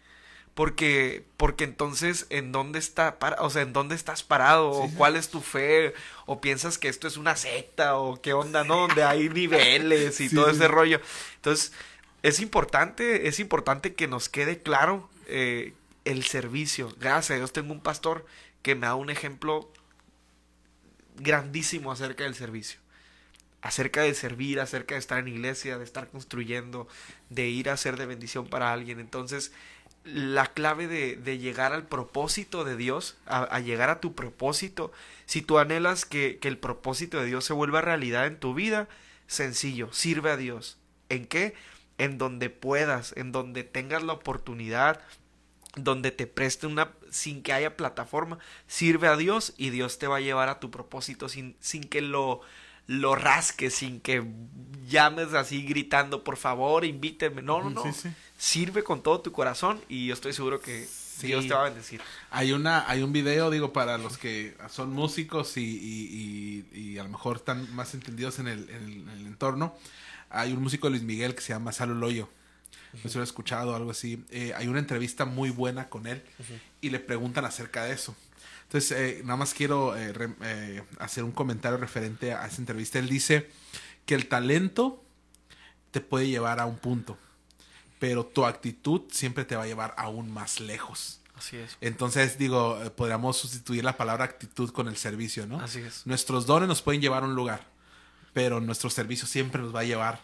Porque, 0.54 1.24
porque 1.36 1.64
entonces, 1.64 2.26
¿en 2.30 2.52
dónde 2.52 2.78
está, 2.78 3.18
para, 3.18 3.42
o 3.42 3.50
sea, 3.50 3.62
en 3.62 3.72
dónde 3.72 3.96
estás 3.96 4.22
parado? 4.22 4.70
¿O 4.70 4.88
Sí, 4.88 4.94
cuál 4.96 5.16
es 5.16 5.28
tu 5.28 5.40
fe? 5.40 5.94
¿O 6.26 6.40
piensas 6.40 6.78
que 6.78 6.88
esto 6.88 7.08
es 7.08 7.16
una 7.16 7.34
secta? 7.34 7.96
¿O 7.96 8.22
qué 8.22 8.32
onda, 8.34 8.62
no? 8.62 8.86
Donde 8.86 9.02
hay 9.02 9.28
niveles 9.28 10.20
y 10.20 10.28
Sí, 10.28 10.34
todo 10.34 10.48
ese 10.48 10.68
rollo. 10.68 11.00
Entonces, 11.36 11.72
es 12.22 12.38
importante, 12.38 13.26
es 13.28 13.40
importante 13.40 13.94
que 13.94 14.06
nos 14.06 14.28
quede 14.28 14.62
claro 14.62 15.10
eh, 15.26 15.74
el 16.04 16.24
servicio. 16.24 16.94
Gracias 17.00 17.32
a 17.32 17.34
Dios 17.36 17.52
tengo 17.52 17.72
un 17.72 17.80
pastor 17.80 18.24
que 18.62 18.76
me 18.76 18.86
da 18.86 18.94
un 18.94 19.10
ejemplo 19.10 19.70
grandísimo 21.16 21.90
acerca 21.90 22.24
del 22.24 22.34
servicio. 22.36 22.80
Acerca 23.64 24.02
de 24.02 24.14
servir, 24.14 24.60
acerca 24.60 24.94
de 24.94 24.98
estar 24.98 25.18
en 25.18 25.28
iglesia, 25.28 25.78
de 25.78 25.84
estar 25.84 26.08
construyendo, 26.10 26.86
de 27.30 27.48
ir 27.48 27.70
a 27.70 27.76
ser 27.78 27.96
de 27.96 28.04
bendición 28.04 28.46
para 28.46 28.72
alguien. 28.72 29.00
Entonces, 29.00 29.52
la 30.04 30.48
clave 30.48 30.86
de, 30.86 31.38
llegar 31.38 31.72
al 31.72 31.86
propósito 31.86 32.64
de 32.64 32.76
Dios, 32.76 33.16
a, 33.24 33.42
a 33.42 33.60
llegar 33.60 33.88
a 33.88 34.00
tu 34.00 34.14
propósito, 34.14 34.92
si 35.24 35.40
tú 35.40 35.58
anhelas 35.58 36.04
que, 36.04 36.38
que 36.38 36.48
el 36.48 36.58
propósito 36.58 37.18
de 37.18 37.26
Dios 37.26 37.46
se 37.46 37.54
vuelva 37.54 37.80
realidad 37.80 38.26
en 38.26 38.38
tu 38.38 38.52
vida, 38.52 38.86
sencillo, 39.26 39.90
sirve 39.92 40.30
a 40.30 40.36
Dios. 40.36 40.76
¿En 41.08 41.26
qué? 41.26 41.54
En 41.96 42.18
donde 42.18 42.50
puedas, 42.50 43.14
en 43.16 43.32
donde 43.32 43.64
tengas 43.64 44.02
la 44.02 44.12
oportunidad, 44.12 45.00
donde 45.76 46.10
te 46.10 46.26
preste 46.26 46.66
una, 46.66 46.92
sin 47.10 47.42
que 47.42 47.54
haya 47.54 47.76
plataforma, 47.76 48.38
sirve 48.66 49.08
a 49.08 49.16
Dios 49.16 49.54
y 49.56 49.70
Dios 49.70 49.98
te 49.98 50.06
va 50.06 50.16
a 50.18 50.20
llevar 50.20 50.50
a 50.50 50.60
tu 50.60 50.70
propósito 50.70 51.30
sin, 51.30 51.56
sin 51.60 51.82
que 51.84 52.02
lo, 52.02 52.42
lo 52.86 53.14
rasques, 53.14 53.74
sin 53.74 54.00
que 54.00 54.24
llames 54.88 55.32
así 55.34 55.62
gritando, 55.64 56.22
por 56.24 56.36
favor, 56.36 56.84
invíteme. 56.84 57.42
No, 57.42 57.62
no, 57.62 57.70
no. 57.70 57.82
Sí, 57.82 57.92
sí. 57.92 58.08
Sirve 58.36 58.82
con 58.84 59.02
todo 59.02 59.20
tu 59.20 59.32
corazón 59.32 59.80
y 59.88 60.06
yo 60.06 60.14
estoy 60.14 60.32
seguro 60.32 60.60
que 60.60 60.86
Sí. 61.14 61.28
Dios 61.28 61.46
te 61.46 61.54
va 61.54 61.60
a 61.60 61.64
bendecir. 61.68 62.00
Hay 62.32 62.50
una, 62.52 62.90
hay 62.90 63.00
un 63.02 63.12
video, 63.12 63.48
digo, 63.48 63.72
para 63.72 63.96
los 63.98 64.18
que 64.18 64.56
son 64.68 64.92
músicos 64.92 65.56
y, 65.56 65.60
y- 65.62 66.66
y- 66.74 66.80
y 66.80 66.98
a 66.98 67.04
lo 67.04 67.08
mejor 67.08 67.36
están 67.36 67.72
más 67.74 67.94
entendidos 67.94 68.40
en 68.40 68.48
el, 68.48 68.68
en 68.68 68.82
el- 68.84 68.92
en 69.02 69.08
el 69.10 69.26
entorno. 69.28 69.76
Hay 70.28 70.52
un 70.52 70.60
músico 70.60 70.88
de 70.88 70.90
Luis 70.90 71.04
Miguel 71.04 71.36
que 71.36 71.40
se 71.40 71.52
llama 71.52 71.70
Salo 71.70 71.94
Loyo. 71.94 72.28
No 72.94 73.00
sé 73.02 73.08
si 73.10 73.14
lo 73.14 73.20
he 73.22 73.24
escuchado 73.24 73.76
algo 73.76 73.92
así. 73.92 74.24
Eh, 74.30 74.52
hay 74.56 74.66
una 74.66 74.80
entrevista 74.80 75.24
muy 75.24 75.50
buena 75.50 75.88
con 75.88 76.06
él 76.08 76.22
y 76.80 76.90
le 76.90 76.98
preguntan 76.98 77.44
acerca 77.44 77.84
de 77.84 77.92
eso. 77.94 78.16
Entonces, 78.64 78.90
eh, 78.92 79.20
nada 79.24 79.36
más 79.36 79.54
quiero 79.54 79.96
eh, 79.96 80.12
re- 80.12 80.34
eh, 80.42 80.82
hacer 80.98 81.22
un 81.24 81.32
comentario 81.32 81.78
referente 81.78 82.32
a 82.32 82.46
esa 82.46 82.56
entrevista. 82.58 82.98
Él 82.98 83.08
dice 83.08 83.50
que 84.06 84.14
el 84.14 84.28
talento 84.28 85.02
te 85.90 86.00
puede 86.00 86.28
llevar 86.28 86.58
a 86.60 86.66
un 86.66 86.78
punto, 86.78 87.16
pero 88.00 88.26
tu 88.26 88.44
actitud 88.44 89.02
siempre 89.10 89.44
te 89.44 89.54
va 89.56 89.62
a 89.62 89.66
llevar 89.66 89.94
aún 89.96 90.30
más 90.32 90.58
lejos. 90.60 91.20
Así 91.36 91.56
es. 91.56 91.76
Entonces, 91.80 92.38
digo, 92.38 92.80
eh, 92.82 92.90
podríamos 92.90 93.36
sustituir 93.36 93.84
la 93.84 93.96
palabra 93.96 94.24
actitud 94.24 94.70
con 94.70 94.88
el 94.88 94.96
servicio, 94.96 95.46
¿no? 95.46 95.60
Así 95.60 95.80
es. 95.80 96.06
Nuestros 96.06 96.46
dones 96.46 96.68
nos 96.68 96.80
pueden 96.82 97.00
llevar 97.00 97.22
a 97.22 97.26
un 97.26 97.34
lugar, 97.34 97.66
pero 98.32 98.60
nuestro 98.60 98.90
servicio 98.90 99.26
siempre 99.26 99.60
nos 99.60 99.74
va 99.74 99.80
a 99.80 99.84
llevar 99.84 100.20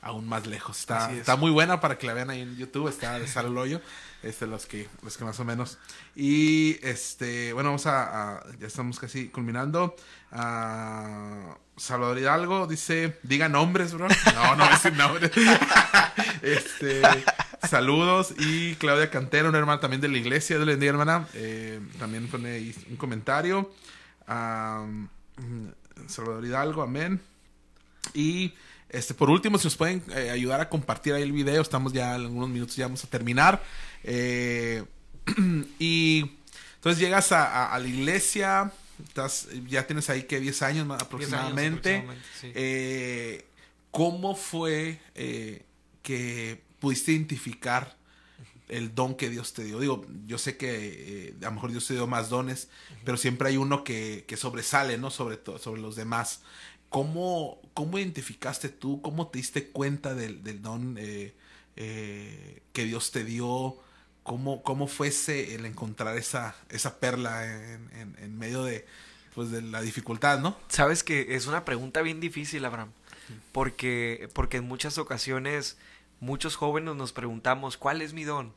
aún 0.00 0.26
más 0.28 0.46
lejos. 0.46 0.78
Está, 0.80 1.12
es. 1.12 1.18
está 1.20 1.36
muy 1.36 1.50
buena 1.50 1.80
para 1.80 1.98
que 1.98 2.06
la 2.06 2.14
vean 2.14 2.30
ahí 2.30 2.40
en 2.42 2.56
YouTube, 2.56 2.88
está 2.88 3.18
de 3.18 3.26
Sal 3.26 3.46
el 3.46 3.58
Hoyo, 3.58 3.80
este, 4.26 4.46
los 4.46 4.66
que, 4.66 4.88
los 5.02 5.16
que 5.16 5.24
más 5.24 5.38
o 5.40 5.44
menos. 5.44 5.78
Y 6.14 6.78
este, 6.82 7.52
bueno, 7.52 7.70
vamos 7.70 7.86
a, 7.86 8.42
ya 8.58 8.66
estamos 8.66 8.98
casi 8.98 9.28
culminando. 9.28 9.94
Ah, 10.32 11.56
Salvador 11.76 12.18
Hidalgo 12.18 12.66
dice, 12.66 13.18
diga 13.22 13.48
nombres, 13.48 13.92
bro. 13.94 14.08
No, 14.34 14.56
no 14.56 14.64
voy 14.64 14.74
a 14.82 14.90
nombres. 14.90 15.30
este, 16.42 17.02
saludos. 17.68 18.34
Y 18.38 18.74
Claudia 18.76 19.10
Cantera, 19.10 19.48
una 19.48 19.58
hermana 19.58 19.80
también 19.80 20.00
de 20.00 20.08
la 20.08 20.18
iglesia, 20.18 20.58
de 20.58 20.66
la 20.66 20.84
hermana. 20.84 21.28
eh, 21.34 21.80
también 21.98 22.28
pone 22.28 22.50
ahí 22.50 22.74
un 22.90 22.96
comentario. 22.96 23.70
Ah, 24.26 24.86
Salvador 26.08 26.44
Hidalgo, 26.44 26.82
amén. 26.82 27.20
Y 28.14 28.54
este, 28.88 29.14
por 29.14 29.30
último, 29.30 29.58
si 29.58 29.66
nos 29.66 29.76
pueden 29.76 30.02
eh, 30.14 30.30
ayudar 30.30 30.60
a 30.60 30.68
compartir 30.68 31.12
ahí 31.14 31.22
el 31.22 31.32
video, 31.32 31.60
estamos 31.60 31.92
ya 31.92 32.14
en 32.14 32.22
algunos 32.22 32.48
minutos, 32.48 32.76
ya 32.76 32.86
vamos 32.86 33.04
a 33.04 33.08
terminar. 33.08 33.62
Eh, 34.06 34.84
y 35.78 36.30
entonces 36.76 37.00
llegas 37.00 37.32
a, 37.32 37.44
a- 37.44 37.74
a 37.74 37.78
la 37.78 37.88
iglesia, 37.88 38.72
Estás, 39.06 39.48
ya 39.68 39.86
tienes 39.86 40.08
ahí 40.08 40.22
que 40.22 40.40
10 40.40 40.62
años 40.62 40.86
aproximadamente. 40.98 41.90
Eh, 42.54 43.44
¿Cómo 43.90 44.34
fue 44.34 45.00
eh, 45.14 45.64
que 46.02 46.62
pudiste 46.80 47.12
identificar 47.12 47.94
el 48.68 48.94
don 48.94 49.14
que 49.14 49.28
Dios 49.28 49.52
te 49.52 49.64
dio? 49.64 49.80
Digo, 49.80 50.06
yo 50.26 50.38
sé 50.38 50.56
que 50.56 51.34
a 51.42 51.44
lo 51.46 51.52
mejor 51.52 51.72
Dios 51.72 51.86
te 51.86 51.92
dio 51.92 52.06
más 52.06 52.30
dones, 52.30 52.68
pero 53.04 53.18
siempre 53.18 53.48
hay 53.50 53.58
uno 53.58 53.84
que, 53.84 54.24
que 54.26 54.38
sobresale, 54.38 54.96
¿no? 54.96 55.10
Sobre, 55.10 55.38
sobre 55.58 55.82
los 55.82 55.94
demás. 55.94 56.40
¿Cómo, 56.88 57.60
¿Cómo 57.74 57.98
identificaste 57.98 58.70
tú? 58.70 59.02
¿Cómo 59.02 59.28
te 59.28 59.38
diste 59.38 59.68
cuenta 59.68 60.14
del, 60.14 60.42
del 60.42 60.62
don 60.62 60.94
que 61.74 62.84
Dios 62.84 63.10
te 63.10 63.24
dio? 63.24 63.76
¿Cómo, 64.26 64.62
cómo 64.62 64.88
fuese 64.88 65.54
el 65.54 65.64
encontrar 65.66 66.16
esa, 66.16 66.56
esa 66.68 66.98
perla 66.98 67.46
en, 67.46 68.16
en, 68.18 68.38
medio 68.38 68.64
de, 68.64 68.84
pues, 69.34 69.50
de 69.52 69.62
la 69.62 69.80
dificultad, 69.80 70.40
¿no? 70.40 70.58
Sabes 70.68 71.04
que 71.04 71.36
es 71.36 71.46
una 71.46 71.64
pregunta 71.64 72.02
bien 72.02 72.18
difícil, 72.18 72.64
Abraham, 72.64 72.90
porque, 73.52 74.28
porque 74.34 74.56
en 74.56 74.66
muchas 74.66 74.98
ocasiones 74.98 75.78
muchos 76.18 76.56
jóvenes 76.56 76.96
nos 76.96 77.12
preguntamos, 77.12 77.76
¿cuál 77.76 78.02
es 78.02 78.14
mi 78.14 78.24
don? 78.24 78.52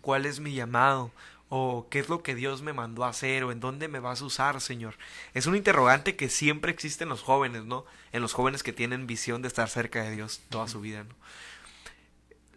¿Cuál 0.00 0.26
es 0.26 0.40
mi 0.40 0.54
llamado? 0.54 1.12
o 1.54 1.86
qué 1.90 1.98
es 1.98 2.08
lo 2.08 2.22
que 2.22 2.34
Dios 2.34 2.62
me 2.62 2.72
mandó 2.72 3.04
a 3.04 3.10
hacer 3.10 3.44
o 3.44 3.52
en 3.52 3.60
dónde 3.60 3.86
me 3.86 4.00
vas 4.00 4.22
a 4.22 4.24
usar, 4.24 4.58
Señor. 4.62 4.94
Es 5.34 5.44
un 5.44 5.54
interrogante 5.54 6.16
que 6.16 6.30
siempre 6.30 6.72
existe 6.72 7.04
en 7.04 7.10
los 7.10 7.20
jóvenes, 7.20 7.66
¿no? 7.66 7.84
En 8.12 8.22
los 8.22 8.32
jóvenes 8.32 8.62
que 8.62 8.72
tienen 8.72 9.06
visión 9.06 9.42
de 9.42 9.48
estar 9.48 9.68
cerca 9.68 10.02
de 10.02 10.12
Dios 10.12 10.40
toda 10.48 10.66
su 10.66 10.80
vida. 10.80 11.04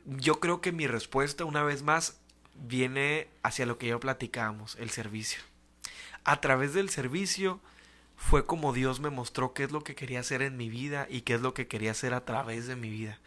Yo 0.05 0.39
creo 0.39 0.61
que 0.61 0.71
mi 0.71 0.87
respuesta, 0.87 1.43
una 1.43 1.61
vez 1.61 1.83
más, 1.83 2.21
viene 2.55 3.27
hacia 3.43 3.65
lo 3.65 3.77
que 3.77 3.87
ya 3.87 3.99
platicábamos, 3.99 4.75
el 4.79 4.89
servicio. 4.89 5.41
A 6.23 6.41
través 6.41 6.73
del 6.73 6.89
servicio 6.89 7.61
fue 8.17 8.45
como 8.45 8.73
Dios 8.73 8.99
me 8.99 9.09
mostró 9.09 9.53
qué 9.53 9.63
es 9.63 9.71
lo 9.71 9.83
que 9.83 9.95
quería 9.95 10.21
hacer 10.21 10.41
en 10.41 10.57
mi 10.57 10.69
vida 10.69 11.07
y 11.09 11.21
qué 11.21 11.35
es 11.35 11.41
lo 11.41 11.53
que 11.53 11.67
quería 11.67 11.91
hacer 11.91 12.13
a 12.13 12.25
través 12.25 12.67
de 12.67 12.75
mi 12.75 12.89
vida. 12.89 13.19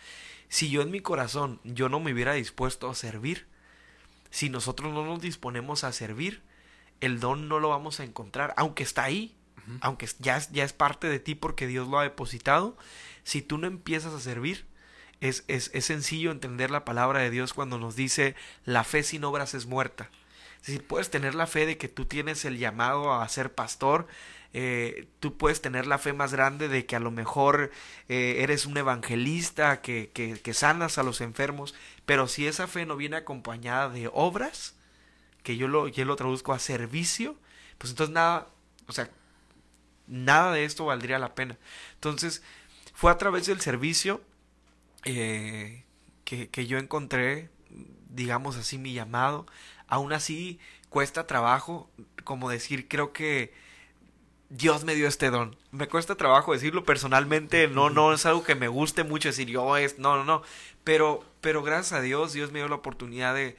Si 0.48 0.70
yo 0.70 0.82
en 0.82 0.90
mi 0.90 1.00
corazón 1.00 1.60
yo 1.64 1.88
no 1.88 2.00
me 2.00 2.12
hubiera 2.12 2.32
dispuesto 2.32 2.88
a 2.88 2.94
servir, 2.94 3.46
si 4.30 4.50
nosotros 4.50 4.92
no 4.92 5.04
nos 5.04 5.20
disponemos 5.20 5.84
a 5.84 5.92
servir, 5.92 6.42
el 7.00 7.20
don 7.20 7.48
no 7.48 7.60
lo 7.60 7.68
vamos 7.68 8.00
a 8.00 8.04
encontrar, 8.04 8.54
aunque 8.56 8.82
está 8.82 9.04
ahí, 9.04 9.34
aunque 9.80 10.08
ya, 10.18 10.38
ya 10.50 10.64
es 10.64 10.72
parte 10.72 11.08
de 11.08 11.18
ti 11.18 11.34
porque 11.34 11.66
Dios 11.66 11.88
lo 11.88 11.98
ha 11.98 12.02
depositado, 12.02 12.76
si 13.22 13.42
tú 13.42 13.58
no 13.58 13.66
empiezas 13.66 14.14
a 14.14 14.20
servir, 14.20 14.66
es, 15.20 15.44
es, 15.48 15.70
es, 15.74 15.84
sencillo 15.84 16.30
entender 16.30 16.70
la 16.70 16.84
palabra 16.84 17.20
de 17.20 17.30
Dios 17.30 17.54
cuando 17.54 17.78
nos 17.78 17.96
dice 17.96 18.34
la 18.64 18.84
fe 18.84 19.02
sin 19.02 19.24
obras 19.24 19.54
es 19.54 19.66
muerta. 19.66 20.10
Es 20.60 20.68
decir, 20.68 20.86
puedes 20.86 21.10
tener 21.10 21.34
la 21.34 21.46
fe 21.46 21.66
de 21.66 21.78
que 21.78 21.88
tú 21.88 22.04
tienes 22.04 22.44
el 22.44 22.58
llamado 22.58 23.14
a 23.14 23.28
ser 23.28 23.52
pastor, 23.52 24.06
eh, 24.54 25.08
tú 25.20 25.36
puedes 25.36 25.60
tener 25.60 25.86
la 25.86 25.98
fe 25.98 26.12
más 26.12 26.32
grande 26.32 26.68
de 26.68 26.86
que 26.86 26.96
a 26.96 27.00
lo 27.00 27.10
mejor 27.10 27.70
eh, 28.08 28.36
eres 28.40 28.66
un 28.66 28.76
evangelista, 28.76 29.82
que, 29.82 30.10
que, 30.12 30.40
que, 30.40 30.54
sanas 30.54 30.98
a 30.98 31.02
los 31.02 31.20
enfermos, 31.20 31.74
pero 32.06 32.26
si 32.28 32.46
esa 32.46 32.66
fe 32.66 32.86
no 32.86 32.96
viene 32.96 33.16
acompañada 33.16 33.90
de 33.90 34.10
obras, 34.12 34.74
que 35.42 35.56
yo 35.56 35.68
lo, 35.68 35.88
yo 35.88 36.04
lo 36.04 36.16
traduzco 36.16 36.52
a 36.52 36.58
servicio, 36.58 37.36
pues 37.76 37.90
entonces 37.90 38.14
nada, 38.14 38.48
o 38.86 38.92
sea, 38.92 39.10
nada 40.06 40.52
de 40.52 40.64
esto 40.64 40.86
valdría 40.86 41.18
la 41.18 41.34
pena. 41.34 41.58
Entonces, 41.94 42.42
fue 42.94 43.12
a 43.12 43.18
través 43.18 43.46
del 43.46 43.60
servicio 43.60 44.22
eh, 45.04 45.84
que, 46.24 46.48
que, 46.48 46.66
yo 46.66 46.78
encontré, 46.78 47.50
digamos 48.08 48.56
así, 48.56 48.78
mi 48.78 48.92
llamado. 48.92 49.46
Aún 49.86 50.12
así, 50.12 50.58
cuesta 50.88 51.26
trabajo, 51.26 51.90
como 52.24 52.50
decir, 52.50 52.88
creo 52.88 53.12
que 53.12 53.52
Dios 54.50 54.84
me 54.84 54.94
dio 54.94 55.08
este 55.08 55.30
don. 55.30 55.56
Me 55.70 55.88
cuesta 55.88 56.14
trabajo 56.16 56.52
decirlo 56.52 56.84
personalmente, 56.84 57.68
no, 57.68 57.90
no 57.90 58.12
es 58.12 58.24
algo 58.26 58.42
que 58.42 58.54
me 58.54 58.68
guste 58.68 59.04
mucho 59.04 59.28
decir 59.28 59.48
yo 59.48 59.76
es, 59.76 59.98
no, 59.98 60.16
no, 60.16 60.24
no. 60.24 60.42
Pero, 60.84 61.24
pero 61.40 61.62
gracias 61.62 61.92
a 61.92 62.02
Dios, 62.02 62.32
Dios 62.32 62.50
me 62.50 62.60
dio 62.60 62.68
la 62.68 62.76
oportunidad 62.76 63.34
de, 63.34 63.56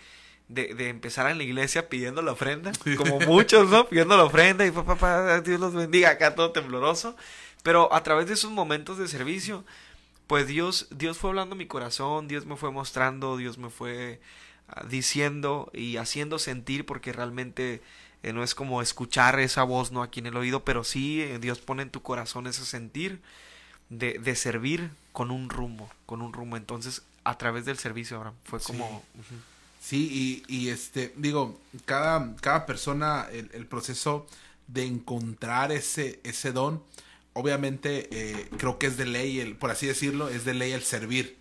de, 0.47 0.73
de 0.73 0.89
empezar 0.89 1.29
en 1.29 1.37
la 1.37 1.43
iglesia 1.43 1.89
pidiendo 1.89 2.21
la 2.21 2.31
ofrenda, 2.31 2.71
como 2.97 3.19
muchos, 3.27 3.69
¿no? 3.69 3.87
Pidiendo 3.87 4.17
la 4.17 4.23
ofrenda 4.23 4.65
y 4.65 4.71
papá, 4.71 5.41
Dios 5.41 5.59
los 5.59 5.73
bendiga, 5.73 6.09
acá 6.09 6.35
todo 6.35 6.51
tembloroso. 6.51 7.15
Pero 7.61 7.93
a 7.93 8.01
través 8.03 8.27
de 8.27 8.33
esos 8.33 8.51
momentos 8.51 8.97
de 8.97 9.07
servicio, 9.07 9.65
pues 10.30 10.45
Dios, 10.45 10.85
Dios 10.91 11.18
fue 11.18 11.31
hablando 11.31 11.56
mi 11.56 11.65
corazón, 11.65 12.27
Dios 12.27 12.45
me 12.45 12.56
fue 12.56 12.69
mostrando, 12.69 13.35
Dios 13.35 13.57
me 13.57 13.72
fue 13.72 14.22
ah, 14.68 14.85
diciendo 14.88 15.72
y 15.73 15.97
haciendo 15.97 16.38
sentir, 16.38 16.85
porque 16.85 17.11
realmente 17.11 17.81
eh, 18.22 18.31
no 18.31 18.43
es 18.43 18.53
como 18.53 18.84
escuchar 18.84 19.39
esa 19.39 19.64
voz 19.64 19.91
no 19.91 20.03
aquí 20.03 20.19
en 20.19 20.27
el 20.27 20.38
oído, 20.38 20.64
pero 20.64 20.84
sí 20.84 21.19
eh, 21.19 21.39
Dios 21.39 21.57
pone 21.57 21.81
en 21.81 21.89
tu 21.89 22.03
corazón 22.03 22.45
ese 22.45 22.64
sentir 22.64 23.22
de, 23.89 24.19
de, 24.19 24.35
servir 24.35 24.91
con 25.14 25.31
un 25.31 25.49
rumbo, 25.49 25.89
con 26.06 26.22
un 26.22 26.31
rumbo. 26.31 26.57
Entonces, 26.57 27.01
a 27.23 27.35
través 27.39 27.65
del 27.65 27.80
servicio, 27.80 28.18
Abraham, 28.18 28.35
fue 28.43 28.60
como... 28.60 29.03
Sí, 29.81 30.43
y, 30.47 30.56
y, 30.56 30.69
este, 30.69 31.11
digo, 31.18 31.60
cada, 31.85 32.35
cada 32.35 32.68
persona, 32.68 33.26
el, 33.31 33.49
el 33.53 33.65
proceso 33.65 34.27
de 34.68 34.85
encontrar 34.85 35.72
ese, 35.72 36.19
ese 36.23 36.51
don, 36.51 36.84
obviamente 37.39 38.07
eh, 38.11 38.49
creo 38.57 38.77
que 38.77 38.87
es 38.87 38.97
de 38.97 39.05
ley, 39.05 39.39
el, 39.39 39.55
por 39.55 39.71
así 39.71 39.87
decirlo, 39.87 40.29
es 40.29 40.45
de 40.45 40.53
ley 40.53 40.71
el 40.71 40.83
servir. 40.83 41.39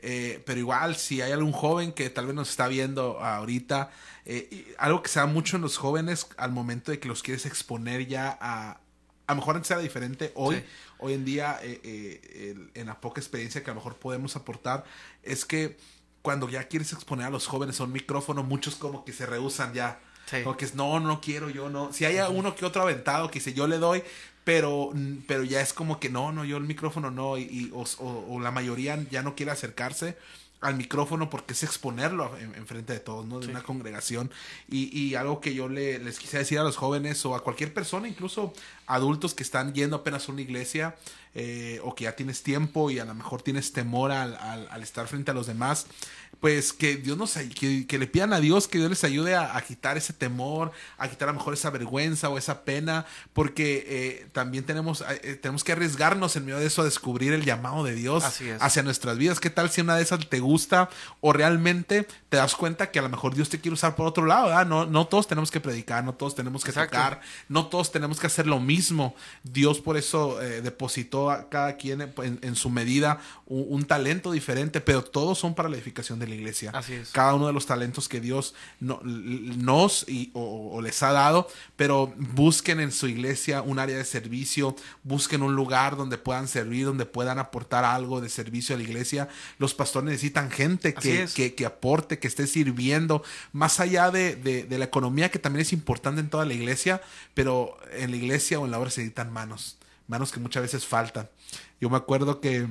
Eh, 0.00 0.42
pero 0.46 0.60
igual, 0.60 0.96
si 0.96 1.20
hay 1.20 1.32
algún 1.32 1.52
joven 1.52 1.92
que 1.92 2.08
tal 2.08 2.26
vez 2.26 2.34
nos 2.34 2.50
está 2.50 2.68
viendo 2.68 3.20
ahorita, 3.20 3.90
eh, 4.24 4.74
algo 4.78 5.02
que 5.02 5.08
se 5.08 5.18
da 5.18 5.26
mucho 5.26 5.56
en 5.56 5.62
los 5.62 5.76
jóvenes 5.76 6.28
al 6.36 6.52
momento 6.52 6.92
de 6.92 7.00
que 7.00 7.08
los 7.08 7.22
quieres 7.22 7.46
exponer 7.46 8.06
ya 8.06 8.38
a... 8.40 8.80
A 9.26 9.32
lo 9.32 9.40
mejor 9.40 9.56
antes 9.56 9.70
era 9.70 9.80
diferente, 9.80 10.32
hoy, 10.36 10.64
hoy 11.00 11.12
en 11.12 11.26
día, 11.26 11.60
en 11.62 12.86
la 12.86 12.98
poca 12.98 13.20
experiencia 13.20 13.62
que 13.62 13.70
a 13.70 13.74
lo 13.74 13.80
mejor 13.80 13.96
podemos 13.96 14.36
aportar, 14.36 14.84
es 15.22 15.44
que 15.44 15.76
cuando 16.22 16.48
ya 16.48 16.64
quieres 16.64 16.94
exponer 16.94 17.26
a 17.26 17.30
los 17.30 17.46
jóvenes 17.46 17.78
a 17.80 17.84
un 17.84 17.92
micrófono, 17.92 18.42
muchos 18.42 18.76
como 18.76 19.04
que 19.04 19.12
se 19.12 19.26
rehusan 19.26 19.74
ya. 19.74 20.00
Como 20.44 20.56
que 20.56 20.66
es, 20.66 20.74
no, 20.74 21.00
no 21.00 21.20
quiero, 21.20 21.48
yo 21.48 21.70
no. 21.70 21.92
Si 21.92 22.04
hay 22.04 22.18
uno 22.30 22.54
que 22.54 22.66
otro 22.66 22.82
aventado 22.82 23.30
que 23.30 23.38
dice, 23.38 23.54
yo 23.54 23.66
le 23.66 23.78
doy, 23.78 24.02
pero, 24.48 24.94
pero 25.26 25.44
ya 25.44 25.60
es 25.60 25.74
como 25.74 26.00
que 26.00 26.08
no, 26.08 26.32
no, 26.32 26.42
yo 26.42 26.56
el 26.56 26.62
micrófono 26.62 27.10
no, 27.10 27.36
y, 27.36 27.70
o, 27.74 27.84
o, 27.98 28.40
la 28.40 28.50
mayoría 28.50 28.98
ya 29.10 29.22
no 29.22 29.34
quiere 29.34 29.52
acercarse 29.52 30.16
al 30.62 30.74
micrófono 30.74 31.28
porque 31.28 31.52
es 31.52 31.64
exponerlo 31.64 32.34
en, 32.38 32.66
frente 32.66 32.94
de 32.94 33.00
todos, 33.00 33.26
¿no? 33.26 33.40
De 33.40 33.48
una 33.48 33.62
congregación. 33.62 34.30
Y, 34.66 34.98
y 34.98 35.16
algo 35.16 35.42
que 35.42 35.52
yo 35.52 35.68
le, 35.68 35.98
les 35.98 36.18
quise 36.18 36.38
decir 36.38 36.58
a 36.58 36.62
los 36.62 36.78
jóvenes 36.78 37.26
o 37.26 37.34
a 37.34 37.44
cualquier 37.44 37.74
persona, 37.74 38.08
incluso 38.08 38.54
adultos 38.88 39.34
que 39.34 39.42
están 39.42 39.74
yendo 39.74 39.96
apenas 39.96 40.28
a 40.28 40.32
una 40.32 40.40
iglesia 40.40 40.96
eh, 41.34 41.78
o 41.84 41.94
que 41.94 42.04
ya 42.04 42.16
tienes 42.16 42.42
tiempo 42.42 42.90
y 42.90 42.98
a 42.98 43.04
lo 43.04 43.14
mejor 43.14 43.42
tienes 43.42 43.72
temor 43.72 44.10
al, 44.10 44.34
al, 44.36 44.66
al 44.70 44.82
estar 44.82 45.06
frente 45.06 45.30
a 45.30 45.34
los 45.34 45.46
demás, 45.46 45.86
pues 46.40 46.72
que 46.72 46.96
Dios 46.96 47.18
nos 47.18 47.34
que, 47.34 47.86
que, 47.86 47.98
le 47.98 48.06
pidan 48.06 48.32
a 48.32 48.40
Dios 48.40 48.66
que 48.66 48.78
Dios 48.78 48.90
les 48.90 49.04
ayude 49.04 49.34
a, 49.34 49.56
a, 49.56 49.60
quitar 49.60 49.96
ese 49.96 50.12
temor, 50.12 50.72
a 50.96 51.08
quitar 51.08 51.28
a 51.28 51.32
lo 51.32 51.38
mejor 51.38 51.54
esa 51.54 51.70
vergüenza 51.70 52.28
o 52.28 52.38
esa 52.38 52.64
pena, 52.64 53.06
porque 53.32 53.84
eh, 53.86 54.28
también 54.32 54.64
tenemos, 54.64 55.04
eh, 55.22 55.38
tenemos 55.40 55.64
que 55.64 55.72
arriesgarnos 55.72 56.34
en 56.36 56.46
medio 56.46 56.58
de 56.58 56.66
eso 56.66 56.82
a 56.82 56.84
descubrir 56.84 57.32
el 57.32 57.44
llamado 57.44 57.84
de 57.84 57.94
Dios 57.94 58.24
hacia 58.60 58.82
nuestras 58.82 59.18
vidas. 59.18 59.40
¿Qué 59.40 59.50
tal 59.50 59.70
si 59.70 59.80
una 59.80 59.96
de 59.96 60.02
esas 60.02 60.28
te 60.28 60.40
gusta 60.40 60.88
o 61.20 61.32
realmente 61.32 62.06
te 62.28 62.36
das 62.36 62.54
cuenta 62.54 62.90
que 62.90 63.00
a 63.00 63.02
lo 63.02 63.08
mejor 63.08 63.34
Dios 63.34 63.48
te 63.48 63.60
quiere 63.60 63.74
usar 63.74 63.96
por 63.96 64.06
otro 64.06 64.24
lado? 64.24 64.46
¿verdad? 64.46 64.66
No, 64.66 64.86
no 64.86 65.06
todos 65.06 65.26
tenemos 65.26 65.50
que 65.50 65.60
predicar, 65.60 66.04
no 66.04 66.14
todos 66.14 66.34
tenemos 66.34 66.64
que 66.64 66.70
Exacto. 66.70 66.96
tocar, 66.96 67.20
no 67.48 67.66
todos 67.66 67.92
tenemos 67.92 68.18
que 68.18 68.28
hacer 68.28 68.46
lo 68.46 68.60
mismo. 68.60 68.77
Dios 69.42 69.80
por 69.80 69.96
eso 69.96 70.40
eh, 70.40 70.60
depositó 70.62 71.30
a 71.30 71.48
cada 71.48 71.76
quien 71.76 72.02
en, 72.02 72.38
en 72.42 72.56
su 72.56 72.70
medida 72.70 73.20
un, 73.46 73.66
un 73.68 73.84
talento 73.84 74.32
diferente, 74.32 74.80
pero 74.80 75.02
todos 75.02 75.38
son 75.38 75.54
para 75.54 75.68
la 75.68 75.76
edificación 75.76 76.18
de 76.18 76.26
la 76.26 76.34
iglesia. 76.34 76.70
Así 76.74 76.94
es. 76.94 77.10
Cada 77.10 77.34
uno 77.34 77.46
de 77.46 77.52
los 77.52 77.66
talentos 77.66 78.08
que 78.08 78.20
Dios 78.20 78.54
no, 78.80 79.00
nos 79.02 80.06
y, 80.08 80.30
o, 80.34 80.70
o, 80.72 80.82
les 80.82 81.02
ha 81.02 81.12
dado, 81.12 81.48
pero 81.76 82.12
busquen 82.16 82.80
en 82.80 82.92
su 82.92 83.08
iglesia 83.08 83.62
un 83.62 83.78
área 83.78 83.96
de 83.96 84.04
servicio, 84.04 84.76
busquen 85.02 85.42
un 85.42 85.54
lugar 85.54 85.96
donde 85.96 86.18
puedan 86.18 86.48
servir, 86.48 86.86
donde 86.86 87.06
puedan 87.06 87.38
aportar 87.38 87.84
algo 87.84 88.20
de 88.20 88.28
servicio 88.28 88.74
a 88.74 88.78
la 88.78 88.84
iglesia. 88.84 89.28
Los 89.58 89.74
pastores 89.74 90.08
necesitan 90.08 90.50
gente 90.50 90.94
que, 90.94 91.26
que, 91.34 91.54
que, 91.54 91.66
aporte, 91.66 92.18
que 92.18 92.28
esté 92.28 92.46
sirviendo, 92.46 93.22
más 93.52 93.80
allá 93.80 94.10
de, 94.10 94.36
de, 94.36 94.64
de 94.64 94.78
la 94.78 94.84
economía, 94.84 95.30
que 95.30 95.38
también 95.38 95.62
es 95.62 95.72
importante 95.72 96.20
en 96.20 96.28
toda 96.28 96.44
la 96.44 96.54
iglesia, 96.54 97.00
pero 97.34 97.76
en 97.92 98.10
la 98.10 98.16
iglesia 98.16 98.58
o 98.58 98.64
en 98.64 98.67
la 98.70 98.78
obra 98.78 98.90
se 98.90 99.00
necesitan 99.00 99.32
manos, 99.32 99.78
manos 100.06 100.32
que 100.32 100.40
muchas 100.40 100.62
veces 100.62 100.86
faltan. 100.86 101.28
Yo 101.80 101.90
me 101.90 101.96
acuerdo 101.96 102.40
que 102.40 102.68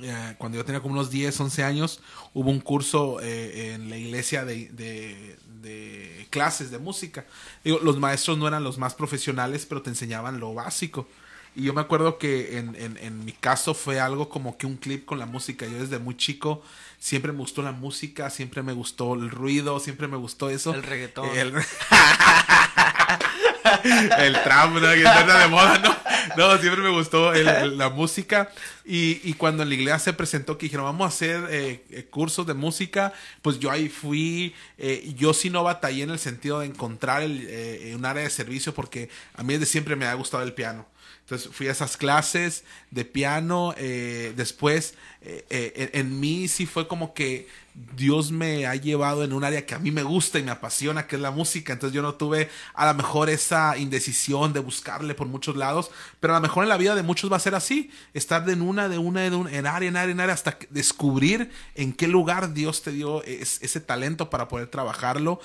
eh, 0.00 0.34
cuando 0.38 0.56
yo 0.58 0.64
tenía 0.64 0.80
como 0.80 0.94
unos 0.94 1.10
10, 1.10 1.38
11 1.38 1.64
años, 1.64 2.00
hubo 2.32 2.50
un 2.50 2.60
curso 2.60 3.20
eh, 3.20 3.74
en 3.74 3.90
la 3.90 3.96
iglesia 3.96 4.44
de, 4.44 4.68
de, 4.70 5.36
de, 5.60 6.26
clases 6.30 6.70
de 6.70 6.78
música. 6.78 7.26
Digo, 7.62 7.78
los 7.82 7.98
maestros 7.98 8.38
no 8.38 8.48
eran 8.48 8.64
los 8.64 8.78
más 8.78 8.94
profesionales, 8.94 9.66
pero 9.66 9.82
te 9.82 9.90
enseñaban 9.90 10.40
lo 10.40 10.54
básico. 10.54 11.06
Y 11.54 11.64
yo 11.64 11.74
me 11.74 11.82
acuerdo 11.82 12.16
que 12.16 12.56
en, 12.56 12.74
en, 12.76 12.96
en, 12.96 13.26
mi 13.26 13.32
caso 13.32 13.74
fue 13.74 14.00
algo 14.00 14.30
como 14.30 14.56
que 14.56 14.66
un 14.66 14.76
clip 14.76 15.04
con 15.04 15.18
la 15.18 15.26
música. 15.26 15.66
Yo 15.66 15.78
desde 15.78 15.98
muy 15.98 16.16
chico 16.16 16.62
siempre 16.98 17.32
me 17.32 17.38
gustó 17.38 17.60
la 17.60 17.72
música, 17.72 18.30
siempre 18.30 18.62
me 18.62 18.72
gustó 18.72 19.12
el 19.14 19.28
ruido, 19.28 19.78
siempre 19.78 20.08
me 20.08 20.16
gustó 20.16 20.48
eso. 20.48 20.72
El 20.74 20.82
reggaetón. 20.82 21.28
El... 21.36 21.52
el 24.18 24.42
trap, 24.42 24.72
¿no? 24.72 24.80
Que 24.80 24.96
de 24.96 25.48
moda, 25.48 25.78
¿no? 25.78 25.96
No, 26.36 26.58
siempre 26.58 26.82
me 26.82 26.90
gustó 26.90 27.32
la 27.32 27.88
música. 27.90 28.50
Y, 28.84 29.20
y 29.24 29.34
cuando 29.34 29.62
en 29.62 29.68
la 29.68 29.74
iglesia 29.74 29.98
se 29.98 30.12
presentó 30.12 30.58
que 30.58 30.66
dijeron, 30.66 30.84
vamos 30.84 31.04
a 31.04 31.08
hacer 31.08 31.46
eh, 31.50 31.84
eh, 31.90 32.04
cursos 32.10 32.46
de 32.46 32.54
música, 32.54 33.12
pues 33.42 33.58
yo 33.58 33.70
ahí 33.70 33.88
fui. 33.88 34.54
eh, 34.78 35.12
yo 35.16 35.34
sí 35.34 35.50
no 35.50 35.62
batallé 35.62 36.02
en 36.02 36.10
el 36.10 36.18
sentido 36.18 36.60
de 36.60 36.66
encontrar 36.66 37.22
el, 37.22 37.46
eh, 37.48 37.92
un 37.96 38.04
área 38.04 38.22
de 38.22 38.30
servicio 38.30 38.74
porque 38.74 39.08
a 39.34 39.42
mí 39.42 39.54
desde 39.54 39.66
siempre 39.66 39.96
me 39.96 40.06
ha 40.06 40.14
gustado 40.14 40.42
el 40.42 40.52
piano. 40.52 40.86
Entonces 41.22 41.48
fui 41.52 41.68
a 41.68 41.72
esas 41.72 41.96
clases 41.96 42.64
de 42.90 43.04
piano. 43.04 43.74
eh, 43.76 44.32
después, 44.36 44.94
eh, 45.22 45.44
eh, 45.50 45.90
en, 45.94 46.00
en 46.12 46.20
mí 46.20 46.48
sí 46.48 46.66
fue 46.66 46.88
como 46.88 47.14
que 47.14 47.46
Dios 47.96 48.32
me 48.32 48.66
ha 48.66 48.74
llevado 48.74 49.24
en 49.24 49.32
un 49.32 49.44
área 49.44 49.64
que 49.64 49.74
a 49.74 49.78
mí 49.78 49.90
me 49.90 50.02
gusta 50.02 50.38
y 50.38 50.42
me 50.42 50.50
apasiona, 50.50 51.06
que 51.06 51.16
es 51.16 51.22
la 51.22 51.30
música. 51.30 51.72
Entonces 51.72 51.94
yo 51.94 52.02
no 52.02 52.14
tuve 52.16 52.50
a 52.74 52.84
lo 52.86 52.94
mejor 52.94 53.30
esa 53.30 53.78
indecisión 53.78 54.52
de 54.52 54.60
buscarle 54.60 55.14
por 55.14 55.26
muchos 55.26 55.56
lados, 55.56 55.90
pero 56.20 56.34
a 56.34 56.36
lo 56.36 56.42
mejor 56.42 56.64
en 56.64 56.68
la 56.68 56.76
vida 56.76 56.94
de 56.94 57.02
muchos 57.02 57.32
va 57.32 57.36
a 57.36 57.40
ser 57.40 57.54
así, 57.54 57.90
estar 58.12 58.46
en 58.50 58.60
una, 58.60 58.88
de 58.90 58.98
una, 58.98 59.22
de 59.22 59.34
una, 59.36 59.50
en 59.52 59.66
área, 59.66 59.88
en 59.88 59.96
área, 59.96 60.12
en 60.12 60.20
área, 60.20 60.34
hasta 60.34 60.58
descubrir 60.70 61.50
en 61.74 61.94
qué 61.94 62.08
lugar 62.08 62.52
Dios 62.52 62.82
te 62.82 62.92
dio 62.92 63.22
es- 63.24 63.58
ese 63.62 63.80
talento 63.80 64.28
para 64.28 64.48
poder 64.48 64.66
trabajarlo. 64.68 65.40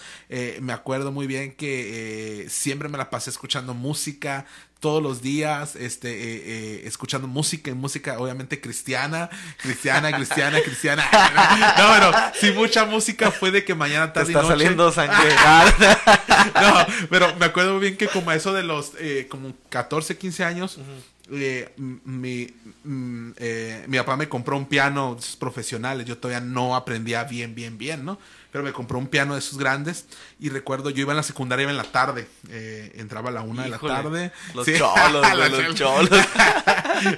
Me 0.61 0.73
acuerdo 0.73 1.11
muy 1.11 1.27
bien 1.27 1.53
que 1.55 2.45
siempre 2.49 2.89
me 2.89 2.97
la 2.97 3.09
pasé 3.09 3.29
escuchando 3.29 3.73
música, 3.73 4.45
todos 4.79 5.01
los 5.01 5.21
días, 5.21 5.75
este, 5.75 6.09
eh, 6.11 6.43
eh, 6.45 6.81
escuchando 6.85 7.27
música 7.27 7.71
y 7.71 7.73
música 7.73 8.19
obviamente 8.19 8.61
cristiana, 8.61 9.29
cristiana, 9.57 10.11
cristiana, 10.15 10.61
cristiana. 10.61 11.03
No, 11.77 11.93
pero 11.93 12.11
sí, 12.39 12.51
mucha 12.51 12.85
música 12.85 13.31
fue 13.31 13.51
de 13.51 13.63
que 13.65 13.73
mañana, 13.75 14.07
Te 14.13 14.19
tarde 14.19 14.31
y 14.31 14.35
está 14.35 14.41
noche. 14.43 14.53
saliendo 14.53 14.91
sangre. 14.91 15.17
No, 16.61 16.85
pero 17.09 17.35
me 17.35 17.45
acuerdo 17.45 17.79
bien 17.79 17.97
que 17.97 18.07
como 18.07 18.29
a 18.29 18.35
eso 18.35 18.53
de 18.53 18.63
los 18.63 18.91
eh, 18.99 19.27
como 19.29 19.53
14, 19.69 20.17
15 20.17 20.43
años, 20.43 20.77
eh, 21.31 21.73
mi, 21.77 22.47
mm, 22.83 23.31
eh, 23.37 23.85
mi 23.87 23.97
papá 23.97 24.15
me 24.15 24.29
compró 24.29 24.57
un 24.57 24.65
piano 24.65 25.15
de 25.15 25.19
esos 25.21 25.35
profesionales. 25.35 26.05
Yo 26.05 26.17
todavía 26.17 26.45
no 26.45 26.75
aprendía 26.75 27.23
bien, 27.23 27.53
bien, 27.55 27.77
bien, 27.77 28.05
¿no? 28.05 28.17
Pero 28.51 28.63
me 28.63 28.71
compró 28.73 28.97
un 28.97 29.07
piano 29.07 29.33
de 29.33 29.39
esos 29.39 29.57
grandes. 29.57 30.05
Y 30.39 30.49
recuerdo, 30.49 30.89
yo 30.89 31.01
iba 31.01 31.11
en 31.13 31.17
la 31.17 31.23
secundaria, 31.23 31.63
iba 31.63 31.71
en 31.71 31.77
la 31.77 31.83
tarde. 31.83 32.27
eh, 32.49 32.91
entraba 32.95 33.29
a 33.29 33.33
la 33.33 33.41
una 33.41 33.67
Híjole, 33.67 33.77
de 33.93 33.97
la 33.97 34.01
tarde. 34.03 34.31
Los 34.53 34.65
Sí. 34.65 34.73
cholos, 34.77 35.25
Los 35.37 35.51
los 35.51 35.75
cholos. 35.75 36.09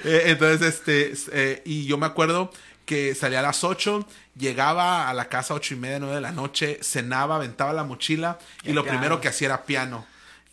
Eh, 0.04 0.22
Entonces, 0.26 0.82
este, 0.86 1.62
y 1.64 1.86
yo 1.86 1.96
me 1.96 2.06
acuerdo 2.06 2.52
que 2.84 3.14
salía 3.14 3.38
a 3.38 3.42
las 3.42 3.62
8, 3.64 4.06
llegaba 4.36 5.08
a 5.08 5.14
la 5.14 5.26
casa 5.28 5.54
a 5.54 5.56
ocho 5.56 5.74
y 5.74 5.76
media, 5.76 5.98
9 6.00 6.16
de 6.16 6.20
la 6.20 6.32
noche, 6.32 6.80
cenaba, 6.82 7.36
aventaba 7.36 7.72
la 7.72 7.84
mochila 7.84 8.38
y 8.64 8.72
lo 8.72 8.84
primero 8.84 9.20
que 9.20 9.28
hacía 9.28 9.46
era 9.46 9.64
piano. 9.64 10.04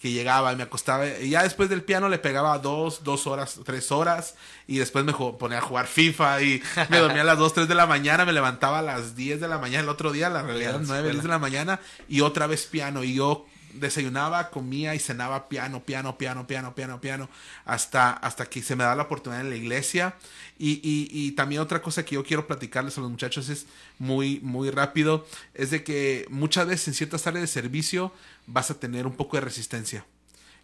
Que 0.08 0.14
llegaba 0.14 0.54
y 0.54 0.56
me 0.56 0.64
acostaba. 0.64 1.06
Y 1.06 1.32
ya 1.32 1.44
después 1.44 1.70
del 1.70 1.84
piano 1.84 2.08
le 2.08 2.18
pegaba 2.18 2.58
dos, 2.60 3.04
dos 3.04 3.28
horas, 3.28 3.60
tres 3.66 3.92
horas. 3.92 4.36
Y 4.68 4.78
después 4.78 5.04
me 5.04 5.14
ponía 5.14 5.58
a 5.58 5.62
jugar 5.62 5.88
FIFA. 5.88 6.42
Y 6.42 6.64
me 6.90 7.00
dormía 7.00 7.24
a 7.24 7.26
las 7.26 7.38
2, 7.38 7.54
3 7.54 7.68
de 7.68 7.76
la 7.76 7.86
mañana. 7.86 8.24
Me 8.24 8.32
levantaba 8.32 8.80
a 8.80 8.82
las 8.82 9.16
10 9.16 9.42
de 9.42 9.48
la 9.48 9.58
mañana 9.58 9.84
el 9.84 9.90
otro 9.90 10.12
día. 10.14 10.30
La 10.30 10.44
realidad, 10.44 10.74
la 10.74 10.78
9, 10.80 10.86
escuela. 10.86 11.12
10 11.12 11.24
de 11.24 11.30
la 11.30 11.40
mañana. 11.40 11.80
Y 12.08 12.22
otra 12.22 12.48
vez 12.48 12.66
piano. 12.66 13.04
Y 13.04 13.16
yo 13.16 13.46
desayunaba, 13.80 14.50
comía 14.50 14.96
y 14.96 15.00
cenaba 15.00 15.50
piano, 15.50 15.84
piano, 15.84 16.18
piano, 16.18 16.48
piano, 16.48 16.76
piano, 16.76 17.02
piano, 17.02 17.30
hasta, 17.66 18.12
hasta 18.14 18.46
que 18.46 18.62
se 18.62 18.76
me 18.76 18.84
da 18.84 18.96
la 18.96 19.04
oportunidad 19.04 19.42
en 19.42 19.50
la 19.50 19.56
iglesia. 19.56 20.16
Y, 20.58 20.74
y, 20.84 21.10
y 21.12 21.32
también 21.32 21.62
otra 21.62 21.82
cosa 21.82 22.04
que 22.04 22.16
yo 22.16 22.24
quiero 22.24 22.48
platicarles 22.48 22.98
a 22.98 23.02
los 23.02 23.12
muchachos 23.12 23.50
es 23.50 23.68
muy, 24.00 24.40
muy 24.42 24.70
rápido, 24.72 25.26
es 25.54 25.72
de 25.72 25.84
que 25.84 26.26
muchas 26.30 26.68
veces 26.68 26.88
en 26.90 26.94
ciertas 26.94 27.28
áreas 27.28 27.42
de 27.42 27.48
servicio 27.48 28.14
vas 28.48 28.72
a 28.72 28.80
tener 28.80 29.06
un 29.06 29.16
poco 29.16 29.38
de 29.38 29.42
resistencia. 29.42 30.06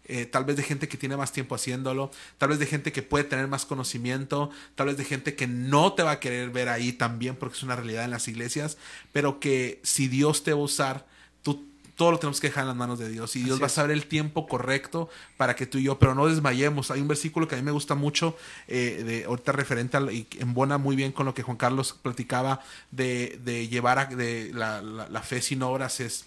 Eh, 0.06 0.26
tal 0.26 0.44
vez 0.44 0.56
de 0.56 0.62
gente 0.62 0.86
que 0.86 0.98
tiene 0.98 1.16
más 1.16 1.32
tiempo 1.32 1.54
haciéndolo, 1.54 2.10
tal 2.36 2.50
vez 2.50 2.58
de 2.58 2.66
gente 2.66 2.92
que 2.92 3.02
puede 3.02 3.24
tener 3.24 3.48
más 3.48 3.64
conocimiento, 3.64 4.50
tal 4.74 4.88
vez 4.88 4.98
de 4.98 5.04
gente 5.04 5.34
que 5.34 5.46
no 5.46 5.94
te 5.94 6.02
va 6.02 6.12
a 6.12 6.20
querer 6.20 6.50
ver 6.50 6.68
ahí 6.68 6.92
también 6.92 7.36
porque 7.36 7.56
es 7.56 7.62
una 7.62 7.74
realidad 7.74 8.04
en 8.04 8.10
las 8.10 8.28
iglesias, 8.28 8.76
pero 9.12 9.40
que 9.40 9.80
si 9.82 10.08
Dios 10.08 10.44
te 10.44 10.52
va 10.52 10.60
a 10.60 10.62
usar, 10.62 11.06
todo 11.96 12.10
lo 12.12 12.18
tenemos 12.18 12.40
que 12.40 12.48
dejar 12.48 12.62
en 12.62 12.68
las 12.68 12.76
manos 12.76 12.98
de 12.98 13.08
Dios 13.08 13.36
y 13.36 13.40
Dios 13.44 13.54
Así 13.54 13.60
va 13.60 13.66
a 13.66 13.70
saber 13.70 13.92
el 13.92 14.06
tiempo 14.06 14.46
correcto 14.48 15.08
para 15.36 15.54
que 15.54 15.66
tú 15.66 15.78
y 15.78 15.84
yo, 15.84 15.98
pero 15.98 16.14
no 16.14 16.26
desmayemos. 16.26 16.90
Hay 16.90 17.00
un 17.00 17.08
versículo 17.08 17.46
que 17.46 17.54
a 17.54 17.58
mí 17.58 17.62
me 17.64 17.70
gusta 17.70 17.94
mucho, 17.94 18.36
eh, 18.68 19.02
de 19.06 19.24
ahorita 19.26 19.52
referente 19.52 19.96
al, 19.96 20.10
y 20.12 20.26
embona 20.38 20.76
muy 20.78 20.96
bien 20.96 21.12
con 21.12 21.24
lo 21.26 21.34
que 21.34 21.42
Juan 21.42 21.56
Carlos 21.56 21.92
platicaba 22.02 22.60
de, 22.90 23.38
de 23.44 23.68
llevar 23.68 23.98
a 23.98 24.06
de 24.06 24.50
la, 24.54 24.82
la- 24.82 25.08
la 25.08 25.22
fe 25.22 25.40
sin 25.42 25.62
obras 25.62 26.00
es 26.00 26.26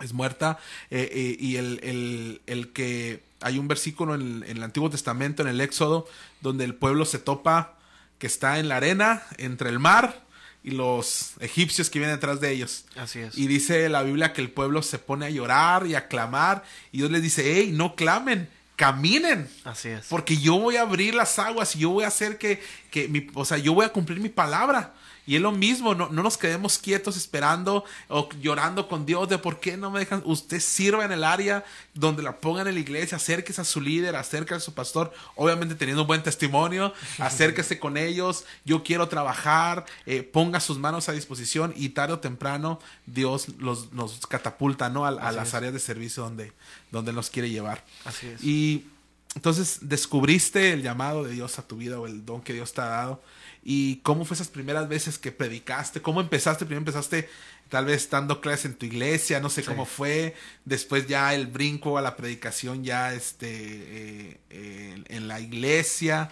es 0.00 0.12
muerta. 0.12 0.58
eh, 0.90 1.08
eh, 1.10 1.36
y 1.40 1.56
el, 1.56 1.80
el- 1.82 2.40
el 2.46 2.72
que 2.72 3.22
hay 3.40 3.58
un 3.58 3.66
versículo 3.66 4.14
en, 4.14 4.44
en 4.46 4.58
el 4.58 4.62
Antiguo 4.62 4.90
Testamento, 4.90 5.42
en 5.42 5.48
el 5.48 5.60
Éxodo, 5.60 6.06
donde 6.42 6.64
el 6.64 6.74
pueblo 6.74 7.04
se 7.06 7.18
topa 7.18 7.78
que 8.18 8.26
está 8.26 8.58
en 8.58 8.68
la 8.68 8.76
arena, 8.76 9.22
entre 9.38 9.70
el 9.70 9.78
mar 9.78 10.25
y 10.66 10.72
los 10.72 11.34
egipcios 11.38 11.88
que 11.88 12.00
vienen 12.00 12.16
detrás 12.16 12.40
de 12.40 12.50
ellos. 12.50 12.86
Así 12.96 13.20
es. 13.20 13.38
Y 13.38 13.46
dice 13.46 13.88
la 13.88 14.02
Biblia 14.02 14.32
que 14.32 14.40
el 14.40 14.50
pueblo 14.50 14.82
se 14.82 14.98
pone 14.98 15.24
a 15.24 15.30
llorar 15.30 15.86
y 15.86 15.94
a 15.94 16.08
clamar. 16.08 16.64
Y 16.90 16.98
Dios 16.98 17.10
les 17.12 17.22
dice, 17.22 17.44
hey, 17.46 17.70
no 17.72 17.94
clamen, 17.94 18.48
caminen. 18.74 19.48
Así 19.62 19.90
es. 19.90 20.06
Porque 20.08 20.36
yo 20.38 20.58
voy 20.58 20.74
a 20.74 20.82
abrir 20.82 21.14
las 21.14 21.38
aguas 21.38 21.76
y 21.76 21.78
yo 21.78 21.90
voy 21.90 22.02
a 22.02 22.08
hacer 22.08 22.36
que, 22.36 22.60
que 22.90 23.06
mi, 23.06 23.28
o 23.34 23.44
sea, 23.44 23.58
yo 23.58 23.74
voy 23.74 23.86
a 23.86 23.90
cumplir 23.90 24.18
mi 24.18 24.28
palabra. 24.28 24.92
Y 25.26 25.36
es 25.36 25.42
lo 25.42 25.52
mismo, 25.52 25.94
no, 25.94 26.08
no 26.08 26.22
nos 26.22 26.38
quedemos 26.38 26.78
quietos 26.78 27.16
esperando 27.16 27.84
o 28.08 28.28
llorando 28.40 28.88
con 28.88 29.04
Dios 29.04 29.28
de 29.28 29.38
por 29.38 29.60
qué 29.60 29.76
no 29.76 29.90
me 29.90 29.98
dejan. 30.00 30.22
Usted 30.24 30.60
sirva 30.60 31.04
en 31.04 31.12
el 31.12 31.24
área 31.24 31.64
donde 31.94 32.22
la 32.22 32.40
pongan 32.40 32.68
en 32.68 32.74
la 32.74 32.80
iglesia, 32.80 33.16
acérquese 33.16 33.60
a 33.60 33.64
su 33.64 33.80
líder, 33.80 34.14
acérquese 34.14 34.56
a 34.56 34.60
su 34.60 34.74
pastor, 34.74 35.12
obviamente 35.34 35.74
teniendo 35.74 36.02
un 36.02 36.08
buen 36.08 36.22
testimonio, 36.22 36.92
acérquese 37.18 37.78
con 37.78 37.96
ellos. 37.96 38.44
Yo 38.64 38.84
quiero 38.84 39.08
trabajar, 39.08 39.84
eh, 40.06 40.22
ponga 40.22 40.60
sus 40.60 40.78
manos 40.78 41.08
a 41.08 41.12
disposición 41.12 41.74
y 41.76 41.90
tarde 41.90 42.14
o 42.14 42.18
temprano 42.20 42.78
Dios 43.06 43.48
los, 43.58 43.92
nos 43.92 44.26
catapulta 44.26 44.88
¿no? 44.88 45.06
a, 45.06 45.10
las 45.10 45.48
es. 45.48 45.54
áreas 45.54 45.72
de 45.72 45.80
servicio 45.80 46.22
donde, 46.22 46.52
donde 46.90 47.12
nos 47.12 47.30
quiere 47.30 47.50
llevar. 47.50 47.84
Así 48.04 48.28
es. 48.28 48.42
Y 48.44 48.86
entonces 49.34 49.80
descubriste 49.82 50.72
el 50.72 50.82
llamado 50.82 51.24
de 51.24 51.32
Dios 51.32 51.58
a 51.58 51.66
tu 51.66 51.76
vida 51.76 52.00
o 52.00 52.06
el 52.06 52.24
don 52.24 52.40
que 52.40 52.52
Dios 52.52 52.72
te 52.72 52.80
ha 52.80 52.86
dado. 52.86 53.22
¿Y 53.68 53.96
cómo 54.04 54.24
fue 54.24 54.36
esas 54.36 54.46
primeras 54.46 54.88
veces 54.88 55.18
que 55.18 55.32
predicaste? 55.32 56.00
¿Cómo 56.00 56.20
empezaste? 56.20 56.64
Primero 56.66 56.82
empezaste 56.82 57.28
tal 57.68 57.86
vez 57.86 58.08
dando 58.08 58.40
clases 58.40 58.66
en 58.66 58.74
tu 58.76 58.86
iglesia, 58.86 59.40
no 59.40 59.50
sé 59.50 59.62
Sí. 59.62 59.66
cómo 59.66 59.86
fue. 59.86 60.36
Después 60.64 61.08
ya 61.08 61.34
el 61.34 61.48
brinco 61.48 61.98
a 61.98 62.00
la 62.00 62.14
predicación 62.14 62.84
ya 62.84 63.12
este, 63.12 63.48
eh, 63.50 64.36
eh, 64.50 65.02
en 65.08 65.26
la 65.26 65.40
iglesia. 65.40 66.30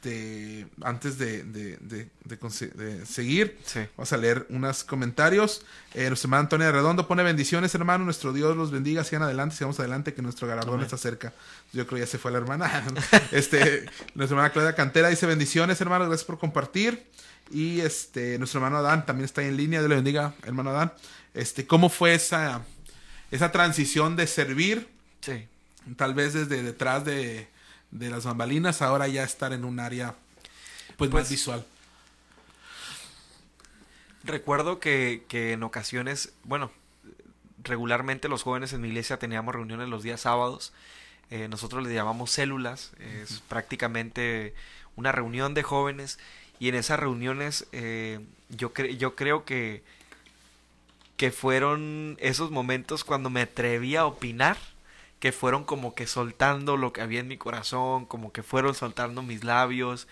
Este, 0.00 0.64
antes 0.82 1.18
de, 1.18 1.42
de, 1.42 1.76
de- 1.80 2.08
de 2.24 2.38
conse- 2.38 2.72
de 2.72 3.04
seguir, 3.04 3.58
Sí. 3.64 3.80
Vamos 3.96 4.12
a 4.12 4.16
leer 4.16 4.46
unos 4.48 4.84
comentarios. 4.84 5.62
Eh, 5.94 6.06
nuestra 6.06 6.26
hermana 6.28 6.42
Antonia 6.42 6.70
Redondo 6.70 7.08
pone 7.08 7.24
bendiciones, 7.24 7.74
hermano. 7.74 8.04
Nuestro 8.04 8.32
Dios 8.32 8.56
los 8.56 8.70
bendiga. 8.70 9.02
Sigan 9.02 9.22
adelante, 9.24 9.56
sigamos 9.56 9.80
adelante, 9.80 10.14
que 10.14 10.22
nuestro 10.22 10.46
galardón 10.46 10.74
Amén. 10.74 10.84
está 10.84 10.98
cerca. 10.98 11.32
Yo 11.72 11.84
creo 11.88 11.98
ya 11.98 12.06
se 12.06 12.18
fue 12.18 12.30
la 12.30 12.38
hermana. 12.38 12.84
este, 13.32 13.86
nuestra 14.14 14.36
hermana 14.36 14.50
Claudia 14.52 14.76
Cantera 14.76 15.08
dice 15.08 15.26
bendiciones, 15.26 15.80
hermano. 15.80 16.06
Gracias 16.06 16.24
por 16.26 16.38
compartir. 16.38 17.04
Y 17.50 17.80
este, 17.80 18.38
nuestro 18.38 18.58
hermano 18.60 18.76
Adán 18.76 19.04
también 19.04 19.24
está 19.24 19.40
ahí 19.40 19.48
en 19.48 19.56
línea. 19.56 19.80
Dios 19.80 19.88
le 19.90 19.96
bendiga, 19.96 20.32
hermano 20.44 20.70
Adán. 20.70 20.92
Este, 21.34 21.66
¿cómo 21.66 21.88
fue 21.88 22.14
esa, 22.14 22.62
esa 23.32 23.50
transición 23.50 24.14
de 24.14 24.28
servir? 24.28 24.86
Sí. 25.22 25.44
Tal 25.96 26.14
vez 26.14 26.34
desde 26.34 26.62
detrás 26.62 27.04
de, 27.04 27.48
de 27.90 28.10
las 28.10 28.24
bambalinas, 28.24 28.82
ahora 28.82 29.08
ya 29.08 29.22
estar 29.24 29.52
en 29.52 29.64
un 29.64 29.80
área 29.80 30.14
pues, 30.96 31.10
Pues, 31.10 31.24
más 31.24 31.30
visual. 31.30 31.64
Recuerdo 34.24 34.78
que, 34.80 35.24
que 35.28 35.52
en 35.52 35.62
ocasiones, 35.62 36.32
bueno, 36.44 36.70
regularmente 37.62 38.28
los 38.28 38.42
jóvenes 38.42 38.72
en 38.72 38.80
mi 38.80 38.88
iglesia 38.88 39.18
teníamos 39.18 39.54
reuniones 39.54 39.88
los 39.88 40.02
días 40.02 40.20
sábados. 40.22 40.72
Eh, 41.30 41.48
nosotros 41.48 41.86
le 41.86 41.94
llamamos 41.94 42.30
células. 42.30 42.92
Es 42.98 43.40
prácticamente 43.48 44.54
una 44.96 45.12
reunión 45.12 45.54
de 45.54 45.62
jóvenes. 45.62 46.18
Y 46.58 46.68
en 46.68 46.74
esas 46.74 46.98
reuniones 46.98 47.66
eh, 47.72 48.20
yo, 48.48 48.74
cre- 48.74 48.96
yo 48.96 49.14
creo 49.14 49.44
que, 49.44 49.82
que 51.16 51.30
fueron 51.30 52.16
esos 52.20 52.50
momentos 52.50 53.04
cuando 53.04 53.30
me 53.30 53.42
atreví 53.42 53.96
a 53.96 54.04
opinar. 54.04 54.56
Que 55.20 55.32
fueron 55.32 55.64
como 55.64 55.94
que 55.94 56.06
soltando 56.06 56.76
lo 56.76 56.92
que 56.92 57.00
había 57.02 57.20
en 57.20 57.28
mi 57.28 57.36
corazón. 57.36 58.06
Como 58.06 58.32
que 58.32 58.42
fueron 58.42 58.74
soltando 58.74 59.22
mis 59.22 59.44
labios. 59.44 60.06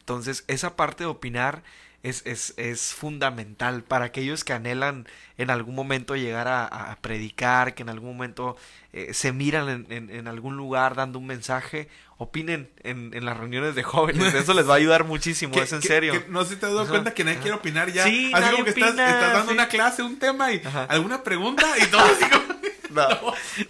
Entonces, 0.00 0.44
esa 0.48 0.76
parte 0.76 1.04
de 1.04 1.08
opinar 1.10 1.62
es, 2.02 2.22
es, 2.24 2.54
es 2.56 2.94
fundamental 2.94 3.82
para 3.82 4.06
aquellos 4.06 4.42
que 4.42 4.54
anhelan 4.54 5.06
en 5.36 5.50
algún 5.50 5.74
momento 5.74 6.16
llegar 6.16 6.48
a, 6.48 6.64
a 6.66 6.96
predicar, 6.96 7.74
que 7.74 7.82
en 7.82 7.90
algún 7.90 8.12
momento 8.16 8.56
eh, 8.94 9.12
se 9.12 9.32
miran 9.32 9.68
en, 9.68 9.86
en- 9.92 10.10
en 10.10 10.26
algún 10.26 10.56
lugar 10.56 10.94
dando 10.94 11.18
un 11.18 11.26
mensaje, 11.26 11.88
opinen 12.16 12.70
en, 12.82 13.12
en 13.14 13.24
las 13.26 13.36
reuniones 13.36 13.74
de 13.74 13.82
jóvenes. 13.82 14.32
Eso 14.34 14.54
les 14.54 14.66
va 14.68 14.72
a 14.72 14.76
ayudar 14.76 15.04
muchísimo, 15.04 15.54
es 15.60 15.72
en 15.74 15.82
serio. 15.82 16.12
que 16.14 16.24
no 16.30 16.42
sé 16.44 16.54
si 16.54 16.60
te 16.60 16.66
has 16.66 16.72
dado 16.72 16.82
Ajá, 16.84 16.90
cuenta 16.90 17.12
que 17.12 17.22
nadie 17.22 17.38
quiere 17.38 17.56
opinar 17.58 17.92
ya. 17.92 18.04
Sí, 18.04 18.30
así 18.32 18.40
nadie 18.42 18.52
como 18.52 18.64
que 18.64 18.70
estás, 18.70 18.96
dando 18.96 19.48
sí. 19.48 19.52
una 19.52 19.68
clase, 19.68 20.02
un 20.02 20.18
tema 20.18 20.52
y 20.52 20.62
Ajá. 20.64 20.84
alguna 20.84 21.22
pregunta 21.22 21.66
y 21.78 21.86
todo 21.86 22.00
así 22.00 22.24
como... 22.30 22.59
No. 22.94 23.06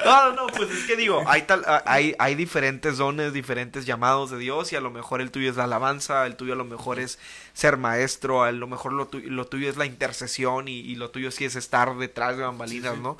no, 0.05 0.33
no, 0.33 0.47
pues 0.47 0.71
es 0.71 0.85
que 0.85 0.97
digo, 0.97 1.23
hay, 1.27 1.43
tal, 1.43 1.63
hay, 1.85 2.15
hay 2.19 2.35
diferentes 2.35 2.97
dones, 2.97 3.33
diferentes 3.33 3.85
llamados 3.85 4.31
de 4.31 4.39
Dios 4.39 4.73
y 4.73 4.77
a 4.77 4.81
lo 4.81 4.91
mejor 4.91 5.21
el 5.21 5.31
tuyo 5.31 5.51
es 5.51 5.57
la 5.57 5.65
alabanza, 5.65 6.27
el 6.27 6.37
tuyo 6.37 6.55
a 6.55 6.57
lo 6.57 6.65
mejor 6.65 6.99
es 6.99 7.19
ser 7.53 7.77
maestro, 7.77 8.43
a 8.43 8.53
lo 8.53 8.67
mejor 8.67 8.93
lo, 8.93 9.11
lo 9.13 9.47
tuyo 9.47 9.69
es 9.69 9.77
la 9.77 9.85
intercesión 9.85 10.69
y, 10.69 10.95
lo 10.95 11.11
tuyo 11.11 11.31
sí 11.31 11.45
es 11.45 11.57
estar 11.57 11.97
detrás 11.97 12.37
de 12.37 12.45
bambalinas, 12.45 12.99
¿no? 12.99 13.19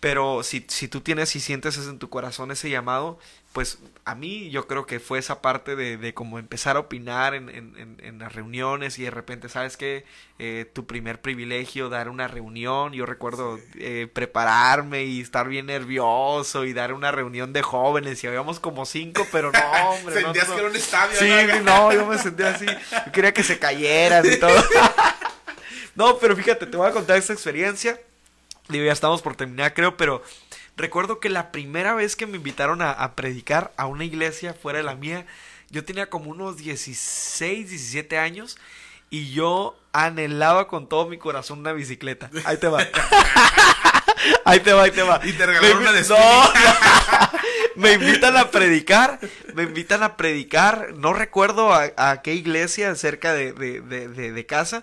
Pero 0.00 0.42
si, 0.42 0.64
si 0.68 0.88
tú 0.88 1.00
tienes 1.00 1.34
y 1.36 1.40
sientes 1.40 1.78
en 1.78 1.98
tu 1.98 2.10
corazón 2.10 2.50
ese 2.50 2.68
llamado, 2.68 3.18
pues 3.56 3.78
a 4.04 4.14
mí 4.14 4.50
yo 4.50 4.66
creo 4.66 4.84
que 4.84 5.00
fue 5.00 5.18
esa 5.18 5.40
parte 5.40 5.76
de, 5.76 5.96
de 5.96 6.12
como 6.12 6.38
empezar 6.38 6.76
a 6.76 6.80
opinar 6.80 7.34
en, 7.34 7.48
en, 7.48 7.96
en, 8.02 8.18
las 8.18 8.34
reuniones 8.34 8.98
y 8.98 9.04
de 9.04 9.10
repente, 9.10 9.48
¿sabes 9.48 9.78
qué? 9.78 10.04
Eh, 10.38 10.70
tu 10.74 10.86
primer 10.86 11.22
privilegio, 11.22 11.88
dar 11.88 12.10
una 12.10 12.28
reunión, 12.28 12.92
yo 12.92 13.06
recuerdo 13.06 13.58
eh, 13.76 14.10
prepararme 14.12 15.04
y 15.04 15.22
estar 15.22 15.48
bien 15.48 15.64
nervioso 15.64 16.66
y 16.66 16.74
dar 16.74 16.92
una 16.92 17.12
reunión 17.12 17.54
de 17.54 17.62
jóvenes 17.62 18.22
y 18.22 18.26
habíamos 18.26 18.60
como 18.60 18.84
cinco, 18.84 19.26
pero 19.32 19.50
no, 19.50 19.58
hombre. 19.88 20.20
Sentías 20.20 20.50
que 20.50 20.58
era 20.58 20.68
un 20.68 20.76
estadio. 20.76 21.18
Sí, 21.18 21.62
no, 21.64 21.94
yo 21.94 22.04
me 22.04 22.18
sentía 22.18 22.50
así, 22.50 22.66
yo 22.66 23.10
quería 23.10 23.32
que 23.32 23.42
se 23.42 23.58
cayeran 23.58 24.30
y 24.30 24.36
todo. 24.36 24.54
no, 25.94 26.18
pero 26.18 26.36
fíjate, 26.36 26.66
te 26.66 26.76
voy 26.76 26.90
a 26.90 26.92
contar 26.92 27.16
esta 27.16 27.32
experiencia. 27.32 27.98
Digo, 28.68 28.84
ya 28.84 28.92
estamos 28.92 29.22
por 29.22 29.34
terminar, 29.34 29.72
creo, 29.72 29.96
pero 29.96 30.22
Recuerdo 30.76 31.20
que 31.20 31.30
la 31.30 31.52
primera 31.52 31.94
vez 31.94 32.16
que 32.16 32.26
me 32.26 32.36
invitaron 32.36 32.82
a, 32.82 33.14
predicar 33.14 33.72
a 33.78 33.86
una 33.86 34.04
iglesia 34.04 34.52
fuera 34.52 34.78
de 34.78 34.84
la 34.84 34.94
mía, 34.94 35.26
yo 35.70 35.84
tenía 35.84 36.10
como 36.10 36.30
unos 36.30 36.58
16, 36.58 37.70
17 37.70 38.18
años 38.18 38.58
y 39.08 39.32
yo 39.32 39.78
anhelaba 39.92 40.68
con 40.68 40.86
todo 40.86 41.08
mi 41.08 41.16
corazón 41.16 41.60
una 41.60 41.72
bicicleta. 41.72 42.30
Ahí 42.44 42.58
te 42.58 42.68
va. 42.68 42.80
ahí 44.44 44.60
te 44.60 44.74
va, 44.74 44.82
ahí 44.82 44.90
te 44.90 45.02
va. 45.02 45.18
Y 45.24 45.32
te 45.32 45.46
regalaron 45.46 45.78
una 45.78 45.92
de 45.92 46.04
Me 47.76 47.94
invitan 47.94 48.36
a 48.36 48.50
predicar, 48.50 49.18
me 49.54 49.62
invitan 49.62 50.02
a 50.02 50.16
predicar, 50.16 50.94
no 50.96 51.12
recuerdo 51.14 51.72
a, 51.74 52.22
qué 52.22 52.34
iglesia 52.34 52.94
cerca 52.96 53.32
de, 53.32 53.52
de, 53.52 53.80
de, 53.80 54.32
de 54.32 54.46
casa, 54.46 54.82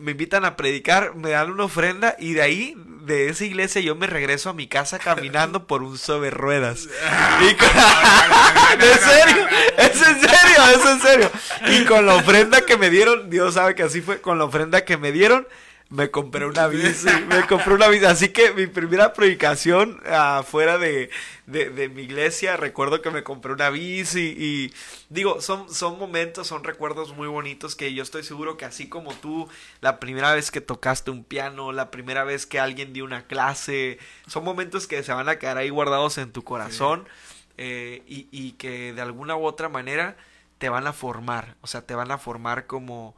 me 0.00 0.12
invitan 0.12 0.44
a 0.44 0.56
predicar, 0.56 1.14
me 1.14 1.30
dan 1.30 1.50
una 1.50 1.64
ofrenda 1.64 2.16
y 2.18 2.34
de 2.34 2.42
ahí, 2.42 2.74
de 3.02 3.28
esa 3.28 3.44
iglesia, 3.44 3.80
yo 3.80 3.94
me 3.94 4.06
regreso 4.06 4.50
a 4.50 4.54
mi 4.54 4.66
casa 4.66 4.98
caminando 4.98 5.66
por 5.66 5.82
un 5.82 5.98
sobre 5.98 6.30
ruedas. 6.30 6.88
¿En 7.40 8.98
serio? 8.98 9.46
¿Es 9.76 10.06
en 10.06 10.20
serio? 10.20 10.64
¿Es 10.76 10.86
en 10.86 11.00
serio? 11.00 11.30
Y 11.68 11.84
con 11.84 12.06
la 12.06 12.14
ofrenda 12.14 12.60
que 12.62 12.76
me 12.76 12.90
dieron, 12.90 13.30
Dios 13.30 13.54
sabe 13.54 13.74
que 13.74 13.82
así 13.82 14.00
fue, 14.00 14.20
con 14.20 14.38
la 14.38 14.44
ofrenda 14.44 14.84
que 14.84 14.96
me 14.96 15.12
dieron, 15.12 15.46
me 15.90 16.10
compré 16.10 16.44
una 16.44 16.66
bici, 16.68 17.08
me 17.28 17.46
compré 17.46 17.74
una 17.74 17.88
bici. 17.88 18.04
Así 18.04 18.28
que 18.28 18.52
mi 18.52 18.66
primera 18.66 19.14
predicación 19.14 20.00
afuera 20.06 20.76
de, 20.76 21.10
de, 21.46 21.88
mi 21.88 22.02
iglesia, 22.02 22.56
recuerdo 22.56 23.00
que 23.00 23.10
me 23.10 23.22
compré 23.22 23.52
una 23.52 23.70
bici 23.70 24.34
y 24.36 24.74
digo, 25.08 25.40
son, 25.40 25.72
son 25.72 25.98
momentos, 25.98 26.46
son 26.46 26.62
recuerdos 26.62 27.16
muy 27.16 27.26
bonitos 27.26 27.74
que 27.74 27.94
yo 27.94 28.02
estoy 28.02 28.22
seguro 28.22 28.58
que 28.58 28.66
así 28.66 28.88
como 28.88 29.14
tú, 29.14 29.48
la 29.80 29.98
primera 29.98 30.34
vez 30.34 30.50
que 30.50 30.60
tocaste 30.60 31.10
un 31.10 31.24
piano, 31.24 31.72
la 31.72 31.90
primera 31.90 32.24
vez 32.24 32.44
que 32.44 32.60
alguien 32.60 32.92
dio 32.92 33.04
una 33.04 33.26
clase, 33.26 33.98
son 34.26 34.44
momentos 34.44 34.86
que 34.86 35.02
se 35.02 35.12
van 35.12 35.28
a 35.28 35.38
quedar 35.38 35.56
ahí 35.56 35.70
guardados 35.70 36.18
en 36.18 36.32
tu 36.32 36.44
corazón 36.44 37.08
eh, 37.56 38.02
y, 38.06 38.28
y 38.30 38.52
que 38.52 38.92
de 38.92 39.00
alguna 39.00 39.36
u 39.36 39.46
otra 39.46 39.70
manera 39.70 40.16
te 40.58 40.68
van 40.68 40.86
a 40.86 40.92
formar, 40.92 41.56
o 41.62 41.66
sea, 41.66 41.82
te 41.82 41.94
van 41.94 42.10
a 42.10 42.18
formar 42.18 42.66
como 42.66 43.16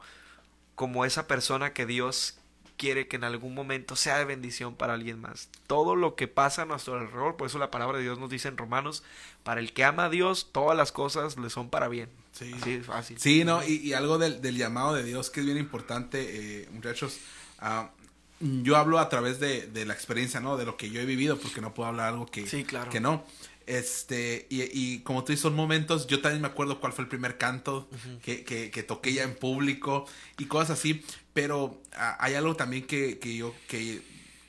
como 0.75 1.05
esa 1.05 1.27
persona 1.27 1.73
que 1.73 1.85
Dios 1.85 2.40
quiere 2.81 3.07
que 3.07 3.17
en 3.17 3.23
algún 3.23 3.53
momento 3.53 3.95
sea 3.95 4.17
de 4.17 4.25
bendición 4.25 4.73
para 4.75 4.95
alguien 4.95 5.21
más. 5.21 5.49
Todo 5.67 5.95
lo 5.95 6.15
que 6.15 6.27
pasa 6.27 6.63
a 6.63 6.65
nuestro 6.65 6.95
alrededor, 6.95 7.37
por 7.37 7.45
eso 7.45 7.59
la 7.59 7.69
palabra 7.69 7.99
de 7.99 8.03
Dios 8.05 8.17
nos 8.17 8.31
dice 8.31 8.47
en 8.47 8.57
Romanos, 8.57 9.03
para 9.43 9.61
el 9.61 9.71
que 9.71 9.83
ama 9.83 10.05
a 10.05 10.09
Dios, 10.09 10.49
todas 10.51 10.75
las 10.75 10.91
cosas 10.91 11.37
le 11.37 11.51
son 11.51 11.69
para 11.69 11.89
bien. 11.89 12.09
Sí, 12.31 12.51
Así 12.59 12.71
es 12.71 12.85
fácil. 12.87 13.19
Sí, 13.19 13.43
no, 13.43 13.63
y, 13.63 13.93
algo 13.93 14.17
del, 14.17 14.41
llamado 14.57 14.95
de 14.95 15.03
Dios 15.03 15.29
que 15.29 15.41
es 15.41 15.45
bien 15.45 15.59
importante, 15.59 16.63
eh, 16.63 16.69
muchachos. 16.71 17.19
Ah, 17.59 17.91
yo 18.39 18.77
hablo 18.77 18.97
a 18.97 19.09
través 19.09 19.39
de, 19.39 19.69
la 19.85 19.93
experiencia, 19.93 20.39
¿no? 20.39 20.57
De 20.57 20.65
lo 20.65 20.75
que 20.75 20.89
yo 20.89 20.99
he 21.01 21.05
vivido, 21.05 21.37
porque 21.37 21.61
no 21.61 21.75
puedo 21.75 21.87
hablar 21.87 22.07
algo 22.07 22.25
que, 22.25 22.45
que 22.45 22.99
no. 22.99 23.23
Este, 23.67 24.47
y, 24.49 24.99
como 24.99 25.23
tú 25.23 25.31
dices, 25.31 25.43
son 25.43 25.55
momentos, 25.55 26.07
yo 26.07 26.21
también 26.21 26.41
me 26.41 26.47
acuerdo 26.47 26.79
cuál 26.79 26.93
fue 26.93 27.03
el 27.03 27.09
primer 27.09 27.37
canto 27.37 27.89
que, 28.23 28.43
que, 28.43 28.83
toqué 28.83 29.13
ya 29.13 29.23
en 29.23 29.35
público 29.35 30.05
y 30.37 30.45
cosas 30.45 30.79
así, 30.79 31.03
pero 31.33 31.81
ah, 31.93 32.17
hay 32.19 32.33
algo 32.33 32.55
también 32.55 32.85
que, 32.85 33.19
que, 33.19 33.35
yo, 33.35 33.53
que 33.67 34.01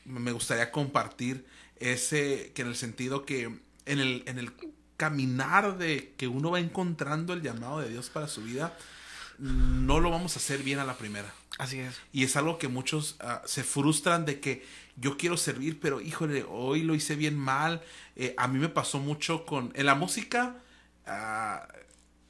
me 0.05 0.33
gustaría 0.33 0.71
compartir, 0.71 1.47
ese, 1.79 2.53
que 2.55 2.63
en 2.63 2.69
el 2.69 2.77
sentido 2.77 3.25
que 3.25 3.45
en 3.87 3.99
el, 3.99 4.23
en 4.27 4.39
el 4.39 4.53
caminar 4.97 5.79
de 5.79 6.15
que 6.17 6.29
uno 6.29 6.53
va 6.53 6.61
encontrando 6.61 7.33
el 7.33 7.43
llamado 7.43 7.81
de 7.81 7.89
Dios 7.89 8.09
para 8.09 8.29
su 8.29 8.43
vida, 8.43 8.77
no 9.39 9.99
lo 10.01 10.11
vamos 10.11 10.37
a 10.37 10.39
hacer 10.39 10.63
bien 10.63 10.79
a 10.79 10.85
la 10.85 10.97
primera. 10.97 11.33
Así 11.59 11.81
es. 11.81 12.01
Y 12.13 12.25
es 12.25 12.37
algo 12.37 12.59
que 12.59 12.69
muchos 12.69 13.17
ah, 13.21 13.43
se 13.45 13.65
frustran 13.65 14.25
de 14.25 14.41
que 14.41 14.65
yo 14.97 15.17
quiero 15.17 15.37
servir, 15.37 15.81
pero 15.81 16.01
híjole, 16.01 16.45
hoy 16.49 16.83
lo 16.83 16.95
hice 16.95 17.17
bien 17.17 17.37
mal. 17.37 17.83
Eh, 18.17 18.35
a 18.37 18.49
mí 18.49 18.59
me 18.59 18.69
pasó 18.69 18.99
mucho 18.99 19.47
con... 19.47 19.73
En 19.75 19.87
la 19.87 19.95
música 19.95 20.57
ah, 21.07 21.67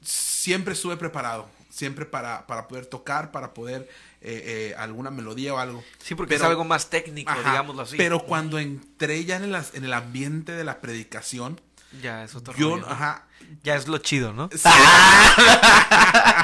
siempre 0.01 0.73
estuve 0.73 0.97
preparado, 0.97 1.49
siempre 1.69 2.05
para, 2.05 2.47
para 2.47 2.67
poder 2.67 2.85
tocar, 2.85 3.31
para 3.31 3.53
poder 3.53 3.89
eh, 4.21 4.71
eh, 4.71 4.75
alguna 4.77 5.11
melodía 5.11 5.53
o 5.53 5.57
algo. 5.57 5.83
Sí, 5.99 6.15
porque 6.15 6.35
es 6.35 6.41
algo 6.41 6.63
más 6.63 6.89
técnico, 6.89 7.33
digámoslo 7.33 7.81
así. 7.81 7.97
Pero 7.97 8.25
cuando 8.25 8.59
entré 8.59 9.25
ya 9.25 9.35
en 9.35 9.43
el, 9.43 9.55
en 9.73 9.83
el 9.83 9.93
ambiente 9.93 10.53
de 10.53 10.63
la 10.63 10.79
predicación, 10.79 11.59
ya 12.01 12.23
es 12.23 12.33
otro 12.33 12.55
yo, 12.55 12.77
ajá, 12.87 13.27
ya 13.63 13.75
es 13.75 13.87
lo 13.87 13.99
chido, 13.99 14.33
¿no? 14.33 14.49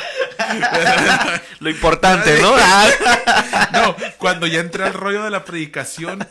lo 1.60 1.70
importante, 1.70 2.42
¿no? 2.42 2.56
no, 3.74 3.96
cuando 4.18 4.48
ya 4.48 4.60
entré 4.60 4.84
al 4.84 4.94
rollo 4.94 5.24
de 5.24 5.30
la 5.30 5.46
predicación, 5.46 6.26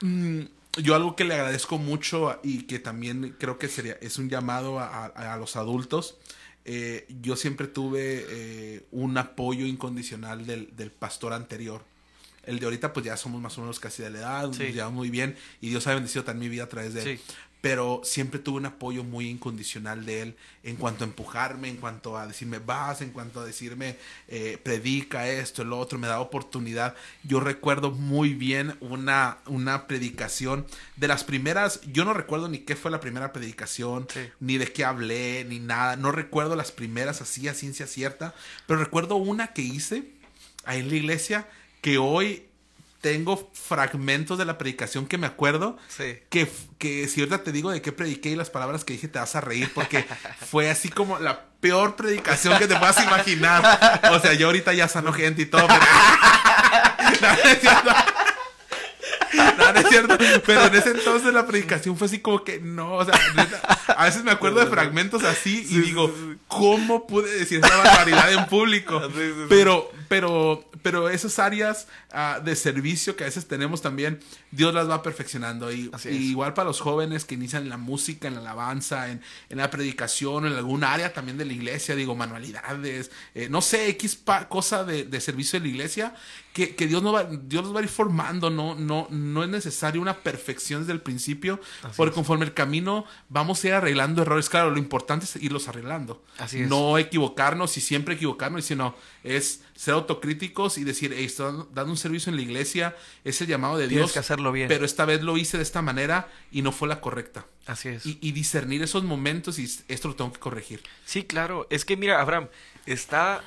mm, 0.00 0.40
yo 0.78 0.94
algo 0.94 1.16
que 1.16 1.24
le 1.24 1.34
agradezco 1.34 1.78
mucho 1.78 2.40
y 2.42 2.62
que 2.62 2.78
también 2.78 3.36
creo 3.38 3.58
que 3.58 3.68
sería 3.68 3.96
es 4.00 4.18
un 4.18 4.28
llamado 4.28 4.78
a, 4.80 5.36
los 5.38 5.56
adultos. 5.56 6.16
Eh, 6.64 7.06
yo 7.20 7.36
siempre 7.36 7.66
tuve 7.66 8.24
eh, 8.28 8.86
un 8.92 9.18
apoyo 9.18 9.66
incondicional 9.66 10.46
del, 10.46 10.90
pastor 10.90 11.32
anterior. 11.32 11.84
El 12.44 12.58
de 12.58 12.66
ahorita, 12.66 12.92
pues 12.92 13.06
ya 13.06 13.16
somos 13.16 13.40
más 13.40 13.56
o 13.58 13.60
menos 13.60 13.78
casi 13.78 14.02
de 14.02 14.10
la 14.10 14.18
edad, 14.18 14.46
nos 14.46 14.58
llevamos 14.58 14.94
muy 14.94 15.10
bien 15.10 15.36
y 15.60 15.68
Dios 15.68 15.86
ha 15.86 15.94
bendecido 15.94 16.24
también 16.24 16.50
mi 16.50 16.54
vida 16.54 16.64
a 16.64 16.68
través 16.68 16.94
de 16.94 17.02
él 17.02 17.20
pero 17.62 18.00
siempre 18.04 18.40
tuve 18.40 18.58
un 18.58 18.66
apoyo 18.66 19.04
muy 19.04 19.28
incondicional 19.28 20.04
de 20.04 20.22
él 20.22 20.36
en 20.64 20.74
cuanto 20.74 21.04
a 21.04 21.06
empujarme, 21.06 21.68
en 21.68 21.76
cuanto 21.76 22.18
a 22.18 22.26
decirme 22.26 22.58
vas, 22.58 23.00
en 23.02 23.10
cuanto 23.10 23.40
a 23.40 23.44
decirme 23.46 23.96
eh, 24.26 24.58
predica 24.60 25.28
esto, 25.28 25.62
el 25.62 25.72
otro, 25.72 25.96
me 25.96 26.08
da 26.08 26.20
oportunidad. 26.20 26.96
Yo 27.22 27.38
recuerdo 27.38 27.92
muy 27.92 28.34
bien 28.34 28.76
una, 28.80 29.38
una 29.46 29.86
predicación 29.86 30.66
de 30.96 31.06
las 31.06 31.22
primeras, 31.22 31.80
yo 31.82 32.04
no 32.04 32.14
recuerdo 32.14 32.48
ni 32.48 32.58
qué 32.58 32.74
fue 32.74 32.90
la 32.90 33.00
primera 33.00 33.32
predicación, 33.32 34.08
ni 34.40 34.58
de 34.58 34.66
qué 34.66 34.84
hablé, 34.84 35.46
ni 35.48 35.60
nada, 35.60 35.94
no 35.94 36.10
recuerdo 36.10 36.56
las 36.56 36.72
primeras 36.72 37.22
así 37.22 37.46
a 37.46 37.54
ciencia 37.54 37.86
cierta, 37.86 38.34
pero 38.66 38.80
recuerdo 38.80 39.14
una 39.14 39.52
que 39.52 39.62
hice 39.62 40.10
ahí 40.64 40.80
en 40.80 40.88
la 40.88 40.96
iglesia 40.96 41.48
que 41.80 41.98
hoy 41.98 42.42
tengo 43.02 43.50
fragmentos 43.52 44.38
de 44.38 44.46
la 44.46 44.56
predicación 44.56 45.06
que 45.06 45.18
me 45.18 45.26
acuerdo. 45.26 45.76
Sí. 45.88 46.20
Que, 46.30 46.50
que 46.78 47.08
si 47.08 47.20
ahorita 47.20 47.42
te 47.42 47.52
digo 47.52 47.70
de 47.70 47.82
qué 47.82 47.92
prediqué 47.92 48.30
y 48.30 48.36
las 48.36 48.48
palabras 48.48 48.84
que 48.84 48.94
dije, 48.94 49.08
te 49.08 49.18
vas 49.18 49.34
a 49.34 49.42
reír 49.42 49.70
porque 49.74 50.06
fue 50.50 50.70
así 50.70 50.88
como 50.88 51.18
la 51.18 51.46
peor 51.60 51.96
predicación 51.96 52.56
que 52.58 52.68
te 52.68 52.76
puedas 52.76 53.02
imaginar. 53.02 54.00
O 54.12 54.20
sea, 54.20 54.34
yo 54.34 54.46
ahorita 54.46 54.72
ya 54.72 54.88
sano 54.88 55.12
gente 55.12 55.42
y 55.42 55.46
todo, 55.46 55.66
pero... 55.66 55.80
no, 59.58 59.72
no 59.72 59.80
es 59.80 59.88
cierto. 59.88 60.16
Pero 60.46 60.66
en 60.66 60.74
ese 60.74 60.90
entonces 60.90 61.34
la 61.34 61.46
predicación 61.46 61.96
fue 61.96 62.06
así 62.06 62.20
como 62.20 62.44
que 62.44 62.60
no, 62.60 62.94
o 62.94 63.04
sea, 63.04 63.14
a 63.96 64.04
veces 64.04 64.22
me 64.22 64.30
acuerdo 64.30 64.60
de 64.60 64.66
fragmentos 64.66 65.24
así 65.24 65.66
y 65.68 65.80
digo, 65.80 66.14
¿cómo 66.46 67.06
pude 67.06 67.38
decir 67.38 67.60
esa 67.64 67.76
barbaridad 67.76 68.32
en 68.32 68.46
público? 68.46 69.02
Pero, 69.48 69.90
pero, 70.12 70.62
pero 70.82 71.08
esas 71.08 71.38
áreas 71.38 71.88
ah, 72.12 72.38
de 72.44 72.54
servicio 72.54 73.16
que 73.16 73.24
a 73.24 73.28
veces 73.28 73.48
tenemos 73.48 73.80
también, 73.80 74.20
Dios 74.50 74.74
las 74.74 74.86
va 74.86 75.02
perfeccionando. 75.02 75.72
Y, 75.72 75.90
igual 76.10 76.52
para 76.52 76.66
los 76.66 76.82
jóvenes 76.82 77.24
que 77.24 77.34
inician 77.34 77.62
en 77.62 77.70
la 77.70 77.78
música, 77.78 78.28
en 78.28 78.34
la 78.34 78.40
alabanza, 78.40 79.10
en, 79.10 79.22
la 79.48 79.70
predicación, 79.70 80.46
en 80.46 80.52
algún 80.52 80.84
área 80.84 81.14
también 81.14 81.38
de 81.38 81.46
la 81.46 81.54
iglesia, 81.54 81.94
digo, 81.94 82.14
manualidades, 82.14 83.10
eh, 83.34 83.48
no 83.48 83.62
sé, 83.62 83.88
X 83.88 84.22
cosa 84.50 84.84
de, 84.84 85.04
de 85.04 85.20
servicio 85.22 85.58
de 85.58 85.64
la 85.64 85.72
iglesia, 85.72 86.14
que, 86.52 86.76
que, 86.76 86.86
Dios, 86.86 87.02
no 87.02 87.12
va, 87.12 87.24
Dios 87.24 87.64
los 87.64 87.74
va 87.74 87.80
a 87.80 87.82
ir 87.82 87.88
formando, 87.88 88.50
no, 88.50 88.74
no, 88.74 89.08
no 89.10 89.42
es 89.42 89.48
necesario 89.48 90.02
una 90.02 90.18
perfección 90.18 90.82
desde 90.82 90.92
el 90.92 91.00
principio, 91.00 91.58
porque 91.96 92.14
conforme 92.14 92.44
el 92.44 92.52
camino 92.52 93.06
vamos 93.30 93.64
a 93.64 93.68
ir 93.68 93.72
arreglando 93.72 94.20
errores. 94.20 94.50
Claro, 94.50 94.70
lo 94.70 94.78
importante 94.78 95.24
es 95.24 95.36
irlos 95.36 95.68
arreglando. 95.68 96.22
Así 96.36 96.60
es. 96.60 96.68
No 96.68 96.98
equivocarnos 96.98 97.78
y 97.78 97.80
siempre 97.80 98.16
equivocarnos, 98.16 98.66
sino 98.66 98.94
es 99.24 99.62
ser 99.82 99.94
autocríticos 99.94 100.78
y 100.78 100.84
decir, 100.84 101.12
hey, 101.12 101.24
estoy 101.24 101.64
dando 101.72 101.90
un 101.90 101.96
servicio 101.96 102.30
en 102.30 102.36
la 102.36 102.42
iglesia, 102.42 102.94
es 103.24 103.40
el 103.40 103.48
llamado 103.48 103.76
de 103.76 103.88
Tienes 103.88 104.04
Dios. 104.04 104.12
que 104.12 104.20
hacerlo 104.20 104.52
bien. 104.52 104.68
Pero 104.68 104.84
esta 104.84 105.04
vez 105.04 105.22
lo 105.22 105.36
hice 105.36 105.56
de 105.56 105.64
esta 105.64 105.82
manera 105.82 106.28
y 106.52 106.62
no 106.62 106.70
fue 106.70 106.86
la 106.86 107.00
correcta. 107.00 107.46
Así 107.66 107.88
es. 107.88 108.06
Y, 108.06 108.16
y 108.20 108.30
discernir 108.30 108.80
esos 108.84 109.02
momentos 109.02 109.58
y 109.58 109.64
esto 109.88 110.06
lo 110.06 110.14
tengo 110.14 110.32
que 110.32 110.38
corregir. 110.38 110.84
Sí, 111.04 111.24
claro. 111.24 111.66
Es 111.68 111.84
que 111.84 111.96
mira, 111.96 112.20
Abraham, 112.20 112.46
está, 112.86 113.42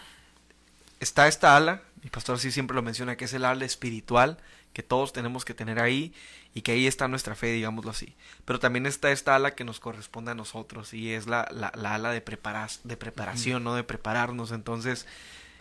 está 0.99 1.29
esta 1.29 1.55
ala, 1.55 1.83
mi 2.03 2.09
pastor 2.09 2.37
sí 2.37 2.51
siempre 2.51 2.75
lo 2.75 2.81
menciona, 2.81 3.15
que 3.15 3.23
es 3.23 3.33
el 3.33 3.45
ala 3.45 3.63
espiritual 3.63 4.37
que 4.73 4.83
todos 4.83 5.13
tenemos 5.13 5.45
que 5.45 5.53
tener 5.53 5.79
ahí 5.79 6.13
y 6.53 6.63
que 6.63 6.73
ahí 6.73 6.85
está 6.85 7.07
nuestra 7.07 7.35
fe, 7.35 7.53
digámoslo 7.53 7.91
así. 7.91 8.13
Pero 8.43 8.59
también 8.59 8.85
está 8.85 9.09
esta 9.09 9.37
ala 9.37 9.55
que 9.55 9.63
nos 9.63 9.79
corresponde 9.79 10.31
a 10.31 10.35
nosotros 10.35 10.93
y 10.93 11.13
es 11.13 11.27
la, 11.27 11.47
la, 11.49 11.71
la 11.75 11.95
ala 11.95 12.11
de, 12.11 12.19
preparas, 12.19 12.81
de 12.83 12.97
preparación, 12.97 13.63
¿no? 13.63 13.73
De 13.73 13.85
prepararnos. 13.85 14.51
Entonces, 14.51 15.05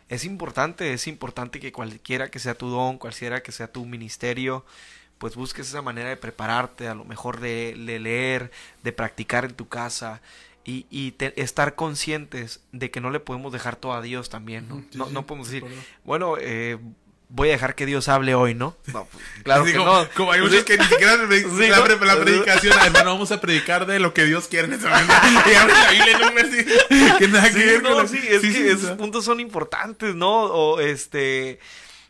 es 0.09 0.25
importante, 0.25 0.93
es 0.93 1.07
importante 1.07 1.61
que 1.61 1.73
cualquiera 1.73 2.31
que 2.31 2.39
sea 2.39 2.55
tu 2.55 2.69
don, 2.69 2.99
cualquiera 2.99 3.43
que 3.43 3.53
sea 3.53 3.73
tu 3.73 3.85
ministerio, 3.87 4.65
pues 5.19 5.37
busques 5.37 5.69
esa 5.69 5.83
manera 5.83 6.09
de 6.09 6.17
prepararte, 6.17 6.89
a 6.89 6.95
lo 6.95 7.05
mejor 7.05 7.41
de, 7.41 7.75
de 7.75 7.99
leer, 7.99 8.51
de 8.83 8.93
practicar 8.93 9.45
en 9.45 9.55
tu 9.55 9.69
casa 9.69 10.21
y, 10.65 10.87
y 10.91 11.13
te, 11.13 11.41
estar 11.41 11.75
conscientes 11.75 12.61
de 12.73 12.91
que 12.91 13.01
no 13.01 13.11
le 13.11 13.21
podemos 13.21 13.53
dejar 13.53 13.77
todo 13.77 13.93
a 13.93 14.03
Dios 14.03 14.29
también, 14.29 14.69
¿no? 14.69 14.85
Sí, 14.91 14.99
no, 14.99 15.07
sí, 15.07 15.13
no 15.13 15.27
podemos 15.27 15.51
de 15.51 15.61
decir, 15.61 15.85
bueno, 16.05 16.37
eh, 16.39 16.79
voy 17.37 17.49
a 17.49 17.53
dejar 17.53 17.75
que 17.75 17.85
Dios 17.85 18.09
hable 18.09 18.35
hoy, 18.37 18.55
¿no? 18.55 18.77
No, 18.87 19.09
pues, 19.11 19.25
claro 19.43 19.65
que 19.65 19.75
como, 19.75 19.93
no. 19.93 20.09
como 20.15 20.31
hay 20.33 20.41
Sí. 20.41 20.47
muchos 20.47 20.65
que 20.65 20.79
ni 20.79 20.85
siquiera 20.85 21.17
pre- 21.27 21.41
Sí, 21.59 21.69
la, 21.69 21.79
¿no? 21.79 21.85
pre- 21.85 22.07
la 22.07 22.17
predicación, 22.21 22.79
hermano, 22.85 23.11
vamos 23.13 23.33
a 23.33 23.41
predicar 23.41 23.87
de 23.87 23.99
lo 23.99 24.15
que 24.15 24.25
Dios 24.25 24.47
quiere 24.47 24.69
en 24.69 24.75
ese 24.75 24.89
momento. 24.89 25.13
Y 25.51 25.55
abre 25.55 25.75
la 25.75 25.91
Biblia 25.91 26.17
en 26.17 26.25
un 26.29 26.35
versículo 26.35 27.19
que 27.19 27.29
nada 27.29 27.51
que 27.51 27.59
ver 27.67 27.83
con 27.83 27.93
no, 27.93 28.03
lo- 28.03 28.09
sí, 28.09 28.19
es 28.23 28.41
sí, 28.41 28.53
que 28.53 28.55
sí, 28.59 28.69
esos 28.69 28.97
puntos 28.97 29.25
son 29.25 29.41
importantes, 29.41 30.15
¿no? 30.15 30.31
O 30.45 30.81
este. 30.81 31.59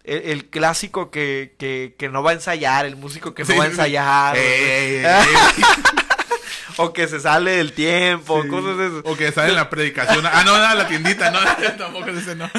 El, 0.05 0.20
el 0.32 0.44
clásico 0.51 1.10
que, 1.10 1.55
que, 1.59 1.94
que 1.98 2.10
no 2.10 2.22
va 2.22 2.32
a 2.32 2.34
ensayar, 2.34 2.84
el 2.84 2.94
músico 2.96 3.32
que 3.32 3.42
no 3.44 3.56
va 3.56 3.64
a 3.64 3.68
ensayar. 3.68 4.36
Ey, 4.36 4.44
ey, 4.44 4.94
ey, 4.96 5.05
ey. 5.06 5.64
o 6.76 6.92
que 6.92 7.09
se 7.09 7.20
sale 7.20 7.52
del 7.52 7.72
tiempo, 7.72 8.42
Sí. 8.42 8.48
cosas 8.51 8.76
de 8.76 8.86
esas. 8.88 9.01
O 9.05 9.16
que 9.16 9.32
sale 9.32 9.48
en 9.48 9.55
la 9.56 9.70
predicación. 9.70 10.26
Ah, 10.26 10.42
no, 10.44 10.59
no, 10.59 10.74
la 10.74 10.86
tiendita, 10.86 11.30
no, 11.30 11.38
tampoco 11.78 12.10
es 12.10 12.18
ese, 12.18 12.34
no. 12.36 12.51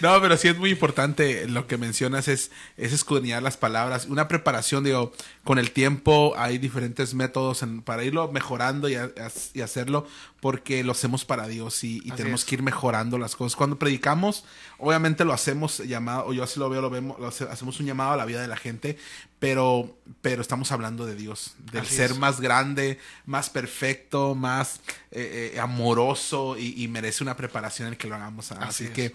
No, 0.02 0.20
pero 0.20 0.36
sí 0.36 0.48
es 0.48 0.56
muy 0.58 0.70
importante 0.70 1.46
lo 1.48 1.66
que 1.66 1.76
mencionas, 1.76 2.28
es, 2.28 2.50
es 2.76 2.92
escudriñar 2.92 3.42
las 3.42 3.56
palabras. 3.56 4.06
Una 4.06 4.28
preparación, 4.28 4.84
digo, 4.84 5.12
con 5.44 5.58
el 5.58 5.70
tiempo 5.72 6.34
hay 6.36 6.58
diferentes 6.58 7.14
métodos 7.14 7.62
en- 7.62 7.82
para 7.82 8.02
irlo 8.04 8.30
mejorando 8.32 8.88
y, 8.88 8.94
ha- 8.94 9.10
y 9.54 9.60
hacerlo 9.60 10.06
porque 10.40 10.82
lo 10.84 10.92
hacemos 10.92 11.24
para 11.26 11.46
Dios 11.48 11.84
y, 11.84 12.00
tenemos 12.12 12.40
es. 12.42 12.46
que 12.46 12.54
ir 12.54 12.62
mejorando 12.62 13.18
las 13.18 13.36
cosas. 13.36 13.56
Cuando 13.56 13.78
predicamos, 13.78 14.44
obviamente 14.78 15.24
lo 15.26 15.34
hacemos 15.34 15.78
llamado, 15.78 16.26
o 16.26 16.32
yo 16.32 16.42
así 16.44 16.58
lo 16.58 16.70
veo, 16.70 16.80
lo 16.80 16.88
vemos, 16.88 17.18
lo 17.20 17.26
hace- 17.28 17.44
hacemos 17.44 17.78
un 17.78 17.84
llamado 17.86 18.12
a 18.12 18.16
la 18.16 18.24
vida 18.24 18.40
de 18.40 18.48
la 18.48 18.56
gente, 18.56 18.96
pero, 19.38 19.96
pero 20.22 20.40
estamos 20.42 20.72
hablando 20.72 21.04
de 21.06 21.14
Dios, 21.14 21.54
del 21.72 21.82
Así 21.82 21.94
ser 21.94 22.12
es. 22.12 22.18
más 22.18 22.40
grande, 22.40 22.98
más 23.26 23.50
perfecto, 23.50 24.34
más 24.34 24.80
eh, 25.10 25.52
eh, 25.54 25.60
amoroso 25.60 26.56
y, 26.58 26.82
y 26.82 26.88
merece 26.88 27.22
una 27.22 27.36
preparación 27.36 27.88
en 27.88 27.92
el 27.94 27.98
que 27.98 28.08
lo 28.08 28.14
hagamos. 28.14 28.50
Así, 28.52 28.62
Así 28.64 28.84
es. 28.84 28.90
que, 28.90 29.14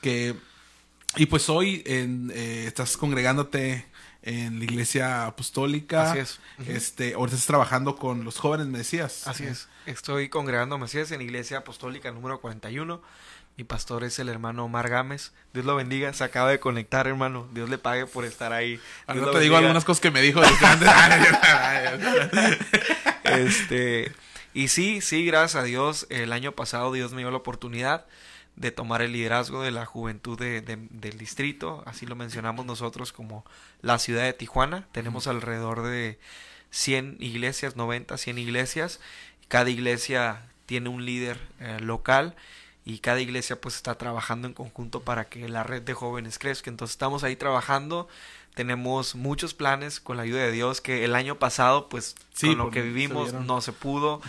que, 0.00 0.34
y 1.16 1.26
pues 1.26 1.48
hoy 1.48 1.82
en, 1.86 2.32
eh, 2.34 2.64
estás 2.66 2.96
congregándote 2.96 3.86
en 4.22 4.58
la 4.58 4.64
iglesia 4.64 5.26
apostólica. 5.26 6.10
Así 6.10 6.18
es. 6.18 6.40
Ujú. 6.58 6.70
Este, 6.70 7.14
ahorita 7.14 7.36
estás 7.36 7.46
trabajando 7.46 7.96
con 7.96 8.24
los 8.24 8.38
jóvenes, 8.38 8.66
me 8.66 8.78
decías. 8.78 9.26
Así 9.26 9.44
es. 9.44 9.68
Estoy 9.86 10.28
congregando 10.28 10.76
así 10.84 10.98
es, 10.98 11.10
en 11.12 11.22
Iglesia 11.22 11.58
Apostólica 11.58 12.10
número 12.10 12.40
41. 12.40 13.00
Mi 13.56 13.64
pastor 13.64 14.04
es 14.04 14.18
el 14.18 14.28
hermano 14.28 14.66
Omar 14.66 14.88
Gámez. 14.88 15.32
Dios 15.52 15.64
lo 15.64 15.74
bendiga. 15.74 16.12
Se 16.12 16.22
acaba 16.22 16.50
de 16.50 16.60
conectar, 16.60 17.08
hermano. 17.08 17.48
Dios 17.52 17.68
le 17.68 17.78
pague 17.78 18.06
por 18.06 18.24
estar 18.24 18.52
ahí. 18.52 18.78
Ahora 19.06 19.22
lo 19.22 19.30
te 19.32 19.40
digo 19.40 19.56
algunas 19.56 19.84
cosas 19.84 20.00
que 20.00 20.10
me 20.10 20.20
dijo. 20.20 20.40
Este, 23.24 24.12
y 24.54 24.68
sí, 24.68 25.00
sí, 25.00 25.24
gracias 25.24 25.62
a 25.62 25.64
Dios, 25.64 26.06
el 26.08 26.32
año 26.32 26.52
pasado 26.52 26.92
Dios 26.92 27.12
me 27.12 27.18
dio 27.22 27.30
la 27.30 27.36
oportunidad 27.36 28.06
de 28.58 28.70
tomar 28.72 29.02
el 29.02 29.12
liderazgo 29.12 29.62
de 29.62 29.70
la 29.70 29.86
juventud 29.86 30.38
de- 30.38 30.60
de- 30.60 30.76
del 30.90 31.16
distrito, 31.16 31.82
así 31.86 32.06
lo 32.06 32.16
mencionamos 32.16 32.66
nosotros 32.66 33.12
como 33.12 33.44
la 33.82 33.98
ciudad 33.98 34.24
de 34.24 34.32
Tijuana, 34.32 34.88
tenemos 34.92 35.26
alrededor 35.28 35.82
de 35.82 36.18
100 36.70 37.16
iglesias, 37.20 37.76
90, 37.76 38.18
100 38.18 38.38
iglesias, 38.38 39.00
cada 39.48 39.70
iglesia 39.70 40.42
tiene 40.66 40.88
un 40.88 41.04
líder 41.06 41.38
eh, 41.60 41.78
local 41.80 42.34
y 42.84 42.98
cada 42.98 43.20
iglesia 43.20 43.60
pues 43.60 43.76
está 43.76 43.96
trabajando 43.96 44.48
en 44.48 44.54
conjunto 44.54 45.02
para 45.02 45.28
que 45.28 45.48
la 45.48 45.62
red 45.62 45.82
de 45.82 45.94
jóvenes 45.94 46.38
crezca, 46.38 46.68
entonces 46.68 46.94
estamos 46.94 47.22
ahí 47.24 47.36
trabajando, 47.36 48.08
tenemos 48.54 49.14
muchos 49.14 49.54
planes 49.54 50.00
con 50.00 50.16
la 50.16 50.24
ayuda 50.24 50.40
de 50.42 50.50
Dios 50.52 50.80
que 50.80 51.04
el 51.04 51.14
año 51.14 51.38
pasado 51.38 51.88
pues 51.88 52.16
Sí, 52.34 52.48
con 52.48 52.58
lo 52.58 52.70
que 52.70 52.82
vivimos 52.82 53.32
no 53.46 53.60
se 53.60 53.72
pudo, 53.72 54.20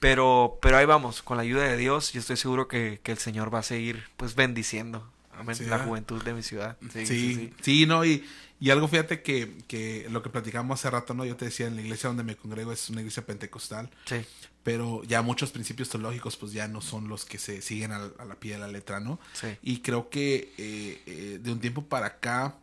pero 0.00 0.58
pero 0.60 0.76
ahí 0.78 0.86
vamos, 0.86 1.22
con 1.22 1.36
la 1.36 1.44
ayuda 1.44 1.62
de 1.64 1.76
Dios, 1.76 2.12
yo 2.12 2.20
estoy 2.20 2.36
seguro 2.36 2.66
que, 2.66 3.00
que 3.02 3.12
el 3.12 3.18
Señor 3.18 3.54
va 3.54 3.60
a 3.60 3.62
seguir 3.62 4.02
pues 4.16 4.34
bendiciendo 4.34 5.08
amén, 5.38 5.54
Sí, 5.54 5.64
la 5.64 5.70
¿verdad? 5.70 5.86
juventud 5.86 6.22
de 6.22 6.34
mi 6.34 6.42
ciudad. 6.42 6.76
Sí, 6.92 7.06
Sí, 7.06 7.34
sí, 7.34 7.52
sí, 7.62 7.86
no, 7.86 8.04
y, 8.04 8.24
y 8.60 8.68
algo 8.70 8.88
fíjate 8.88 9.22
que, 9.22 9.56
que 9.68 10.06
lo 10.10 10.22
que 10.22 10.28
platicamos 10.28 10.78
hace 10.80 10.90
rato, 10.90 11.14
¿no? 11.14 11.24
Yo 11.24 11.36
te 11.36 11.46
decía, 11.46 11.66
en 11.66 11.76
la 11.76 11.80
iglesia 11.82 12.08
donde 12.08 12.24
me 12.24 12.36
congrego 12.36 12.72
es 12.72 12.90
una 12.90 13.00
iglesia 13.00 13.24
pentecostal, 13.24 13.88
sí. 14.04 14.16
pero 14.62 15.02
ya 15.04 15.22
muchos 15.22 15.50
principios 15.50 15.88
teológicos 15.88 16.36
pues 16.36 16.52
ya 16.52 16.68
no 16.68 16.82
son 16.82 17.08
los 17.08 17.24
que 17.24 17.38
se 17.38 17.62
siguen 17.62 17.92
a, 17.92 18.10
a 18.18 18.24
la 18.26 18.34
pie 18.34 18.52
de 18.54 18.58
la 18.58 18.68
letra, 18.68 19.00
¿no? 19.00 19.18
Sí. 19.32 19.46
Y 19.62 19.78
creo 19.80 20.10
que 20.10 20.52
eh, 20.58 21.02
eh, 21.06 21.38
de 21.42 21.52
un 21.52 21.60
tiempo 21.60 21.84
para 21.86 22.06
acá, 22.06 22.56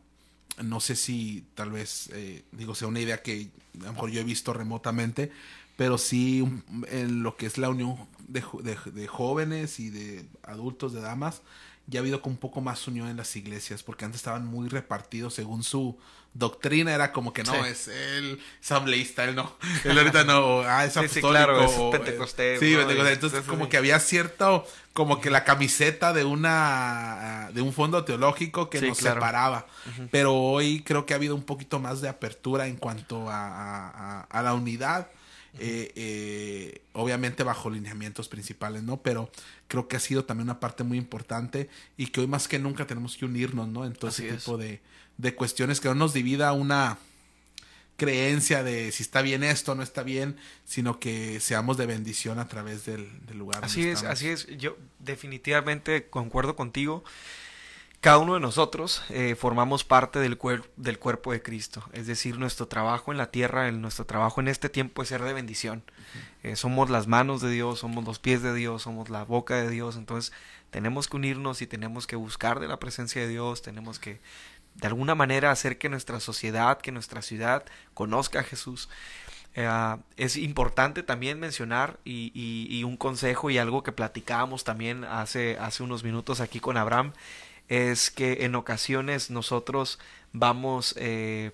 no 0.61 0.79
sé 0.79 0.95
si 0.95 1.45
tal 1.55 1.71
vez, 1.71 2.09
eh, 2.13 2.43
digo, 2.51 2.75
sea 2.75 2.87
una 2.87 2.99
idea 2.99 3.21
que 3.23 3.47
a 3.81 3.85
lo 3.85 3.93
mejor 3.93 4.11
yo 4.11 4.21
he 4.21 4.23
visto 4.23 4.53
remotamente, 4.53 5.31
pero 5.77 5.97
sí 5.97 6.43
en 6.91 7.23
lo 7.23 7.37
que 7.37 7.45
es 7.45 7.57
la 7.57 7.69
unión 7.69 7.95
de, 8.27 8.43
de- 8.63 8.91
de 8.91 9.07
jóvenes 9.07 9.79
y 9.79 9.89
de 9.89 10.25
adultos, 10.43 10.91
de 10.91 10.99
damas, 10.99 11.41
ya 11.89 11.99
ha 11.99 12.01
habido 12.01 12.21
como 12.21 12.33
un 12.33 12.39
poco 12.41 12.59
más 12.59 12.85
unión 12.89 13.07
en 13.07 13.15
las 13.15 13.33
iglesias, 13.37 13.81
porque 13.83 14.03
antes 14.03 14.19
estaban 14.19 14.45
muy 14.45 14.67
repartidos 14.67 15.33
según 15.35 15.63
su 15.63 15.97
doctrina, 16.33 16.93
era 16.93 17.13
como 17.13 17.31
que 17.31 17.43
no, 17.43 17.53
Sí. 17.53 17.59
es 17.69 17.87
él 17.87 18.39
asambleísta, 18.61 19.23
él 19.23 19.35
no, 19.35 19.55
él 19.85 19.97
ahorita 19.97 20.23
no, 20.25 20.59
ah, 20.61 20.83
es 20.85 20.91
Sí, 20.93 20.99
sí, 20.99 21.05
apostólico. 21.05 21.29
claro, 21.29 21.63
es 21.63 21.71
o, 21.77 21.87
eh, 21.87 21.91
pentecostés, 21.97 22.59
Sí, 22.59 22.71
¿no? 22.73 22.79
pentecostés. 22.79 23.13
Entonces 23.13 23.41
como 23.43 23.69
que 23.69 23.77
había 23.77 23.99
cierto, 24.01 24.67
como 24.93 25.21
que 25.21 25.29
la 25.29 25.45
camiseta 25.45 26.11
de 26.11 26.25
una, 26.25 27.49
de 27.53 27.61
un 27.61 27.71
fondo 27.73 28.03
teológico 28.03 28.69
que 28.69 28.81
nos 28.81 28.97
claro. 28.99 29.15
separaba. 29.21 29.67
Pero 30.11 30.35
hoy 30.35 30.81
creo 30.83 31.05
que 31.05 31.13
ha 31.13 31.17
habido 31.17 31.35
un 31.35 31.43
poquito 31.43 31.79
más 31.79 32.01
de 32.01 32.09
apertura 32.09 32.67
en 32.67 32.75
cuanto 32.75 33.29
a, 33.29 33.47
a- 33.47 33.89
a- 33.89 34.21
a 34.23 34.41
la 34.43 34.53
unidad. 34.53 35.07
Eh, 35.59 35.91
eh, 35.95 36.81
obviamente 36.93 37.43
bajo 37.43 37.69
lineamientos 37.69 38.27
principales, 38.27 38.83
¿no? 38.83 39.01
Pero 39.01 39.31
creo 39.67 39.87
que 39.87 39.95
ha 39.95 39.99
sido 39.99 40.25
también 40.25 40.45
una 40.49 40.59
parte 40.59 40.83
muy 40.83 40.97
importante 40.97 41.69
y 41.97 42.07
que 42.07 42.21
hoy 42.21 42.27
más 42.27 42.47
que 42.47 42.59
nunca 42.59 42.87
tenemos 42.87 43.17
que 43.17 43.25
unirnos, 43.25 43.67
¿no? 43.67 43.85
En 43.85 43.93
todo 43.93 44.09
Así 44.09 44.25
ese 44.25 44.35
es. 44.35 44.43
tipo 44.43 44.57
de, 44.57 44.81
de 45.17 45.35
cuestiones 45.35 45.79
que 45.79 45.87
no 45.89 45.95
nos 45.95 46.13
divida 46.13 46.53
una 46.53 46.97
creencia 47.97 48.63
de 48.63 48.91
si 48.91 49.01
está 49.03 49.21
bien 49.23 49.43
esto 49.43 49.73
no 49.73 49.81
está 49.81 50.03
bien, 50.03 50.37
sino 50.65 50.99
que 50.99 51.39
seamos 51.39 51.77
de 51.77 51.87
bendición 51.87 52.37
a 52.39 52.47
través 52.47 52.85
del, 52.85 53.09
del 53.25 53.37
lugar. 53.39 53.65
Así 53.65 53.81
donde 53.81 53.93
es, 53.93 53.97
estamos. 53.99 54.17
así 54.17 54.27
es. 54.29 54.47
Yo 54.57 54.77
definitivamente 54.99 56.07
concuerdo 56.09 56.55
contigo. 56.55 57.03
Cada 57.99 58.19
uno 58.19 58.35
de 58.35 58.39
nosotros 58.39 59.01
eh, 59.09 59.35
formamos 59.35 59.83
parte 59.83 60.19
del, 60.19 60.37
cuer- 60.37 60.63
del 60.77 60.99
cuerpo 60.99 61.31
de 61.31 61.41
Cristo. 61.41 61.83
Es 61.93 62.05
decir, 62.05 62.37
nuestro 62.37 62.67
trabajo 62.67 63.11
en 63.11 63.17
la 63.17 63.31
tierra, 63.31 63.67
el- 63.67 63.81
nuestro 63.81 64.05
trabajo 64.05 64.39
en 64.39 64.47
este 64.47 64.69
tiempo 64.69 65.01
es 65.01 65.09
ser 65.09 65.23
de 65.23 65.33
bendición. 65.33 65.83
Eh, 66.43 66.55
somos 66.55 66.89
las 66.91 67.07
manos 67.07 67.41
de 67.41 67.49
Dios, 67.49 67.79
somos 67.79 68.05
los 68.05 68.19
pies 68.19 68.43
de 68.43 68.53
Dios, 68.53 68.83
somos 68.83 69.09
la 69.09 69.23
boca 69.23 69.55
de 69.55 69.69
Dios. 69.69 69.95
Entonces 69.97 70.31
tenemos 70.69 71.07
que 71.07 71.17
unirnos 71.17 71.61
y 71.61 71.67
tenemos 71.67 72.05
que 72.07 72.15
buscar 72.15 72.59
de 72.59 72.67
la 72.67 72.79
presencia 72.79 73.21
de 73.21 73.27
Dios. 73.29 73.63
Tenemos 73.63 73.97
que 73.99 74.21
de 74.75 74.87
alguna 74.87 75.15
manera 75.15 75.49
hacer 75.49 75.79
que 75.79 75.89
nuestra 75.89 76.19
sociedad, 76.19 76.77
que 76.79 76.91
nuestra 76.91 77.23
ciudad 77.23 77.65
conozca 77.95 78.41
a 78.41 78.43
Jesús. 78.43 78.89
Eh, 79.55 79.67
es 80.17 80.37
importante 80.37 81.01
también 81.01 81.39
mencionar 81.39 81.99
y, 82.05 82.31
y- 82.35 82.67
y 82.69 82.83
un 82.83 82.95
consejo 82.95 83.49
y 83.49 83.57
algo 83.57 83.81
que 83.81 83.91
platicábamos 83.91 84.63
también 84.63 85.03
hace, 85.03 85.57
hace 85.59 85.81
unos 85.81 86.03
minutos 86.03 86.41
aquí 86.41 86.59
con 86.59 86.77
Abraham 86.77 87.11
es 87.69 88.11
que 88.11 88.45
en 88.45 88.55
ocasiones 88.55 89.29
nosotros 89.29 89.99
vamos 90.33 90.95
eh, 90.97 91.51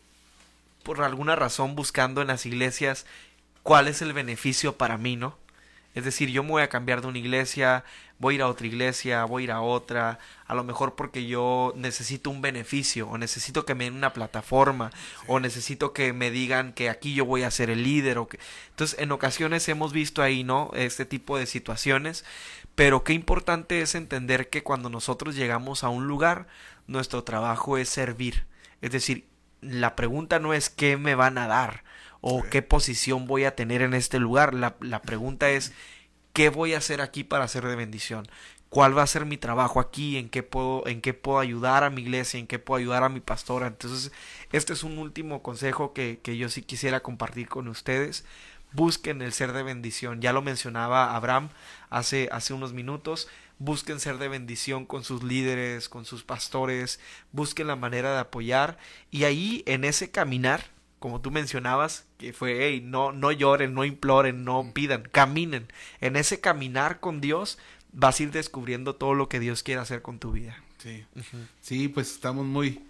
por 0.84 1.02
alguna 1.02 1.35
razón 1.35 1.76
buscando 1.76 2.22
en 2.22 2.27
las 2.27 2.45
iglesias 2.45 3.06
cuál 3.64 3.88
es 3.88 4.02
el 4.02 4.14
beneficio 4.14 4.77
para 4.77 4.98
mí, 4.98 5.15
¿no? 5.15 5.38
Es 5.95 6.06
decir, 6.06 6.30
yo 6.30 6.44
me 6.44 6.49
voy 6.49 6.64
a 6.64 6.69
cambiar 6.69 7.02
de 7.02 7.07
una 7.07 7.19
iglesia, 7.19 7.84
voy 8.18 8.34
a 8.34 8.35
ir 8.35 8.41
a 8.41 8.48
otra 8.48 8.65
iglesia, 8.65 9.26
voy 9.26 9.44
a 9.44 9.45
ir 9.45 9.52
a 9.52 9.61
otra, 9.61 10.18
a 10.48 10.56
lo 10.56 10.64
mejor 10.64 10.95
porque 10.95 11.27
yo 11.27 11.72
necesito 11.76 12.31
un 12.31 12.41
beneficio, 12.41 13.07
o 13.10 13.18
necesito 13.19 13.64
que 13.65 13.76
me 13.76 13.84
den 13.84 13.94
una 13.94 14.11
plataforma, 14.11 14.91
o 15.27 15.40
necesito 15.40 15.94
que 15.94 16.11
me 16.11 16.31
digan 16.31 16.73
que 16.73 16.90
aquí 16.90 17.14
yo 17.14 17.26
voy 17.26 17.44
a 17.44 17.52
ser 17.52 17.69
el 17.69 17.84
líder, 17.84 18.18
o 18.18 18.27
que... 18.27 18.40
Entonces, 18.69 18.99
en 18.99 19.11
ocasiones 19.11 19.69
hemos 19.69 19.94
visto 19.94 20.23
ahí, 20.23 20.44
¿no? 20.44 20.72
Este 20.73 21.06
tipo 21.06 21.38
de 21.38 21.45
situaciones, 21.45 22.26
pero 22.76 23.04
qué 23.04 23.14
importante 23.14 23.82
es 23.82 23.95
entender 23.95 24.50
que 24.50 24.64
cuando 24.64 24.90
nosotros 24.90 25.36
llegamos 25.36 25.84
a 25.84 25.90
un 25.90 26.08
lugar, 26.08 26.48
nuestro 26.88 27.24
trabajo 27.24 27.78
es 27.78 27.90
servir. 27.90 28.45
Es 28.82 28.91
decir, 28.91 29.28
la 29.62 29.95
pregunta 29.95 30.40
no 30.40 30.54
es 30.54 30.70
qué 30.70 30.98
me 30.98 31.16
van 31.16 31.38
a 31.38 31.48
dar 31.48 31.84
o 32.22 32.44
qué 32.44 32.62
posición 32.62 33.28
voy 33.28 33.44
a 33.45 33.56
tener 33.56 33.82
en 33.82 33.94
este 33.94 34.20
lugar. 34.20 34.54
La, 34.54 34.76
la, 34.80 35.02
pregunta 35.02 35.50
es 35.52 35.74
qué 36.34 36.50
voy 36.50 36.74
a 36.74 36.80
hacer 36.80 37.02
aquí 37.02 37.24
para 37.24 37.48
ser 37.48 37.66
de 37.66 37.76
bendición. 37.76 38.28
¿Cuál 38.70 38.98
va 38.98 39.04
a 39.04 39.08
ser 39.08 39.26
mi 39.26 39.38
trabajo 39.38 39.80
aquí? 39.80 40.18
¿En 40.18 40.30
qué 40.30 40.41
puedo, 40.41 40.88
en 40.88 41.02
qué 41.02 41.14
puedo 41.14 41.38
ayudar 41.40 41.84
a 41.84 41.91
mi 41.91 42.02
iglesia? 42.02 42.40
¿En 42.40 42.48
qué 42.48 42.58
puedo 42.58 42.80
ayudar 42.80 43.04
a 43.04 43.10
mi 43.10 43.20
pastora? 43.20 43.68
Entonces, 43.68 44.12
este 44.52 44.74
es 44.74 44.84
un 44.84 44.98
último 44.98 45.44
consejo 45.44 45.94
que, 45.94 46.20
que 46.24 46.38
yo 46.38 46.50
sí 46.50 46.64
quisiera 46.64 47.02
compartir 47.02 47.48
con 47.50 47.68
ustedes. 47.68 48.26
Busquen 48.74 49.22
el 49.22 49.34
ser 49.34 49.54
de 49.54 49.64
bendición. 49.64 50.22
Ya 50.22 50.34
lo 50.34 50.41
mencionaba 50.41 51.16
Abraham 51.16 51.50
hace, 51.90 52.30
hace 52.32 52.54
unos 52.54 52.74
minutos 52.74 53.28
busquen 53.60 54.00
ser 54.00 54.18
de 54.18 54.28
bendición 54.28 54.86
con 54.86 55.04
sus 55.04 55.24
líderes, 55.24 55.90
con 55.90 56.06
sus 56.06 56.24
pastores, 56.24 57.00
busquen 57.32 57.68
la 57.68 57.76
manera 57.76 58.14
de 58.14 58.20
apoyar 58.20 58.78
y 59.10 59.24
ahí 59.24 59.64
en 59.66 59.86
ese 59.86 60.12
caminar, 60.12 60.66
como 61.00 61.22
tú 61.22 61.32
mencionabas, 61.32 62.06
que 62.18 62.34
fue, 62.34 62.68
hey, 62.68 62.82
no, 62.84 63.12
no 63.12 63.32
lloren, 63.32 63.74
no 63.74 63.86
imploren, 63.86 64.44
no 64.44 64.72
pidan, 64.74 65.04
caminen. 65.12 65.68
En 66.02 66.16
ese 66.16 66.40
caminar 66.40 67.00
con 67.00 67.22
Dios 67.22 67.58
vas 67.91 68.20
a 68.20 68.24
ir 68.24 68.32
descubriendo 68.32 68.95
todo 68.95 69.14
lo 69.14 69.30
que 69.30 69.40
Dios 69.40 69.64
quiere 69.64 69.82
hacer 69.82 70.02
con 70.02 70.20
tu 70.20 70.32
vida. 70.32 70.62
Sí, 70.78 71.06
sí 71.62 71.88
pues 71.88 72.12
estamos 72.12 72.45
muy, 72.45 72.82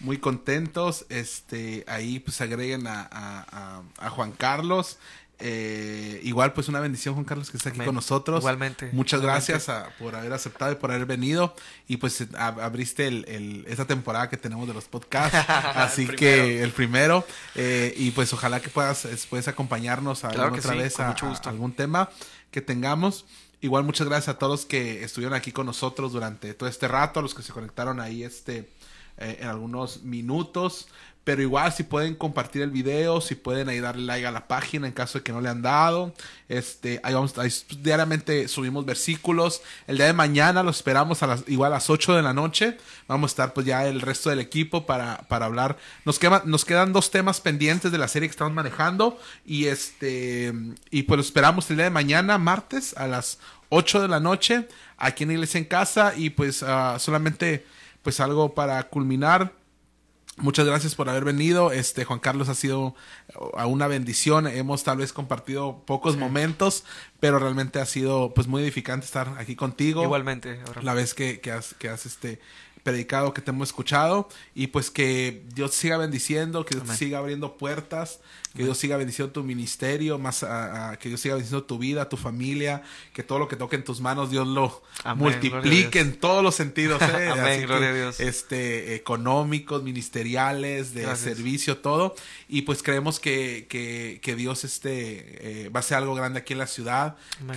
muy 0.00 0.18
contentos. 0.18 1.04
Este, 1.10 1.84
ahí 1.86 2.18
pues 2.20 2.40
agreguen 2.40 2.86
a, 2.86 3.08
a, 3.10 3.82
a 3.98 4.10
Juan 4.10 4.32
Carlos. 4.32 4.98
Eh, 5.44 6.20
igual, 6.22 6.52
pues 6.52 6.68
una 6.68 6.78
bendición, 6.78 7.14
Juan 7.14 7.24
Carlos, 7.24 7.50
que 7.50 7.56
está 7.56 7.70
aquí 7.70 7.80
con 7.80 7.96
nosotros. 7.96 8.38
Igualmente. 8.38 8.90
Muchas 8.92 9.20
gracias 9.20 9.68
por 9.98 10.14
haber 10.14 10.32
aceptado 10.32 10.70
y 10.70 10.76
por 10.76 10.92
haber 10.92 11.04
venido. 11.04 11.56
Y 11.88 11.96
pues 11.96 12.24
abriste 12.38 13.08
el, 13.08 13.64
esta 13.66 13.84
temporada 13.84 14.30
que 14.30 14.36
tenemos 14.36 14.68
de 14.68 14.74
los 14.74 14.84
podcasts. 14.84 15.36
así 15.74 16.06
que 16.06 16.62
el 16.62 16.70
primero. 16.70 17.26
Eh, 17.56 17.92
y 17.96 18.12
pues 18.12 18.32
ojalá 18.32 18.60
que 18.60 18.68
puedas 18.68 19.02
después 19.02 19.48
acompañarnos 19.48 20.24
a 20.24 20.28
otra 20.28 20.74
vez 20.74 21.00
a, 21.00 21.12
algún 21.44 21.72
tema 21.72 22.08
que 22.52 22.60
tengamos. 22.60 23.24
Igual, 23.60 23.82
muchas 23.82 24.06
gracias 24.06 24.28
a 24.28 24.38
todos 24.38 24.64
que 24.64 25.02
estuvieron 25.02 25.34
aquí 25.34 25.50
con 25.50 25.66
nosotros 25.66 26.12
durante 26.12 26.54
todo 26.54 26.68
este 26.68 26.86
rato, 26.86 27.18
a 27.18 27.22
los 27.22 27.34
que 27.34 27.42
se 27.42 27.52
conectaron 27.52 27.98
ahí 27.98 28.22
este, 28.22 28.70
eh, 29.18 29.38
en 29.40 29.48
algunos 29.48 30.02
minutos. 30.04 30.86
Pero 31.24 31.40
igual 31.40 31.72
si 31.72 31.84
pueden 31.84 32.16
compartir 32.16 32.62
el 32.62 32.70
video, 32.70 33.20
si 33.20 33.36
pueden 33.36 33.68
ahí 33.68 33.78
darle 33.78 34.04
like 34.04 34.26
a 34.26 34.32
la 34.32 34.48
página 34.48 34.88
en 34.88 34.92
caso 34.92 35.18
de 35.18 35.24
que 35.24 35.30
no 35.30 35.40
le 35.40 35.48
han 35.48 35.62
dado. 35.62 36.12
Este, 36.48 37.00
ahí 37.04 37.14
vamos, 37.14 37.38
ahí 37.38 37.48
diariamente 37.80 38.48
subimos 38.48 38.84
versículos. 38.84 39.62
El 39.86 39.98
día 39.98 40.06
de 40.06 40.14
mañana 40.14 40.64
los 40.64 40.76
esperamos 40.78 41.22
a 41.22 41.28
las, 41.28 41.44
igual 41.46 41.72
a 41.72 41.76
las 41.76 41.90
8 41.90 42.16
de 42.16 42.22
la 42.22 42.32
noche. 42.32 42.76
Vamos 43.06 43.30
a 43.30 43.32
estar 43.32 43.52
pues 43.52 43.66
ya 43.66 43.86
el 43.86 44.00
resto 44.00 44.30
del 44.30 44.40
equipo 44.40 44.84
para, 44.84 45.18
para 45.28 45.46
hablar. 45.46 45.78
Nos, 46.04 46.18
queda, 46.18 46.42
nos 46.44 46.64
quedan 46.64 46.92
dos 46.92 47.12
temas 47.12 47.40
pendientes 47.40 47.92
de 47.92 47.98
la 47.98 48.08
serie 48.08 48.28
que 48.28 48.32
estamos 48.32 48.52
manejando. 48.52 49.16
Y 49.46 49.66
este, 49.66 50.52
y 50.90 51.04
pues 51.04 51.18
los 51.18 51.26
esperamos 51.26 51.70
el 51.70 51.76
día 51.76 51.84
de 51.84 51.90
mañana, 51.90 52.36
martes, 52.38 52.96
a 52.96 53.06
las 53.06 53.38
8 53.68 54.02
de 54.02 54.08
la 54.08 54.18
noche, 54.18 54.66
aquí 54.98 55.22
en 55.22 55.30
Iglesia 55.30 55.58
en 55.58 55.66
Casa. 55.66 56.14
Y 56.16 56.30
pues 56.30 56.62
uh, 56.62 56.98
solamente 56.98 57.64
pues 58.02 58.18
algo 58.18 58.54
para 58.54 58.82
culminar 58.88 59.61
Muchas 60.38 60.66
gracias 60.66 60.94
por 60.94 61.10
haber 61.10 61.24
venido. 61.24 61.72
Este 61.72 62.04
Juan 62.04 62.18
Carlos 62.18 62.48
ha 62.48 62.54
sido 62.54 62.94
uh, 63.34 63.66
una 63.66 63.86
bendición. 63.86 64.46
Hemos 64.46 64.82
tal 64.82 64.96
vez 64.96 65.12
compartido 65.12 65.82
pocos 65.84 66.16
momentos, 66.16 66.84
pero 67.20 67.38
realmente 67.38 67.80
ha 67.80 67.86
sido 67.86 68.32
pues 68.32 68.46
muy 68.46 68.62
edificante 68.62 69.04
estar 69.04 69.36
aquí 69.38 69.56
contigo. 69.56 70.02
Igualmente. 70.02 70.58
La 70.80 70.94
vez 70.94 71.12
que, 71.12 71.40
que 71.40 71.52
has, 71.52 71.74
que 71.74 71.90
has 71.90 72.06
este 72.06 72.40
predicado, 72.82 73.32
que 73.32 73.40
te 73.40 73.50
hemos 73.50 73.68
escuchado 73.68 74.28
y 74.54 74.68
pues 74.68 74.90
que 74.90 75.42
Dios 75.54 75.72
siga 75.74 75.96
bendiciendo, 75.96 76.64
que 76.64 76.74
Dios 76.74 76.96
siga 76.96 77.18
abriendo 77.18 77.56
puertas, 77.56 78.20
que 78.56 78.64
Dios 78.64 78.76
siga 78.76 78.96
bendiciendo 78.96 79.32
tu 79.32 79.42
ministerio, 79.44 80.18
más 80.18 80.44
que 80.98 81.08
Dios 81.08 81.20
siga 81.20 81.36
bendiciendo 81.36 81.64
tu 81.64 81.78
vida, 81.78 82.08
tu 82.08 82.16
familia, 82.16 82.82
que 83.12 83.22
todo 83.22 83.38
lo 83.38 83.48
que 83.48 83.56
toque 83.56 83.76
en 83.76 83.84
tus 83.84 84.00
manos 84.00 84.30
Dios 84.30 84.46
lo 84.46 84.82
multiplique 85.16 86.00
en 86.00 86.18
todos 86.18 86.42
los 86.42 86.54
sentidos, 86.54 87.00
¿eh? 87.02 87.28
Amén, 87.32 87.62
gloria 87.66 87.90
a 87.90 87.94
Dios. 87.94 88.20
este 88.20 88.94
económicos, 88.94 89.82
ministeriales, 89.82 90.94
de 90.94 91.14
servicio, 91.16 91.78
todo. 91.78 92.14
Y 92.48 92.62
pues 92.62 92.82
creemos 92.82 93.20
que, 93.20 93.66
que, 93.68 94.20
que 94.22 94.36
Dios 94.36 94.64
este 94.64 95.64
eh, 95.64 95.68
va 95.68 95.80
a 95.80 95.82
ser 95.82 95.98
algo 95.98 96.14
grande 96.14 96.40
aquí 96.40 96.52
en 96.52 96.58
la 96.58 96.66
ciudad, 96.66 97.16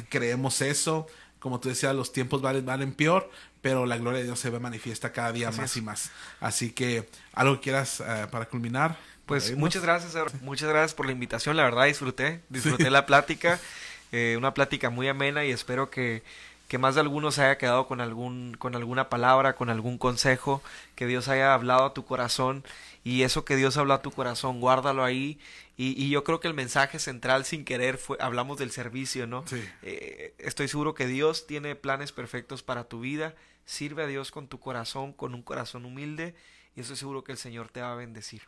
creemos 0.09 0.61
eso. 0.61 1.07
Como 1.39 1.59
tú 1.59 1.69
decías, 1.69 1.93
los 1.93 2.11
tiempos 2.11 2.41
valen, 2.41 2.65
valen 2.65 2.91
peor, 2.91 3.29
pero 3.65 3.87
la 3.87 3.97
gloria 3.97 4.19
de 4.19 4.25
Dios 4.25 4.39
se 4.39 4.51
ve 4.51 4.59
manifiesta 4.59 5.11
cada 5.11 5.31
día 5.31 5.49
más 5.49 5.75
y 5.75 5.81
más. 5.81 6.11
Así 6.39 6.71
que, 6.71 7.09
¿algo 7.33 7.55
que 7.55 7.61
quieras 7.61 7.99
eh, 7.99 8.27
para 8.29 8.45
culminar? 8.45 8.95
Pues 9.25 9.57
muchas 9.57 9.81
gracias, 9.81 10.15
muchas 10.43 10.69
gracias 10.69 10.93
por 10.93 11.07
la 11.07 11.13
invitación, 11.13 11.57
la 11.57 11.63
verdad 11.63 11.85
disfruté, 11.85 12.41
disfruté 12.49 12.91
la 12.91 13.07
plática, 13.07 13.59
eh, 14.11 14.35
una 14.37 14.53
plática 14.53 14.91
muy 14.91 15.07
amena 15.07 15.45
y 15.45 15.51
espero 15.51 15.89
que, 15.89 16.21
que 16.67 16.77
más 16.77 16.93
de 16.93 17.01
alguno 17.01 17.31
se 17.31 17.41
haya 17.41 17.57
quedado 17.57 17.87
con 17.87 18.01
algún 18.01 18.55
con 18.59 18.75
alguna 18.75 19.09
palabra, 19.09 19.55
con 19.55 19.71
algún 19.71 19.97
consejo, 19.97 20.61
que 20.93 21.07
Dios 21.07 21.27
haya 21.27 21.55
hablado 21.55 21.85
a 21.85 21.93
tu 21.95 22.05
corazón 22.05 22.63
y 23.03 23.23
eso 23.23 23.45
que 23.45 23.55
Dios 23.55 23.77
habló 23.77 23.95
a 23.95 24.03
tu 24.03 24.11
corazón, 24.11 24.59
guárdalo 24.59 25.03
ahí 25.03 25.39
y, 25.75 25.99
y 25.99 26.11
yo 26.11 26.23
creo 26.23 26.39
que 26.39 26.47
el 26.47 26.53
mensaje 26.53 26.99
central 26.99 27.45
sin 27.45 27.65
querer 27.65 27.97
fue 27.97 28.17
hablamos 28.19 28.59
del 28.59 28.69
servicio, 28.69 29.25
¿no? 29.25 29.43
Sí. 29.47 29.67
Eh, 29.81 30.35
estoy 30.37 30.67
seguro 30.67 30.93
que 30.93 31.07
Dios 31.07 31.47
tiene 31.47 31.75
planes 31.75 32.11
perfectos 32.11 32.61
para 32.61 32.83
tu 32.83 32.99
vida 32.99 33.33
Sirve 33.65 34.03
a 34.03 34.07
Dios 34.07 34.31
con 34.31 34.47
tu 34.47 34.59
corazón, 34.59 35.13
con 35.13 35.33
un 35.33 35.41
corazón 35.41 35.85
humilde, 35.85 36.35
y 36.75 36.81
estoy 36.81 36.95
seguro 36.95 37.23
que 37.23 37.31
el 37.31 37.37
Señor 37.37 37.69
te 37.69 37.81
va 37.81 37.93
a 37.93 37.95
bendecir. 37.95 38.43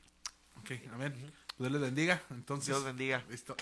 Ok, 0.59 0.71
amén. 0.93 1.13
Dios 1.57 1.71
les 1.71 1.81
bendiga. 1.81 2.21
Entonces, 2.29 2.67
Dios 2.67 2.83
bendiga. 2.83 3.23
Listo. 3.29 3.55